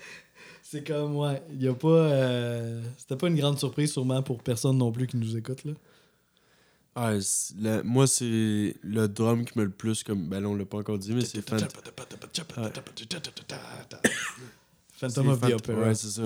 C'est 0.64 0.86
comme, 0.86 1.16
ouais, 1.16 1.42
il 1.52 1.64
y 1.64 1.68
a 1.68 1.74
pas. 1.74 1.88
euh, 1.88 2.84
C'était 2.98 3.16
pas 3.16 3.28
une 3.28 3.38
grande 3.38 3.58
surprise, 3.58 3.92
sûrement, 3.94 4.22
pour 4.22 4.44
personne 4.44 4.78
non 4.78 4.92
plus 4.92 5.08
qui 5.08 5.16
nous 5.18 5.38
écoute, 5.38 5.64
là. 5.64 5.72
Ah, 6.94 7.14
la- 7.60 7.84
moi, 7.84 8.06
c'est 8.08 8.76
le 8.82 9.08
drum 9.08 9.46
qui 9.46 9.58
me 9.58 9.64
le 9.66 9.70
plus 9.70 10.04
comme. 10.04 10.28
Ben 10.28 10.44
on 10.46 10.56
l'a 10.56 10.66
pas 10.66 10.80
encore 10.80 10.98
dit, 10.98 11.14
mais 11.14 11.22
c'est 11.24 11.48
Phant- 11.48 11.58
Phantom 14.92 15.30
of 15.30 15.40
the 15.42 15.44
Opera. 15.54 15.74
Ouais, 15.88 15.96
c'est 15.96 16.08
ça. 16.10 16.24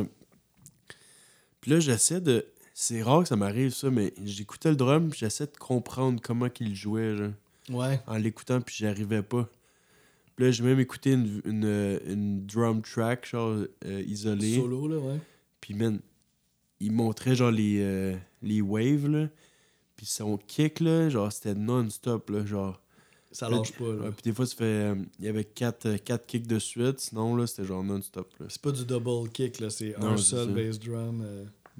Puis 1.60 1.72
là, 1.72 1.80
j'essaie 1.80 2.22
de. 2.22 2.46
C'est 2.84 3.04
rare 3.04 3.22
que 3.22 3.28
ça 3.30 3.36
m'arrive, 3.36 3.70
ça, 3.70 3.92
mais 3.92 4.12
j'écoutais 4.26 4.70
le 4.72 4.76
drum, 4.76 5.12
puis 5.12 5.20
j'essaie 5.20 5.46
de 5.46 5.56
comprendre 5.56 6.20
comment 6.20 6.50
qu'il 6.50 6.74
jouait, 6.76 7.16
genre, 7.16 7.30
Ouais. 7.70 8.02
en 8.08 8.18
l'écoutant, 8.18 8.60
puis 8.60 8.74
j'y 8.76 8.88
arrivais 8.88 9.22
pas. 9.22 9.48
Puis 10.36 10.46
là, 10.46 10.52
j'ai 10.52 10.64
même 10.64 10.80
écouté 10.80 11.12
une, 11.12 11.42
une, 11.46 12.00
une 12.08 12.46
drum 12.48 12.82
track, 12.82 13.28
genre, 13.30 13.66
euh, 13.86 14.02
isolée. 14.08 14.56
Solo, 14.56 14.88
là, 14.88 14.98
ouais. 14.98 15.20
Puis, 15.60 15.76
man, 15.76 16.00
il 16.80 16.92
montrait, 16.92 17.36
genre, 17.36 17.52
les, 17.52 17.78
euh, 17.82 18.16
les 18.42 18.62
waves, 18.62 19.08
là. 19.08 19.28
Puis 19.96 20.08
son 20.08 20.38
kick, 20.38 20.80
là, 20.80 21.08
genre, 21.10 21.32
c'était 21.32 21.54
non-stop, 21.54 22.32
là, 22.32 22.44
genre. 22.48 22.82
Ça 23.32 23.48
lâche 23.48 23.74
pas, 23.74 23.94
là. 23.94 24.06
Ouais, 24.06 24.12
puis 24.12 24.24
des 24.24 24.34
fois, 24.34 24.48
ça 24.48 24.56
fait. 24.56 24.64
euh, 24.64 24.96
Il 25.20 25.26
y 25.26 25.28
avait 25.28 25.46
quatre, 25.46 25.98
quatre 25.98 26.26
kicks 26.26 26.48
de 26.48 26.58
suite, 26.58 27.00
sinon, 27.00 27.36
là, 27.36 27.46
c'était 27.46 27.66
genre 27.66 27.84
non-stop, 27.84 28.34
là. 28.40 28.48
C'est 28.50 28.60
pas 28.62 28.72
du 28.72 28.86
double 28.86 29.30
kick, 29.30 29.60
là. 29.60 29.70
C'est 29.70 29.96
un 29.98 30.18
seul 30.18 30.52
bass 30.56 30.80
drum. 30.80 31.24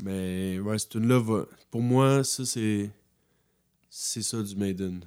Euh. 0.06 0.58
Mais, 0.58 0.60
ouais, 0.60 0.78
cette 0.80 0.90
tune-là 0.90 1.20
va. 1.20 1.46
Pour 1.70 1.82
moi, 1.82 2.24
ça, 2.24 2.46
c'est. 2.46 2.92
C'est 3.90 4.22
ça 4.22 4.42
du 4.42 4.56
Maiden. 4.56 5.02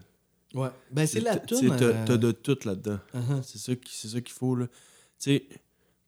Ouais. 0.55 0.69
Ben, 0.91 1.07
c'est 1.07 1.21
la 1.21 1.39
tune. 1.39 1.69
T'as 1.77 1.85
euh, 1.85 2.05
t'as 2.07 2.17
de 2.17 2.31
tout 2.33 2.59
là-dedans. 2.65 2.99
uh-huh. 3.15 3.43
C'est 3.43 3.59
ça 3.59 3.75
qui- 3.75 3.95
c'est 3.97 4.09
ça 4.09 4.21
qu'il 4.21 4.35
faut, 4.35 4.55
là. 4.55 4.67
Tu 4.67 4.73
sais, 5.19 5.49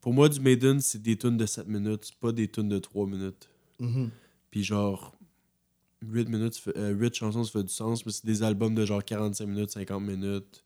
pour 0.01 0.13
moi, 0.13 0.29
du 0.29 0.39
Maiden, 0.41 0.81
c'est 0.81 1.01
des 1.03 1.17
tunes 1.17 1.37
de 1.37 1.47
7 1.47 1.67
minutes, 1.67 2.13
pas 2.21 2.33
des 2.33 2.49
tunes 2.49 2.69
de 2.69 2.79
3 2.79 3.07
minutes. 3.07 3.49
Mhm. 3.81 4.11
Puis 4.51 4.63
genre, 4.63 5.17
8 6.03 6.29
minutes, 6.29 6.55
ça 6.55 6.61
fait- 6.61 6.79
euh, 6.79 6.91
8 6.93 7.15
chansons, 7.15 7.43
ça 7.45 7.51
fait 7.51 7.63
du 7.65 7.73
sens, 7.73 8.05
mais 8.07 8.13
c'est 8.13 8.27
des 8.27 8.43
albums 8.43 8.75
de 8.75 8.85
genre 8.85 9.03
45 9.05 9.47
minutes, 9.47 9.71
50 9.71 10.03
minutes, 10.03 10.63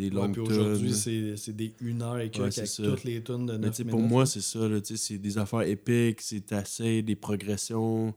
des 0.00 0.10
longues 0.10 0.38
aujourd'hui, 0.38 0.92
c'est 1.36 1.52
des 1.52 1.74
1 1.82 2.00
heure 2.00 2.18
et 2.18 2.30
quelques 2.30 2.56
Ouais, 2.56 2.58
avec 2.58 2.70
toutes 2.72 3.04
les 3.04 3.22
tunes 3.22 3.46
de 3.46 3.56
9 3.56 3.60
Mais 3.60 3.84
minutes. 3.84 3.90
pour 3.90 4.00
moi, 4.00 4.26
c'est 4.26 4.40
ça, 4.40 4.60
c'est 4.96 5.18
des 5.18 5.38
affaires 5.38 5.62
épiques, 5.62 6.20
c'est 6.20 6.52
assez, 6.52 7.02
des 7.02 7.16
progressions. 7.16 8.14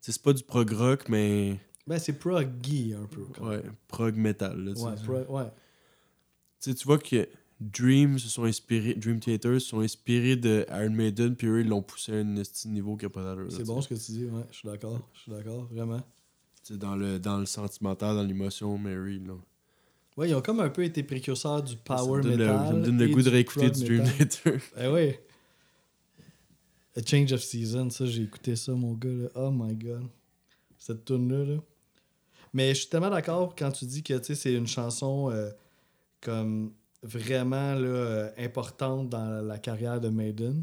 C'est 0.00 0.20
pas 0.22 0.32
du 0.32 0.42
prog 0.42 0.70
rock, 0.72 1.08
mais 1.08 1.58
Ben, 1.86 1.98
c'est 1.98 2.12
proggy 2.18 2.94
un 2.94 3.06
peu. 3.06 3.22
quand 3.34 3.46
même. 3.48 3.60
ouais, 3.60 3.70
prog 3.88 4.16
metal. 4.16 4.58
Là. 4.64 4.72
Ouais, 4.72 4.94
pro- 5.04 5.36
ouais. 5.38 5.50
Tu 6.60 6.72
vois 6.84 6.98
que 6.98 7.28
Dream 7.60 8.18
se 8.18 8.28
sont 8.28 8.44
inspirés, 8.44 8.94
Dream 8.94 9.20
Theater 9.20 9.54
se 9.60 9.68
sont 9.68 9.80
inspirés 9.80 10.36
de 10.36 10.66
Iron 10.70 10.90
Maiden, 10.90 11.36
puis 11.36 11.46
eux, 11.46 11.60
ils 11.60 11.68
l'ont 11.68 11.82
poussé 11.82 12.12
à 12.12 12.16
un 12.16 12.24
niveau 12.66 12.96
qui 12.96 13.06
C'est 13.50 13.64
bon 13.64 13.80
ce 13.80 13.88
que 13.88 13.94
tu 13.94 14.12
dis, 14.12 14.24
ouais. 14.26 14.42
Je 14.50 14.56
suis 14.58 14.68
d'accord. 14.68 15.08
Je 15.14 15.20
suis 15.20 15.30
d'accord, 15.32 15.64
vraiment. 15.70 16.02
Dans 16.70 16.96
le, 16.96 17.18
dans 17.18 17.38
le 17.38 17.46
sentimental, 17.46 18.16
dans 18.16 18.22
l'émotion, 18.22 18.76
Mary, 18.78 19.18
là. 19.20 19.34
Ouais, 20.16 20.28
ils 20.28 20.34
ont 20.34 20.42
comme 20.42 20.60
un 20.60 20.68
peu 20.70 20.84
été 20.84 21.02
précurseurs 21.02 21.62
du 21.62 21.76
power 21.76 22.22
ça 22.22 22.28
me 22.28 22.36
donne 22.36 22.38
le- 22.38 22.46
metal. 22.46 22.66
ça 22.68 22.72
me 22.72 22.84
donne 22.84 22.98
le 22.98 23.08
goût 23.08 23.22
de 23.22 23.30
réécouter 23.30 23.70
du 23.70 23.84
Dream. 23.84 24.04
Theater. 24.04 24.60
Eh 24.78 24.86
oui. 24.88 25.14
A 26.96 27.00
Change 27.04 27.32
of 27.32 27.42
Season, 27.42 27.90
ça, 27.90 28.06
j'ai 28.06 28.22
écouté 28.22 28.54
ça, 28.54 28.72
mon 28.72 28.92
gars. 28.92 29.08
Là. 29.10 29.28
Oh 29.34 29.50
my 29.50 29.74
god. 29.74 30.06
Cette 30.78 31.04
tune-là. 31.04 31.44
Là. 31.44 31.60
Mais 32.52 32.68
je 32.74 32.80
suis 32.80 32.88
tellement 32.88 33.10
d'accord 33.10 33.56
quand 33.56 33.72
tu 33.72 33.84
dis 33.86 34.02
que 34.04 34.14
tu 34.18 34.26
sais, 34.26 34.34
c'est 34.36 34.54
une 34.54 34.68
chanson 34.68 35.30
euh, 35.32 35.50
comme 36.20 36.72
vraiment 37.02 37.74
là, 37.74 37.86
euh, 37.88 38.30
importante 38.38 39.08
dans 39.08 39.44
la 39.44 39.58
carrière 39.58 40.00
de 40.00 40.08
Maiden. 40.08 40.62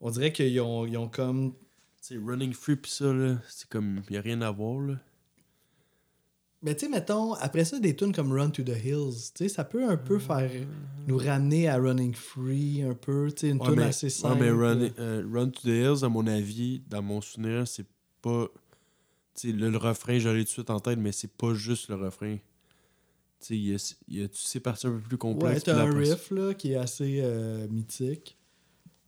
On 0.00 0.10
dirait 0.10 0.32
qu'ils 0.32 0.58
ont, 0.62 0.86
ils 0.86 0.96
ont 0.96 1.08
comme. 1.08 1.52
Sais, 2.00 2.16
Running 2.16 2.54
Free, 2.54 2.76
pis 2.76 2.90
ça, 2.90 3.12
là, 3.12 3.36
c'est 3.50 3.68
comme, 3.68 4.00
y 4.08 4.16
a 4.16 4.22
rien 4.22 4.40
à 4.40 4.50
voir, 4.50 4.80
là. 4.80 4.94
Mais 6.62 6.74
tu 6.74 6.80
sais, 6.86 6.90
mettons, 6.90 7.32
après 7.34 7.64
ça, 7.64 7.78
des 7.80 7.96
tunes 7.96 8.12
comme 8.14 8.32
Run 8.32 8.50
to 8.50 8.62
the 8.62 8.76
Hills, 8.84 9.32
tu 9.34 9.44
sais, 9.44 9.48
ça 9.48 9.64
peut 9.64 9.88
un 9.88 9.96
peu 9.96 10.18
faire 10.18 10.50
nous 11.06 11.16
ramener 11.16 11.68
à 11.68 11.76
Running 11.78 12.14
Free, 12.14 12.82
un 12.82 12.94
peu, 12.94 13.30
tu 13.32 13.40
sais, 13.40 13.48
une 13.48 13.58
Ouais, 13.60 13.66
tune 13.68 13.76
mais, 13.76 13.82
assez 13.84 14.06
ouais, 14.06 14.10
simple. 14.10 14.38
mais 14.40 14.50
Run, 14.50 14.88
euh, 14.98 15.24
Run 15.32 15.48
to 15.50 15.60
the 15.62 15.66
Hills, 15.68 16.04
à 16.04 16.08
mon 16.10 16.26
avis, 16.26 16.82
dans 16.88 17.00
mon 17.02 17.20
souvenir, 17.22 17.66
c'est 17.66 17.86
pas. 18.20 18.46
Tu 19.34 19.50
sais, 19.50 19.56
le, 19.56 19.70
le 19.70 19.78
refrain, 19.78 20.18
j'allais 20.18 20.40
tout 20.40 20.48
de 20.48 20.50
suite 20.50 20.70
en 20.70 20.80
tête, 20.80 20.98
mais 20.98 21.12
c'est 21.12 21.32
pas 21.32 21.54
juste 21.54 21.88
le 21.88 21.94
refrain. 21.94 22.36
Tu 22.36 23.46
sais, 23.46 23.56
il 23.56 23.70
y 23.70 23.74
a, 23.74 23.94
il 24.08 24.20
y 24.20 24.22
a 24.22 24.28
toutes 24.28 24.36
ces 24.36 24.60
parties 24.60 24.86
un 24.86 24.90
peu 24.90 24.98
plus 24.98 25.08
Ouais, 25.14 25.18
complexes. 25.18 25.62
t'as 25.64 25.82
un 25.82 25.94
riff 25.98 26.30
là, 26.30 26.52
qui 26.52 26.72
est 26.72 26.76
assez 26.76 27.20
euh, 27.22 27.66
mythique. 27.68 28.36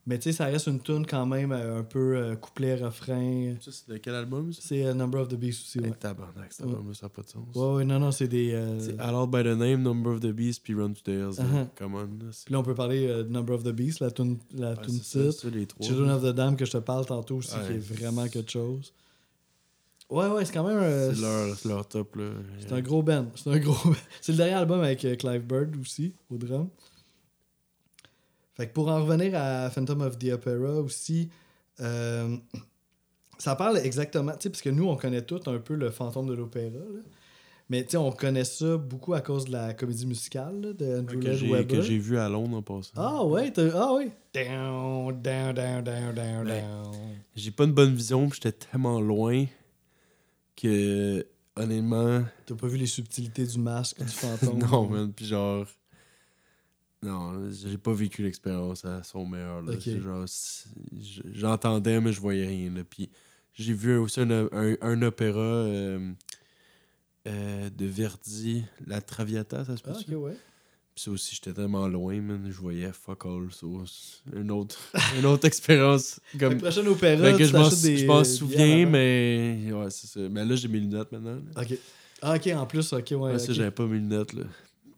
Mais 0.05 0.19
tu 0.19 0.25
sais, 0.25 0.33
ça 0.33 0.47
reste 0.47 0.67
une 0.67 0.81
tune 0.81 1.07
quand 1.07 1.27
même 1.27 1.53
euh, 1.53 1.79
un 1.79 1.85
peu 1.85 2.17
euh, 2.17 2.35
couplet-refrain. 2.35 3.55
Ça, 3.61 3.71
c'est 3.71 3.89
de 3.89 3.99
quel 3.99 4.17
album? 4.17 4.53
C'est 4.53 4.85
euh, 4.85 4.95
Number 4.95 5.21
of 5.23 5.29
the 5.29 5.37
Beast 5.37 5.63
aussi, 5.63 5.79
ouais. 5.79 5.87
Hey, 5.89 5.95
tabarnak, 5.99 6.53
cet 6.53 6.67
album-là, 6.67 6.93
ça 6.95 7.07
n'a 7.07 7.11
pas 7.11 7.23
de 7.23 7.29
sens. 7.29 7.45
Ouais, 7.55 7.75
ouais, 7.77 7.85
non, 7.85 8.01
non, 8.01 8.11
c'est 8.11 8.27
des. 8.27 8.53
euh, 8.53 8.81
C'est 8.81 8.97
by 8.97 9.43
the 9.45 9.57
Name, 9.57 9.83
Number 9.83 10.13
of 10.13 10.19
the 10.21 10.33
Beast, 10.33 10.63
puis 10.65 10.75
Run 10.75 10.93
to 10.95 11.03
the 11.05 11.09
Hills. 11.09 11.39
Uh-huh. 11.39 11.69
Come 11.77 11.95
on, 11.95 12.01
là. 12.01 12.31
Puis 12.45 12.53
là, 12.53 12.59
on 12.59 12.63
peut 12.65 12.75
parler 12.75 13.07
euh, 13.07 13.23
de 13.23 13.29
Number 13.29 13.55
of 13.55 13.63
the 13.63 13.69
Beast, 13.71 14.01
la 14.01 14.11
tune, 14.11 14.39
la 14.55 14.77
tune 14.77 14.99
titre. 14.99 15.49
les 15.51 15.67
trois. 15.67 15.87
Children 15.87 16.11
of 16.11 16.23
the 16.23 16.35
Dam 16.35 16.57
que 16.57 16.65
je 16.65 16.73
te 16.73 16.79
parle 16.79 17.07
tantôt 17.07 17.37
aussi, 17.37 17.55
Ouais. 17.55 17.67
qui 17.69 17.73
est 17.75 17.95
vraiment 17.95 18.27
quelque 18.27 18.51
chose. 18.51 18.93
Ouais, 20.11 20.27
ouais, 20.29 20.45
c'est 20.45 20.53
quand 20.53 20.67
même. 20.67 20.79
euh, 20.79 21.15
C'est 21.15 21.21
leur, 21.23 21.57
leur 21.77 21.87
top, 21.89 22.17
là. 22.17 22.25
C'est 22.59 22.73
un 22.73 22.81
gros 22.83 23.03
band. 23.05 23.27
C'est 23.37 23.51
un 23.51 23.59
gros. 23.59 23.95
C'est 24.21 24.33
le 24.33 24.39
dernier 24.39 24.55
album 24.55 24.81
avec 24.81 24.99
Clive 24.99 25.43
Bird 25.47 25.77
aussi, 25.81 26.13
au 26.29 26.37
drum. 26.37 26.69
Fait 28.55 28.69
que 28.69 28.73
pour 28.73 28.89
en 28.89 29.03
revenir 29.05 29.33
à 29.35 29.71
Phantom 29.71 30.03
of 30.03 30.19
the 30.19 30.33
Opera 30.33 30.81
aussi, 30.81 31.31
euh, 31.81 32.37
ça 33.39 33.57
parle 33.57 33.79
exactement, 33.79 34.33
tu 34.33 34.43
sais, 34.43 34.51
parce 34.51 34.63
que 34.63 34.71
nous, 34.71 34.87
on 34.89 34.97
connaît 34.97 35.23
tous 35.23 35.41
un 35.49 35.59
peu 35.59 35.75
le 35.75 35.91
fantôme 35.91 36.27
de 36.29 36.35
l'opéra, 36.35 36.69
là. 36.79 37.01
Mais 37.71 37.85
tu 37.85 37.93
sais, 37.93 37.97
on 37.97 38.13
connaît 38.13 38.45
ça 38.45 38.77
beaucoup 38.77 39.15
à 39.15 39.23
cause 39.23 39.47
de 39.47 39.53
la 39.53 39.73
comédie 39.73 40.05
musicale 40.05 40.61
là, 40.61 40.73
de 40.75 40.99
Andrew 40.99 41.19
que 41.19 41.25
Lloyd 41.29 41.39
j'ai- 41.39 41.51
Webber. 41.51 41.77
que 41.77 41.81
j'ai 41.81 41.97
vu 41.97 42.19
à 42.19 42.29
Londres 42.29 42.59
en 42.59 42.63
passant. 42.63 42.93
Ah 42.97 43.25
ouais, 43.25 43.51
t'as- 43.51 43.71
ah 43.75 43.95
ouais. 43.95 44.11
Down, 44.35 45.23
down, 45.23 45.55
down, 45.55 45.83
down, 45.83 46.15
down, 46.15 46.45
down. 46.47 46.93
J'ai 47.35 47.51
pas 47.51 47.65
une 47.65 47.73
bonne 47.73 47.95
vision, 47.95 48.29
puis 48.29 48.41
j'étais 48.43 48.67
tellement 48.71 49.01
loin 49.01 49.47
que, 50.57 51.27
honnêtement, 51.57 52.23
T'as 52.47 52.55
pas 52.55 52.67
vu 52.67 52.77
les 52.77 52.87
subtilités 52.87 53.47
du 53.47 53.59
masque 53.59 53.99
du 54.03 54.07
fantôme? 54.13 54.59
non, 54.59 54.87
man. 54.89 55.13
Puis 55.13 55.27
genre, 55.27 55.65
non, 57.03 57.51
j'ai 57.51 57.79
pas 57.79 57.93
vécu 57.93 58.23
l'expérience 58.23 58.85
à 58.85 59.03
son 59.03 59.27
meilleur. 59.27 59.63
là. 59.63 59.73
Ok. 59.73 59.81
C'est 59.83 60.01
genre, 60.01 60.25
c'est- 60.27 60.69
j- 61.01 61.23
j'entendais, 61.33 62.01
mais 62.01 62.13
je 62.13 62.21
voyais 62.21 62.47
rien. 62.47 62.71
Là. 62.71 62.83
Puis 62.89 63.11
j'ai 63.55 63.73
vu 63.75 63.97
aussi 63.97 64.21
un, 64.21 64.31
un, 64.31 64.77
un 64.81 65.03
opéra 65.03 65.41
euh, 65.41 66.13
euh, 67.29 67.71
de 67.71 67.87
Verdi, 67.87 68.65
La 68.87 69.01
Traviata, 69.01 69.65
ça 69.65 69.77
se 69.77 69.83
Ah, 69.87 70.17
ouais. 70.17 70.37
Puis 70.95 71.05
ça 71.05 71.11
aussi, 71.11 71.35
j'étais 71.35 71.55
tellement 71.55 71.89
loin, 71.89 72.21
man. 72.21 72.47
Je 72.51 72.59
voyais 72.59 72.93
fuck 72.93 73.25
all. 73.25 73.49
C'est 73.51 73.67
une 74.39 74.51
autre, 74.51 74.79
une 75.19 75.25
autre 75.27 75.47
expérience. 75.47 76.21
Comme, 76.39 76.57
que 76.59 76.63
prochaine 76.63 76.87
opéra, 76.89 77.33
que 77.33 77.45
je 77.45 77.53
m'en 77.57 77.69
des 77.71 78.25
souviens, 78.25 78.87
mais. 78.87 79.71
Ouais, 79.73 79.91
c'est 79.91 80.07
ça. 80.07 80.21
Mais 80.29 80.45
là, 80.45 80.55
j'ai 80.55 80.69
mes 80.69 80.81
lunettes 80.81 81.11
maintenant. 81.11 81.37
là. 81.57 81.63
Ok. 81.63 81.79
Ah, 82.21 82.37
ok, 82.37 82.47
en 82.55 82.67
plus, 82.67 82.93
ok, 82.93 83.07
ouais. 83.13 83.17
Ouais, 83.17 83.39
ça, 83.39 83.47
ok. 83.47 83.53
j'avais 83.53 83.71
pas 83.71 83.87
mes 83.87 83.99
lunettes, 83.99 84.35
là. 84.35 84.45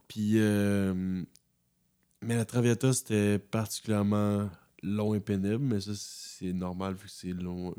Puis. 0.08 0.32
euh, 0.34 1.22
Mais 2.26 2.36
la 2.36 2.44
Traviata, 2.44 2.92
c'était 2.92 3.38
particulièrement 3.38 4.48
long 4.82 5.14
et 5.14 5.20
pénible, 5.20 5.58
mais 5.58 5.80
ça, 5.80 5.92
c'est 5.94 6.52
normal 6.52 6.94
vu 6.94 7.06
que 7.06 7.10
c'est 7.12 7.32
long. 7.32 7.74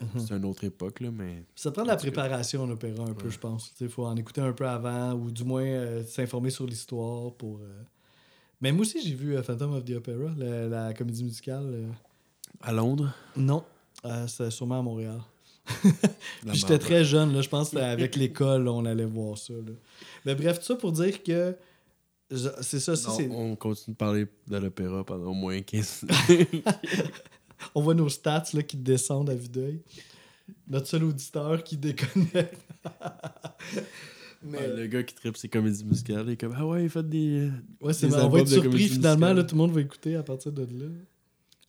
Mhm. 0.00 0.20
C'est 0.20 0.34
une 0.34 0.44
autre 0.44 0.64
époque, 0.64 1.00
là, 1.00 1.10
mais. 1.12 1.44
Ça 1.54 1.70
prend 1.70 1.82
de 1.82 1.88
la 1.88 1.96
préparation 1.96 2.62
en 2.64 2.70
opéra 2.70 3.04
un 3.04 3.14
peu, 3.14 3.30
je 3.30 3.38
pense. 3.38 3.72
Il 3.80 3.88
faut 3.88 4.04
en 4.06 4.16
écouter 4.16 4.40
un 4.40 4.52
peu 4.52 4.66
avant 4.66 5.12
ou 5.14 5.30
du 5.30 5.44
moins 5.44 5.64
euh, 5.64 6.02
s'informer 6.04 6.50
sur 6.50 6.66
l'histoire 6.66 7.32
pour. 7.34 7.58
euh, 7.60 7.82
Mais 8.60 8.72
moi 8.72 8.82
aussi, 8.82 9.00
j'ai 9.02 9.14
vu 9.14 9.36
euh, 9.36 9.42
Phantom 9.42 9.72
of 9.74 9.84
the 9.84 9.92
Opera, 9.92 10.32
la, 10.36 10.66
la 10.68 10.94
comédie 10.94 11.24
musicale. 11.24 11.86
À 12.60 12.72
Londres? 12.72 13.12
Non, 13.36 13.64
c'était 14.26 14.50
sûrement 14.50 14.80
à 14.80 14.82
Montréal. 14.82 15.20
j'étais 16.52 16.78
très 16.78 17.04
jeune, 17.04 17.32
là, 17.32 17.40
je 17.40 17.48
pense 17.48 17.70
que 17.70 17.78
avec 17.78 18.16
l'école, 18.16 18.68
on 18.68 18.84
allait 18.84 19.06
voir 19.06 19.38
ça. 19.38 19.54
là. 19.54 19.72
Mais 20.26 20.34
bref, 20.34 20.58
tout 20.58 20.66
ça 20.66 20.74
pour 20.76 20.92
dire 20.92 21.22
que. 21.22 21.56
C'est 22.30 22.80
ça, 22.80 22.96
c'est. 22.96 23.28
on 23.30 23.54
continue 23.54 23.94
de 23.94 23.98
parler 23.98 24.26
de 24.48 24.56
l'opéra 24.56 25.04
pendant 25.04 25.30
au 25.30 25.34
moins 25.34 25.60
15 25.60 26.06
minutes. 26.28 26.68
On 27.74 27.82
voit 27.82 27.94
nos 27.94 28.08
stats 28.08 28.44
là, 28.54 28.62
qui 28.62 28.76
descendent 28.76 29.30
à 29.30 29.34
vue 29.34 29.48
d'œil. 29.48 29.82
Notre 30.68 30.86
seul 30.86 31.04
auditeur 31.04 31.62
qui 31.62 31.76
déconnecte. 31.76 32.60
Mais. 34.42 34.58
Ouais, 34.58 34.76
le 34.76 34.86
gars 34.86 35.02
qui 35.02 35.14
tripe 35.14 35.36
ses 35.36 35.48
comédies 35.48 35.84
musicales, 35.84 36.24
il 36.26 36.32
est 36.32 36.36
comme 36.36 36.54
Ah 36.56 36.66
ouais, 36.66 36.84
il 36.84 36.90
fait 36.90 37.08
des. 37.08 37.50
Ouais, 37.80 37.92
c'est. 37.92 38.12
On 38.14 38.28
va 38.28 38.40
être 38.40 38.48
surpris 38.48 38.88
finalement. 38.88 39.32
Là, 39.32 39.42
tout 39.44 39.54
le 39.54 39.60
monde 39.60 39.72
va 39.72 39.80
écouter 39.80 40.16
à 40.16 40.22
partir 40.22 40.52
de 40.52 40.62
là. 40.62 40.90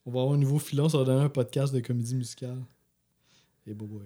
On 0.06 0.12
va 0.12 0.22
avoir 0.22 0.36
un 0.36 0.38
nouveau 0.38 0.60
filon, 0.60 0.88
ça 0.88 0.99
va 0.99 1.03
donner 1.03 1.24
un 1.24 1.30
podcast 1.30 1.74
de 1.74 1.80
comédie 1.80 2.16
musicale. 2.16 2.62
Et 3.66 3.74
boy. 3.74 4.01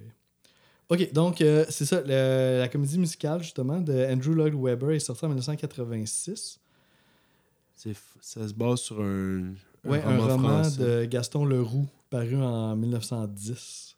Ok, 0.90 1.12
donc 1.14 1.42
euh, 1.42 1.66
c'est 1.70 1.86
ça. 1.86 2.02
le- 2.02 2.60
la 2.60 2.68
comédie 2.68 2.98
musicale, 2.98 3.44
justement, 3.44 3.80
de 3.80 3.94
Andrew 4.12 4.34
Lloyd 4.34 4.54
Webber 4.56 4.96
est 4.96 5.00
sortie 5.00 5.24
en 5.26 5.30
1986. 5.30 6.60
C'est 7.76 7.92
f- 7.92 7.96
ça 8.22 8.48
se 8.48 8.54
base 8.54 8.80
sur 8.80 9.00
un, 9.00 9.40
un 9.86 9.90
Ouais, 9.90 10.02
un 10.04 10.18
roman, 10.18 10.28
roman 10.34 10.50
français. 10.64 10.82
de 10.84 11.06
Gaston 11.06 11.46
Leroux, 11.46 11.88
paru 12.10 12.36
en 12.42 12.76
1910. 12.76 13.96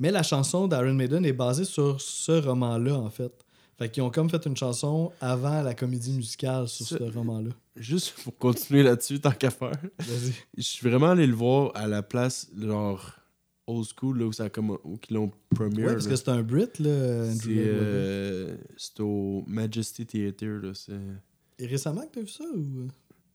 Mais 0.00 0.10
la 0.10 0.22
chanson 0.22 0.66
d'Iron 0.66 0.94
Maiden 0.94 1.24
est 1.24 1.32
basée 1.32 1.64
sur 1.64 2.00
ce 2.00 2.32
roman-là, 2.32 2.94
en 2.96 3.08
fait. 3.10 3.32
Fait 3.78 3.88
qu'ils 3.88 4.02
ont 4.02 4.10
comme 4.10 4.28
fait 4.28 4.44
une 4.46 4.56
chanson 4.56 5.12
avant 5.20 5.62
la 5.62 5.74
comédie 5.74 6.12
musicale 6.12 6.68
sur 6.68 6.86
Ça- 6.86 6.98
ce 6.98 7.04
roman-là. 7.04 7.50
Juste 7.76 8.14
pour 8.24 8.36
continuer 8.36 8.82
là-dessus, 8.82 9.20
tant 9.20 9.30
qu'à 9.30 9.50
faire. 9.50 9.72
Vas-y. 9.98 10.32
Je 10.56 10.62
suis 10.62 10.88
vraiment 10.88 11.10
allé 11.10 11.26
le 11.26 11.34
voir 11.34 11.70
à 11.74 11.86
la 11.86 12.02
place, 12.02 12.48
genre, 12.58 13.12
old 13.66 13.86
school, 13.86 14.18
là, 14.18 14.26
où, 14.26 14.32
ça 14.32 14.44
a 14.44 14.50
comme, 14.50 14.70
où 14.84 14.98
ils 15.08 15.14
l'ont 15.14 15.30
première. 15.54 15.86
Ouais, 15.86 15.92
parce 15.94 16.04
là. 16.06 16.10
que 16.10 16.16
c'est 16.16 16.28
un 16.28 16.42
Brit, 16.42 16.68
là, 16.80 17.24
Andrew 17.30 17.38
C'est 17.40 17.54
euh, 17.56 18.56
au 19.00 19.44
Majesty 19.46 20.04
Theatre, 20.06 20.44
là. 20.46 20.72
C'est. 20.74 20.92
Et 21.58 21.66
récemment 21.66 22.02
que 22.06 22.12
t'as 22.14 22.20
vu 22.22 22.28
ça 22.28 22.44
ou... 22.54 22.88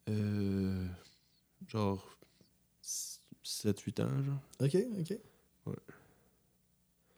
euh, 0.10 0.86
genre. 1.68 2.18
7-8 3.44 4.02
ans, 4.04 4.24
genre. 4.24 4.42
Ok, 4.62 4.76
ok. 5.00 5.18
Ouais. 5.68 5.74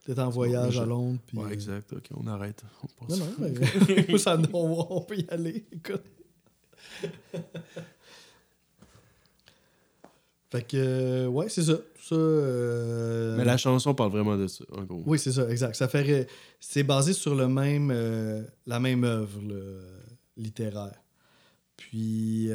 T'es 0.05 0.19
en 0.19 0.29
voyage 0.29 0.79
à 0.79 0.85
Londres. 0.85 1.19
Puis, 1.25 1.37
Ouais, 1.37 1.45
euh, 1.45 1.49
exact. 1.49 1.91
Ok, 1.93 2.09
on 2.15 2.27
arrête. 2.27 2.63
On 3.01 3.15
Non, 3.15 3.25
passe. 3.27 3.39
non, 3.39 3.51
mais 4.07 4.17
ça, 4.19 4.39
on, 4.53 4.87
on 4.89 5.01
peut 5.01 5.17
y 5.17 5.25
aller. 5.29 5.65
Écoute. 5.71 6.03
Fait 10.51 10.63
que, 10.63 10.77
euh, 10.77 11.27
ouais, 11.27 11.47
c'est 11.47 11.61
ça. 11.61 11.77
ça 12.01 12.15
euh, 12.15 13.37
Mais 13.37 13.45
la 13.45 13.57
chanson 13.57 13.93
parle 13.93 14.11
vraiment 14.11 14.35
de 14.35 14.47
ça, 14.47 14.65
en 14.75 14.83
gros. 14.83 15.03
Oui, 15.05 15.19
c'est 15.19 15.31
ça, 15.31 15.47
exact. 15.49 15.75
Ça 15.75 15.87
fait, 15.87 16.27
c'est 16.59 16.83
basé 16.83 17.13
sur 17.13 17.35
le 17.35 17.47
même, 17.47 17.91
euh, 17.93 18.41
la 18.65 18.79
même 18.79 19.03
œuvre 19.03 19.39
littéraire. 20.37 21.03
Puis, 21.77 22.49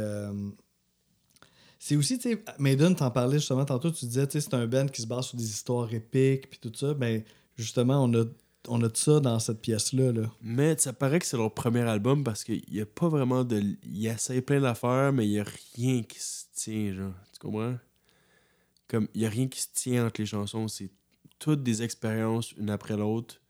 c'est 1.79 1.97
aussi, 1.97 2.19
tu 2.19 2.33
sais, 2.33 2.45
Maiden, 2.59 2.97
t'en 2.97 3.11
parlais 3.11 3.39
justement 3.39 3.65
tantôt, 3.65 3.91
tu 3.91 4.07
disais, 4.07 4.27
tu 4.27 4.33
sais, 4.33 4.41
c'est 4.41 4.55
un 4.55 4.67
band 4.67 4.87
qui 4.87 5.03
se 5.03 5.07
base 5.07 5.27
sur 5.27 5.37
des 5.37 5.49
histoires 5.49 5.93
épiques, 5.95 6.51
puis 6.51 6.59
tout 6.59 6.73
ça. 6.75 6.95
Ben, 6.95 7.23
justement, 7.57 8.03
on 8.03 8.13
a, 8.15 8.25
on 8.69 8.83
a 8.83 8.89
de 8.89 8.97
ça 8.97 9.21
dans 9.21 9.39
cette 9.39 9.61
pièce-là. 9.61 10.13
Là. 10.13 10.31
Mais 10.41 10.77
ça 10.79 10.93
paraît 10.93 11.19
que 11.19 11.27
c'est 11.27 11.37
leur 11.37 11.53
premier 11.53 11.83
album 11.83 12.25
parce 12.25 12.45
qu'il 12.45 12.63
n'y 12.71 12.81
a 12.81 12.87
pas 12.87 13.09
vraiment 13.09 13.45
de. 13.45 13.63
Ils 13.85 14.07
essayent 14.07 14.41
plein 14.41 14.61
d'affaires, 14.61 15.13
mais 15.13 15.27
il 15.27 15.31
n'y 15.31 15.41
a 15.41 15.47
rien 15.77 16.03
qui 16.03 16.19
se 16.19 16.45
tient, 16.55 16.95
genre. 16.95 17.15
Tu 17.33 17.39
comprends? 17.39 17.77
Comme, 18.89 19.09
il 19.15 19.21
n'y 19.21 19.27
a 19.27 19.31
rien 19.31 19.49
qui 19.49 19.61
se 19.61 19.69
tient 19.73 20.07
entre 20.07 20.21
les 20.21 20.27
chansons. 20.27 20.69
C'est 20.69 20.91
toutes 21.39 21.63
des 21.63 21.83
expériences, 21.83 22.53
une 22.53 22.71
après 22.71 22.97
l'autre, 22.97 23.41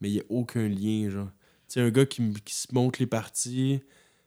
mais 0.00 0.10
il 0.10 0.14
n'y 0.14 0.20
a 0.20 0.24
aucun 0.28 0.68
lien, 0.68 1.10
genre. 1.10 1.30
Tu 1.68 1.80
un 1.80 1.90
gars 1.90 2.06
qui, 2.06 2.32
qui 2.44 2.54
se 2.54 2.72
montre 2.72 3.00
les 3.00 3.06
parties, 3.06 3.80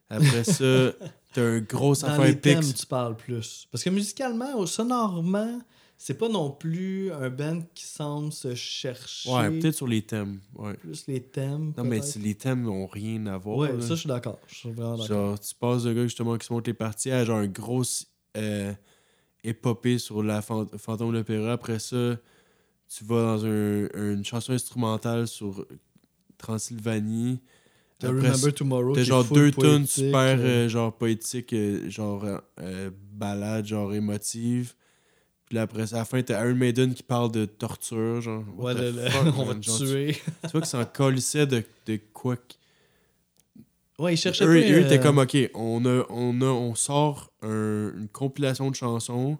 après 0.09 0.43
ça, 0.43 0.91
t'as 1.33 1.41
un 1.41 1.59
gros 1.59 1.95
Dans 1.95 2.07
affaire 2.07 2.25
les 2.25 2.39
thèmes, 2.39 2.73
tu 2.73 2.85
parles 2.85 3.15
plus. 3.15 3.67
Parce 3.71 3.83
que 3.83 3.89
musicalement, 3.89 4.65
sonorement, 4.65 5.61
c'est 6.01 6.17
pas 6.17 6.29
non 6.29 6.49
plus 6.49 7.11
un 7.11 7.29
band 7.29 7.59
qui 7.75 7.83
semble 7.85 8.31
se 8.31 8.55
chercher 8.55 9.29
Ouais, 9.29 9.49
peut-être 9.51 9.75
sur 9.75 9.85
les 9.87 10.01
thèmes. 10.01 10.39
Ouais. 10.55 10.73
plus 10.75 11.05
les 11.07 11.21
thèmes. 11.21 11.73
Non, 11.77 11.83
mais 11.83 11.99
les 12.23 12.35
thèmes 12.35 12.63
n'ont 12.63 12.87
rien 12.87 13.25
à 13.27 13.37
voir. 13.37 13.57
Ouais, 13.57 13.73
là. 13.73 13.81
ça, 13.81 13.89
je 13.89 13.99
suis 13.99 14.07
d'accord. 14.07 14.39
Je 14.47 14.55
suis 14.55 14.71
vraiment 14.71 14.93
d'accord. 14.97 15.07
Genre, 15.07 15.39
tu 15.41 15.53
passes 15.55 15.83
de 15.83 15.91
gars 15.93 16.03
justement 16.03 16.37
qui 16.37 16.47
se 16.47 16.53
monte 16.53 16.65
les 16.67 16.73
parties 16.73 17.11
à 17.11 17.25
genre 17.25 17.39
un 17.39 17.47
gros 17.47 17.83
euh, 18.37 18.73
épopée 19.43 19.97
sur 19.99 20.23
la 20.23 20.41
fan- 20.41 20.69
fantôme 20.77 21.11
de 21.11 21.17
l'opéra. 21.17 21.51
Après 21.51 21.79
ça, 21.79 22.15
tu 22.87 23.03
vas 23.03 23.35
dans 23.37 23.45
un- 23.45 23.89
une 24.13 24.23
chanson 24.23 24.53
instrumentale 24.53 25.27
sur 25.27 25.65
Transylvanie. 26.37 27.41
T'as 27.99 28.07
Après, 28.09 28.29
Remember 28.29 28.53
Tomorrow. 28.53 28.95
T'as 28.95 29.03
genre 29.03 29.25
deux 29.25 29.51
tunes 29.51 29.61
poétique, 29.61 29.89
super 29.91 30.17
euh, 30.17 30.37
euh, 30.65 30.69
genre 30.69 30.93
poétiques, 30.95 31.51
euh, 31.51 31.89
genre 31.89 32.25
balade, 33.11 33.65
genre 33.65 33.93
émotive. 33.93 34.73
Puis 35.49 35.55
là, 35.55 35.63
après 35.63 35.93
à 35.93 35.97
la 35.97 36.05
fin, 36.05 36.21
t'as 36.21 36.45
Iron 36.45 36.55
Maiden 36.55 36.93
qui 36.93 37.01
parle 37.03 37.31
de 37.31 37.45
torture, 37.45 38.21
genre. 38.21 38.43
Ouais, 38.57 38.73
le- 38.75 38.91
le- 38.91 39.09
fuck, 39.09 39.33
on 39.37 39.43
va 39.45 39.55
te 39.55 39.61
genre, 39.63 39.77
tu- 39.79 39.85
tuer. 39.85 40.13
Tu 40.43 40.49
vois 40.51 40.61
qu'ils 40.61 40.65
s'en 40.69 40.85
colissaient 40.85 41.47
de, 41.47 41.63
de 41.87 41.99
quoi 42.13 42.35
Ouais, 43.97 44.13
ils 44.13 44.17
cherchaient 44.17 44.45
eux, 44.45 44.61
pas, 44.61 44.69
eux 44.69 44.75
euh, 44.75 44.85
étaient 44.85 44.99
comme, 44.99 45.17
OK, 45.17 45.35
on, 45.55 45.83
a, 45.85 46.05
on, 46.09 46.39
a, 46.41 46.45
on 46.45 46.73
sort 46.75 47.31
un- 47.41 47.91
une 47.97 48.07
compilation 48.11 48.69
de 48.69 48.75
chansons. 48.75 49.37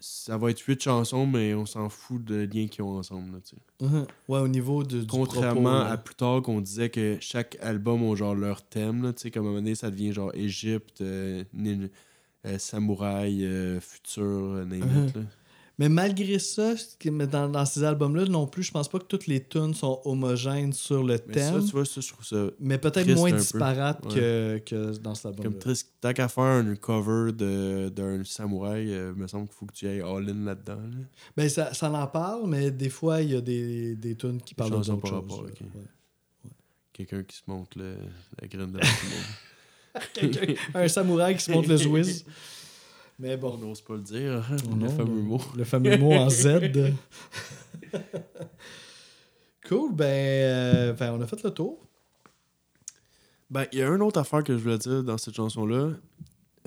Ça 0.00 0.36
va 0.36 0.50
être 0.50 0.60
huit 0.60 0.80
chansons, 0.82 1.26
mais 1.26 1.54
on 1.54 1.64
s'en 1.66 1.88
fout 1.88 2.22
de 2.24 2.48
liens 2.52 2.68
qu'ils 2.68 2.82
ont 2.84 2.98
ensemble. 2.98 3.32
Là, 3.32 3.38
tu 3.42 3.56
sais. 3.56 3.86
Mhm. 3.86 4.06
Ouais, 4.28 4.38
au 4.40 4.48
niveau 4.48 4.84
de, 4.84 5.00
du 5.00 5.06
Contrairement 5.06 5.78
propos, 5.80 5.92
à 5.92 5.96
plus 5.96 6.14
tard 6.14 6.42
qu'on 6.42 6.60
disait 6.60 6.88
que 6.90 7.16
chaque 7.20 7.56
album 7.60 8.02
a 8.08 8.14
genre 8.14 8.34
leur 8.34 8.62
thème. 8.62 9.02
Là, 9.02 9.12
tu 9.12 9.22
sais, 9.22 9.30
comme 9.30 9.44
à 9.44 9.46
un 9.46 9.50
moment 9.50 9.62
donné, 9.62 9.74
ça 9.74 9.90
devient 9.90 10.12
genre 10.12 10.30
Égypte, 10.34 11.00
euh, 11.00 11.42
samouraï, 12.58 13.44
euh, 13.44 13.80
futur, 13.80 14.22
euh, 14.24 14.64
là. 14.64 15.20
Mais 15.80 15.88
malgré 15.88 16.40
ça, 16.40 16.74
dans, 17.30 17.48
dans 17.48 17.64
ces 17.64 17.84
albums-là 17.84 18.24
non 18.24 18.48
plus, 18.48 18.64
je 18.64 18.72
pense 18.72 18.88
pas 18.88 18.98
que 18.98 19.04
toutes 19.04 19.28
les 19.28 19.44
tunes 19.44 19.74
sont 19.74 20.00
homogènes 20.04 20.72
sur 20.72 21.04
le 21.04 21.20
Mais 21.28 21.38
ça, 21.38 21.52
thème. 21.52 21.64
tu 21.64 21.70
vois, 21.70 21.84
ça, 21.84 22.00
je 22.00 22.08
trouve 22.08 22.24
ça 22.24 22.46
mais 22.58 22.78
peut-être 22.78 23.08
moins 23.14 23.30
peu. 23.30 23.36
disparate 23.36 24.02
que, 24.12 24.58
que 24.66 24.98
dans 24.98 25.14
cet 25.14 25.26
album-là. 25.26 25.50
comme 25.50 25.58
triste. 25.60 25.92
Tant 26.00 26.12
qu'à 26.12 26.26
faire 26.26 26.42
un 26.42 26.74
cover 26.74 27.30
d'un 27.32 28.24
samouraï, 28.24 28.92
euh, 28.92 29.12
il 29.14 29.22
me 29.22 29.28
semble 29.28 29.46
qu'il 29.46 29.54
faut 29.56 29.66
que 29.66 29.72
tu 29.74 29.86
ailles 29.86 30.00
all-in 30.00 30.44
là-dedans. 30.46 30.80
Là. 30.82 30.96
Ben, 31.36 31.48
ça, 31.48 31.72
ça 31.72 31.88
en 31.92 32.06
parle, 32.08 32.48
mais 32.48 32.72
des 32.72 32.90
fois, 32.90 33.22
il 33.22 33.30
y 33.30 33.36
a 33.36 33.40
des, 33.40 33.94
des 33.94 34.16
tunes 34.16 34.42
qui 34.42 34.54
parlent 34.56 34.70
d'autres 34.72 34.84
choses. 35.06 35.12
là. 35.12 35.44
Ouais. 35.44 36.50
Quelqu'un 36.92 37.22
qui 37.22 37.36
se 37.36 37.42
monte 37.46 37.76
le- 37.76 37.98
la 38.42 38.48
graine 38.48 38.72
de 38.72 38.78
la 38.78 38.84
un 40.74 40.88
samouraï 40.88 41.36
qui 41.36 41.44
se 41.44 41.50
montre 41.52 41.68
le 41.68 41.76
Zwiz. 41.76 42.24
Mais 43.18 43.34
On 43.34 43.38
bon. 43.38 43.56
n'ose 43.58 43.80
pas 43.80 43.94
le 43.94 44.02
dire, 44.02 44.34
hein, 44.34 44.56
le 44.80 44.88
fameux 44.88 45.22
mot. 45.22 45.40
Le 45.56 45.64
fameux 45.64 45.96
mot 45.96 46.12
en 46.12 46.30
Z. 46.30 46.46
cool, 49.68 49.92
ben, 49.94 50.04
euh, 50.06 50.92
ben, 50.92 51.12
on 51.12 51.20
a 51.20 51.26
fait 51.26 51.42
le 51.42 51.50
tour. 51.50 51.78
Ben, 53.50 53.66
il 53.72 53.78
y 53.78 53.82
a 53.82 53.88
une 53.88 54.02
autre 54.02 54.20
affaire 54.20 54.44
que 54.44 54.52
je 54.56 54.62
voulais 54.62 54.78
dire 54.78 55.02
dans 55.02 55.18
cette 55.18 55.34
chanson-là. 55.34 55.76
Euh, 55.76 55.94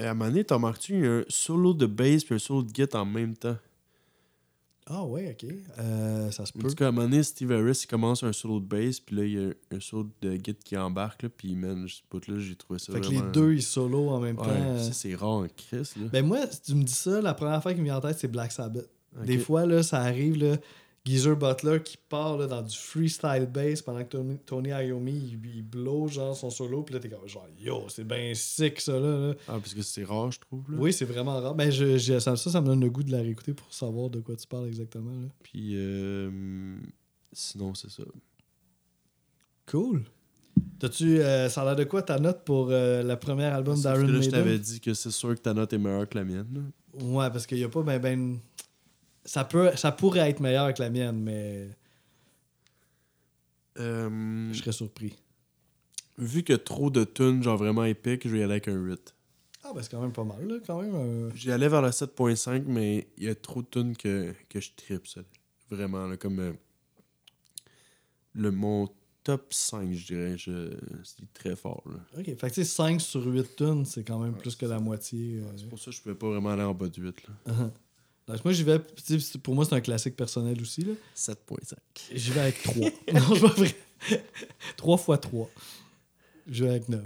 À 0.08 0.10
un 0.10 0.14
moment 0.14 0.30
donné, 0.30 0.44
t'as 0.44 0.56
remarqué, 0.56 0.94
il 0.94 1.04
y 1.04 1.08
a 1.08 1.12
un 1.20 1.24
solo 1.30 1.74
de 1.74 1.86
bass 1.86 2.24
puis 2.24 2.36
un 2.36 2.40
solo 2.40 2.64
de 2.64 2.72
guitare 2.72 3.04
en 3.04 3.06
même 3.06 3.36
temps. 3.36 3.58
Ah 4.88 5.06
ouais, 5.06 5.36
ok. 5.40 5.50
Euh, 5.80 6.32
ça 6.32 6.46
se 6.46 6.52
En 6.58 6.62
peut. 6.62 6.70
tout 6.70 6.76
cas, 6.76 6.86
à 6.86 6.88
un 6.90 6.92
moment 6.92 7.08
donné, 7.08 7.22
Steve 7.24 7.52
Harris, 7.52 7.82
il 7.84 7.88
commence 7.88 8.24
un 8.24 8.34
solo 8.34 8.60
de 8.60 8.66
bass, 8.66 9.00
puis 9.00 9.16
là, 9.16 9.24
il 9.26 9.32
y 9.34 9.38
a 9.40 9.52
un 9.76 9.80
solo 9.80 10.10
de 10.22 10.36
guitare 10.36 10.64
qui 10.64 10.78
embarque, 10.78 11.24
là, 11.24 11.30
puis 11.30 11.56
man, 11.56 11.86
ce 11.88 12.02
bout-là, 12.10 12.40
j'ai 12.40 12.56
trouvé 12.56 12.80
ça 12.80 12.92
Fait 12.94 13.00
que 13.00 13.06
vraiment... 13.06 13.26
les 13.26 13.32
deux, 13.32 13.54
ils 13.54 13.62
solo 13.64 14.10
en 14.10 14.20
même 14.20 14.38
Ouais, 14.40 14.46
temps. 14.46 14.52
euh. 14.52 14.80
ça, 14.84 14.92
c'est 14.94 15.14
rare 15.16 15.30
en 15.30 15.48
Chris, 15.56 15.90
là. 15.98 16.08
Ben 16.12 16.26
moi, 16.26 16.40
si 16.50 16.62
tu 16.64 16.76
me 16.76 16.84
dis 16.84 16.92
ça, 16.94 17.22
la 17.22 17.34
première 17.34 17.62
fois 17.62 17.74
qui 17.74 17.80
me 17.80 17.86
vient 17.86 17.98
en 17.98 18.02
tête, 18.02 18.18
c'est 18.20 18.28
Black 18.28 18.52
Sabbath. 18.52 18.90
Des 19.26 19.38
fois, 19.38 19.66
là, 19.66 19.84
ça 19.84 20.00
arrive, 20.00 20.38
là, 20.44 20.58
Geezer 21.04 21.36
Butler 21.36 21.82
qui 21.84 21.98
part 21.98 22.38
là, 22.38 22.46
dans 22.46 22.62
du 22.62 22.78
freestyle 22.78 23.48
bass 23.52 23.82
pendant 23.82 24.04
que 24.04 24.10
Tony, 24.10 24.38
Tony 24.46 24.70
Iommi, 24.70 25.12
il, 25.44 25.56
il 25.56 25.64
blow 25.64 26.08
genre 26.08 26.36
son 26.36 26.52
solo, 26.52 26.84
puis 26.84 26.94
là, 26.94 27.00
t'es 27.00 27.10
comme 27.10 27.28
genre, 27.28 27.48
yo, 27.60 27.86
c'est 27.90 28.04
bien 28.08 28.32
sick 28.36 28.80
ça, 28.80 29.00
là. 29.00 29.30
là. 29.30 29.34
Ah, 29.48 29.54
parce 29.54 29.74
que 29.74 29.82
c'est 29.82 30.04
rare, 30.04 30.32
je 30.32 30.40
trouve, 30.40 30.72
là. 30.72 30.78
Oui, 30.80 30.94
c'est 30.94 31.06
vraiment 31.06 31.42
rare. 31.42 31.56
Ben, 31.56 31.72
je, 31.72 31.98
je- 31.98 32.20
ça, 32.20 32.36
ça, 32.36 32.62
me 32.62 32.68
donne 32.68 32.82
le 32.82 32.90
goût 32.92 33.02
de 33.02 33.12
la 33.12 33.18
réécouter 33.18 33.54
pour 33.56 33.74
savoir 33.74 34.12
de 34.12 34.20
quoi 34.20 34.36
tu 34.36 34.46
parles 34.46 34.68
exactement. 34.68 35.10
Là. 35.12 35.28
Puis, 35.42 35.72
euh, 35.74 36.30
sinon, 37.34 37.74
c'est 37.74 37.90
ça. 37.90 38.04
Cool. 39.66 40.04
T'as-tu, 40.80 41.20
euh, 41.20 41.50
ça 41.50 41.62
a 41.62 41.66
l'air 41.66 41.76
de 41.76 41.84
quoi 41.86 42.02
ta 42.02 42.20
note 42.20 42.44
pour 42.44 42.68
euh, 42.72 43.02
le 43.04 43.16
premier 43.16 43.46
album 43.46 43.76
d'Iron 43.76 44.02
là, 44.08 44.22
je 44.22 44.30
t'avais 44.30 44.44
Maiden? 44.52 44.62
dit 44.62 44.80
que 44.82 44.94
c'est 44.94 45.12
sûr 45.12 45.30
que 45.34 45.40
ta 45.40 45.54
note 45.54 45.72
est 45.74 45.78
meilleure 45.78 46.08
que 46.10 46.18
la 46.18 46.26
mienne, 46.26 46.48
là. 46.54 46.62
Ouais, 47.06 47.30
parce 47.32 47.48
qu'il 47.48 47.58
y 47.58 47.64
a 47.64 47.70
pas 47.70 47.84
ben 47.84 48.00
ben. 48.00 48.38
Ça, 49.24 49.44
peut, 49.46 49.72
ça 49.76 49.92
pourrait 49.92 50.30
être 50.30 50.40
meilleur 50.40 50.74
que 50.74 50.82
la 50.82 50.90
mienne, 50.90 51.22
mais 51.22 51.70
Euh, 53.80 54.50
je 54.52 54.60
serais 54.60 54.72
surpris. 54.72 55.16
vu 56.18 56.44
a 56.50 56.58
trop 56.58 56.90
de 56.90 57.04
tunes, 57.04 57.42
genre 57.44 57.58
vraiment 57.58 57.86
épiques, 57.86 58.24
je 58.28 58.30
vais 58.34 58.40
y 58.40 58.44
aller 58.44 58.54
avec 58.54 58.68
un 58.68 58.74
8. 58.76 59.16
Ah, 59.64 59.72
ben 59.74 59.82
c'est 59.84 59.92
quand 59.92 60.02
même 60.02 60.12
pas 60.12 60.24
mal, 60.24 60.46
là, 60.48 60.56
quand 60.66 60.82
même. 60.82 60.96
euh. 60.96 61.30
J'y 61.36 61.52
allais 61.52 61.70
vers 61.70 61.82
le 61.82 61.90
7.5, 61.90 62.64
mais 62.66 63.08
il 63.18 63.26
y 63.26 63.30
a 63.30 63.36
trop 63.36 63.62
de 63.62 63.68
tunes 63.68 63.96
que, 63.96 64.34
que 64.50 64.60
je 64.60 64.72
tripe, 64.76 65.08
ça. 65.08 65.22
Vraiment, 65.70 66.08
là, 66.08 66.18
comme 66.18 66.40
euh, 66.40 66.54
le, 68.34 68.52
mon 68.52 68.90
top 69.24 69.54
5, 69.54 69.94
je 69.94 70.06
dirais. 70.08 70.38
Je, 70.38 70.76
c'est 71.04 71.32
très 71.34 71.56
fort, 71.56 71.84
là. 71.86 72.00
Ok, 72.18 72.26
fait 72.26 72.36
que 72.36 72.48
tu 72.48 72.54
sais, 72.56 72.64
5 72.66 73.00
sur 73.00 73.24
8 73.26 73.56
tonnes, 73.56 73.86
c'est 73.86 74.04
quand 74.04 74.20
même 74.20 74.34
Ouais, 74.34 74.40
plus 74.40 74.56
que 74.56 74.66
la 74.66 74.80
moitié. 74.80 75.42
C'est 75.56 75.70
pour 75.70 75.80
ça 75.80 75.92
que 75.92 75.92
je 75.98 76.02
pouvais 76.02 76.16
pas 76.16 76.28
vraiment 76.28 76.50
aller 76.50 76.64
en 76.64 76.74
bas 76.74 76.90
de 76.90 77.00
8, 77.02 77.16
là. 77.28 77.70
Donc, 78.28 78.46
moi, 78.46 78.54
j'y 78.54 78.64
vais. 78.64 78.80
Pour 79.44 79.56
moi, 79.56 79.66
c'est 79.66 79.76
un 79.76 79.82
classique 79.82 80.16
personnel 80.16 80.60
aussi. 80.62 80.82
là. 80.82 80.94
7.5. 81.16 81.74
J'y 82.14 82.32
vais 82.32 82.40
avec 82.42 82.62
3. 82.64 82.76
non, 83.14 83.40
pas 83.40 83.48
vrai. 83.48 83.76
3 84.78 84.98
fois 84.98 85.18
3. 85.18 85.50
Je 86.48 86.64
vais 86.64 86.70
avec 86.72 86.90
9. 86.90 87.02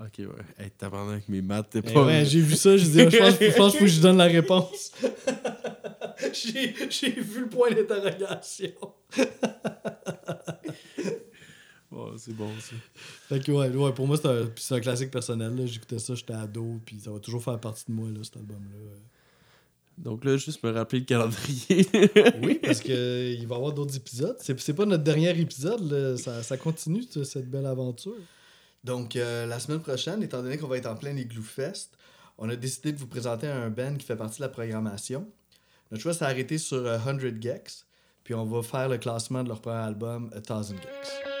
Ok, 0.00 0.12
ouais. 0.18 0.26
Hey, 0.58 0.70
t'as 0.76 0.90
pendant 0.90 1.18
que 1.18 1.24
mes 1.28 1.42
maths, 1.42 1.70
t'es 1.70 1.80
Eh 1.84 1.92
pas... 1.92 2.04
ouais, 2.04 2.24
j'ai 2.24 2.40
vu 2.40 2.54
ça, 2.54 2.76
je 2.76 2.84
dis, 2.84 2.98
je 3.00 3.18
pense, 3.18 3.34
je 3.40 3.56
pense 3.56 3.72
qu'il 3.72 3.80
faut 3.80 3.84
que 3.86 3.90
je 3.90 4.00
donne 4.00 4.18
la 4.18 4.26
réponse. 4.26 4.92
j'ai, 6.32 7.10
vu 7.10 7.40
le 7.40 7.48
point 7.48 7.70
d'interrogation. 7.70 8.72
Oh, 11.90 12.12
c'est 12.18 12.34
bon, 12.34 12.50
ça. 12.60 12.76
Fait 13.28 13.42
que 13.42 13.50
ouais, 13.50 13.70
ouais 13.70 13.92
pour 13.94 14.06
moi, 14.06 14.18
c'est 14.18 14.28
un, 14.28 14.76
un 14.76 14.80
classique 14.80 15.10
personnel. 15.10 15.66
J'écoutais 15.66 15.98
ça, 15.98 16.14
j'étais 16.14 16.34
ado, 16.34 16.78
puis 16.84 17.00
ça 17.00 17.10
va 17.10 17.18
toujours 17.18 17.42
faire 17.42 17.58
partie 17.58 17.84
de 17.88 17.92
moi, 17.92 18.08
là, 18.10 18.20
cet 18.22 18.36
album-là. 18.36 18.94
Donc 19.98 20.24
là, 20.24 20.36
juste 20.36 20.62
me 20.62 20.70
rappeler 20.70 21.00
le 21.00 21.04
calendrier. 21.04 21.86
Oui, 22.42 22.60
parce 22.62 22.80
qu'il 22.80 23.46
va 23.46 23.54
y 23.54 23.58
avoir 23.58 23.72
d'autres 23.72 23.96
épisodes. 23.96 24.36
C'est, 24.40 24.72
pas 24.72 24.86
notre 24.86 25.02
dernier 25.02 25.38
épisode, 25.38 25.90
là. 25.90 26.16
Ça, 26.16 26.42
ça 26.42 26.56
continue, 26.56 27.02
cette 27.02 27.50
belle 27.50 27.66
aventure. 27.66 28.16
Donc, 28.84 29.16
euh, 29.16 29.46
la 29.46 29.58
semaine 29.58 29.80
prochaine, 29.80 30.22
étant 30.22 30.42
donné 30.42 30.56
qu'on 30.56 30.68
va 30.68 30.78
être 30.78 30.86
en 30.86 30.94
plein 30.94 31.16
Igloo 31.16 31.42
Fest, 31.42 31.96
on 32.38 32.48
a 32.48 32.56
décidé 32.56 32.92
de 32.92 32.98
vous 32.98 33.08
présenter 33.08 33.48
un 33.48 33.70
band 33.70 33.96
qui 33.96 34.06
fait 34.06 34.16
partie 34.16 34.38
de 34.38 34.42
la 34.42 34.48
programmation. 34.48 35.26
Notre 35.90 36.02
choix 36.02 36.14
s'est 36.14 36.24
arrêté 36.24 36.58
sur 36.58 36.86
euh, 36.86 36.98
100 36.98 37.40
Gex, 37.40 37.86
puis 38.22 38.34
on 38.34 38.44
va 38.44 38.62
faire 38.62 38.88
le 38.88 38.98
classement 38.98 39.42
de 39.42 39.48
leur 39.48 39.60
premier 39.60 39.78
album, 39.78 40.30
A 40.34 40.40
Thousand 40.40 40.76
Gex. 40.76 41.37